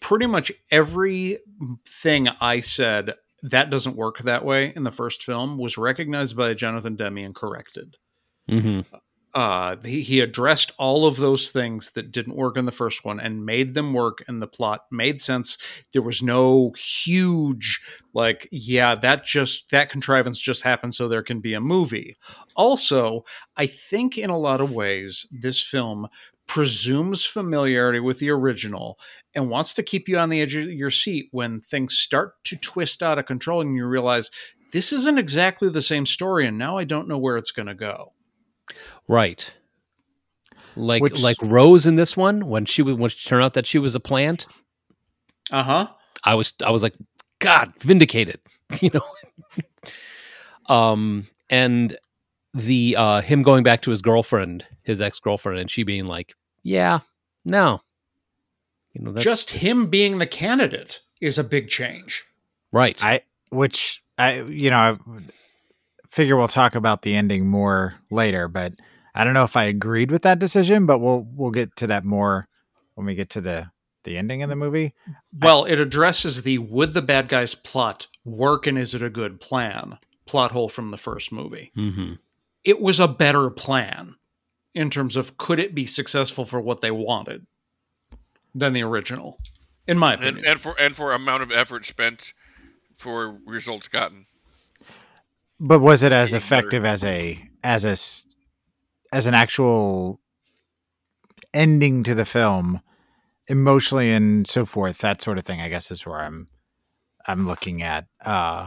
Pretty 0.00 0.26
much 0.26 0.52
everything 0.70 2.28
I 2.40 2.60
said 2.60 3.14
that 3.42 3.70
doesn't 3.70 3.96
work 3.96 4.18
that 4.20 4.44
way 4.44 4.72
in 4.74 4.82
the 4.82 4.90
first 4.90 5.22
film 5.22 5.58
was 5.58 5.78
recognized 5.78 6.36
by 6.36 6.54
Jonathan 6.54 6.96
Demme 6.96 7.18
and 7.18 7.34
corrected. 7.34 7.96
Mm-hmm. 8.50 8.94
uh, 9.34 9.76
he, 9.84 10.02
he 10.02 10.20
addressed 10.20 10.70
all 10.78 11.04
of 11.04 11.16
those 11.16 11.50
things 11.50 11.90
that 11.90 12.12
didn't 12.12 12.36
work 12.36 12.56
in 12.56 12.64
the 12.64 12.72
first 12.72 13.04
one 13.04 13.18
and 13.18 13.44
made 13.44 13.74
them 13.74 13.92
work 13.92 14.24
and 14.28 14.40
the 14.40 14.46
plot 14.46 14.86
made 14.92 15.20
sense 15.20 15.58
there 15.92 16.00
was 16.00 16.22
no 16.22 16.72
huge 16.78 17.80
like 18.14 18.48
yeah 18.52 18.94
that 18.94 19.24
just 19.24 19.68
that 19.70 19.90
contrivance 19.90 20.38
just 20.38 20.62
happened 20.62 20.94
so 20.94 21.08
there 21.08 21.24
can 21.24 21.40
be 21.40 21.54
a 21.54 21.60
movie 21.60 22.16
also 22.54 23.24
i 23.56 23.66
think 23.66 24.16
in 24.16 24.30
a 24.30 24.38
lot 24.38 24.60
of 24.60 24.70
ways 24.70 25.26
this 25.32 25.60
film 25.60 26.06
presumes 26.46 27.24
familiarity 27.24 28.00
with 28.00 28.18
the 28.18 28.30
original 28.30 28.98
and 29.34 29.50
wants 29.50 29.74
to 29.74 29.82
keep 29.82 30.08
you 30.08 30.16
on 30.18 30.28
the 30.28 30.40
edge 30.40 30.54
of 30.54 30.64
your 30.64 30.90
seat 30.90 31.28
when 31.32 31.60
things 31.60 31.96
start 31.98 32.32
to 32.44 32.56
twist 32.56 33.02
out 33.02 33.18
of 33.18 33.26
control 33.26 33.60
and 33.60 33.74
you 33.76 33.84
realize 33.86 34.30
this 34.72 34.92
isn't 34.92 35.18
exactly 35.18 35.68
the 35.68 35.80
same 35.80 36.06
story 36.06 36.46
and 36.46 36.56
now 36.58 36.76
i 36.76 36.84
don't 36.84 37.08
know 37.08 37.18
where 37.18 37.36
it's 37.36 37.50
going 37.52 37.66
to 37.66 37.74
go 37.74 38.12
Right. 39.08 39.52
Like 40.74 41.02
Which- 41.02 41.20
like 41.20 41.36
Rose 41.40 41.86
in 41.86 41.96
this 41.96 42.16
one 42.16 42.46
when 42.48 42.66
she 42.66 42.82
was 42.82 42.96
when 42.96 43.10
she 43.10 43.28
turned 43.28 43.44
out 43.44 43.54
that 43.54 43.66
she 43.66 43.78
was 43.78 43.94
a 43.94 44.00
plant. 44.00 44.46
uh-huh 45.50 45.88
I 46.24 46.34
was 46.34 46.52
I 46.64 46.70
was 46.70 46.82
like, 46.82 46.94
God, 47.38 47.72
vindicated. 47.80 48.40
You 48.80 48.90
know. 48.94 49.06
um 50.74 51.28
and 51.48 51.96
the 52.56 52.96
uh 52.96 53.20
him 53.20 53.42
going 53.42 53.62
back 53.62 53.82
to 53.82 53.90
his 53.90 54.02
girlfriend, 54.02 54.64
his 54.82 55.00
ex 55.00 55.20
girlfriend, 55.20 55.58
and 55.58 55.70
she 55.70 55.82
being 55.82 56.06
like, 56.06 56.34
Yeah, 56.62 57.00
no. 57.44 57.82
You 58.92 59.02
know, 59.02 59.12
just 59.14 59.50
him 59.50 59.88
being 59.88 60.18
the 60.18 60.26
candidate 60.26 61.00
is 61.20 61.38
a 61.38 61.44
big 61.44 61.68
change. 61.68 62.24
right. 62.72 62.96
I, 63.02 63.20
which 63.50 64.02
I, 64.16 64.40
you 64.40 64.70
know, 64.70 64.76
I 64.76 64.96
figure 66.08 66.36
we'll 66.36 66.48
talk 66.48 66.74
about 66.74 67.02
the 67.02 67.14
ending 67.14 67.46
more 67.46 67.94
later, 68.10 68.48
but 68.48 68.72
I 69.14 69.24
don't 69.24 69.34
know 69.34 69.44
if 69.44 69.56
I 69.56 69.64
agreed 69.64 70.10
with 70.10 70.22
that 70.22 70.38
decision, 70.38 70.86
but 70.86 70.98
we'll 70.98 71.26
we'll 71.30 71.50
get 71.50 71.76
to 71.76 71.86
that 71.88 72.04
more 72.04 72.48
when 72.94 73.06
we 73.06 73.14
get 73.14 73.30
to 73.30 73.40
the 73.42 73.70
the 74.04 74.16
ending 74.16 74.42
of 74.42 74.48
the 74.48 74.56
movie. 74.56 74.94
Well, 75.38 75.64
it 75.64 75.78
addresses 75.78 76.42
the 76.42 76.58
would 76.58 76.94
the 76.94 77.02
bad 77.02 77.28
guy's 77.28 77.54
plot 77.54 78.06
work 78.24 78.66
and 78.66 78.78
is 78.78 78.94
it 78.94 79.02
a 79.02 79.10
good 79.10 79.40
plan 79.40 79.98
plot 80.26 80.52
hole 80.52 80.68
from 80.68 80.90
the 80.90 80.98
first 80.98 81.32
movie. 81.32 81.72
mm-hmm. 81.76 82.14
It 82.66 82.80
was 82.80 82.98
a 83.00 83.06
better 83.08 83.48
plan 83.48 84.16
in 84.74 84.90
terms 84.90 85.16
of 85.16 85.38
could 85.38 85.58
it 85.60 85.74
be 85.74 85.86
successful 85.86 86.44
for 86.44 86.60
what 86.60 86.80
they 86.82 86.90
wanted 86.90 87.46
than 88.54 88.72
the 88.72 88.82
original, 88.82 89.38
in 89.86 89.98
my 89.98 90.14
opinion. 90.14 90.44
and 90.46 90.60
for 90.60 90.78
and 90.78 90.94
for 90.94 91.12
amount 91.12 91.42
of 91.42 91.52
effort 91.52 91.84
spent 91.86 92.34
for 92.96 93.38
results 93.46 93.88
gotten. 93.88 94.26
But 95.60 95.78
was 95.80 96.02
it 96.02 96.12
as 96.12 96.34
effective 96.34 96.84
as 96.84 97.04
a 97.04 97.48
as 97.62 97.84
a 97.84 97.90
s- 97.90 98.26
as 99.12 99.26
an 99.26 99.34
actual 99.34 100.20
ending 101.54 102.02
to 102.02 102.14
the 102.14 102.24
film, 102.24 102.80
emotionally 103.46 104.10
and 104.10 104.46
so 104.46 104.66
forth? 104.66 104.98
That 104.98 105.22
sort 105.22 105.38
of 105.38 105.44
thing, 105.44 105.60
I 105.60 105.68
guess, 105.68 105.90
is 105.90 106.04
where 106.04 106.20
I'm 106.20 106.48
I'm 107.26 107.46
looking 107.46 107.82
at. 107.82 108.06
Uh, 108.24 108.66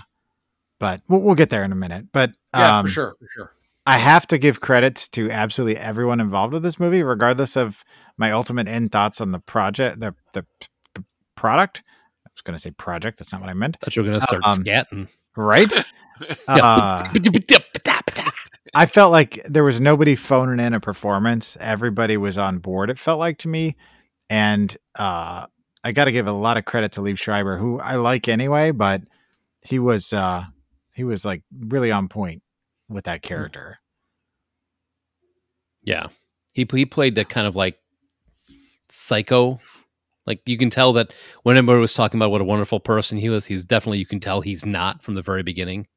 but 0.80 1.02
we'll, 1.08 1.22
we'll 1.22 1.36
get 1.36 1.50
there 1.50 1.64
in 1.64 1.72
a 1.72 1.76
minute. 1.76 2.08
But 2.12 2.32
yeah, 2.56 2.80
um, 2.80 2.86
for 2.86 2.92
sure, 2.92 3.14
for 3.20 3.28
sure. 3.30 3.54
I 3.90 3.98
have 3.98 4.28
to 4.28 4.38
give 4.38 4.60
credits 4.60 5.08
to 5.10 5.32
absolutely 5.32 5.78
everyone 5.78 6.20
involved 6.20 6.54
with 6.54 6.62
this 6.62 6.80
movie, 6.80 7.02
regardless 7.02 7.58
of 7.58 7.84
my 8.18 8.32
ultimate 8.32 8.68
end 8.68 8.92
thoughts 8.92 9.20
on 9.20 9.32
the 9.32 9.40
project, 9.40 10.00
the 10.00 10.14
the 10.34 10.44
p- 10.60 10.68
p- 10.94 11.04
product. 11.36 11.82
I 12.24 12.30
was 12.32 12.42
going 12.44 12.56
to 12.56 12.62
say 12.62 12.70
project. 12.70 13.18
That's 13.18 13.32
not 13.32 13.42
what 13.42 13.50
I 13.50 13.56
meant. 13.56 13.78
Thought 13.82 13.96
you 13.96 14.04
were 14.04 14.10
gonna 14.10 14.22
start 14.22 14.44
Um, 14.46 14.60
scatting. 14.60 15.08
Right? 15.36 15.74
uh, 16.48 17.10
I 18.76 18.86
felt 18.86 19.12
like 19.12 19.42
there 19.50 19.64
was 19.64 19.82
nobody 19.82 20.16
phoning 20.16 20.64
in 20.64 20.76
a 20.76 20.80
performance. 20.80 21.58
Everybody 21.60 22.16
was 22.16 22.38
on 22.38 22.60
board. 22.60 22.92
It 22.92 23.00
felt 23.00 23.18
like 23.18 23.40
to 23.40 23.48
me, 23.48 23.76
and 24.30 24.78
uh, 24.94 25.48
I 25.84 25.92
got 25.94 26.06
to 26.06 26.12
give 26.12 26.28
a 26.28 26.32
lot 26.32 26.58
of 26.58 26.66
credit 26.66 26.92
to 26.92 27.02
Liev 27.02 27.18
Schreiber, 27.18 27.58
who 27.58 27.80
I 27.80 27.96
like 27.96 28.28
anyway, 28.28 28.70
but 28.70 29.02
he 29.62 29.80
was 29.80 30.14
uh, 30.14 30.44
he 30.94 31.04
was 31.04 31.26
like 31.26 31.42
really 31.58 31.92
on 31.92 32.08
point 32.08 32.44
with 32.90 33.06
that 33.06 33.24
hmm. 33.24 33.28
character. 33.28 33.80
Yeah, 35.84 36.08
he 36.52 36.68
he 36.72 36.86
played 36.86 37.16
that 37.16 37.30
kind 37.30 37.48
of 37.48 37.56
like 37.56 37.80
psycho. 38.90 39.60
Like 40.26 40.42
you 40.46 40.58
can 40.58 40.70
tell 40.70 40.94
that 40.94 41.14
when 41.44 41.58
everybody 41.58 41.80
was 41.80 41.94
talking 41.94 42.20
about 42.20 42.32
what 42.32 42.42
a 42.42 42.46
wonderful 42.46 42.80
person 42.80 43.18
he 43.18 43.30
was, 43.30 43.46
he's 43.46 43.64
definitely 43.64 44.00
you 44.00 44.06
can 44.06 44.20
tell 44.20 44.42
he's 44.42 44.66
not 44.66 45.02
from 45.02 45.16
the 45.16 45.22
very 45.22 45.42
beginning. 45.42 45.88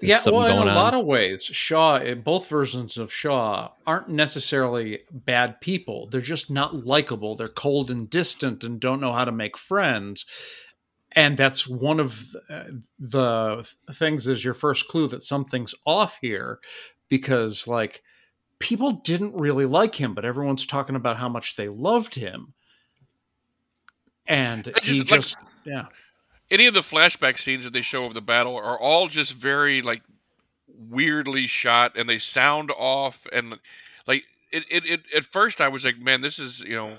There's 0.00 0.24
yeah, 0.24 0.32
well, 0.32 0.46
in 0.46 0.56
a 0.56 0.70
on. 0.70 0.74
lot 0.74 0.94
of 0.94 1.04
ways, 1.04 1.42
Shaw, 1.42 1.96
in 1.98 2.22
both 2.22 2.48
versions 2.48 2.96
of 2.96 3.12
Shaw, 3.12 3.72
aren't 3.86 4.08
necessarily 4.08 5.00
bad 5.10 5.60
people. 5.60 6.08
They're 6.10 6.22
just 6.22 6.50
not 6.50 6.86
likable. 6.86 7.34
They're 7.34 7.48
cold 7.48 7.90
and 7.90 8.08
distant 8.08 8.64
and 8.64 8.80
don't 8.80 9.02
know 9.02 9.12
how 9.12 9.24
to 9.24 9.32
make 9.32 9.58
friends. 9.58 10.24
And 11.12 11.36
that's 11.36 11.66
one 11.66 11.98
of 11.98 12.36
uh, 12.48 12.64
the 12.98 13.68
things 13.94 14.28
is 14.28 14.44
your 14.44 14.54
first 14.54 14.86
clue 14.88 15.08
that 15.08 15.22
something's 15.24 15.74
off 15.84 16.18
here 16.20 16.60
because, 17.08 17.66
like, 17.66 18.02
people 18.60 18.92
didn't 18.92 19.40
really 19.40 19.66
like 19.66 19.96
him, 19.96 20.14
but 20.14 20.24
everyone's 20.24 20.66
talking 20.66 20.94
about 20.94 21.16
how 21.16 21.28
much 21.28 21.56
they 21.56 21.68
loved 21.68 22.14
him. 22.14 22.54
And 24.28 24.72
I 24.76 24.80
he 24.84 25.02
just, 25.02 25.36
like- 25.36 25.48
yeah. 25.64 25.86
Any 26.50 26.66
of 26.66 26.74
the 26.74 26.80
flashback 26.80 27.38
scenes 27.38 27.64
that 27.64 27.72
they 27.72 27.80
show 27.80 28.04
of 28.04 28.14
the 28.14 28.20
battle 28.20 28.56
are 28.56 28.78
all 28.78 29.06
just 29.06 29.34
very 29.34 29.82
like 29.82 30.02
weirdly 30.66 31.46
shot, 31.46 31.96
and 31.96 32.08
they 32.08 32.18
sound 32.18 32.72
off, 32.76 33.24
and 33.32 33.54
like 34.06 34.24
it. 34.50 34.64
It, 34.68 34.84
it 34.86 35.00
at 35.16 35.24
first 35.24 35.60
I 35.60 35.68
was 35.68 35.84
like, 35.84 35.98
man, 35.98 36.22
this 36.22 36.40
is 36.40 36.60
you 36.60 36.74
know 36.74 36.98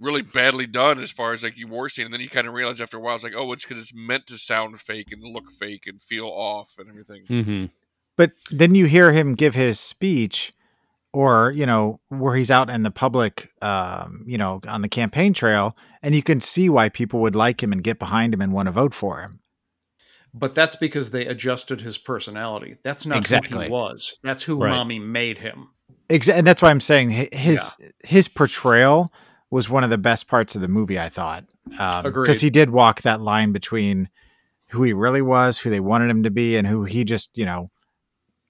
really 0.00 0.22
badly 0.22 0.66
done 0.66 1.00
as 1.00 1.10
far 1.10 1.32
as 1.32 1.42
like 1.42 1.56
you 1.56 1.68
were 1.68 1.88
seeing. 1.88 2.06
and 2.06 2.12
then 2.14 2.20
you 2.20 2.28
kind 2.28 2.46
of 2.46 2.54
realize 2.54 2.80
after 2.80 2.96
a 2.96 3.00
while, 3.00 3.14
it's 3.14 3.24
like, 3.24 3.34
oh, 3.36 3.52
it's 3.52 3.64
because 3.64 3.80
it's 3.82 3.94
meant 3.94 4.26
to 4.28 4.38
sound 4.38 4.80
fake 4.80 5.12
and 5.12 5.22
look 5.22 5.50
fake 5.50 5.84
and 5.86 6.00
feel 6.02 6.26
off 6.26 6.74
and 6.78 6.88
everything. 6.88 7.24
hmm 7.26 7.64
But 8.16 8.32
then 8.50 8.74
you 8.74 8.86
hear 8.86 9.12
him 9.12 9.34
give 9.34 9.54
his 9.54 9.80
speech, 9.80 10.52
or 11.12 11.50
you 11.52 11.64
know 11.66 12.00
where 12.08 12.34
he's 12.36 12.50
out 12.50 12.68
in 12.68 12.82
the 12.82 12.90
public, 12.90 13.50
um, 13.62 14.24
you 14.26 14.36
know, 14.38 14.60
on 14.68 14.82
the 14.82 14.88
campaign 14.88 15.32
trail, 15.32 15.76
and 16.02 16.14
you 16.14 16.22
can 16.22 16.40
see 16.40 16.68
why 16.68 16.88
people 16.88 17.20
would 17.20 17.34
like 17.34 17.62
him 17.62 17.72
and 17.72 17.82
get 17.82 17.98
behind 17.98 18.34
him 18.34 18.40
and 18.42 18.52
want 18.52 18.66
to 18.66 18.72
vote 18.72 18.94
for 18.94 19.20
him. 19.22 19.40
But 20.34 20.54
that's 20.54 20.76
because 20.76 21.10
they 21.10 21.24
adjusted 21.24 21.80
his 21.80 21.96
personality. 21.96 22.76
That's 22.84 23.06
not 23.06 23.26
who 23.26 23.40
he 23.60 23.70
was. 23.70 24.18
That's 24.22 24.42
who 24.42 24.58
Right. 24.58 24.68
mommy 24.70 24.98
made 24.98 25.38
him. 25.38 25.68
Exactly, 26.10 26.38
and 26.38 26.46
that's 26.46 26.60
why 26.60 26.68
I'm 26.70 26.80
saying 26.82 27.10
hi- 27.12 27.28
his 27.32 27.76
his 28.04 28.28
portrayal 28.28 29.10
was 29.50 29.68
one 29.68 29.84
of 29.84 29.90
the 29.90 29.98
best 29.98 30.26
parts 30.28 30.54
of 30.54 30.60
the 30.60 30.68
movie. 30.68 30.98
I 30.98 31.08
thought 31.08 31.44
because 31.64 32.04
Agreed. 32.04 32.36
he 32.40 32.50
did 32.50 32.70
walk 32.70 33.02
that 33.02 33.20
line 33.20 33.52
between 33.52 34.08
who 34.70 34.82
he 34.82 34.92
really 34.92 35.22
was, 35.22 35.58
who 35.58 35.70
they 35.70 35.80
wanted 35.80 36.10
him 36.10 36.22
to 36.24 36.30
be, 36.30 36.56
and 36.56 36.66
who 36.66 36.84
he 36.84 37.04
just 37.04 37.36
you 37.36 37.44
know 37.44 37.70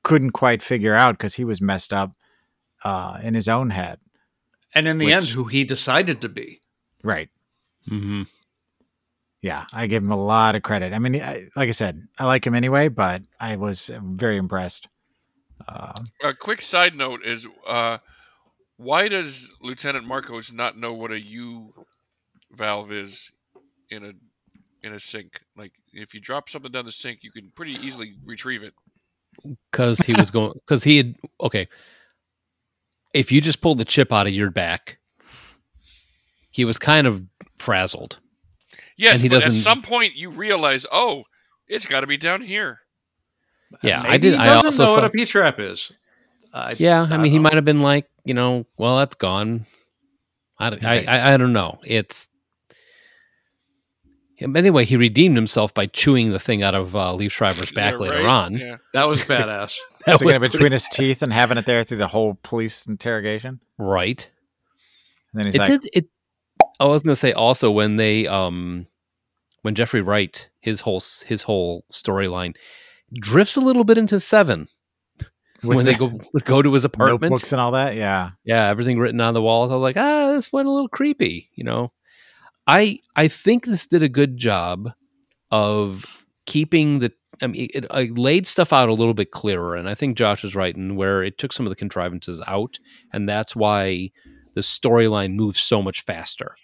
couldn't 0.02 0.30
quite 0.32 0.62
figure 0.62 0.94
out 0.94 1.12
because 1.18 1.34
he 1.34 1.44
was 1.44 1.60
messed 1.60 1.92
up 1.92 2.12
uh, 2.84 3.18
in 3.22 3.34
his 3.34 3.48
own 3.48 3.70
head. 3.70 3.98
And 4.74 4.86
in 4.86 4.98
the 4.98 5.06
Which- 5.06 5.14
end, 5.14 5.26
who 5.28 5.44
he 5.44 5.64
decided 5.64 6.20
to 6.20 6.28
be. 6.28 6.60
Right. 7.02 7.28
hmm 7.88 8.22
Yeah, 9.42 9.64
I 9.72 9.86
give 9.86 10.02
him 10.02 10.10
a 10.10 10.16
lot 10.22 10.54
of 10.54 10.62
credit. 10.62 10.92
I 10.92 10.98
mean, 10.98 11.16
I, 11.22 11.48
like 11.56 11.68
I 11.68 11.72
said, 11.72 12.06
I 12.18 12.24
like 12.26 12.46
him 12.46 12.54
anyway, 12.54 12.88
but 12.88 13.22
I 13.40 13.56
was 13.56 13.90
very 14.02 14.36
impressed. 14.36 14.88
Uh, 15.68 16.02
A 16.22 16.34
quick 16.34 16.62
side 16.62 16.94
note 16.94 17.24
is 17.24 17.46
uh, 17.66 17.98
why 18.76 19.08
does 19.08 19.52
Lieutenant 19.60 20.06
Marcos 20.06 20.52
not 20.52 20.76
know 20.78 20.92
what 20.94 21.10
a 21.12 21.20
U 21.20 21.72
valve 22.52 22.92
is 22.92 23.30
in 23.90 24.04
a 24.04 24.12
in 24.86 24.92
a 24.94 25.00
sink? 25.00 25.40
Like 25.56 25.72
if 25.92 26.14
you 26.14 26.20
drop 26.20 26.48
something 26.48 26.70
down 26.72 26.84
the 26.84 26.92
sink, 26.92 27.20
you 27.22 27.30
can 27.30 27.50
pretty 27.54 27.72
easily 27.74 28.14
retrieve 28.24 28.62
it. 28.62 28.74
Because 29.70 29.98
he 30.00 30.12
was 30.14 30.30
going. 30.30 30.52
Because 30.54 30.82
he 30.84 30.96
had. 30.96 31.14
Okay. 31.40 31.68
If 33.14 33.30
you 33.32 33.40
just 33.40 33.60
pulled 33.60 33.78
the 33.78 33.84
chip 33.84 34.12
out 34.12 34.26
of 34.26 34.32
your 34.32 34.50
back, 34.50 34.98
he 36.50 36.64
was 36.64 36.78
kind 36.78 37.06
of 37.06 37.24
frazzled. 37.58 38.18
Yes, 38.98 39.14
And 39.14 39.22
he 39.22 39.28
but 39.28 39.42
at 39.42 39.46
doesn't- 39.46 39.62
some 39.62 39.82
point 39.82 40.16
you 40.16 40.30
realize, 40.30 40.86
oh, 40.90 41.24
it's 41.68 41.86
got 41.86 42.00
to 42.00 42.06
be 42.06 42.16
down 42.16 42.42
here. 42.42 42.80
Yeah, 43.82 44.02
I 44.06 44.16
did. 44.16 44.32
He 44.34 44.38
doesn't 44.38 44.66
also 44.66 44.84
know 44.84 44.92
what 44.92 45.04
a 45.04 45.10
P 45.10 45.24
trap 45.24 45.58
is. 45.60 45.92
I, 46.56 46.74
Yeah, 46.78 47.02
I 47.02 47.08
don't 47.08 47.22
mean, 47.22 47.32
he 47.32 47.38
know. 47.38 47.42
might 47.42 47.54
have 47.54 47.64
been 47.64 47.80
like, 47.80 48.08
you 48.24 48.34
know, 48.34 48.66
well, 48.78 48.96
that's 48.98 49.16
gone. 49.16 49.66
I, 50.58 50.70
don't- 50.70 50.84
I, 50.84 51.04
I, 51.04 51.34
I 51.34 51.36
don't 51.36 51.52
know. 51.52 51.78
It's 51.84 52.28
anyway. 54.40 54.84
He 54.84 54.96
redeemed 54.96 55.36
himself 55.36 55.72
by 55.74 55.86
chewing 55.86 56.30
the 56.32 56.38
thing 56.38 56.62
out 56.62 56.74
of 56.74 56.94
uh, 56.96 57.12
Liev 57.12 57.30
Schreiber's 57.30 57.70
back 57.72 57.92
Yeah, 57.94 57.98
later 57.98 58.22
right? 58.24 58.32
on. 58.32 58.54
Yeah. 58.54 58.76
That 58.92 59.08
was 59.08 59.20
badass. 59.24 59.78
That 60.06 60.16
sticking 60.16 60.26
was 60.26 60.36
it 60.36 60.40
between 60.52 60.72
his 60.72 60.86
teeth 60.88 61.22
and 61.22 61.32
having 61.32 61.58
it 61.58 61.66
there 61.66 61.84
through 61.84 61.98
the 61.98 62.06
whole 62.08 62.38
police 62.42 62.86
interrogation. 62.86 63.60
right. 63.78 64.28
And 65.32 65.40
then 65.40 65.46
he's 65.46 65.54
It 65.56 65.58
like, 65.58 65.68
did. 65.82 65.90
It. 65.92 66.08
I 66.80 66.84
was 66.86 67.04
going 67.04 67.12
to 67.12 67.16
say 67.20 67.32
also 67.32 67.70
when 67.70 67.96
they 67.96 68.26
um 68.26 68.86
when 69.62 69.74
Jeffrey 69.74 70.00
Wright 70.00 70.48
his 70.60 70.80
whole 70.82 71.02
his 71.26 71.42
whole 71.42 71.84
storyline 71.92 72.54
drifts 73.14 73.56
a 73.56 73.60
little 73.60 73.84
bit 73.84 73.98
into 73.98 74.18
seven 74.20 74.60
with 74.60 74.68
when 75.66 75.84
they 75.84 75.94
go 75.94 76.18
go 76.44 76.62
to 76.62 76.72
his 76.72 76.84
apartment. 76.84 77.22
notebooks 77.22 77.52
and 77.52 77.60
all 77.60 77.72
that. 77.72 77.96
Yeah. 77.96 78.30
yeah 78.44 78.68
everything 78.68 78.98
written 78.98 79.20
on 79.20 79.34
the 79.34 79.42
walls 79.42 79.70
i 79.70 79.74
was 79.74 79.82
like 79.82 79.96
ah 79.96 80.32
this 80.32 80.52
went 80.52 80.68
a 80.68 80.70
little 80.70 80.88
creepy 80.88 81.50
you 81.54 81.64
know 81.64 81.92
i 82.66 82.98
i 83.14 83.28
think 83.28 83.64
this 83.64 83.86
did 83.86 84.02
a 84.02 84.08
good 84.08 84.36
job 84.36 84.90
of 85.50 86.24
keeping 86.46 87.00
the 87.00 87.12
i 87.42 87.46
mean 87.46 87.68
it, 87.74 87.84
it 87.90 88.18
laid 88.18 88.46
stuff 88.46 88.72
out 88.72 88.88
a 88.88 88.94
little 88.94 89.14
bit 89.14 89.30
clearer 89.30 89.74
and 89.74 89.88
i 89.88 89.94
think 89.94 90.16
josh 90.16 90.44
is 90.44 90.54
right 90.54 90.76
in 90.76 90.96
where 90.96 91.22
it 91.22 91.38
took 91.38 91.52
some 91.52 91.66
of 91.66 91.70
the 91.70 91.76
contrivances 91.76 92.42
out 92.46 92.78
and 93.12 93.28
that's 93.28 93.54
why 93.54 94.10
the 94.54 94.60
storyline 94.60 95.34
moves 95.34 95.60
so 95.60 95.82
much 95.82 96.02
faster 96.02 96.54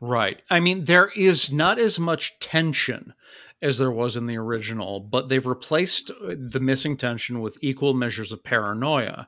Right. 0.00 0.42
I 0.50 0.60
mean, 0.60 0.84
there 0.84 1.10
is 1.16 1.50
not 1.50 1.78
as 1.78 1.98
much 1.98 2.38
tension 2.38 3.14
as 3.62 3.78
there 3.78 3.90
was 3.90 4.16
in 4.16 4.26
the 4.26 4.36
original, 4.36 5.00
but 5.00 5.28
they've 5.28 5.46
replaced 5.46 6.10
uh, 6.10 6.34
the 6.36 6.60
missing 6.60 6.96
tension 6.96 7.40
with 7.40 7.56
equal 7.60 7.94
measures 7.94 8.32
of 8.32 8.44
paranoia. 8.44 9.26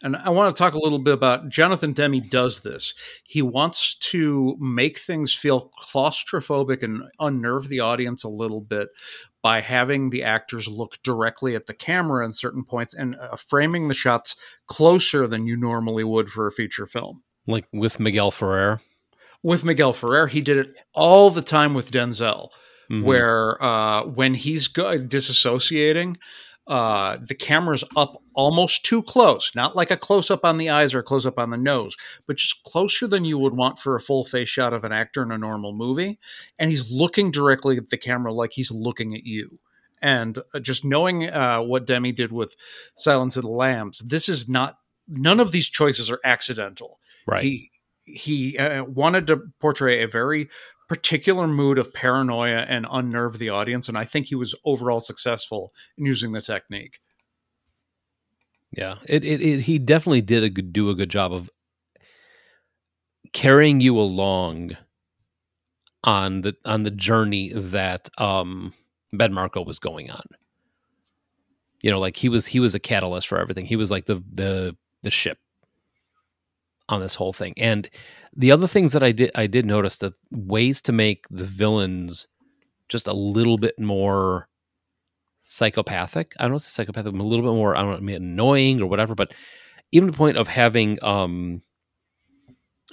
And 0.00 0.16
I 0.16 0.30
want 0.30 0.54
to 0.54 0.58
talk 0.58 0.74
a 0.74 0.82
little 0.82 1.00
bit 1.00 1.14
about 1.14 1.48
Jonathan 1.48 1.92
Demme 1.92 2.20
does 2.20 2.60
this. 2.60 2.94
He 3.24 3.42
wants 3.42 3.96
to 3.96 4.56
make 4.60 4.98
things 4.98 5.34
feel 5.34 5.72
claustrophobic 5.80 6.84
and 6.84 7.02
unnerve 7.18 7.68
the 7.68 7.80
audience 7.80 8.22
a 8.22 8.28
little 8.28 8.60
bit 8.60 8.90
by 9.42 9.60
having 9.60 10.10
the 10.10 10.22
actors 10.22 10.68
look 10.68 11.02
directly 11.02 11.56
at 11.56 11.66
the 11.66 11.74
camera 11.74 12.24
in 12.24 12.32
certain 12.32 12.64
points 12.64 12.94
and 12.94 13.16
uh, 13.16 13.34
framing 13.36 13.88
the 13.88 13.94
shots 13.94 14.36
closer 14.66 15.26
than 15.26 15.46
you 15.46 15.56
normally 15.56 16.04
would 16.04 16.28
for 16.28 16.46
a 16.46 16.52
feature 16.52 16.86
film 16.86 17.22
like 17.46 17.66
with 17.72 17.98
miguel 18.00 18.30
ferrer 18.30 18.80
with 19.42 19.64
Miguel 19.64 19.92
Ferrer, 19.92 20.26
he 20.26 20.40
did 20.40 20.58
it 20.58 20.76
all 20.94 21.30
the 21.30 21.42
time 21.42 21.74
with 21.74 21.90
Denzel, 21.92 22.50
Mhm. 22.90 23.02
where 23.04 23.62
uh, 23.62 24.04
when 24.04 24.34
he's 24.34 24.68
go- 24.68 24.98
disassociating, 24.98 26.16
uh, 26.66 27.16
the 27.26 27.34
camera's 27.34 27.82
up 27.96 28.22
almost 28.34 28.84
too 28.84 29.02
close, 29.02 29.52
not 29.54 29.74
like 29.74 29.90
a 29.90 29.96
close 29.96 30.30
up 30.30 30.44
on 30.44 30.58
the 30.58 30.68
eyes 30.68 30.92
or 30.92 30.98
a 30.98 31.02
close 31.02 31.24
up 31.24 31.38
on 31.38 31.50
the 31.50 31.56
nose, 31.56 31.96
but 32.26 32.36
just 32.36 32.62
closer 32.64 33.06
than 33.06 33.24
you 33.24 33.38
would 33.38 33.54
want 33.54 33.78
for 33.78 33.96
a 33.96 34.00
full 34.00 34.24
face 34.24 34.48
shot 34.50 34.74
of 34.74 34.84
an 34.84 34.92
actor 34.92 35.22
in 35.22 35.30
a 35.32 35.38
normal 35.38 35.72
movie. 35.72 36.18
And 36.58 36.68
he's 36.70 36.90
looking 36.90 37.30
directly 37.30 37.78
at 37.78 37.88
the 37.88 37.96
camera 37.96 38.32
like 38.34 38.52
he's 38.52 38.70
looking 38.70 39.14
at 39.14 39.24
you. 39.24 39.58
And 40.02 40.38
uh, 40.54 40.60
just 40.60 40.84
knowing 40.84 41.28
uh, 41.30 41.60
what 41.62 41.86
Demme 41.86 42.12
did 42.12 42.32
with 42.32 42.54
Silence 42.96 43.36
of 43.36 43.44
the 43.44 43.50
Lambs, 43.50 44.00
this 44.00 44.28
is 44.28 44.48
not, 44.48 44.78
none 45.08 45.40
of 45.40 45.52
these 45.52 45.68
choices 45.70 46.10
are 46.10 46.20
accidental 46.24 46.98
right 47.26 47.42
he 47.42 47.70
he 48.04 48.56
uh, 48.58 48.84
wanted 48.84 49.26
to 49.26 49.38
portray 49.60 50.02
a 50.02 50.08
very 50.08 50.48
particular 50.88 51.46
mood 51.46 51.78
of 51.78 51.92
paranoia 51.92 52.64
and 52.68 52.86
unnerve 52.90 53.38
the 53.38 53.48
audience 53.50 53.88
and 53.88 53.98
i 53.98 54.04
think 54.04 54.26
he 54.26 54.34
was 54.34 54.54
overall 54.64 55.00
successful 55.00 55.72
in 55.96 56.06
using 56.06 56.32
the 56.32 56.40
technique 56.40 57.00
Yeah, 58.72 58.96
it, 59.08 59.24
it, 59.24 59.40
it 59.40 59.60
he 59.62 59.78
definitely 59.78 60.20
did 60.20 60.44
a 60.44 60.50
good, 60.50 60.72
do 60.72 60.90
a 60.90 60.94
good 60.94 61.10
job 61.10 61.32
of 61.32 61.50
carrying 63.32 63.80
you 63.80 63.98
along 63.98 64.76
on 66.04 66.42
the 66.42 66.56
on 66.64 66.82
the 66.82 66.90
journey 66.90 67.52
that 67.54 68.08
um 68.18 68.72
Ben 69.12 69.32
Marco 69.32 69.62
was 69.62 69.78
going 69.78 70.10
on. 70.10 70.22
You 71.80 71.90
know, 71.90 71.98
like 71.98 72.16
he 72.16 72.28
was 72.28 72.46
he 72.46 72.60
was 72.60 72.74
a 72.74 72.80
catalyst 72.80 73.28
for 73.28 73.38
everything. 73.38 73.66
He 73.66 73.76
was 73.76 73.90
like 73.90 74.06
the 74.06 74.22
the 74.32 74.76
the 75.02 75.10
ship 75.10 75.38
on 76.88 77.00
this 77.00 77.14
whole 77.14 77.32
thing. 77.32 77.54
And 77.56 77.88
the 78.38 78.52
other 78.52 78.66
things 78.68 78.92
that 78.94 79.02
I 79.02 79.12
did 79.12 79.32
I 79.34 79.46
did 79.48 79.66
notice 79.66 79.96
that 79.98 80.14
ways 80.30 80.80
to 80.82 80.92
make 80.92 81.26
the 81.28 81.44
villains 81.44 82.28
just 82.88 83.06
a 83.06 83.12
little 83.12 83.58
bit 83.58 83.78
more 83.78 84.48
psychopathic. 85.44 86.34
I 86.38 86.44
don't 86.44 86.52
know 86.52 86.56
if 86.56 86.62
it's 86.62 86.72
psychopathic, 86.72 87.12
but 87.12 87.20
a 87.20 87.26
little 87.26 87.44
bit 87.44 87.54
more 87.56 87.76
I 87.76 87.82
don't 87.82 88.02
know, 88.02 88.14
annoying 88.14 88.80
or 88.80 88.86
whatever. 88.86 89.14
But 89.14 89.32
even 89.92 90.10
the 90.10 90.16
point 90.16 90.36
of 90.36 90.48
having 90.48 90.98
um 91.02 91.62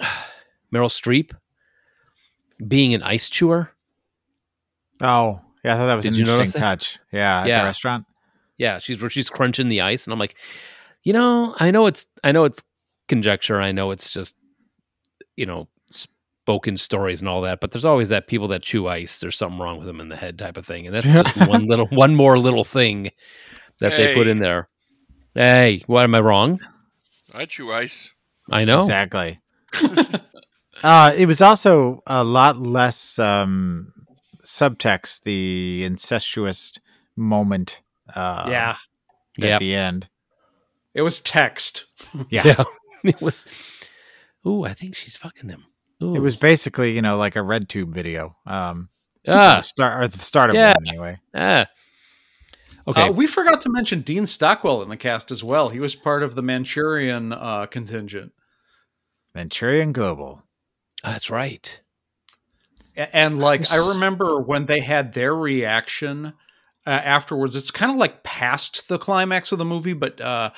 Meryl 0.74 0.90
Streep 0.90 1.30
being 2.66 2.92
an 2.94 3.02
ice 3.02 3.30
chewer. 3.30 3.70
Oh, 5.00 5.40
yeah, 5.62 5.74
I 5.74 5.76
thought 5.76 5.86
that 5.86 5.94
was 5.94 6.04
Did 6.04 6.14
an 6.14 6.20
interesting 6.20 6.60
touch. 6.60 6.98
Yeah, 7.12 7.42
at 7.42 7.46
Yeah. 7.48 7.60
the 7.60 7.66
restaurant. 7.66 8.06
Yeah, 8.58 8.78
she's 8.78 9.00
where 9.00 9.10
she's 9.10 9.28
crunching 9.28 9.68
the 9.68 9.82
ice, 9.82 10.06
and 10.06 10.12
I'm 10.12 10.18
like, 10.18 10.34
you 11.02 11.12
know, 11.12 11.54
I 11.58 11.70
know 11.70 11.86
it's 11.86 12.06
I 12.24 12.32
know 12.32 12.44
it's 12.44 12.62
conjecture. 13.08 13.60
I 13.60 13.72
know 13.72 13.90
it's 13.90 14.10
just 14.10 14.34
you 15.36 15.46
know 15.46 15.68
spoken 15.90 16.76
stories 16.76 17.20
and 17.20 17.28
all 17.28 17.42
that, 17.42 17.60
but 17.60 17.72
there's 17.72 17.84
always 17.84 18.08
that 18.10 18.28
people 18.28 18.48
that 18.48 18.62
chew 18.62 18.86
ice. 18.86 19.18
There's 19.18 19.36
something 19.36 19.58
wrong 19.58 19.78
with 19.78 19.86
them 19.86 20.00
in 20.00 20.08
the 20.08 20.16
head, 20.16 20.38
type 20.38 20.56
of 20.56 20.66
thing, 20.66 20.86
and 20.86 20.94
that's 20.94 21.06
just 21.06 21.36
one 21.48 21.66
little 21.66 21.86
one 21.86 22.14
more 22.14 22.38
little 22.38 22.64
thing 22.64 23.10
that 23.80 23.96
they 23.96 24.14
put 24.14 24.26
in 24.26 24.38
there. 24.38 24.68
Hey, 25.34 25.82
what 25.86 26.02
am 26.02 26.14
I 26.14 26.20
wrong? 26.20 26.60
I 27.34 27.44
chew 27.44 27.72
ice. 27.72 28.10
I 28.50 28.64
know. 28.64 28.80
Exactly. 28.80 29.38
uh, 30.82 31.12
it 31.16 31.26
was 31.26 31.40
also 31.40 32.02
a 32.06 32.24
lot 32.24 32.56
less 32.58 33.18
um, 33.18 33.92
subtext, 34.44 35.24
the 35.24 35.84
incestuous 35.84 36.72
moment 37.16 37.80
uh, 38.14 38.46
yeah, 38.48 38.76
at 39.40 39.48
Yeah, 39.48 39.58
the 39.58 39.74
end. 39.74 40.08
it 40.94 41.02
was 41.02 41.20
text. 41.20 41.84
Yeah. 42.30 42.42
yeah. 42.46 42.64
it 43.04 43.20
was. 43.20 43.44
Ooh, 44.46 44.64
I 44.64 44.74
think 44.74 44.94
she's 44.94 45.16
fucking 45.16 45.48
him. 45.48 45.64
Ooh. 46.02 46.14
It 46.14 46.20
was 46.20 46.36
basically, 46.36 46.92
you 46.92 47.02
know, 47.02 47.16
like 47.16 47.36
a 47.36 47.42
red 47.42 47.68
tube 47.68 47.92
video. 47.92 48.36
Um, 48.46 48.90
ah 49.28 49.56
the 49.56 49.60
start 49.62 50.04
or 50.04 50.08
the 50.08 50.18
start 50.18 50.50
of 50.50 50.56
Yeah. 50.56 50.74
one 50.76 50.88
anyway. 50.88 51.18
ah. 51.34 51.66
Okay, 52.88 53.08
Uh, 53.08 53.10
we 53.12 53.26
forgot 53.26 53.60
to 53.62 53.70
mention 53.70 54.00
Dean 54.02 54.26
Stockwell 54.26 54.80
in 54.82 54.88
the 54.88 54.96
cast 54.96 55.32
as 55.32 55.42
well. 55.42 55.70
He 55.70 55.80
was 55.80 55.96
part 55.96 56.22
of 56.22 56.36
the 56.36 56.42
Manchurian 56.42 57.32
uh, 57.32 57.66
contingent. 57.66 58.32
Manchurian 59.34 59.92
Global. 59.92 60.42
that's 61.02 61.28
right. 61.30 61.80
A- 62.96 63.14
And 63.14 63.40
like 63.40 63.70
I 63.72 63.88
remember 63.94 64.40
when 64.40 64.66
they 64.66 64.80
had 64.80 65.12
their 65.14 65.34
reaction 65.34 66.34
uh, 66.86 66.90
afterwards, 66.90 67.56
it's 67.56 67.72
kind 67.72 67.90
of 67.90 67.98
like 67.98 68.22
past 68.22 68.88
the 68.88 68.98
climax 68.98 69.50
of 69.50 69.58
the 69.58 69.64
movie, 69.64 69.92
but 69.92 70.20
uh, 70.20 70.50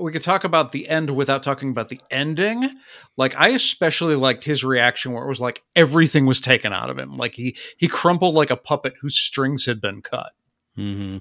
we 0.00 0.12
could 0.12 0.22
talk 0.22 0.44
about 0.44 0.72
the 0.72 0.88
end 0.88 1.10
without 1.10 1.42
talking 1.42 1.70
about 1.70 1.88
the 1.88 2.00
ending. 2.10 2.68
Like 3.16 3.34
I 3.36 3.48
especially 3.50 4.14
liked 4.16 4.44
his 4.44 4.62
reaction 4.64 5.12
where 5.12 5.24
it 5.24 5.28
was 5.28 5.40
like 5.40 5.62
everything 5.74 6.26
was 6.26 6.40
taken 6.40 6.72
out 6.72 6.90
of 6.90 6.98
him, 6.98 7.16
like 7.16 7.34
he 7.34 7.56
he 7.76 7.88
crumpled 7.88 8.34
like 8.34 8.50
a 8.50 8.56
puppet 8.56 8.94
whose 9.00 9.16
strings 9.16 9.66
had 9.66 9.80
been 9.80 10.02
cut. 10.02 10.32
hmm 10.74 11.18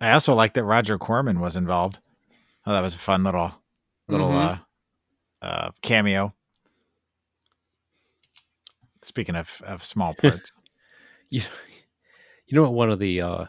I 0.00 0.12
also 0.12 0.34
like 0.34 0.54
that 0.54 0.64
Roger 0.64 0.98
Corman 0.98 1.38
was 1.40 1.54
involved. 1.56 1.98
Oh, 2.66 2.72
that 2.72 2.80
was 2.80 2.94
a 2.94 2.98
fun 2.98 3.24
little 3.24 3.52
little 4.08 4.30
Mhm. 4.30 4.60
uh, 5.42 5.44
uh, 5.44 5.70
cameo. 5.82 6.34
Speaking 9.02 9.36
of, 9.36 9.60
of 9.64 9.84
small 9.84 10.14
parts, 10.14 10.52
You, 11.30 11.40
know 11.40 11.46
you 12.46 12.56
know 12.56 12.62
what? 12.62 12.74
One 12.74 12.90
of 12.90 12.98
the 12.98 13.20
uh, 13.20 13.46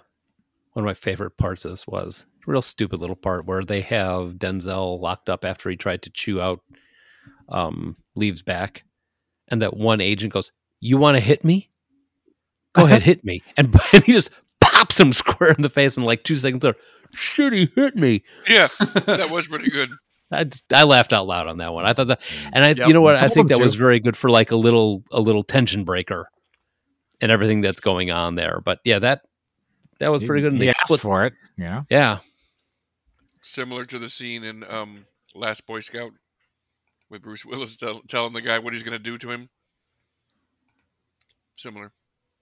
one 0.74 0.84
of 0.84 0.88
my 0.88 0.94
favorite 0.94 1.38
parts 1.38 1.66
of 1.66 1.72
this 1.72 1.88
was 1.88 2.26
a 2.48 2.52
real 2.52 2.62
stupid 2.62 3.00
little 3.00 3.16
part 3.16 3.46
where 3.46 3.64
they 3.64 3.82
have 3.82 4.34
Denzel 4.34 5.00
locked 5.00 5.30
up 5.30 5.46
after 5.46 5.70
he 5.70 5.76
tried 5.76 6.02
to 6.04 6.10
chew 6.10 6.42
out 6.42 6.62
um, 7.50 7.96
Liev's 8.16 8.42
back, 8.42 8.84
and 9.50 9.62
that 9.62 9.78
one 9.78 10.02
agent 10.02 10.34
goes, 10.34 10.52
"You 10.80 10.98
want 10.98 11.16
to 11.16 11.22
hit 11.22 11.44
me? 11.44 11.70
Go 12.74 12.86
ahead, 12.86 13.02
hit 13.04 13.24
me!" 13.24 13.44
And, 13.56 13.76
and 13.94 14.04
he 14.04 14.12
just 14.12 14.32
pops 14.62 15.00
him 15.00 15.14
square 15.14 15.52
in 15.52 15.62
the 15.62 15.70
face, 15.70 15.96
and 15.96 16.06
like 16.06 16.24
two 16.24 16.36
seconds 16.36 16.64
later, 16.64 16.78
shit, 17.16 17.54
he 17.54 17.72
hit 17.76 17.96
me. 17.96 18.24
Yeah, 18.50 18.68
that 19.06 19.30
was 19.30 19.48
pretty 19.48 19.70
good. 19.70 19.90
I, 20.32 20.46
just, 20.46 20.64
I 20.74 20.84
laughed 20.84 21.14
out 21.14 21.28
loud 21.28 21.48
on 21.48 21.58
that 21.58 21.74
one. 21.74 21.86
I 21.86 21.94
thought 21.94 22.08
that, 22.08 22.22
and 22.52 22.66
I, 22.66 22.70
Yep, 22.70 22.88
you 22.88 22.94
know 22.94 23.02
what? 23.02 23.18
I 23.18 23.30
think 23.30 23.52
him 23.52 23.58
that 23.58 23.64
was 23.64 23.76
very 23.76 24.00
good 24.00 24.18
for 24.18 24.32
like 24.32 24.52
a 24.52 24.56
little, 24.56 25.04
a 25.12 25.22
little 25.22 25.44
tension 25.44 25.84
breaker, 25.84 26.28
and 27.22 27.32
everything 27.32 27.62
that's 27.62 27.82
going 27.82 28.10
on 28.10 28.34
there. 28.36 28.60
But 28.64 28.80
yeah, 28.84 29.00
that 29.00 29.22
that 30.00 30.10
was 30.10 30.24
pretty 30.24 30.42
good. 30.42 30.54
And 30.54 30.62
He 30.62 30.68
they 30.68 30.70
asked 30.70 30.82
split, 30.86 31.00
for 31.02 31.26
it. 31.26 31.34
Yeah. 31.58 31.84
yeah, 31.90 32.20
Similar 33.42 33.86
to 33.86 34.00
the 34.00 34.10
scene 34.10 34.44
in 34.44 34.64
um, 34.64 35.06
Last 35.36 35.68
Boy 35.68 35.82
Scout 35.82 36.12
with 37.10 37.22
Bruce 37.22 37.46
Willis 37.46 37.76
tell, 37.78 38.02
telling 38.08 38.34
the 38.34 38.42
guy 38.42 38.60
what 38.60 38.74
he's 38.74 38.84
going 38.84 38.98
to 38.98 39.04
do 39.04 39.18
to 39.20 39.30
him. 39.30 39.50
Similar. 41.56 41.92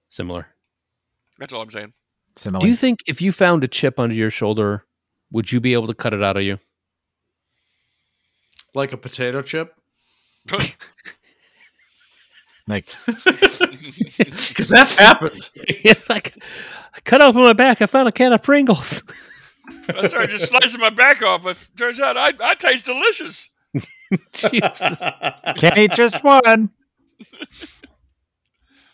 similar. 0.10 0.48
That's 1.40 1.53
all 1.53 1.61
I'm 1.61 1.72
saying. 1.72 1.94
similar. 2.38 2.61
Do 2.61 2.68
you 2.68 2.76
think 2.76 2.99
if 3.07 3.22
you 3.22 3.32
found 3.32 3.64
a 3.64 3.68
chip 3.68 3.99
under 3.99 4.15
your 4.15 4.30
shoulder, 4.32 4.86
would 5.32 5.52
you 5.52 5.60
be 5.60 5.73
able 5.73 5.88
to 5.88 5.94
cut 5.94 6.14
it 6.14 6.23
out 6.23 6.38
of 6.38 6.44
you? 6.44 6.60
Like 8.73 8.94
a 8.94 8.98
potato 8.98 9.41
chip? 9.41 9.76
like 12.68 12.88
Because 14.18 14.70
that's 14.70 14.94
happened. 14.94 15.50
Like 16.10 16.36
I 16.94 17.00
cut 17.04 17.22
open 17.22 17.44
my 17.44 17.54
back. 17.54 17.82
I 17.82 17.86
found 17.86 18.08
a 18.08 18.12
can 18.12 18.34
of 18.34 18.44
Pringles. 18.44 19.04
I 19.90 20.08
started 20.08 20.32
just 20.32 20.50
slicing 20.50 20.80
my 20.80 20.90
back 20.90 21.22
off. 21.22 21.46
It 21.46 21.68
turns 21.78 22.00
out 22.00 22.18
I, 22.18 22.34
I 22.42 22.56
taste 22.56 22.86
delicious. 22.86 23.50
Jesus. 24.34 25.02
can't 25.56 25.78
eat 25.78 25.92
just 25.94 26.24
one? 26.24 26.70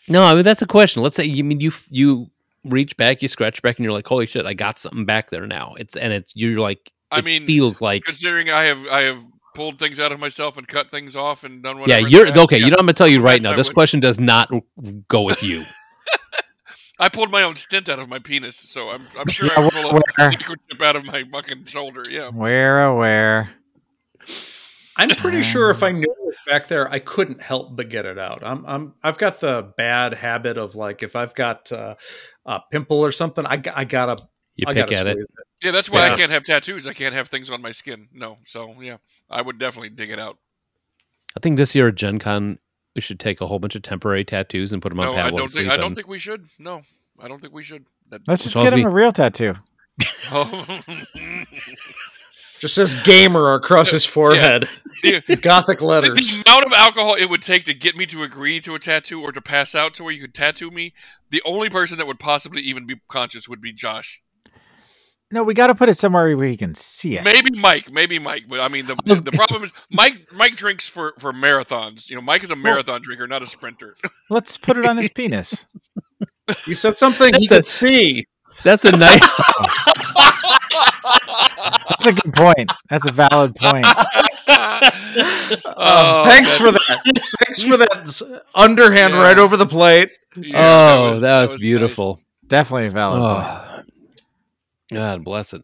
No, 0.08 0.24
I 0.24 0.34
mean 0.34 0.44
that's 0.44 0.62
a 0.62 0.66
question. 0.66 1.02
Let's 1.02 1.16
say 1.16 1.24
you 1.24 1.44
mean 1.44 1.60
you 1.60 1.72
you 1.90 2.30
reach 2.64 2.96
back, 2.96 3.22
you 3.22 3.28
scratch 3.28 3.60
back, 3.62 3.76
and 3.78 3.84
you're 3.84 3.92
like, 3.92 4.06
"Holy 4.06 4.26
shit, 4.26 4.46
I 4.46 4.54
got 4.54 4.78
something 4.78 5.04
back 5.04 5.30
there 5.30 5.46
now." 5.46 5.74
It's 5.78 5.96
and 5.96 6.12
it's 6.12 6.34
you're 6.34 6.60
like, 6.60 6.92
I 7.10 7.18
it 7.18 7.24
mean, 7.24 7.46
feels 7.46 7.80
like 7.80 8.04
Considering 8.04 8.50
I 8.50 8.64
have 8.64 8.86
I 8.86 9.02
have 9.02 9.22
pulled 9.58 9.76
things 9.80 9.98
out 9.98 10.12
of 10.12 10.20
myself 10.20 10.56
and 10.56 10.68
cut 10.68 10.88
things 10.92 11.16
off 11.16 11.42
and 11.42 11.64
done 11.64 11.76
yeah. 11.76 11.80
whatever. 11.80 12.06
in 12.06 12.12
You're 12.12 12.38
okay. 12.44 12.58
yeah. 12.58 12.66
You 12.66 12.70
know, 12.70 12.76
I'm 12.78 12.86
gonna 12.86 12.92
tell 12.92 13.08
you 13.08 13.20
right 13.20 13.42
now. 13.42 13.52
I 13.52 13.56
This 13.56 13.66
would. 13.66 13.74
question 13.74 13.98
does 13.98 14.20
not 14.20 14.48
go 15.08 15.24
with 15.24 15.42
you. 15.42 15.64
I 17.00 17.08
pulled 17.08 17.32
my 17.32 17.42
own 17.42 17.56
stint 17.56 17.88
out 17.88 17.98
of 17.98 18.08
my 18.08 18.20
penis, 18.20 18.54
so 18.56 18.90
I'm 18.90 19.08
I'm 19.18 19.26
sure 19.26 19.46
Yeah, 19.46 19.54
I 19.56 19.60
would 19.60 19.72
pull 19.72 19.90
a 19.90 19.92
where- 19.94 20.30
microchip 20.30 20.80
out 20.82 20.94
of 20.94 21.04
my 21.04 21.24
fucking 21.32 21.64
shoulder. 21.64 22.02
Yeah. 22.08 22.30
We're 22.32 22.84
aware. 22.84 23.50
I'm 24.96 25.10
pretty 25.10 25.42
sure 25.42 25.70
if 25.70 25.82
I 25.82 25.90
knew 25.90 26.02
it 26.02 26.24
was 26.24 26.36
back 26.46 26.68
there, 26.68 26.88
I 26.90 27.00
couldn't 27.00 27.40
help 27.42 27.74
but 27.76 27.88
get 27.88 28.04
it 28.04 28.18
out. 28.18 28.42
I'm, 28.44 28.64
I'm, 28.66 28.94
I've 29.02 29.16
got 29.18 29.38
the 29.40 29.72
bad 29.76 30.12
habit 30.14 30.58
of 30.58 30.74
like, 30.74 31.04
if 31.04 31.14
I've 31.14 31.34
got 31.34 31.70
uh, 31.70 31.94
a 32.46 32.60
pimple 32.72 32.98
or 32.98 33.12
something, 33.12 33.46
I, 33.46 33.62
I 33.74 33.84
gotta, 33.84 34.22
You 34.58 34.64
I 34.66 34.74
pick 34.74 34.92
at 34.92 35.06
it. 35.06 35.12
squeeze 35.12 35.26
Yeah, 35.62 35.70
that's 35.70 35.88
why 35.88 36.06
Yeah. 36.06 36.12
I 36.12 36.16
can't 36.16 36.32
have 36.32 36.42
tattoos. 36.42 36.86
I 36.86 36.92
can't 36.92 37.14
have 37.14 37.28
things 37.28 37.48
on 37.48 37.62
my 37.62 37.70
skin. 37.70 38.08
No, 38.12 38.38
so 38.46 38.74
yeah, 38.80 38.96
I 39.30 39.40
would 39.40 39.58
definitely 39.58 39.90
dig 39.90 40.10
it 40.10 40.18
out. 40.18 40.36
I 41.36 41.40
think 41.40 41.56
this 41.56 41.74
year 41.74 41.88
at 41.88 41.94
Gen 41.94 42.18
Con, 42.18 42.58
we 42.96 43.00
should 43.00 43.20
take 43.20 43.40
a 43.40 43.46
whole 43.46 43.60
bunch 43.60 43.76
of 43.76 43.82
temporary 43.82 44.24
tattoos 44.24 44.72
and 44.72 44.82
put 44.82 44.88
them 44.90 44.98
on 45.00 45.06
No, 45.06 45.12
I 45.22 45.30
don't 45.30 45.48
think 45.50 45.68
I 45.70 45.76
don't 45.76 45.92
in. 45.92 45.94
think 45.94 46.08
we 46.08 46.18
should. 46.18 46.48
No, 46.58 46.82
I 47.20 47.28
don't 47.28 47.40
think 47.40 47.54
we 47.54 47.62
should. 47.62 47.84
That, 48.10 48.22
Let's 48.26 48.42
just 48.42 48.56
get 48.56 48.72
him 48.72 48.80
me- 48.80 48.84
a 48.84 48.88
real 48.88 49.12
tattoo. 49.12 49.54
Oh. 50.30 50.80
Just 52.60 52.74
says 52.74 52.94
gamer 53.04 53.54
across 53.54 53.90
his 53.90 54.04
forehead. 54.04 54.68
the, 55.02 55.20
Gothic 55.42 55.78
the- 55.78 55.84
letters. 55.84 56.14
the 56.14 56.42
amount 56.46 56.66
of 56.66 56.72
alcohol 56.72 57.14
it 57.14 57.26
would 57.26 57.42
take 57.42 57.64
to 57.66 57.74
get 57.74 57.96
me 57.96 58.04
to 58.06 58.24
agree 58.24 58.60
to 58.62 58.74
a 58.74 58.78
tattoo 58.80 59.22
or 59.22 59.30
to 59.30 59.40
pass 59.40 59.74
out 59.76 59.94
to 59.94 60.04
where 60.04 60.12
you 60.12 60.20
could 60.20 60.34
tattoo 60.34 60.70
me, 60.70 60.92
the 61.30 61.40
only 61.44 61.70
person 61.70 61.98
that 61.98 62.06
would 62.08 62.18
possibly 62.18 62.60
even 62.62 62.84
be 62.86 62.96
conscious 63.08 63.48
would 63.48 63.60
be 63.60 63.72
Josh. 63.72 64.20
No, 65.30 65.42
we 65.42 65.52
got 65.52 65.66
to 65.66 65.74
put 65.74 65.90
it 65.90 65.98
somewhere 65.98 66.34
where 66.36 66.46
he 66.48 66.56
can 66.56 66.74
see 66.74 67.18
it. 67.18 67.24
Maybe 67.24 67.50
Mike, 67.58 67.90
maybe 67.92 68.18
Mike, 68.18 68.44
but 68.48 68.60
I 68.60 68.68
mean 68.68 68.86
the 68.86 68.96
was- 69.06 69.20
the 69.22 69.32
problem 69.32 69.64
is 69.64 69.70
Mike 69.90 70.26
Mike 70.32 70.56
drinks 70.56 70.86
for 70.86 71.12
for 71.18 71.32
marathons. 71.32 72.08
You 72.08 72.16
know, 72.16 72.22
Mike 72.22 72.44
is 72.44 72.50
a 72.50 72.56
marathon 72.56 73.02
drinker, 73.02 73.26
not 73.26 73.42
a 73.42 73.46
sprinter. 73.46 73.94
Let's 74.30 74.56
put 74.56 74.78
it 74.78 74.86
on 74.86 74.96
his 74.96 75.10
penis. 75.10 75.64
You 76.66 76.74
said 76.74 76.96
something 76.96 77.34
he 77.34 77.46
That's 77.46 77.50
a- 77.50 77.54
could 77.56 77.66
see. 77.66 78.24
That's 78.64 78.86
a 78.86 78.92
nice. 78.96 79.20
That's 81.90 82.06
a 82.06 82.12
good 82.14 82.32
point. 82.34 82.72
That's 82.88 83.06
a 83.06 83.12
valid 83.12 83.54
point. 83.54 83.84
Um, 83.84 83.94
oh, 85.76 86.24
thanks 86.24 86.56
for 86.56 86.72
that. 86.72 87.02
Thanks 87.44 87.62
for 87.62 87.76
that 87.76 88.40
underhand 88.54 89.12
Yeah. 89.14 89.22
right 89.22 89.38
over 89.38 89.56
the 89.58 89.66
plate. 89.66 90.10
yeah, 90.36 90.96
oh, 90.98 91.18
that 91.18 91.42
was, 91.42 91.52
nice. 91.52 91.60
beautiful. 91.60 92.20
Definitely 92.46 92.86
a 92.86 92.90
valid 92.90 93.20
oh, 93.22 93.34
point. 93.34 93.46
Oh, 93.46 93.87
God 94.92 95.24
bless 95.24 95.54
it. 95.54 95.62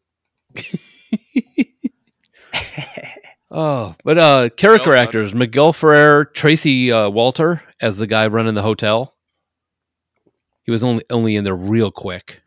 oh, 3.50 3.94
but 4.04 4.18
uh, 4.18 4.48
character 4.50 4.90
Well 4.90 4.98
done. 4.98 5.06
actors: 5.08 5.34
Miguel 5.34 5.72
Ferrer, 5.72 6.26
Tracy 6.26 6.92
uh, 6.92 7.08
Walter 7.10 7.62
as 7.80 7.98
the 7.98 8.06
guy 8.06 8.26
running 8.26 8.54
the 8.54 8.62
hotel. 8.62 9.14
He 10.64 10.70
was 10.70 10.84
only 10.84 11.04
only 11.10 11.36
in 11.36 11.44
there 11.44 11.54
real 11.56 11.90
quick. 11.90 12.42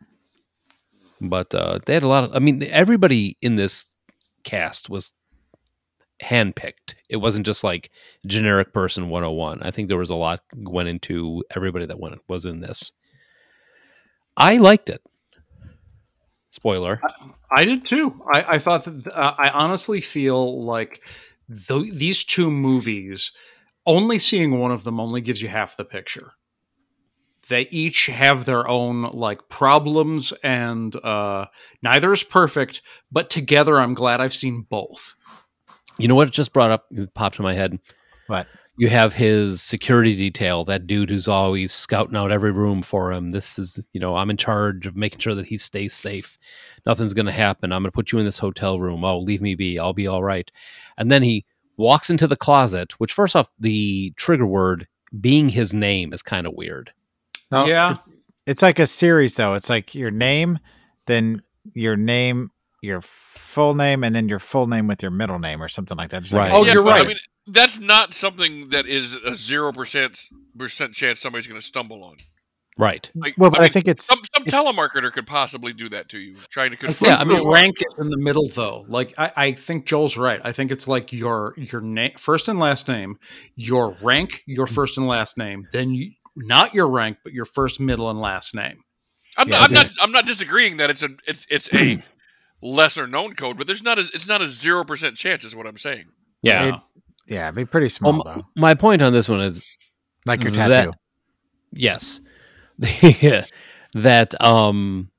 But 1.20 1.54
uh, 1.54 1.80
they 1.84 1.94
had 1.94 2.02
a 2.04 2.08
lot 2.08 2.24
of. 2.24 2.36
I 2.36 2.38
mean, 2.38 2.62
everybody 2.64 3.36
in 3.42 3.56
this 3.56 3.94
cast 4.44 4.88
was 4.88 5.12
handpicked. 6.22 6.94
It 7.08 7.16
wasn't 7.16 7.46
just 7.46 7.64
like 7.64 7.90
generic 8.26 8.72
person 8.72 9.08
101. 9.08 9.62
I 9.62 9.70
think 9.70 9.88
there 9.88 9.98
was 9.98 10.10
a 10.10 10.14
lot 10.14 10.40
went 10.56 10.88
into 10.88 11.44
everybody 11.54 11.86
that 11.86 11.98
went 12.00 12.20
was 12.28 12.46
in 12.46 12.60
this. 12.60 12.92
I 14.36 14.56
liked 14.58 14.88
it. 14.88 15.02
Spoiler. 16.58 17.00
I 17.52 17.64
did 17.64 17.86
too. 17.86 18.20
I, 18.34 18.54
I 18.54 18.58
thought 18.58 18.82
that 18.84 19.06
uh, 19.14 19.34
I 19.38 19.48
honestly 19.50 20.00
feel 20.00 20.64
like 20.64 21.04
th- 21.68 21.92
these 21.92 22.24
two 22.24 22.50
movies, 22.50 23.30
only 23.86 24.18
seeing 24.18 24.58
one 24.58 24.72
of 24.72 24.82
them 24.82 24.98
only 24.98 25.20
gives 25.20 25.40
you 25.40 25.46
half 25.46 25.76
the 25.76 25.84
picture. 25.84 26.32
They 27.48 27.68
each 27.70 28.06
have 28.06 28.44
their 28.44 28.66
own 28.66 29.02
like 29.12 29.48
problems, 29.48 30.32
and 30.42 30.96
uh, 30.96 31.46
neither 31.80 32.12
is 32.12 32.24
perfect. 32.24 32.82
But 33.12 33.30
together, 33.30 33.78
I'm 33.78 33.94
glad 33.94 34.20
I've 34.20 34.34
seen 34.34 34.66
both. 34.68 35.14
You 35.96 36.08
know 36.08 36.16
what? 36.16 36.26
It 36.26 36.34
just 36.34 36.52
brought 36.52 36.72
up, 36.72 36.86
it 36.90 37.14
popped 37.14 37.38
in 37.38 37.44
my 37.44 37.54
head. 37.54 37.78
What? 38.26 38.48
You 38.78 38.88
have 38.88 39.12
his 39.12 39.60
security 39.60 40.14
detail, 40.14 40.64
that 40.66 40.86
dude 40.86 41.10
who's 41.10 41.26
always 41.28 41.72
scouting 41.72 42.16
out 42.16 42.30
every 42.30 42.52
room 42.52 42.82
for 42.82 43.10
him. 43.12 43.30
This 43.32 43.58
is, 43.58 43.80
you 43.92 44.00
know, 44.00 44.14
I'm 44.16 44.30
in 44.30 44.36
charge 44.36 44.86
of 44.86 44.94
making 44.96 45.18
sure 45.18 45.34
that 45.34 45.46
he 45.46 45.56
stays 45.58 45.92
safe. 45.92 46.38
Nothing's 46.86 47.12
going 47.12 47.26
to 47.26 47.32
happen. 47.32 47.72
I'm 47.72 47.82
going 47.82 47.90
to 47.90 47.94
put 47.94 48.12
you 48.12 48.18
in 48.20 48.24
this 48.24 48.38
hotel 48.38 48.78
room. 48.78 49.04
Oh, 49.04 49.18
leave 49.18 49.42
me 49.42 49.54
be. 49.56 49.78
I'll 49.78 49.92
be 49.92 50.06
all 50.06 50.22
right. 50.22 50.48
And 50.96 51.10
then 51.10 51.22
he 51.24 51.44
walks 51.76 52.08
into 52.08 52.26
the 52.28 52.36
closet, 52.36 52.92
which, 53.00 53.12
first 53.12 53.34
off, 53.34 53.50
the 53.58 54.12
trigger 54.16 54.46
word 54.46 54.86
being 55.20 55.48
his 55.48 55.74
name 55.74 56.12
is 56.12 56.22
kind 56.22 56.46
of 56.46 56.54
weird. 56.54 56.92
No, 57.50 57.66
Yeah. 57.66 57.96
It's, 58.06 58.26
it's 58.46 58.62
like 58.62 58.78
a 58.78 58.86
series 58.86 59.34
though. 59.34 59.54
It's 59.54 59.68
like 59.68 59.94
your 59.94 60.10
name, 60.10 60.58
then 61.06 61.42
your 61.74 61.96
name, 61.96 62.50
your 62.82 63.00
full 63.02 63.74
name, 63.74 64.04
and 64.04 64.14
then 64.14 64.28
your 64.28 64.38
full 64.38 64.66
name 64.66 64.86
with 64.86 65.02
your 65.02 65.10
middle 65.10 65.38
name 65.38 65.62
or 65.62 65.68
something 65.68 65.96
like 65.96 66.10
that. 66.10 66.22
Just 66.22 66.32
like 66.34 66.50
Right. 66.50 66.52
a- 66.52 66.56
Oh, 66.56 66.64
you're 66.64 66.82
right. 66.82 67.04
I 67.04 67.08
mean, 67.08 67.16
that's 67.48 67.78
not 67.78 68.14
something 68.14 68.70
that 68.70 68.86
is 68.86 69.14
a 69.14 69.34
zero 69.34 69.72
percent 69.72 70.20
percent 70.56 70.94
chance 70.94 71.20
somebody's 71.20 71.46
going 71.46 71.60
to 71.60 71.66
stumble 71.66 72.04
on. 72.04 72.16
Right. 72.78 73.10
Like, 73.16 73.34
well, 73.36 73.50
but 73.50 73.58
I, 73.58 73.62
mean, 73.64 73.72
think 73.72 73.88
it's 73.88 74.04
some 74.04 74.20
some 74.36 74.44
telemarketer 74.44 75.12
could 75.12 75.26
possibly 75.26 75.72
do 75.72 75.88
that 75.88 76.10
to 76.10 76.18
you, 76.18 76.36
trying 76.48 76.70
to 76.70 76.76
I 76.76 76.80
confirm. 76.80 77.08
think 77.08 77.20
I 77.20 77.24
mean- 77.24 77.48
rank 77.48 77.76
is 77.84 77.96
in 77.98 78.08
the 78.08 78.16
middle, 78.16 78.48
though. 78.48 78.86
Like 78.88 79.14
I, 79.18 79.32
I 79.36 79.52
think 79.52 79.84
Joel's 79.86 80.16
right. 80.16 80.40
I 80.44 80.52
think 80.52 80.70
it's 80.70 80.86
like 80.86 81.12
your 81.12 81.54
your 81.56 81.80
name, 81.80 82.12
first 82.16 82.46
and 82.46 82.60
last 82.60 82.86
name, 82.86 83.18
your 83.56 83.96
rank, 84.00 84.42
your 84.46 84.66
mm-hmm. 84.66 84.74
first 84.76 84.96
and 84.96 85.08
last 85.08 85.36
name, 85.36 85.66
then 85.72 85.92
you, 85.92 86.12
not 86.36 86.72
your 86.72 86.86
rank, 86.88 87.18
but 87.24 87.32
your 87.32 87.46
first, 87.46 87.80
middle, 87.80 88.10
and 88.10 88.20
last 88.20 88.54
name. 88.54 88.78
I'm, 89.36 89.48
Yeah, 89.48 89.58
not, 89.58 89.68
I'm 89.68 89.74
not. 89.74 89.92
I'm 90.00 90.12
not 90.12 90.26
disagreeing 90.26 90.76
that 90.76 90.88
it's 90.88 91.02
a 91.02 91.08
it's 91.26 91.46
it's 91.50 91.74
a 91.74 92.00
lesser 92.62 93.08
known 93.08 93.34
code, 93.34 93.58
but 93.58 93.66
there's 93.66 93.82
not 93.82 93.98
a 93.98 94.04
it's 94.14 94.28
not 94.28 94.40
a 94.40 94.46
zero 94.46 94.84
percent 94.84 95.16
chance. 95.16 95.44
Is 95.44 95.56
what 95.56 95.66
I'm 95.66 95.78
saying. 95.78 96.04
Yeah. 96.42 96.76
It- 96.76 96.80
yeah, 97.28 97.44
it'd 97.46 97.54
be 97.56 97.64
pretty 97.64 97.88
small 97.88 98.12
Well, 98.14 98.22
though. 98.24 98.46
my 98.56 98.74
point 98.74 99.02
on 99.02 99.12
this 99.12 99.28
one 99.28 99.40
is 99.40 99.64
Like 100.26 100.42
your 100.42 100.52
that- 100.52 100.68
tattoo. 100.68 100.92
yes 101.72 102.20
that 103.94 104.40
um 104.42 105.10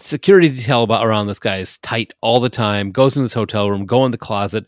security 0.00 0.48
detail 0.48 0.82
about 0.84 1.04
around 1.06 1.26
this 1.26 1.38
guy 1.38 1.58
is 1.58 1.78
tight 1.78 2.12
all 2.20 2.40
the 2.40 2.48
time 2.48 2.90
goes 2.92 3.16
in 3.16 3.22
this 3.24 3.34
hotel 3.34 3.68
room 3.70 3.84
go 3.84 4.04
in 4.04 4.12
the 4.12 4.18
closet 4.18 4.64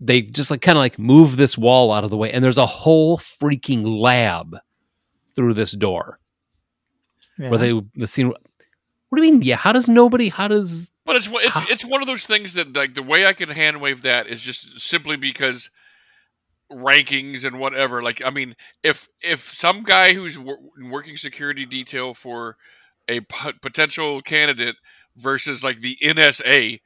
they 0.00 0.22
just 0.22 0.50
like 0.50 0.62
kind 0.62 0.78
of 0.78 0.80
like 0.80 0.98
move 0.98 1.36
this 1.36 1.58
wall 1.58 1.92
out 1.92 2.02
of 2.04 2.10
the 2.10 2.16
way 2.16 2.30
and 2.32 2.42
there's 2.42 2.56
a 2.58 2.66
whole 2.66 3.18
freaking 3.18 3.84
lab 4.00 4.56
through 5.36 5.52
this 5.54 5.72
door 5.72 6.18
Yeah. 7.38 7.50
where 7.50 7.58
they 7.58 7.80
the 7.94 8.06
scene 8.06 8.28
what 8.28 9.16
do 9.18 9.22
you 9.24 9.32
mean 9.32 9.42
yeah 9.42 9.56
how 9.56 9.72
does 9.72 9.88
nobody 9.88 10.28
how 10.30 10.48
does 10.48 10.90
But 11.08 11.16
it's 11.16 11.28
it's 11.32 11.70
it's 11.70 11.84
one 11.86 12.02
of 12.02 12.06
those 12.06 12.24
things 12.24 12.52
that 12.52 12.76
like 12.76 12.92
the 12.92 13.02
way 13.02 13.24
I 13.24 13.32
can 13.32 13.48
hand 13.48 13.80
wave 13.80 14.02
that 14.02 14.26
is 14.26 14.42
just 14.42 14.78
simply 14.78 15.16
because 15.16 15.70
rankings 16.70 17.46
and 17.46 17.58
whatever. 17.58 18.02
Like 18.02 18.22
I 18.22 18.28
mean, 18.28 18.54
if 18.82 19.08
if 19.22 19.40
some 19.50 19.84
guy 19.84 20.12
who's 20.12 20.38
wor- 20.38 20.58
working 20.90 21.16
security 21.16 21.64
detail 21.64 22.12
for 22.12 22.58
a 23.08 23.20
p- 23.20 23.52
potential 23.62 24.20
candidate 24.20 24.76
versus 25.16 25.64
like 25.64 25.80
the 25.80 25.96
NSA, 26.02 26.78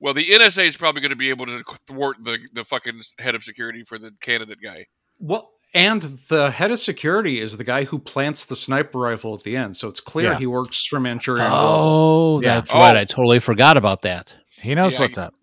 well, 0.00 0.12
the 0.12 0.26
NSA 0.26 0.66
is 0.66 0.76
probably 0.76 1.00
going 1.02 1.10
to 1.10 1.16
be 1.16 1.30
able 1.30 1.46
to 1.46 1.62
thwart 1.86 2.16
the 2.20 2.36
the 2.54 2.64
fucking 2.64 3.00
head 3.20 3.36
of 3.36 3.44
security 3.44 3.84
for 3.84 3.96
the 3.96 4.10
candidate 4.20 4.58
guy. 4.60 4.86
Well, 5.20 5.52
and 5.74 6.02
the 6.28 6.50
head 6.50 6.70
of 6.70 6.78
security 6.78 7.40
is 7.40 7.56
the 7.56 7.64
guy 7.64 7.84
who 7.84 7.98
plants 7.98 8.44
the 8.46 8.56
sniper 8.56 8.98
rifle 8.98 9.34
at 9.34 9.42
the 9.42 9.56
end, 9.56 9.76
so 9.76 9.86
it's 9.88 10.00
clear 10.00 10.32
Yeah. 10.32 10.38
he 10.38 10.46
works 10.46 10.84
for 10.84 10.98
Manchurian. 11.00 11.50
World. 11.50 11.64
oh 11.64 12.40
Yeah. 12.40 12.60
that's 12.60 12.72
right 12.72 12.96
Oh. 12.96 13.00
i 13.00 13.04
totally 13.04 13.38
forgot 13.40 13.76
about 13.76 14.02
that 14.02 14.34
he 14.60 14.74
knows 14.74 14.94
Yeah, 14.94 15.00
what's 15.00 15.18
I- 15.18 15.24
up. 15.24 15.34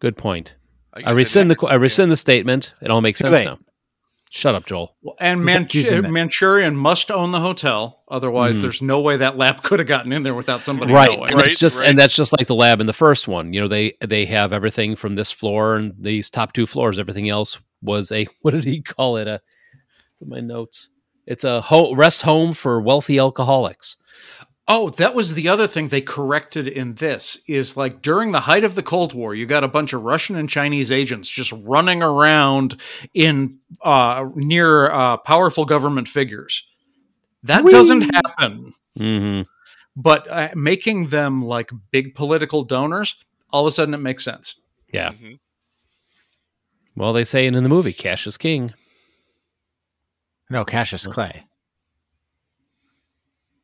good 0.00 0.16
point 0.16 0.54
i, 0.94 1.02
guess 1.02 1.16
rescind 1.16 1.50
the 1.50 1.66
I 1.66 1.74
rescind 1.76 2.10
the 2.10 2.16
statement 2.16 2.74
it 2.80 2.90
all 2.90 3.00
makes 3.00 3.18
sense 3.20 3.44
now 3.44 3.58
shut 4.30 4.54
up 4.54 4.64
joel 4.66 4.94
Well, 5.02 5.14
And 5.20 5.40
He's 5.70 5.90
Manch- 5.90 6.10
Manchurian 6.10 6.74
must 6.74 7.10
own 7.10 7.32
the 7.32 7.40
hotel, 7.40 8.02
otherwise, 8.08 8.58
Mhm. 8.58 8.62
there's 8.62 8.80
no 8.80 9.00
way 9.00 9.18
that 9.18 9.36
lab 9.36 9.62
could 9.66 9.78
have 9.78 9.86
gotten 9.88 10.10
in 10.12 10.22
there 10.22 10.32
without 10.34 10.64
somebody 10.64 10.90
right 10.92 11.10
knowing. 11.18 11.32
and 11.32 11.40
Right, 11.42 11.50
just 11.56 11.76
right. 11.76 11.88
and 11.88 11.98
that's 11.98 12.14
just 12.16 12.32
like 12.38 12.46
the 12.46 12.54
lab 12.54 12.80
in 12.80 12.86
the 12.86 12.92
first 12.94 13.28
one 13.28 13.52
you 13.52 13.60
know 13.60 13.68
they 13.68 13.92
they 14.00 14.24
have 14.26 14.52
everything 14.52 14.96
from 14.96 15.16
this 15.16 15.30
floor 15.32 15.74
and 15.74 15.92
these 15.98 16.30
top 16.30 16.52
two 16.54 16.66
floors 16.66 16.98
everything 16.98 17.28
else 17.28 17.58
was 17.82 18.10
a 18.12 18.26
what 18.42 18.52
did 18.52 18.64
he 18.64 18.80
call 18.80 19.16
it 19.18 19.26
a 19.28 19.40
my 20.28 20.40
notes 20.40 20.88
it's 21.26 21.44
a 21.44 21.60
ho- 21.60 21.94
rest 21.94 22.22
home 22.22 22.52
for 22.52 22.80
wealthy 22.80 23.18
alcoholics 23.18 23.96
Oh, 24.68 24.90
that 24.90 25.12
was 25.16 25.34
the 25.34 25.48
other 25.48 25.66
thing 25.66 25.88
they 25.88 26.00
corrected 26.00 26.68
in 26.68 26.94
this 26.94 27.36
is 27.48 27.76
like 27.76 28.00
during 28.00 28.30
the 28.30 28.40
height 28.40 28.62
of 28.62 28.76
the 28.76 28.82
Cold 28.82 29.12
War, 29.12 29.34
you 29.34 29.44
got 29.44 29.64
a 29.64 29.68
bunch 29.68 29.92
of 29.92 30.02
Russian 30.04 30.36
and 30.36 30.48
Chinese 30.48 30.92
agents 30.92 31.28
just 31.28 31.52
running 31.64 32.00
around 32.00 32.80
in 33.12 33.58
uh, 33.82 34.28
near 34.36 34.88
uh, 34.92 35.16
powerful 35.16 35.64
government 35.64 36.06
figures. 36.06 36.64
That 37.42 37.66
doesn't 37.66 38.02
happen. 38.14 38.72
mm-hmm. 38.96 39.42
But 39.96 40.28
uh, 40.30 40.50
making 40.54 41.08
them 41.08 41.44
like 41.44 41.70
big 41.90 42.14
political 42.14 42.62
donors, 42.62 43.16
all 43.50 43.62
of 43.66 43.66
a 43.66 43.72
sudden 43.72 43.94
it 43.94 43.98
makes 43.98 44.22
sense. 44.24 44.54
yeah 44.92 45.10
Mhm. 45.10 45.40
well 46.94 47.12
they 47.12 47.24
say 47.24 47.46
it 47.48 47.54
in 47.56 47.62
the 47.64 47.68
movie 47.68 47.92
cash 47.92 48.28
is 48.28 48.38
king 48.38 48.72
No, 50.52 50.64
Cassius 50.66 51.06
Clay. 51.06 51.44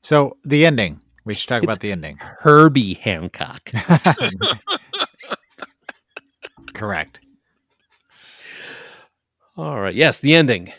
So 0.01 0.39
the 0.43 0.65
ending. 0.65 1.03
We 1.27 1.35
should 1.35 1.49
talk 1.49 1.63
It's- 1.63 1.77
about 1.77 1.81
the 1.83 1.93
ending. 1.93 2.17
herbie 2.19 2.95
hancock 2.95 3.71
Correct. 6.73 7.21
all 9.57 9.79
right 9.81 9.95
yes 9.95 10.21
the 10.21 10.35
ending 10.35 10.73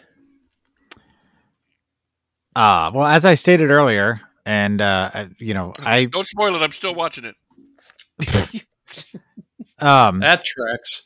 Uh, 2.56 2.90
well, 2.94 3.06
as 3.06 3.23
I 3.26 3.36
stated 3.36 3.69
earlier, 3.69 4.19
and 4.45 4.81
uh, 4.81 5.27
you 5.38 5.53
know, 5.53 5.72
I 5.80 6.06
Don't 6.06 6.26
spoil 6.27 6.56
it. 6.56 6.61
I'm 6.61 6.72
still 6.73 6.94
watching 6.95 7.23
it. 7.23 7.36
um 9.80 10.19
That 10.19 10.44
tracks. 10.44 11.03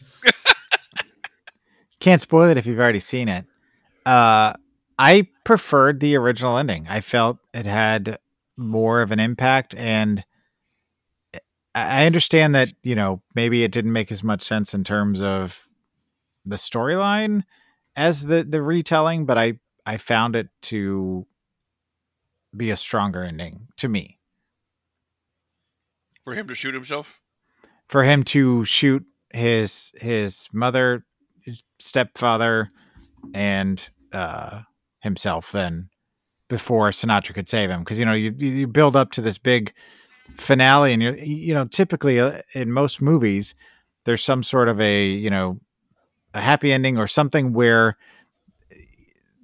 can't 2.00 2.22
spoil 2.22 2.50
it 2.50 2.58
if 2.58 2.66
you've 2.66 2.80
already 2.80 3.02
seen 3.02 3.28
it. 3.28 3.46
Uh, 4.06 4.54
I 4.98 5.28
preferred 5.44 5.99
the 5.99 6.15
original 6.15 6.57
ending. 6.57 6.88
I 6.88 7.02
felt 7.02 7.38
it 7.53 7.65
had 7.65 8.20
more 8.56 9.02
of 9.02 9.11
an 9.11 9.20
impact, 9.20 9.74
and 9.76 10.24
I 11.34 11.40
I 11.76 12.06
understand 12.06 12.53
that 12.56 12.74
you 12.84 12.95
know 12.95 13.22
maybe 13.36 13.64
it 13.64 13.72
didn't 13.72 13.94
make 13.94 14.11
as 14.11 14.24
much 14.24 14.44
sense 14.44 14.74
in 14.74 14.84
terms 14.84 15.22
of 15.22 15.68
the 16.45 16.57
storyline 16.57 17.44
as 17.95 18.26
the 18.26 18.44
the 18.44 18.61
retelling, 18.61 19.26
but 19.26 19.38
I 19.38 19.60
I 19.86 19.98
found 19.98 20.36
it 20.36 20.49
to 20.64 21.26
be 22.56 22.70
a 22.70 22.78
stronger 22.78 23.24
ending 23.24 23.68
to 23.78 23.90
me. 23.90 24.20
For 26.24 26.36
him 26.36 26.48
to 26.48 26.56
shoot 26.56 26.74
himself. 26.74 27.20
for 27.90 28.03
him 28.03 28.24
to 28.24 28.64
shoot 28.65 29.03
his 29.32 29.91
his 29.95 30.48
mother, 30.53 31.06
his 31.41 31.64
stepfather, 31.80 32.72
and 33.34 33.90
uh, 34.14 34.61
himself 35.04 35.52
then 35.52 35.90
before 36.50 36.90
Sinatra 36.90 37.34
could 37.34 37.50
save 37.50 37.70
him. 37.70 37.82
Because 37.82 38.00
you 38.00 38.06
know 38.06 38.14
you 38.14 38.32
you 38.38 38.68
build 38.68 38.96
up 38.96 39.12
to 39.12 39.22
this 39.22 39.38
big 39.38 39.74
finale, 40.38 40.94
and 40.94 41.04
you 41.04 41.14
you 41.14 41.54
know 41.54 41.66
typically 41.66 42.20
uh, 42.20 42.42
in 42.54 42.72
most 42.72 43.02
movies 43.02 43.54
there's 44.06 44.24
some 44.24 44.44
sort 44.44 44.70
of 44.70 44.80
a 44.82 45.06
you 45.06 45.30
know 45.30 45.60
a 46.34 46.42
happy 46.42 46.74
ending 46.74 46.98
or 46.98 47.08
something 47.08 47.54
where 47.54 47.98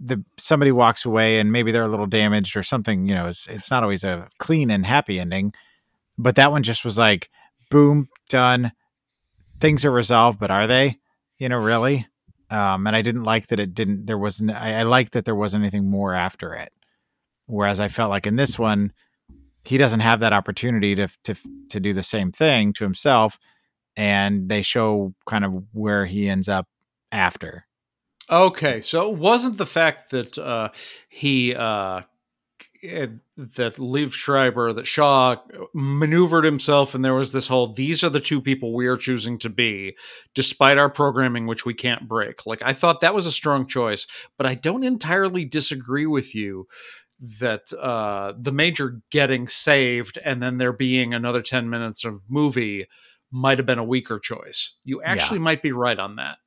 the 0.02 0.24
somebody 0.38 0.72
walks 0.72 1.06
away 1.06 1.40
and 1.40 1.52
maybe 1.52 1.72
they're 1.72 1.84
a 1.84 1.90
little 1.90 2.08
damaged 2.08 2.56
or 2.56 2.64
something 2.64 3.06
you 3.06 3.14
know 3.14 3.28
it's 3.28 3.48
it's 3.48 3.70
not 3.70 3.84
always 3.84 4.04
a 4.04 4.28
clean 4.40 4.72
and 4.72 4.86
happy 4.86 5.20
ending. 5.20 5.54
But 6.18 6.36
that 6.36 6.52
one 6.52 6.64
just 6.64 6.84
was 6.84 6.98
like 6.98 7.30
boom 7.70 8.10
done 8.30 8.72
things 9.60 9.84
are 9.86 9.92
resolved 9.92 10.40
but 10.40 10.52
are 10.52 10.68
they? 10.68 11.00
You 11.38 11.50
know 11.50 11.58
really 11.58 12.08
um 12.50 12.88
and 12.88 12.96
i 12.96 13.02
didn't 13.02 13.24
like 13.24 13.48
that 13.48 13.60
it 13.60 13.74
didn't 13.74 14.06
there 14.06 14.18
wasn't 14.18 14.52
i, 14.52 14.80
I 14.80 14.84
liked 14.84 15.14
that 15.14 15.26
there 15.26 15.36
wasn't 15.36 15.64
anything 15.64 15.90
more 15.90 16.14
after 16.14 16.54
it 16.54 16.72
whereas 17.46 17.80
i 17.80 17.88
felt 17.88 18.10
like 18.10 18.28
in 18.28 18.36
this 18.36 18.58
one 18.58 18.94
he 19.64 19.78
doesn't 19.78 20.00
have 20.00 20.20
that 20.22 20.34
opportunity 20.34 20.96
to 20.96 21.08
to 21.24 21.36
to 21.70 21.80
do 21.80 21.94
the 21.94 22.04
same 22.04 22.32
thing 22.32 22.74
to 22.74 22.84
himself, 22.84 23.38
and 23.96 24.50
they 24.50 24.62
show 24.62 25.14
kind 25.28 25.46
of 25.46 25.64
where 25.74 26.06
he 26.06 26.30
ends 26.30 26.50
up 26.50 26.68
after. 27.12 27.66
Okay, 28.30 28.82
so 28.82 29.10
it 29.10 29.18
wasn't 29.18 29.58
the 29.58 29.66
fact 29.66 30.12
that 30.12 30.38
uh, 30.38 30.70
he 31.10 31.56
uh, 31.56 32.02
that 32.82 33.76
Liev 33.76 34.14
Schreiber 34.14 34.74
that 34.74 34.88
Shaw 34.88 35.36
maneuvered 35.74 36.46
himself, 36.46 36.96
and 36.96 37.04
there 37.04 37.16
was 37.16 37.32
this 37.32 37.48
whole 37.48 37.68
"these 37.68 38.04
are 38.04 38.10
the 38.10 38.20
two 38.20 38.42
people 38.42 38.74
we 38.74 38.88
are 38.88 38.98
choosing 38.98 39.38
to 39.40 39.50
be," 39.50 39.96
despite 40.34 40.78
our 40.78 40.90
programming, 40.90 41.46
which 41.48 41.66
we 41.66 41.74
can't 41.74 42.08
break. 42.08 42.46
Like 42.46 42.62
I 42.64 42.74
thought 42.74 43.02
that 43.02 43.16
was 43.16 43.26
a 43.26 43.32
strong 43.32 43.68
choice, 43.68 44.08
but 44.38 44.48
I 44.48 44.56
don't 44.56 44.84
entirely 44.84 45.46
disagree 45.46 46.06
with 46.06 46.34
you 46.34 46.68
that 47.40 47.74
uh, 47.74 48.34
the 48.40 48.54
major 48.54 49.02
getting 49.12 49.46
saved 49.46 50.18
and 50.24 50.42
then 50.42 50.58
there 50.58 50.72
being 50.72 51.14
another 51.14 51.42
ten 51.42 51.70
minutes 51.70 52.06
of 52.06 52.22
movie 52.30 52.88
might 53.32 53.58
have 53.58 53.68
been 53.68 53.78
a 53.80 53.84
weaker 53.84 54.20
choice. 54.20 54.74
You 54.84 55.02
actually 55.04 55.40
might 55.40 55.62
be 55.62 55.72
right 55.72 56.00
on 56.00 56.16
that. 56.16 56.38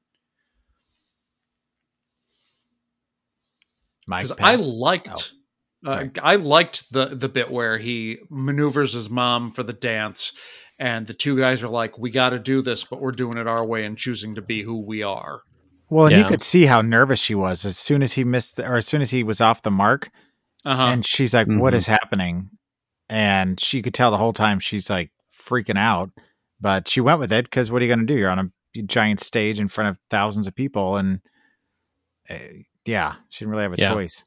Because 4.06 4.32
I 4.40 4.56
liked. 4.56 5.34
Oh, 5.34 5.41
uh. 5.86 6.04
I 6.22 6.36
liked 6.36 6.92
the 6.92 7.06
the 7.06 7.28
bit 7.28 7.50
where 7.50 7.78
he 7.78 8.18
maneuvers 8.30 8.92
his 8.92 9.08
mom 9.10 9.52
for 9.52 9.62
the 9.62 9.72
dance, 9.72 10.32
and 10.78 11.06
the 11.06 11.14
two 11.14 11.36
guys 11.38 11.62
are 11.62 11.68
like, 11.68 11.98
"We 11.98 12.10
got 12.10 12.30
to 12.30 12.38
do 12.38 12.62
this, 12.62 12.84
but 12.84 13.00
we're 13.00 13.12
doing 13.12 13.38
it 13.38 13.46
our 13.46 13.64
way 13.64 13.84
and 13.84 13.96
choosing 13.98 14.34
to 14.36 14.42
be 14.42 14.62
who 14.62 14.80
we 14.84 15.02
are." 15.02 15.42
well, 15.90 16.06
and 16.06 16.12
Yeah. 16.12 16.22
you 16.22 16.24
could 16.28 16.40
see 16.40 16.64
how 16.66 16.80
nervous 16.80 17.20
she 17.20 17.34
was 17.34 17.66
as 17.66 17.76
soon 17.78 18.02
as 18.02 18.14
he 18.14 18.24
missed, 18.24 18.56
the, 18.56 18.66
or 18.66 18.76
as 18.76 18.86
soon 18.86 19.02
as 19.02 19.10
he 19.10 19.22
was 19.22 19.40
off 19.42 19.60
the 19.62 19.70
mark, 19.70 20.10
Uh-huh. 20.64 20.82
and 20.86 21.04
she's 21.04 21.34
like, 21.34 21.46
"What 21.48 21.74
Mhm. 21.74 21.76
is 21.76 21.86
happening?" 21.86 22.48
And 23.10 23.60
she 23.60 23.82
could 23.82 23.92
tell 23.92 24.10
the 24.10 24.16
whole 24.16 24.32
time 24.32 24.58
she's 24.58 24.88
like 24.88 25.10
freaking 25.30 25.76
out, 25.76 26.10
but 26.60 26.88
she 26.88 27.00
went 27.02 27.20
with 27.20 27.30
it 27.32 27.44
because 27.44 27.70
what 27.70 27.82
are 27.82 27.84
you 27.84 27.90
going 27.94 28.06
to 28.06 28.14
do? 28.14 28.18
You're 28.18 28.30
on 28.30 28.38
a 28.38 28.82
giant 28.84 29.20
stage 29.20 29.60
in 29.60 29.68
front 29.68 29.90
of 29.90 29.98
thousands 30.08 30.46
of 30.46 30.54
people, 30.54 30.96
and 30.96 31.20
uh, 32.30 32.36
yeah, 32.86 33.16
she 33.28 33.40
didn't 33.44 33.50
really 33.50 33.64
have 33.64 33.74
a 33.74 33.76
Yeah. 33.78 33.90
choice. 33.92 34.24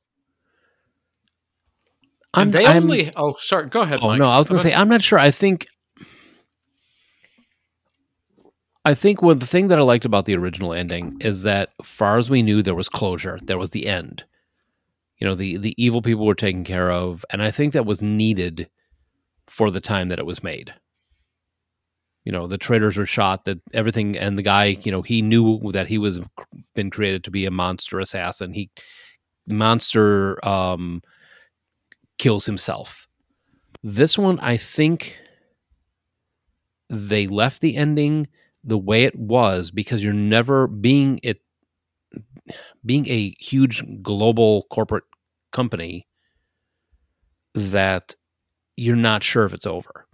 And 2.42 2.54
they 2.54 2.66
I'm- 2.66 2.84
only. 2.84 3.12
Oh, 3.16 3.36
sorry. 3.40 3.68
Go 3.70 3.82
ahead. 3.82 4.00
Oh 4.02 4.08
Mike. 4.10 4.20
no, 4.20 4.28
I 4.28 4.38
was 4.38 4.48
going 4.48 4.58
to 4.58 4.64
say 4.64 4.74
I'm 4.74 4.90
not 4.90 5.02
sure. 5.02 5.20
I 5.20 5.32
think 5.32 5.68
I 8.84 8.94
think 8.94 9.22
what 9.22 9.40
the 9.40 9.48
thing 9.48 9.68
that 9.70 9.80
I 9.80 9.82
liked 9.82 10.06
about 10.06 10.26
the 10.26 10.36
original 10.36 10.72
ending 10.74 11.18
is 11.22 11.42
that 11.44 11.70
far 11.84 12.18
as 12.20 12.30
we 12.30 12.44
knew 12.44 12.62
there 12.62 12.76
was 12.76 12.90
closure. 12.90 13.40
There 13.42 13.58
was 13.58 13.72
the 13.72 13.88
end. 13.88 14.24
You 15.18 15.28
know, 15.28 15.36
the 15.36 15.58
the 15.58 15.74
evil 15.84 16.02
people 16.02 16.26
were 16.26 16.36
taken 16.36 16.64
care 16.64 16.92
of 16.92 17.26
and 17.32 17.42
I 17.42 17.52
think 17.52 17.74
that 17.74 17.86
was 17.86 18.02
needed 18.02 18.70
for 19.48 19.72
the 19.72 19.82
time 19.82 20.10
that 20.10 20.20
it 20.20 20.26
was 20.26 20.44
made. 20.44 20.74
You 22.26 22.32
know, 22.32 22.48
the 22.48 22.58
traitors 22.58 22.98
were 22.98 23.06
shot 23.06 23.46
that 23.46 23.60
everything 23.74 24.18
and 24.18 24.38
the 24.38 24.42
guy, 24.44 24.78
you 24.84 24.92
know, 24.92 25.02
he 25.02 25.22
knew 25.22 25.72
that 25.74 25.88
he 25.88 25.98
was 25.98 26.20
been 26.76 26.90
created 26.90 27.24
to 27.24 27.32
be 27.32 27.46
a 27.46 27.52
monster 27.52 28.00
assassin. 28.00 28.54
He 28.54 28.70
monster 29.48 30.44
um 30.46 31.02
kills 32.18 32.46
himself. 32.46 33.08
This 33.84 34.18
one, 34.18 34.40
I 34.40 34.58
think 34.58 35.18
they 36.90 37.28
left 37.28 37.62
the 37.62 37.76
ending 37.76 38.28
the 38.64 38.78
way 38.78 39.04
it 39.04 39.18
was 39.18 39.72
because 39.72 40.04
you're 40.04 40.14
never 40.14 40.68
being 40.68 41.20
it 41.24 41.42
being 42.86 43.08
a 43.08 43.36
huge 43.40 43.84
global 44.02 44.68
corporate 44.70 45.04
company 45.52 46.08
that 47.54 48.16
you're 48.76 48.96
not 48.96 49.24
sure 49.24 49.46
if 49.46 49.54
it's 49.54 49.66
over. 49.66 50.06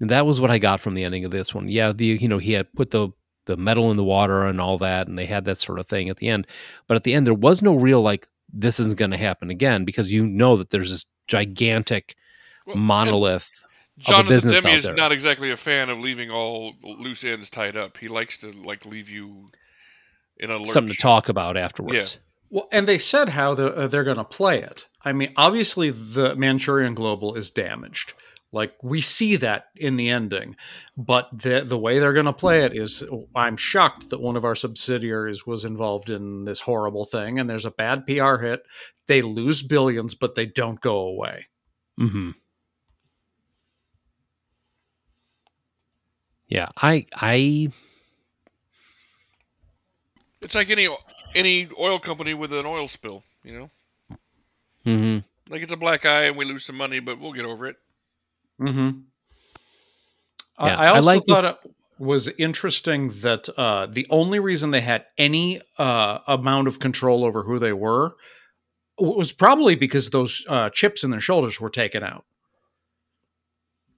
And 0.00 0.10
that 0.10 0.26
was 0.26 0.40
what 0.40 0.50
I 0.50 0.58
got 0.58 0.80
from 0.80 0.94
the 0.94 1.04
ending 1.04 1.24
of 1.24 1.30
this 1.30 1.54
one. 1.54 1.68
Yeah, 1.68 1.92
the 1.92 2.06
you 2.06 2.28
know 2.28 2.38
he 2.38 2.52
had 2.52 2.72
put 2.74 2.90
the 2.90 3.10
the 3.46 3.56
metal 3.56 3.90
in 3.90 3.96
the 3.96 4.04
water 4.04 4.44
and 4.46 4.60
all 4.60 4.78
that, 4.78 5.08
and 5.08 5.18
they 5.18 5.26
had 5.26 5.44
that 5.44 5.58
sort 5.58 5.78
of 5.78 5.86
thing 5.86 6.08
at 6.08 6.18
the 6.18 6.28
end. 6.28 6.46
But 6.86 6.96
at 6.96 7.04
the 7.04 7.14
end, 7.14 7.26
there 7.26 7.34
was 7.34 7.62
no 7.62 7.74
real 7.74 8.00
like 8.02 8.28
this 8.52 8.78
isn't 8.80 8.98
going 8.98 9.10
to 9.10 9.16
happen 9.16 9.50
again 9.50 9.84
because 9.84 10.12
you 10.12 10.26
know 10.26 10.56
that 10.56 10.70
there's 10.70 10.90
this 10.90 11.04
gigantic 11.28 12.14
Well, 12.66 12.76
monolith. 12.76 13.50
Jonathan 13.98 14.28
business 14.28 14.62
Demme 14.62 14.72
out 14.72 14.78
is 14.78 14.84
there. 14.84 14.94
not 14.94 15.12
exactly 15.12 15.50
a 15.50 15.56
fan 15.56 15.88
of 15.90 15.98
leaving 15.98 16.30
all 16.30 16.74
loose 16.82 17.24
ends 17.24 17.50
tied 17.50 17.76
up. 17.76 17.98
He 17.98 18.08
likes 18.08 18.38
to 18.38 18.50
like 18.52 18.84
leave 18.86 19.08
you 19.08 19.48
in 20.38 20.50
a 20.50 20.56
lurch. 20.56 20.68
something 20.68 20.94
to 20.94 21.00
talk 21.00 21.28
about 21.28 21.56
afterwards. 21.56 22.18
Well, 22.50 22.68
and 22.72 22.86
they 22.86 22.98
said 22.98 23.30
how 23.30 23.54
the, 23.54 23.74
uh, 23.74 23.86
they're 23.86 24.04
going 24.04 24.16
to 24.18 24.24
play 24.24 24.60
it. 24.60 24.86
I 25.04 25.12
mean, 25.12 25.32
obviously, 25.36 25.90
the 25.90 26.34
Manchurian 26.36 26.94
Global 26.94 27.34
is 27.34 27.50
damaged. 27.50 28.12
Like 28.52 28.74
we 28.82 29.00
see 29.00 29.36
that 29.36 29.66
in 29.76 29.96
the 29.96 30.10
ending, 30.10 30.56
but 30.96 31.28
the 31.32 31.62
the 31.64 31.78
way 31.78 31.98
they're 31.98 32.12
going 32.12 32.26
to 32.26 32.32
play 32.34 32.64
it 32.64 32.76
is, 32.76 33.02
I'm 33.34 33.56
shocked 33.56 34.10
that 34.10 34.20
one 34.20 34.36
of 34.36 34.44
our 34.44 34.54
subsidiaries 34.54 35.46
was 35.46 35.64
involved 35.64 36.10
in 36.10 36.44
this 36.44 36.60
horrible 36.60 37.06
thing, 37.06 37.38
and 37.38 37.48
there's 37.48 37.64
a 37.64 37.70
bad 37.70 38.06
PR 38.06 38.36
hit. 38.36 38.62
They 39.06 39.22
lose 39.22 39.62
billions, 39.62 40.14
but 40.14 40.34
they 40.34 40.46
don't 40.46 40.80
go 40.80 40.98
away. 40.98 41.46
hmm 41.96 42.30
Yeah, 46.48 46.68
I 46.76 47.06
I 47.14 47.72
It's 50.42 50.54
like 50.54 50.68
any 50.68 50.94
any 51.34 51.68
oil 51.78 51.98
company 51.98 52.34
with 52.34 52.52
an 52.52 52.66
oil 52.66 52.86
spill, 52.88 53.22
you 53.44 53.58
know. 53.58 53.70
hmm 54.84 55.18
Like 55.48 55.62
it's 55.62 55.72
a 55.72 55.76
black 55.76 56.04
eye 56.04 56.24
and 56.24 56.36
we 56.36 56.44
lose 56.44 56.66
some 56.66 56.76
money, 56.76 57.00
but 57.00 57.18
we'll 57.18 57.32
get 57.32 57.46
over 57.46 57.66
it. 57.66 57.76
Mm-hmm. 58.60 59.00
Yeah, 60.58 60.66
I, 60.66 60.68
I 60.68 60.86
I 60.86 60.88
also 60.88 61.06
like 61.06 61.22
the- 61.22 61.34
thought 61.34 61.44
it 61.64 61.70
was 61.98 62.28
interesting 62.28 63.10
that 63.20 63.48
uh, 63.56 63.86
the 63.86 64.06
only 64.10 64.40
reason 64.40 64.70
they 64.70 64.80
had 64.80 65.06
any 65.18 65.60
uh, 65.78 66.18
amount 66.26 66.68
of 66.68 66.78
control 66.78 67.24
over 67.24 67.42
who 67.42 67.58
they 67.58 67.72
were 67.72 68.16
was 68.98 69.32
probably 69.32 69.74
because 69.74 70.10
those 70.10 70.44
uh, 70.48 70.70
chips 70.70 71.04
in 71.04 71.10
their 71.10 71.20
shoulders 71.20 71.60
were 71.60 71.70
taken 71.70 72.02
out. 72.02 72.24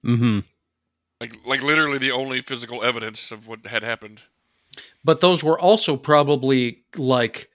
Mm-hmm. 0.03 0.39
Like 1.19 1.35
like 1.45 1.63
literally 1.63 1.97
the 1.97 2.11
only 2.11 2.41
physical 2.41 2.83
evidence 2.83 3.31
of 3.31 3.47
what 3.47 3.65
had 3.65 3.83
happened. 3.83 4.21
But 5.03 5.21
those 5.21 5.43
were 5.43 5.59
also 5.59 5.95
probably 5.95 6.83
like, 6.97 7.49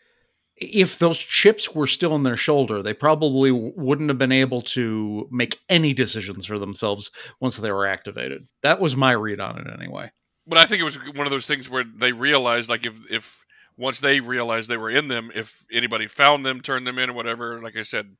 if 0.61 0.99
those 0.99 1.19
chips 1.19 1.75
were 1.75 1.87
still 1.87 2.15
in 2.15 2.23
their 2.23 2.37
shoulder, 2.37 2.83
they 2.83 2.93
probably 2.93 3.51
wouldn't 3.51 4.11
have 4.11 4.19
been 4.19 4.33
able 4.33 4.61
to 4.61 5.27
make 5.31 5.59
any 5.69 5.95
decisions 5.95 6.45
for 6.45 6.59
themselves 6.59 7.11
once 7.41 7.57
they 7.57 7.73
were 7.73 7.87
activated. 7.87 8.47
That 8.63 8.81
was 8.81 8.95
my 8.95 9.13
read 9.13 9.41
on 9.41 9.59
it, 9.59 9.67
anyway. 9.73 10.13
But 10.47 10.59
I 10.59 10.67
think 10.67 10.81
it 10.81 10.85
was 10.85 10.97
one 11.15 11.27
of 11.27 11.31
those 11.31 11.47
things 11.47 11.71
where 11.71 11.85
they 11.85 12.13
realized 12.13 12.69
like 12.69 12.85
if 12.85 12.99
if 13.11 13.45
once 13.77 14.01
they 14.01 14.21
realized 14.21 14.69
they 14.69 14.77
were 14.77 14.91
in 14.91 15.09
them, 15.09 15.31
if 15.35 15.65
anybody 15.73 16.07
found 16.07 16.45
them, 16.45 16.61
turned 16.61 16.87
them 16.87 16.99
in 16.99 17.11
or 17.11 17.15
whatever, 17.15 17.63
like 17.63 17.77
I 17.77 17.83
said, 17.83 18.15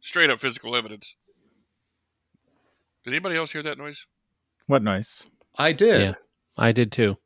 straight 0.00 0.30
up 0.30 0.40
physical 0.40 0.74
evidence. 0.74 1.14
Did 3.04 3.12
anybody 3.12 3.36
else 3.36 3.52
hear 3.52 3.62
that 3.64 3.78
noise? 3.78 4.06
What 4.66 4.82
noise? 4.82 5.26
I 5.56 5.72
did. 5.72 6.00
Yeah. 6.00 6.14
I 6.56 6.72
did 6.72 6.92
too. 6.92 7.16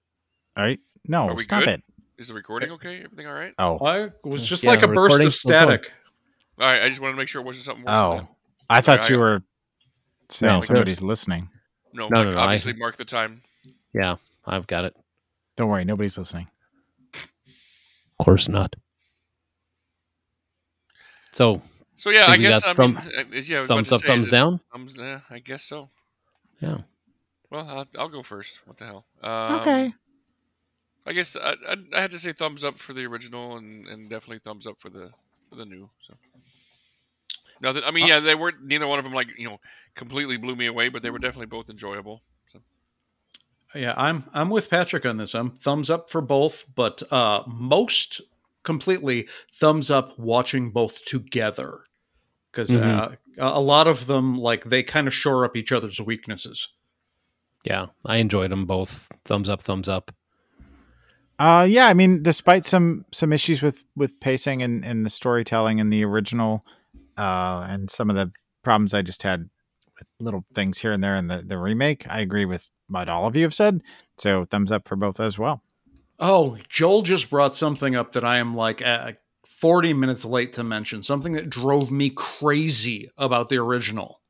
All 0.57 0.65
right, 0.65 0.81
no, 1.07 1.37
stop 1.39 1.61
good? 1.61 1.69
it. 1.69 1.83
Is 2.21 2.29
the 2.29 2.35
recording 2.35 2.71
okay? 2.73 3.03
Everything 3.03 3.27
all 3.27 3.33
right? 3.33 3.55
Oh, 3.59 3.79
I 3.83 4.11
was 4.25 4.45
just 4.47 4.63
Yeah, 4.63 4.71
like 4.73 4.83
a 4.83 4.89
burst 4.89 4.99
of 4.99 5.03
recording's 5.05 5.41
still 5.41 5.53
going. 5.53 5.79
static. 5.79 5.93
All 6.59 6.67
right, 6.71 6.83
I 6.83 6.89
just 6.91 7.01
wanted 7.01 7.13
to 7.15 7.17
make 7.19 7.29
sure 7.29 7.41
it 7.41 7.47
wasn't 7.47 7.65
something 7.65 7.83
worse. 7.85 7.95
oh, 7.95 8.17
that. 8.19 8.29
I 8.69 8.81
thought 8.83 9.05
I- 9.07 9.09
you 9.09 9.19
were 9.19 9.43
saying 10.29 10.53
No, 10.53 10.61
somebody's 10.61 11.01
listening. 11.01 11.49
No, 11.95 12.09
No, 12.09 12.19
Mike, 12.19 12.27
no, 12.27 12.33
no, 12.35 12.39
I- 12.39 12.43
obviously 12.45 12.75
mark 12.75 12.97
the 12.99 13.07
time. 13.07 13.41
Yeah, 13.95 14.17
I've 14.47 14.67
got 14.67 14.85
it. 14.85 14.95
Don't 15.57 15.71
worry, 15.71 15.87
nobody's 15.87 16.19
listening. 16.19 16.49
Of 17.15 18.27
course 18.27 18.49
not. 18.51 18.77
So 21.33 21.63
So 21.97 22.11
yeah, 22.11 22.27
I 22.29 22.37
guess 22.37 22.63
I 22.65 22.75
thumb- 22.75 22.97
mean, 22.97 23.19
uh, 23.19 23.25
yeah, 23.41 23.63
I 23.63 23.67
thumbs 23.67 23.93
up, 23.93 24.03
say 24.03 24.07
thumbs 24.09 24.29
down. 24.29 24.61
Thumbs, 24.73 24.93
yeah, 24.95 25.21
I 25.31 25.39
guess 25.39 25.65
so. 25.65 25.89
Yeah. 26.61 26.79
Well, 27.49 27.67
I'll, 27.67 27.89
I'll 27.99 28.09
go 28.11 28.23
first. 28.23 28.61
What 28.67 28.77
the 28.77 28.85
hell? 28.85 29.07
Um, 29.23 29.95
I 31.07 31.13
guess 31.13 31.35
I, 31.37 31.55
I, 31.69 31.77
I 31.95 32.01
had 32.01 32.11
to 32.13 32.19
say 32.19 32.33
thumbs 32.33 32.63
up 32.65 32.79
for 32.79 32.93
the 32.93 33.05
original 33.07 33.57
and, 33.57 33.87
and 33.89 34.11
definitely 34.11 34.41
thumbs 34.41 34.67
up 34.67 34.77
for 34.81 34.91
the 34.91 35.11
for 35.49 35.57
the 35.57 35.65
new. 35.65 35.89
So 36.07 36.15
nothing. 37.61 37.83
I 37.85 37.91
mean, 37.91 38.07
yeah, 38.07 38.21
they 38.21 38.35
weren't 38.35 38.63
neither 38.65 38.87
one 38.87 38.99
of 38.99 39.05
them 39.05 39.15
like 39.15 39.29
you 39.39 39.49
know 39.49 39.59
completely 39.95 40.37
blew 40.37 40.57
me 40.57 40.67
away, 40.67 40.89
but 40.89 41.03
they 41.03 41.11
were 41.11 41.19
definitely 41.19 41.47
both 41.47 41.71
enjoyable. 41.71 42.23
So 42.53 42.61
Yeah, 43.75 43.95
I'm 43.97 44.25
I'm 44.35 44.51
with 44.51 44.69
Patrick 44.71 45.07
on 45.07 45.17
this. 45.17 45.35
I'm 45.35 45.51
thumbs 45.51 45.91
up 45.91 46.11
for 46.11 46.21
both, 46.21 46.67
but 46.75 47.03
uh 47.13 47.43
most 47.47 48.21
completely 48.63 49.27
thumbs 49.55 49.91
up 49.91 50.19
watching 50.19 50.71
both 50.71 51.05
together 51.07 51.81
because 52.53 52.69
Mhm. 52.71 52.83
uh, 52.83 53.17
a 53.39 53.59
a 53.59 53.61
lot 53.61 53.87
of 53.87 54.07
them 54.07 54.37
like 54.37 54.65
they 54.65 54.83
kind 54.83 55.07
of 55.09 55.15
shore 55.15 55.47
up 55.47 55.57
each 55.57 55.73
other's 55.73 55.99
weaknesses. 56.01 56.69
yeah, 57.65 57.87
I 58.05 58.17
enjoyed 58.17 58.51
them 58.51 58.67
both. 58.67 59.09
Thumbs 59.25 59.49
up, 59.49 59.63
thumbs 59.63 59.89
up. 59.89 60.11
Uh, 61.41 61.67
yeah, 61.69 61.87
I 61.87 61.95
mean, 61.95 62.23
despite 62.23 62.67
some 62.67 63.07
some 63.13 63.33
issues 63.33 63.63
with 63.63 63.83
with 63.97 64.21
pacing 64.21 64.63
and, 64.63 64.85
and 64.85 65.07
the 65.07 65.11
storytelling 65.11 65.79
in 65.79 65.89
the 65.89 66.05
original, 66.05 66.67
uh, 67.17 67.67
and 67.69 67.91
some 67.91 68.11
of 68.11 68.17
the 68.17 68.31
problems 68.63 68.93
I 68.93 69.01
just 69.03 69.23
had 69.23 69.49
with 69.99 70.13
little 70.21 70.45
things 70.55 70.79
here 70.79 70.93
and 70.93 71.03
there 71.03 71.17
in 71.17 71.29
the, 71.29 71.39
the 71.39 71.57
remake. 71.59 72.07
I 72.09 72.21
agree 72.21 72.45
with 72.45 72.69
what 72.89 73.09
all 73.09 73.27
of 73.27 73.37
you 73.37 73.43
have 73.45 73.55
said. 73.55 73.81
So 74.19 74.45
thumbs 74.45 74.71
up 74.71 74.87
for 74.87 74.97
both 74.97 75.19
as 75.19 75.39
well. 75.39 75.63
Oh, 76.19 76.59
Joel 76.69 77.03
just 77.03 77.31
brought 77.31 77.55
something 77.57 77.97
up 77.97 78.13
that 78.13 78.25
I 78.25 78.37
am 78.37 78.55
like 78.55 78.83
uh, 78.83 79.13
40 79.47 79.95
minutes 79.95 80.27
late 80.27 80.53
to 80.55 80.63
mention. 80.65 81.03
Something 81.03 81.33
that 81.33 81.49
drove 81.49 81.91
me 81.91 82.11
crazy 82.11 83.11
about 83.17 83.49
the 83.49 83.57
original. 83.57 84.21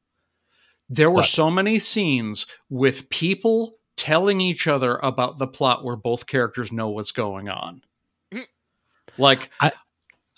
There 0.89 1.11
were 1.11 1.17
What? 1.17 1.27
so 1.27 1.51
many 1.51 1.81
scenes 1.81 2.47
with 2.69 3.11
people 3.11 3.80
telling 4.01 4.41
each 4.41 4.67
other 4.67 4.99
about 5.03 5.39
the 5.39 5.47
plot 5.47 5.85
where 5.85 5.97
both 5.97 6.27
characters 6.27 6.73
know 6.73 6.89
what's 6.89 7.13
going 7.13 7.49
on. 7.49 7.83
Like, 9.19 9.51
I- 9.61 9.73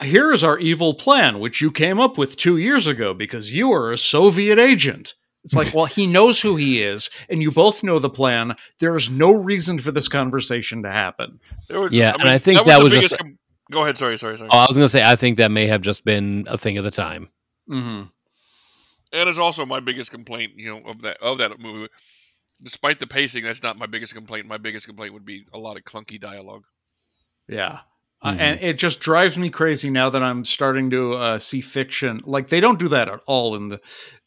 here's 0.01 0.43
our 0.43 0.59
evil 0.59 0.95
plan, 0.95 1.39
which 1.39 1.61
you 1.61 1.71
came 1.71 2.01
up 2.01 2.19
with 2.19 2.37
two 2.37 2.57
years 2.57 2.87
ago 2.87 3.15
because 3.15 3.53
you 3.53 3.73
are 3.73 3.93
a 3.93 3.99
Soviet 3.99 4.59
agent. 4.59 5.15
It's 5.45 5.55
like, 5.55 5.73
well, 5.75 5.85
he 5.87 6.07
knows 6.07 6.41
who 6.41 6.57
he 6.57 6.83
is, 6.83 7.11
and 7.29 7.43
you 7.43 7.51
both 7.51 7.83
know 7.83 7.99
the 7.99 8.11
plan. 8.11 8.57
There 8.81 8.97
is 8.97 9.11
no 9.11 9.33
reason 9.33 9.79
for 9.79 9.93
this 9.93 10.09
conversation 10.09 10.83
to 10.83 10.91
happen. 10.91 11.39
Was- 11.71 11.93
Yeah, 11.93 12.15
and 12.19 12.29
I 12.29 12.39
think 12.39 12.65
that 12.65 12.79
the 12.79 12.83
was 12.85 12.91
biggest 12.93 13.11
just- 13.11 13.21
com- 13.21 13.39
Go 13.71 13.83
ahead. 13.85 13.97
Sorry, 13.97 14.19
sorry, 14.19 14.37
sorry. 14.37 14.51
Oh, 14.53 14.59
I 14.59 14.67
was 14.69 14.77
going 14.77 14.85
to 14.85 14.89
say, 14.91 15.03
I 15.03 15.17
think 15.17 15.39
that 15.39 15.51
may 15.51 15.67
have 15.67 15.81
just 15.81 16.05
been 16.05 16.45
a 16.49 16.59
thing 16.59 16.77
of 16.79 16.85
the 16.85 16.91
time. 16.91 17.29
hmm 17.69 18.03
and 19.15 19.29
it's 19.29 19.39
also 19.39 19.67
my 19.67 19.79
biggest 19.79 20.11
complaint, 20.11 20.53
you 20.57 20.71
know, 20.71 20.91
of 20.91 21.03
that 21.03 21.19
of 21.21 21.37
that 21.39 21.59
movie. 21.61 21.91
Despite 22.63 23.01
the 23.01 23.07
pacing, 23.07 23.45
that's 23.45 23.63
not 23.63 23.79
my 23.79 23.87
biggest 23.87 24.15
complaint. 24.15 24.47
My 24.47 24.59
biggest 24.59 24.87
complaint 24.87 25.15
would 25.15 25.25
be 25.25 25.45
a 25.53 25.59
lot 25.59 25.77
of 25.77 25.85
clunky 25.85 26.21
dialogue. 26.21 26.65
Yeah. 27.49 27.81
Uh, 28.21 28.33
Mhm. 28.35 28.39
and 28.41 28.61
it 28.61 28.79
just 28.79 29.01
drives 29.01 29.37
me 29.37 29.51
crazy 29.51 29.91
now 29.91 30.09
that 30.11 30.23
I'm 30.23 30.45
starting 30.45 30.91
to 30.91 31.15
uh, 31.15 31.39
see 31.41 31.61
fiction. 31.61 32.21
Like 32.25 32.49
they 32.49 32.61
don't 32.61 32.79
do 32.79 32.89
that 32.89 33.09
at 33.09 33.21
all 33.27 33.55
in 33.57 33.69
the 33.69 33.81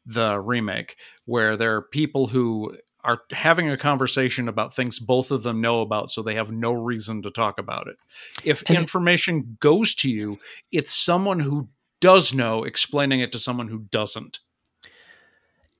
the 0.07 0.39
remake, 0.39 0.97
where 1.25 1.57
there 1.57 1.75
are 1.75 1.81
people 1.81 2.27
who 2.27 2.77
are 3.03 3.21
having 3.31 3.69
a 3.69 3.77
conversation 3.77 4.47
about 4.47 4.75
things 4.75 4.99
both 4.99 5.31
of 5.31 5.41
them 5.43 5.61
know 5.61 5.81
about, 5.81 6.11
so 6.11 6.21
they 6.21 6.35
have 6.35 6.51
no 6.51 6.73
reason 6.73 7.21
to 7.23 7.31
talk 7.31 7.57
about 7.57 7.87
it. 7.87 7.95
If 8.43 8.61
And 8.67 8.77
it- 8.77 8.81
information 8.81 9.57
goes 9.59 9.95
to 9.95 10.09
you, 10.09 10.39
it's 10.71 10.93
someone 10.93 11.39
who 11.39 11.69
does 12.01 12.33
know 12.33 12.63
explaining 12.65 13.21
it 13.21 13.31
to 13.31 13.39
someone 13.39 13.67
who 13.69 13.79
doesn't. 13.89 14.39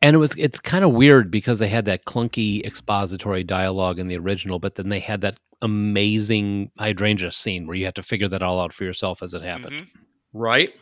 And 0.02 0.16
it 0.16 0.20
was 0.20 0.36
it's 0.38 0.60
kind 0.60 0.84
of 0.86 0.92
weird 0.94 1.32
because 1.32 1.60
they 1.60 1.68
had 1.70 1.86
that 1.86 2.06
clunky 2.06 2.64
expository 2.66 3.44
dialogue 3.44 3.98
in 3.98 4.08
the 4.08 4.18
original, 4.18 4.60
but 4.60 4.76
then 4.76 4.90
they 4.90 5.00
had 5.00 5.22
that 5.22 5.38
amazing 5.62 6.70
hydrangea 6.78 7.32
scene 7.32 7.66
where 7.66 7.76
you 7.76 7.86
had 7.86 7.96
to 7.96 8.04
figure 8.04 8.28
that 8.28 8.42
all 8.44 8.60
out 8.62 8.74
for 8.74 8.84
yourself 8.84 9.24
as 9.24 9.34
it 9.34 9.42
happened. 9.42 9.74
Mhm. 9.76 9.88
Right? 10.34 10.74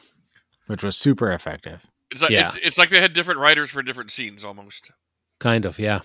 which 0.67 0.81
was 0.81 0.95
super 0.97 1.31
effective. 1.33 1.85
It's 2.09 2.21
like 2.21 2.31
Yeah. 2.31 2.47
it's, 2.47 2.57
it's 2.63 2.77
like 2.77 2.89
they 2.89 3.01
had 3.01 3.11
different 3.13 3.39
writers 3.41 3.69
for 3.69 3.83
different 3.83 4.11
scenes 4.11 4.43
almost, 4.45 4.91
Kind 5.39 5.65
of, 5.65 5.77
yeah. 5.77 5.99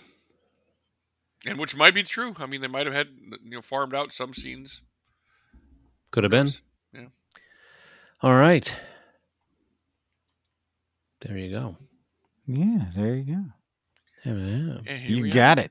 and 1.46 1.58
which 1.58 1.76
might 1.76 1.94
be 1.94 2.02
true. 2.02 2.34
I 2.38 2.46
mean, 2.46 2.60
they 2.60 2.66
might 2.66 2.84
have 2.86 2.94
had 2.94 3.06
you 3.44 3.50
know 3.52 3.62
farmed 3.62 3.94
out 3.94 4.12
some 4.12 4.34
scenes. 4.34 4.82
Could 6.10 6.24
have 6.24 6.30
been. 6.32 6.50
Yeah. 6.92 7.06
All 8.20 8.34
right. 8.34 8.76
There 11.20 11.38
you 11.38 11.50
go. 11.50 11.76
Yeah, 12.48 12.86
there 12.96 13.14
you 13.14 13.24
go. 13.24 13.44
Yeah. 14.24 14.78
Yeah, 14.84 14.96
here 14.96 15.16
You 15.16 15.22
we 15.22 15.30
are. 15.30 15.34
got 15.34 15.58
it. 15.58 15.70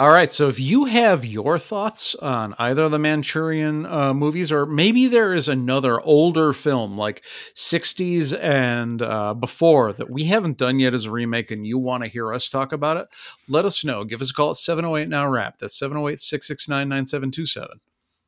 All 0.00 0.10
right. 0.10 0.32
So 0.32 0.48
if 0.48 0.60
you 0.60 0.84
have 0.84 1.24
your 1.24 1.58
thoughts 1.58 2.14
on 2.16 2.54
either 2.58 2.84
of 2.84 2.92
the 2.92 3.00
Manchurian 3.00 3.84
uh, 3.84 4.14
movies, 4.14 4.52
or 4.52 4.64
maybe 4.64 5.08
there 5.08 5.34
is 5.34 5.48
another 5.48 6.00
older 6.00 6.52
film 6.52 6.96
like 6.96 7.24
60s 7.54 8.38
and 8.40 9.02
uh, 9.02 9.34
before 9.34 9.92
that 9.94 10.08
we 10.08 10.24
haven't 10.24 10.56
done 10.56 10.78
yet 10.78 10.94
as 10.94 11.06
a 11.06 11.10
remake 11.10 11.50
and 11.50 11.66
you 11.66 11.78
want 11.78 12.04
to 12.04 12.08
hear 12.08 12.32
us 12.32 12.48
talk 12.48 12.72
about 12.72 12.96
it, 12.96 13.08
let 13.48 13.64
us 13.64 13.84
know. 13.84 14.04
Give 14.04 14.22
us 14.22 14.30
a 14.30 14.34
call 14.34 14.50
at 14.50 14.56
708 14.56 15.08
Now 15.08 15.28
Rap. 15.28 15.58
That's 15.58 15.76
708 15.78 16.20
669 16.20 16.88
9727. 16.88 17.80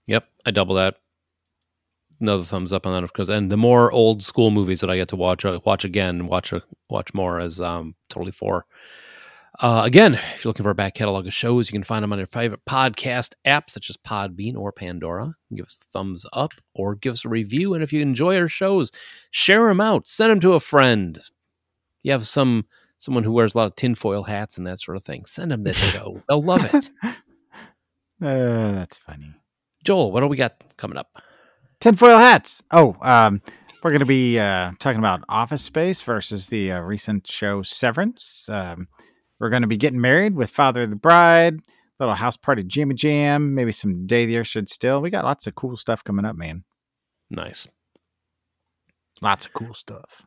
Yep, 0.07 0.25
I 0.45 0.51
double 0.51 0.75
that. 0.75 0.97
Another 2.21 2.45
thumbs 2.45 2.73
up 2.73 2.87
on 2.87 2.93
that, 2.93 3.05
of 3.05 3.13
course. 3.15 3.31
And 3.31 3.51
the 3.51 3.57
more 3.57 3.91
old 3.91 4.23
school 4.23 4.51
movies 4.51 4.81
that 4.81 4.91
I 4.91 4.97
get 4.97 5.09
to 5.09 5.17
watch, 5.17 5.45
uh, 5.45 5.61
watch 5.65 5.85
again, 5.85 6.27
watch 6.27 6.53
uh, 6.53 6.61
watch 6.91 7.15
more 7.15 7.41
as 7.41 7.61
um, 7.61 7.95
totally 8.11 8.33
four. 8.33 8.67
Uh, 9.59 9.83
again, 9.85 10.15
if 10.15 10.45
you're 10.45 10.51
looking 10.51 10.65
for 10.65 10.71
a 10.71 10.75
back 10.75 10.95
catalog 10.95 11.27
of 11.27 11.35
shows, 11.35 11.69
you 11.69 11.73
can 11.73 11.83
find 11.83 12.03
them 12.03 12.13
on 12.13 12.19
your 12.19 12.27
favorite 12.27 12.65
podcast 12.67 13.35
apps 13.47 13.71
such 13.71 13.91
as 13.91 13.97
Podbean 13.97 14.57
or 14.57 14.71
Pandora. 14.71 15.35
Give 15.55 15.67
us 15.67 15.79
a 15.83 15.85
thumbs 15.93 16.25
up 16.33 16.53
or 16.75 16.95
give 16.95 17.15
us 17.15 17.25
a 17.25 17.29
review. 17.29 17.75
And 17.75 17.83
if 17.83 17.93
you 17.93 18.01
enjoy 18.01 18.39
our 18.39 18.49
shows, 18.49 18.91
share 19.31 19.67
them 19.69 19.81
out. 19.81 20.07
Send 20.07 20.31
them 20.31 20.41
to 20.41 20.55
a 20.55 20.61
friend. 20.61 21.21
You 22.03 22.13
have 22.13 22.27
some 22.27 22.67
someone 22.99 23.25
who 23.25 23.33
wears 23.33 23.55
a 23.55 23.59
lot 23.59 23.67
of 23.67 23.77
tinfoil 23.77 24.25
hats 24.25 24.59
and 24.59 24.67
that 24.67 24.81
sort 24.81 24.97
of 24.97 25.05
thing. 25.05 25.25
Send 25.25 25.51
them 25.51 25.65
this 25.65 25.77
show. 25.93 26.23
They'll 26.29 26.43
love 26.43 26.65
it. 26.75 26.91
Uh, 28.23 28.73
that's 28.73 28.99
funny. 28.99 29.35
Joel, 29.83 30.13
what 30.13 30.21
do 30.21 30.27
we 30.27 30.37
got 30.37 30.63
coming 30.77 30.99
up? 30.99 31.23
Tinfoil 31.81 32.19
hats. 32.19 32.63
Oh, 32.71 32.97
um, 33.01 33.41
we're 33.83 33.91
going 33.91 34.01
to 34.01 34.07
be 34.07 34.39
uh, 34.39 34.73
talking 34.79 34.99
about 34.99 35.25
Office 35.29 35.63
Space 35.63 36.03
versus 36.03 36.49
the 36.49 36.73
uh, 36.73 36.81
recent 36.81 37.27
show 37.27 37.63
Severance. 37.63 38.49
Um, 38.51 38.89
we're 39.39 39.49
going 39.49 39.63
to 39.63 39.69
be 39.69 39.79
getting 39.79 40.01
married 40.01 40.35
with 40.35 40.51
Father 40.51 40.83
of 40.83 40.91
the 40.91 40.97
Bride, 40.97 41.61
little 41.99 42.15
house 42.15 42.37
party 42.37 42.63
jimmy 42.63 42.95
jam, 42.95 43.55
maybe 43.55 43.73
some 43.73 44.07
Day 44.07 44.27
the 44.27 44.37
Earth 44.37 44.49
Stood 44.49 44.69
Still. 44.69 45.01
We 45.01 45.09
got 45.09 45.25
lots 45.25 45.47
of 45.47 45.55
cool 45.55 45.79
stuff 45.79 46.05
coming 46.05 46.27
up, 46.27 46.37
man. 46.37 46.65
Nice. 47.31 47.67
Lots 49.23 49.47
of 49.47 49.55
cool 49.55 49.73
stuff. 49.73 50.27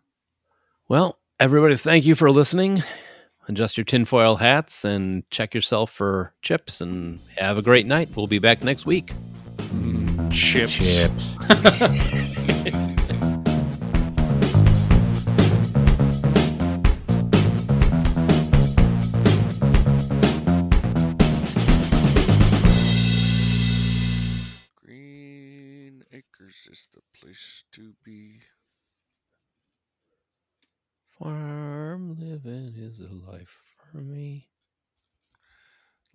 Well, 0.90 1.20
everybody, 1.40 1.76
thank 1.76 2.06
you 2.06 2.16
for 2.16 2.32
listening. 2.32 2.84
Adjust 3.48 3.78
your 3.78 3.84
tinfoil 3.84 4.38
hats 4.38 4.86
and 4.86 5.30
check 5.30 5.54
yourself 5.54 5.92
for 5.92 6.34
chips 6.42 6.82
and 6.82 7.20
have 7.38 7.60
a 7.60 7.62
great 7.62 7.86
night. 7.86 8.10
We'll 8.16 8.28
be 8.28 8.40
back 8.40 8.64
next 8.64 8.88
week. 8.88 9.14
Chips. 10.34 10.74
Chips. 10.74 11.36
Green 24.84 26.04
Acres 26.12 26.68
is 26.72 26.88
the 26.94 27.02
place 27.14 27.64
to 27.74 27.94
be. 28.04 28.42
Farm 31.20 32.18
living 32.20 32.74
is 32.76 33.00
a 33.00 33.14
life 33.32 33.56
for 33.92 34.00
me. 34.00 34.48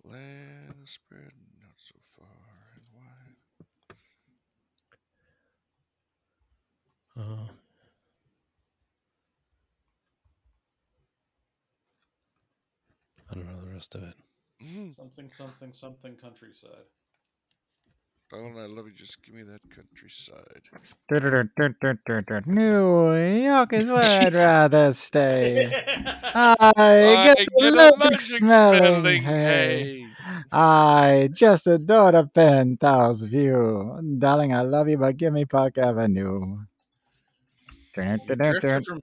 Land 0.03 0.75
spread 0.83 1.31
not 1.61 1.71
so 1.77 1.95
far 2.17 2.27
and 2.75 2.83
wide. 2.93 3.35
Uh, 7.19 7.47
I 13.29 13.33
don't 13.35 13.45
know 13.45 13.59
the 13.65 13.73
rest 13.73 13.95
of 13.95 14.03
it. 14.03 14.15
Mm. 14.63 14.95
Something, 14.95 15.29
something, 15.29 15.73
something 15.73 16.15
countryside. 16.15 16.87
Darling, 18.31 18.57
I 18.57 18.67
love 18.67 18.85
you. 18.85 18.93
Just 18.93 19.21
give 19.23 19.35
me 19.35 19.43
that 19.43 19.59
countryside. 19.75 20.61
New 22.45 23.15
York 23.43 23.73
is 23.73 23.89
where 23.89 24.21
I'd 24.21 24.33
rather 24.33 24.93
stay. 24.93 25.73
I 26.33 26.55
I 26.63 27.23
get 27.23 27.37
get 27.57 27.73
allergic 27.73 27.95
allergic 27.97 28.21
smelling 28.21 29.01
smelling 29.01 29.23
hay. 29.23 30.03
hay. 30.03 30.07
I 30.51 31.29
just 31.33 31.67
adore 31.67 32.13
the 32.13 32.25
penthouse 32.27 33.21
view. 33.23 33.99
Darling, 34.19 34.53
I 34.53 34.61
love 34.61 34.87
you, 34.87 34.97
but 34.97 35.17
give 35.17 35.33
me 35.33 35.45
Park 35.45 35.77
Avenue. 35.77 36.59
Dun, 37.95 38.19
dun, 38.27 38.37
dun, 38.37 38.37
dun. 38.37 38.51
Drifted 38.59 38.85
from 38.85 39.01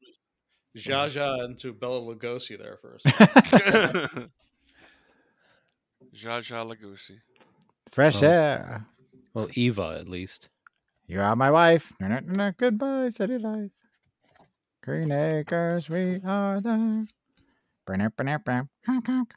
Zsa 0.77 1.07
Zsa 1.07 1.45
into 1.47 1.73
Bela 1.73 2.01
Lugosi 2.01 2.59
there 2.59 2.79
first. 2.83 3.07
a 3.07 3.11
second. 3.49 4.31
Zsa 6.15 6.41
Zsa 6.41 6.65
Lugosi. 6.67 7.19
Fresh 7.93 8.23
Oh. 8.23 8.27
air. 8.29 8.87
Well, 9.35 9.49
Eva, 9.55 9.97
at 10.01 10.09
least. 10.09 10.49
You 11.07 11.21
are 11.21 11.37
my 11.37 11.51
wife. 11.51 11.93
Dun, 12.01 12.11
dun, 12.11 12.27
dun, 12.27 12.37
dun. 12.37 12.55
Goodbye, 12.59 13.09
city 13.11 13.39
life. 13.39 13.71
Green 14.83 15.11
acres, 15.13 15.89
we 15.89 16.21
are 16.25 16.61
there. 16.61 17.07
Honk, 17.89 19.07
honk. 19.07 19.35